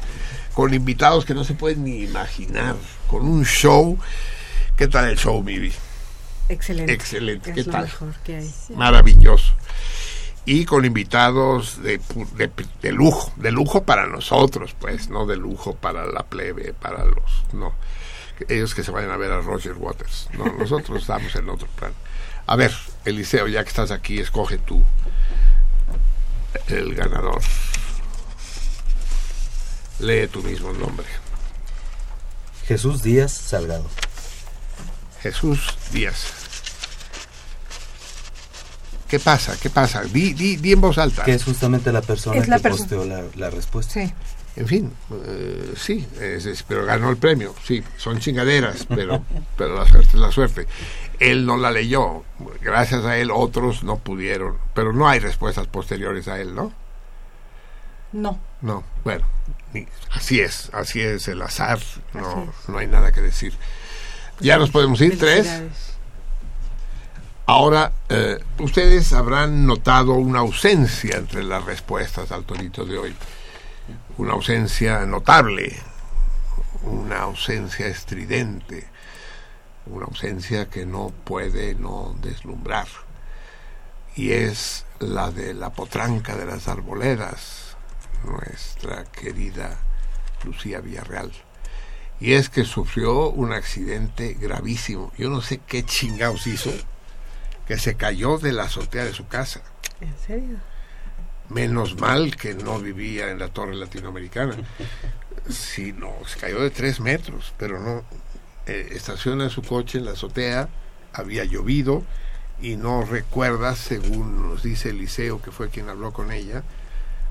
con 0.53 0.73
invitados 0.73 1.23
que 1.23 1.35
no 1.35 1.43
se 1.43 1.53
pueden 1.53 1.83
ni 1.83 2.01
imaginar, 2.01 2.75
con 3.07 3.27
un 3.27 3.45
show. 3.45 3.99
¿Qué 4.75 4.87
tal 4.87 5.07
el 5.07 5.17
show, 5.17 5.41
Mivi? 5.43 5.71
Excelente. 6.51 6.93
Excelente, 6.93 7.49
Es 7.51 7.55
¿qué 7.55 7.63
lo 7.63 7.71
tal? 7.71 7.83
mejor 7.83 8.13
que 8.23 8.35
hay. 8.37 8.53
Maravilloso. 8.75 9.53
Y 10.45 10.65
con 10.65 10.85
invitados 10.85 11.81
de, 11.83 12.01
pu- 12.01 12.27
de, 12.31 12.49
de 12.81 12.91
lujo, 12.91 13.31
de 13.35 13.51
lujo 13.51 13.83
para 13.83 14.07
nosotros, 14.07 14.75
pues, 14.79 15.09
no 15.09 15.25
de 15.27 15.37
lujo 15.37 15.75
para 15.75 16.05
la 16.07 16.23
plebe, 16.23 16.73
para 16.73 17.05
los, 17.05 17.43
no. 17.53 17.73
Ellos 18.49 18.73
que 18.73 18.83
se 18.83 18.89
vayan 18.89 19.11
a 19.11 19.17
ver 19.17 19.31
a 19.31 19.39
Roger 19.41 19.73
Waters. 19.73 20.27
No, 20.33 20.45
nosotros 20.45 21.01
estamos 21.01 21.35
en 21.35 21.47
otro 21.47 21.67
plan. 21.75 21.93
A 22.47 22.55
ver, 22.55 22.73
Eliseo, 23.05 23.47
ya 23.47 23.63
que 23.63 23.69
estás 23.69 23.91
aquí, 23.91 24.19
escoge 24.19 24.57
tú 24.57 24.83
el 26.67 26.95
ganador. 26.95 27.39
Lee 29.99 30.27
tu 30.27 30.41
mismo 30.41 30.73
nombre. 30.73 31.05
Jesús 32.67 33.03
Díaz 33.03 33.31
Salgado. 33.31 33.85
Jesús 35.21 35.59
Díaz. 35.91 36.33
¿Qué 39.11 39.19
pasa? 39.19 39.55
¿Qué 39.61 39.69
pasa? 39.69 40.01
Di, 40.03 40.33
di, 40.33 40.55
di 40.55 40.71
en 40.71 40.81
voz 40.81 40.97
alta. 40.97 41.23
Que 41.23 41.33
es 41.33 41.43
justamente 41.43 41.91
la 41.91 42.01
persona 42.01 42.39
Es 42.39 42.47
la 42.47 42.57
que 42.57 42.63
perso- 42.69 42.77
posteó 42.79 43.05
la, 43.05 43.23
la 43.35 43.49
respuesta. 43.51 43.93
Sí. 43.93 44.13
En 44.55 44.67
fin, 44.67 44.91
eh, 45.27 45.73
sí, 45.77 46.07
es- 46.19 46.45
es- 46.45 46.63
pero 46.63 46.85
ganó 46.85 47.09
el 47.09 47.17
premio. 47.17 47.53
Sí, 47.63 47.83
son 47.97 48.19
chingaderas, 48.19 48.85
pero, 48.87 49.23
pero 49.57 49.75
la 49.77 49.85
suerte 49.85 50.07
es 50.13 50.15
la 50.15 50.31
suerte. 50.31 50.67
Él 51.19 51.45
no 51.45 51.57
la 51.57 51.71
leyó. 51.71 52.23
Gracias 52.61 53.03
a 53.05 53.17
él 53.17 53.31
otros 53.31 53.83
no 53.83 53.97
pudieron. 53.97 54.57
Pero 54.73 54.91
no 54.93 55.07
hay 55.07 55.19
respuestas 55.19 55.67
posteriores 55.67 56.27
a 56.29 56.39
él, 56.39 56.55
¿no? 56.55 56.73
No. 58.13 58.39
No, 58.61 58.83
bueno, 59.05 59.25
así 60.11 60.39
es, 60.41 60.69
así 60.73 60.99
es 61.01 61.27
el 61.29 61.41
azar, 61.41 61.79
no, 62.13 62.53
no 62.67 62.77
hay 62.77 62.85
nada 62.87 63.11
que 63.11 63.21
decir. 63.21 63.53
Ya 64.39 64.57
nos 64.57 64.69
podemos 64.69 64.99
ir, 65.01 65.17
tres. 65.17 65.49
Ahora, 67.45 67.91
eh, 68.09 68.39
ustedes 68.59 69.11
habrán 69.13 69.65
notado 69.65 70.13
una 70.13 70.39
ausencia 70.39 71.17
entre 71.17 71.43
las 71.43 71.65
respuestas 71.65 72.31
al 72.31 72.45
torito 72.45 72.85
de 72.85 72.97
hoy. 72.97 73.15
Una 74.17 74.33
ausencia 74.33 75.05
notable, 75.05 75.75
una 76.83 77.21
ausencia 77.21 77.87
estridente, 77.87 78.87
una 79.87 80.05
ausencia 80.05 80.69
que 80.69 80.85
no 80.85 81.11
puede 81.23 81.75
no 81.75 82.15
deslumbrar. 82.21 82.87
Y 84.15 84.31
es 84.31 84.85
la 84.99 85.31
de 85.31 85.53
la 85.53 85.71
potranca 85.71 86.35
de 86.35 86.45
las 86.45 86.67
arboledas, 86.67 87.75
nuestra 88.23 89.05
querida 89.05 89.77
Lucía 90.43 90.79
Villarreal. 90.79 91.31
Y 92.19 92.33
es 92.33 92.49
que 92.49 92.65
sufrió 92.65 93.29
un 93.29 93.51
accidente 93.51 94.37
gravísimo. 94.39 95.11
Yo 95.17 95.29
no 95.29 95.41
sé 95.41 95.59
qué 95.65 95.83
chingados 95.83 96.45
hizo, 96.45 96.71
que 97.67 97.77
se 97.77 97.95
cayó 97.95 98.37
de 98.37 98.53
la 98.53 98.63
azotea 98.63 99.05
de 99.05 99.13
su 99.13 99.27
casa. 99.27 99.61
¿En 99.99 100.13
serio? 100.25 100.57
Menos 101.49 101.99
mal 101.99 102.35
que 102.35 102.53
no 102.53 102.79
vivía 102.79 103.29
en 103.29 103.39
la 103.39 103.49
torre 103.49 103.75
latinoamericana. 103.75 104.55
Sí, 105.49 105.93
no, 105.93 106.13
se 106.25 106.39
cayó 106.39 106.61
de 106.61 106.69
tres 106.69 106.99
metros, 106.99 107.53
pero 107.57 107.79
no. 107.79 108.03
Eh, 108.67 108.89
estaciona 108.91 109.49
su 109.49 109.61
coche 109.63 109.97
en 109.97 110.05
la 110.05 110.11
azotea, 110.11 110.69
había 111.13 111.43
llovido 111.45 112.03
y 112.61 112.75
no 112.75 113.03
recuerda, 113.03 113.75
según 113.75 114.49
nos 114.49 114.63
dice 114.63 114.89
Eliseo, 114.89 115.41
que 115.41 115.51
fue 115.51 115.69
quien 115.69 115.89
habló 115.89 116.13
con 116.13 116.31
ella. 116.31 116.63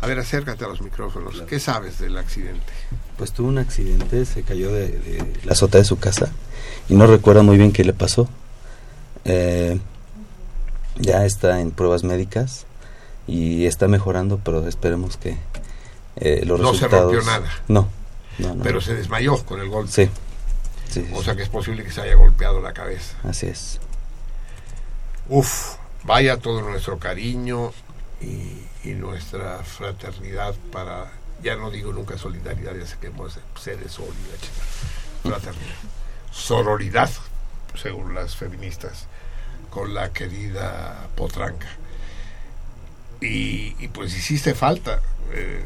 A 0.01 0.07
ver, 0.07 0.19
acércate 0.19 0.65
a 0.65 0.69
los 0.69 0.81
micrófonos. 0.81 1.43
¿Qué 1.43 1.61
sabes 1.61 1.99
del 1.99 2.17
accidente? 2.19 2.73
Pues 3.17 3.33
tuvo 3.33 3.49
un 3.49 3.59
accidente, 3.59 4.25
se 4.25 4.43
cayó 4.43 4.73
de, 4.73 4.89
de 4.89 5.41
la 5.45 5.53
azotea 5.53 5.81
de 5.81 5.85
su 5.85 5.99
casa 5.99 6.33
y 6.89 6.95
no 6.95 7.07
recuerda 7.07 7.43
muy 7.43 7.57
bien 7.57 7.73
qué 7.73 7.85
le 7.85 7.93
pasó. 7.93 8.29
Eh, 9.25 9.79
ya 10.97 11.25
está 11.25 11.61
en 11.61 11.71
pruebas 11.71 12.05
médicas 12.05 12.67
y 13.27 13.67
está 13.67 13.89
mejorando, 13.89 14.41
pero 14.43 14.67
esperemos 14.67 15.17
que 15.17 15.37
eh, 16.17 16.43
los 16.45 16.61
No 16.61 16.75
se 16.75 16.85
resultados... 16.89 17.13
rompió 17.15 17.31
nada. 17.31 17.51
No, 17.69 17.89
no, 18.39 18.55
no. 18.55 18.63
Pero 18.63 18.81
se 18.81 18.95
desmayó 18.95 19.43
con 19.45 19.61
el 19.61 19.69
golpe. 19.69 19.93
Sí, 19.93 20.11
sí, 20.89 21.09
O 21.15 21.23
sea 21.23 21.37
que 21.37 21.43
es 21.43 21.49
posible 21.49 21.85
que 21.85 21.93
se 21.93 22.01
haya 22.03 22.15
golpeado 22.17 22.61
la 22.61 22.73
cabeza. 22.73 23.17
así 23.25 23.47
es. 23.47 23.79
Uf, 25.29 25.77
vaya 26.05 26.37
todo 26.39 26.61
nuestro 26.63 26.99
cariño 26.99 27.73
y, 28.21 28.65
y 28.89 28.95
nuestra 28.95 29.59
fraternidad 29.63 30.55
para, 30.73 31.13
ya 31.43 31.55
no 31.57 31.71
digo 31.71 31.93
nunca 31.93 32.19
solidaridad, 32.19 32.75
ya 32.75 32.87
sé 32.87 32.97
que 33.01 33.07
hemos 33.09 33.37
de 33.37 33.41
ser 33.61 33.89
solidaridad, 33.89 34.39
fraternidad, 35.23 35.77
sororidad, 36.33 37.11
según 37.81 38.15
las 38.15 38.35
feministas, 38.35 39.07
con 39.71 39.95
la 39.95 40.13
querida 40.13 41.09
Potranca. 41.17 41.69
Y, 43.21 43.77
y 43.79 43.89
pues 43.89 44.17
hiciste 44.17 44.55
falta 44.55 45.01
eh, 45.33 45.63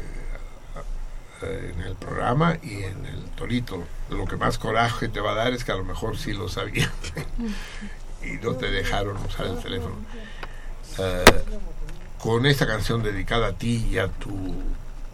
en 1.41 1.81
el 1.81 1.95
programa 1.95 2.57
y 2.63 2.83
en 2.83 3.05
el 3.05 3.23
torito. 3.35 3.83
Lo 4.09 4.25
que 4.25 4.37
más 4.37 4.57
coraje 4.57 5.07
te 5.07 5.19
va 5.19 5.31
a 5.31 5.35
dar 5.35 5.53
es 5.53 5.63
que 5.63 5.71
a 5.71 5.75
lo 5.75 5.83
mejor 5.83 6.17
sí 6.17 6.33
lo 6.33 6.49
sabían 6.49 6.91
y 8.23 8.33
no 8.43 8.55
te 8.55 8.69
dejaron 8.69 9.17
usar 9.17 9.47
el 9.47 9.59
teléfono. 9.59 9.95
Eh, 10.97 11.43
con 12.19 12.45
esta 12.45 12.65
canción 12.65 13.03
dedicada 13.03 13.47
a 13.47 13.53
ti 13.53 13.87
y 13.91 13.97
a 13.97 14.07
tu 14.07 14.55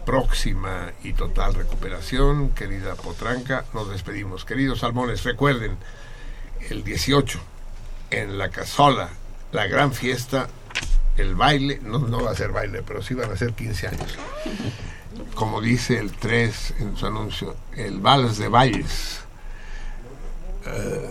próxima 0.05 0.93
y 1.03 1.13
total 1.13 1.53
recuperación, 1.53 2.49
querida 2.51 2.95
Potranca, 2.95 3.65
nos 3.73 3.89
despedimos. 3.89 4.45
Queridos 4.45 4.79
salmones, 4.79 5.23
recuerden, 5.23 5.77
el 6.69 6.83
18 6.83 7.39
en 8.11 8.37
la 8.37 8.49
casola, 8.49 9.09
la 9.51 9.67
gran 9.67 9.93
fiesta, 9.93 10.47
el 11.17 11.35
baile, 11.35 11.79
no, 11.83 11.99
no 11.99 12.23
va 12.23 12.31
a 12.31 12.35
ser 12.35 12.51
baile, 12.51 12.83
pero 12.83 13.01
sí 13.01 13.13
van 13.13 13.31
a 13.31 13.37
ser 13.37 13.53
15 13.53 13.87
años. 13.87 14.17
Como 15.35 15.61
dice 15.61 15.97
el 15.97 16.11
3 16.11 16.75
en 16.79 16.97
su 16.97 17.07
anuncio, 17.07 17.55
el 17.75 17.99
vals 17.99 18.37
de 18.37 18.47
bailes. 18.47 19.21
Eh, 20.65 21.09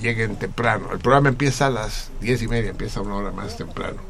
lleguen 0.00 0.36
temprano. 0.36 0.92
El 0.92 0.98
programa 0.98 1.28
empieza 1.28 1.66
a 1.66 1.70
las 1.70 2.10
diez 2.20 2.42
y 2.42 2.48
media, 2.48 2.70
empieza 2.70 3.00
una 3.00 3.16
hora 3.16 3.30
más 3.30 3.56
temprano. 3.56 4.00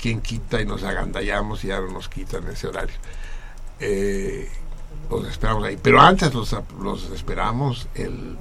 Quien 0.00 0.20
quita 0.20 0.60
y 0.60 0.66
nos 0.66 0.82
agandallamos 0.82 1.64
y 1.64 1.68
no 1.68 1.88
nos 1.88 2.08
quitan 2.08 2.46
ese 2.48 2.66
horario. 2.66 2.94
Eh, 3.80 4.48
los 5.10 5.28
esperamos 5.28 5.64
ahí. 5.64 5.78
Pero 5.80 6.00
antes 6.00 6.34
los, 6.34 6.56
los 6.80 7.10
esperamos 7.10 7.88
el 7.94 8.36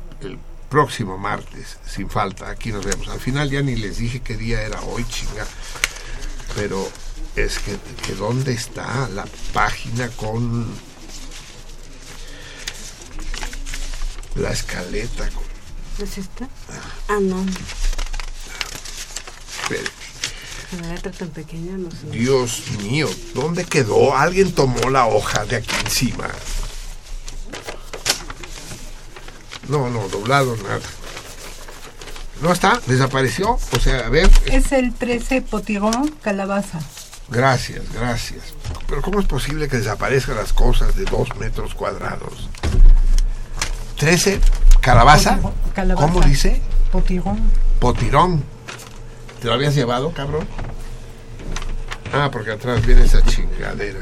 próximo 0.72 1.18
martes, 1.18 1.78
sin 1.86 2.10
falta. 2.10 2.50
Aquí 2.50 2.72
nos 2.72 2.86
vemos. 2.86 3.10
Al 3.10 3.20
final 3.20 3.52
ya 3.52 3.62
ni 3.62 3.76
les 3.76 3.98
dije 3.98 4.22
qué 4.22 4.38
día 4.38 4.62
era 4.62 4.82
hoy, 4.82 5.06
chinga. 5.08 5.46
Pero 6.56 6.90
es 7.36 7.60
que, 7.60 7.78
que 8.06 8.16
dónde 8.16 8.54
está 8.54 9.08
la 9.10 9.26
página 9.54 10.08
con 10.10 10.66
la 14.36 14.52
escaleta. 14.52 15.30
Con, 15.30 15.44
¿Es 16.00 16.18
esta? 16.18 16.48
Ah, 17.10 17.20
no. 17.22 17.46
espere. 19.62 19.90
La 20.82 20.94
letra 20.94 21.12
tan 21.12 21.30
pequeña, 21.32 21.78
no 21.78 21.92
sé. 21.92 22.08
Dios 22.12 22.64
mío, 22.82 23.10
¿dónde 23.34 23.66
quedó? 23.66 24.16
Alguien 24.16 24.54
tomó 24.54 24.90
la 24.90 25.06
hoja 25.06 25.46
de 25.46 25.58
aquí 25.58 25.76
encima. 25.84 26.30
No, 29.72 29.90
no, 29.90 30.10
doblado 30.10 30.58
nada. 30.58 30.82
¿No 32.42 32.52
está? 32.52 32.82
¿Desapareció? 32.88 33.52
O 33.52 33.80
sea, 33.80 34.06
a 34.06 34.10
ver. 34.10 34.30
Es 34.48 34.74
el 34.74 34.94
13 34.94 35.44
potirón 35.44 36.10
calabaza. 36.22 36.80
Gracias, 37.30 37.82
gracias. 37.94 38.54
Pero 38.86 39.02
¿cómo 39.02 39.22
es 39.22 39.26
posible 39.28 39.70
que 39.70 39.78
desaparezcan 39.78 40.36
las 40.36 40.52
cosas 40.52 40.94
de 40.98 41.06
dos 41.06 41.34
metros 41.38 41.74
cuadrados? 41.74 42.50
¿13? 43.98 44.42
¿Calabaza? 44.82 45.40
Calabaza. 45.74 46.08
¿Cómo 46.08 46.22
dice? 46.22 46.62
Potirón. 46.92 47.40
Potirón. 47.80 48.44
¿Te 49.42 49.48
lo 49.48 49.54
habías 49.54 49.74
llevado, 49.74 50.12
cabrón? 50.12 50.46
Ah, 52.14 52.30
porque 52.30 52.52
atrás 52.52 52.86
viene 52.86 53.06
esa 53.06 53.24
chingadera. 53.24 54.02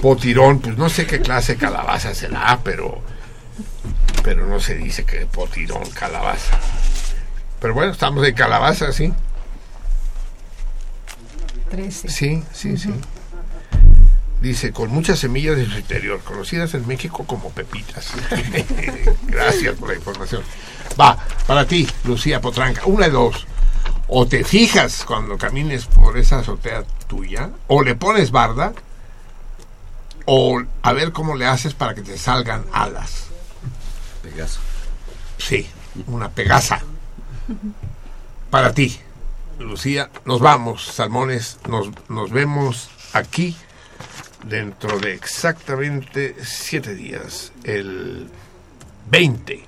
Potirón, 0.00 0.60
pues 0.60 0.78
no 0.78 0.88
sé 0.88 1.06
qué 1.06 1.20
clase 1.20 1.52
de 1.52 1.58
calabaza 1.58 2.14
será, 2.14 2.58
pero. 2.64 3.02
Pero 4.26 4.44
no 4.44 4.58
se 4.58 4.74
dice 4.74 5.04
que 5.04 5.24
potirón, 5.24 5.88
calabaza. 5.90 6.58
Pero 7.60 7.74
bueno, 7.74 7.92
estamos 7.92 8.24
de 8.24 8.34
calabaza, 8.34 8.90
sí. 8.90 9.12
13. 11.70 12.08
Sí, 12.08 12.42
sí, 12.52 12.76
sí. 12.76 12.90
Dice, 14.40 14.72
con 14.72 14.90
muchas 14.90 15.20
semillas 15.20 15.56
de 15.56 15.66
su 15.66 15.78
interior, 15.78 16.20
conocidas 16.24 16.74
en 16.74 16.88
México 16.88 17.24
como 17.24 17.50
pepitas. 17.50 18.14
Gracias 19.28 19.76
por 19.76 19.90
la 19.90 19.94
información. 19.94 20.42
Va, 21.00 21.16
para 21.46 21.64
ti, 21.64 21.86
Lucía 22.02 22.40
Potranca, 22.40 22.82
una 22.86 23.06
de 23.06 23.12
dos. 23.12 23.46
O 24.08 24.26
te 24.26 24.42
fijas 24.42 25.04
cuando 25.06 25.38
camines 25.38 25.86
por 25.86 26.18
esa 26.18 26.40
azotea 26.40 26.82
tuya, 27.06 27.50
o 27.68 27.80
le 27.80 27.94
pones 27.94 28.32
barda, 28.32 28.72
o 30.24 30.60
a 30.82 30.92
ver 30.92 31.12
cómo 31.12 31.36
le 31.36 31.46
haces 31.46 31.74
para 31.74 31.94
que 31.94 32.02
te 32.02 32.18
salgan 32.18 32.64
alas. 32.72 33.25
Sí, 35.38 35.66
una 36.06 36.30
pegasa. 36.30 36.82
Para 38.50 38.72
ti, 38.72 38.98
Lucía, 39.58 40.10
nos 40.24 40.40
vamos, 40.40 40.84
Salmones, 40.84 41.58
nos, 41.68 41.90
nos 42.08 42.30
vemos 42.30 42.90
aquí 43.12 43.56
dentro 44.44 44.98
de 44.98 45.14
exactamente 45.14 46.36
siete 46.44 46.94
días, 46.94 47.52
el 47.64 48.28
20 49.10 49.64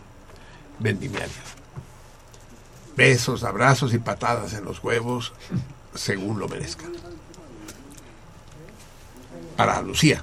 vendimiario. 0.78 1.48
Besos, 2.96 3.44
abrazos 3.44 3.94
y 3.94 3.98
patadas 3.98 4.54
en 4.54 4.64
los 4.64 4.82
huevos, 4.82 5.32
según 5.94 6.38
lo 6.38 6.48
merezcan. 6.48 6.92
Para 9.56 9.80
Lucía. 9.82 10.22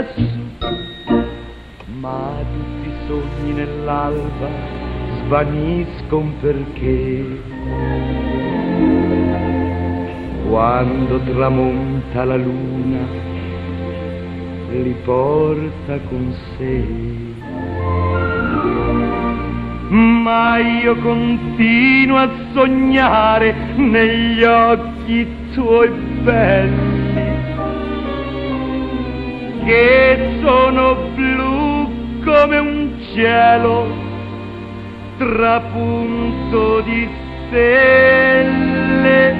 Lassù, 0.00 0.22
ma 2.00 2.32
tutti 2.52 2.88
i 2.88 2.92
sogni 3.06 3.52
nell'alba 3.52 4.48
svaniscono 5.24 6.32
perché. 6.40 7.24
Quando 10.48 11.20
tramonta 11.20 12.24
la 12.24 12.36
luna 12.36 12.98
li 14.70 14.94
porta 15.04 15.98
con 16.08 16.34
sé. 16.56 16.84
Ma 19.90 20.58
io 20.58 20.96
continuo 20.96 22.16
a 22.16 22.28
sognare 22.52 23.54
negli 23.76 24.42
occhi 24.44 25.26
tuoi 25.52 25.88
belli, 26.22 26.99
che 29.64 30.38
sono 30.42 30.94
blu 31.14 32.22
come 32.24 32.58
un 32.58 32.92
cielo 33.14 33.86
trapunto 35.18 36.80
di 36.80 37.08
stelle. 37.48 39.39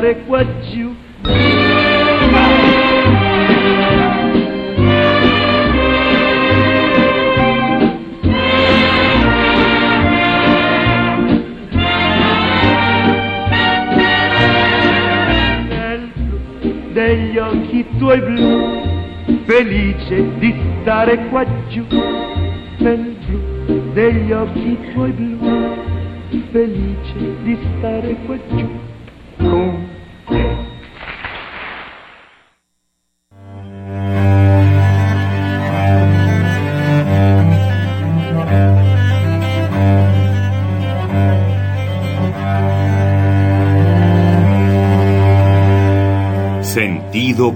Giù. 0.00 0.94
Nel 15.68 16.10
blu 16.14 16.92
degli 16.92 17.36
occhi 17.36 17.84
tuoi 17.98 18.20
blu, 18.20 18.82
felice 19.44 20.38
di 20.38 20.54
stare 20.80 21.28
qua 21.28 21.44
giù. 21.68 21.84
Nel 22.78 23.16
blu 23.26 23.92
degli 23.92 24.32
occhi 24.32 24.78
tuoi 24.92 25.12
blu, 25.12 25.38
felice 26.50 27.42
di 27.42 27.58
stare 27.76 28.16
qua 28.24 28.36
giù 28.48 28.89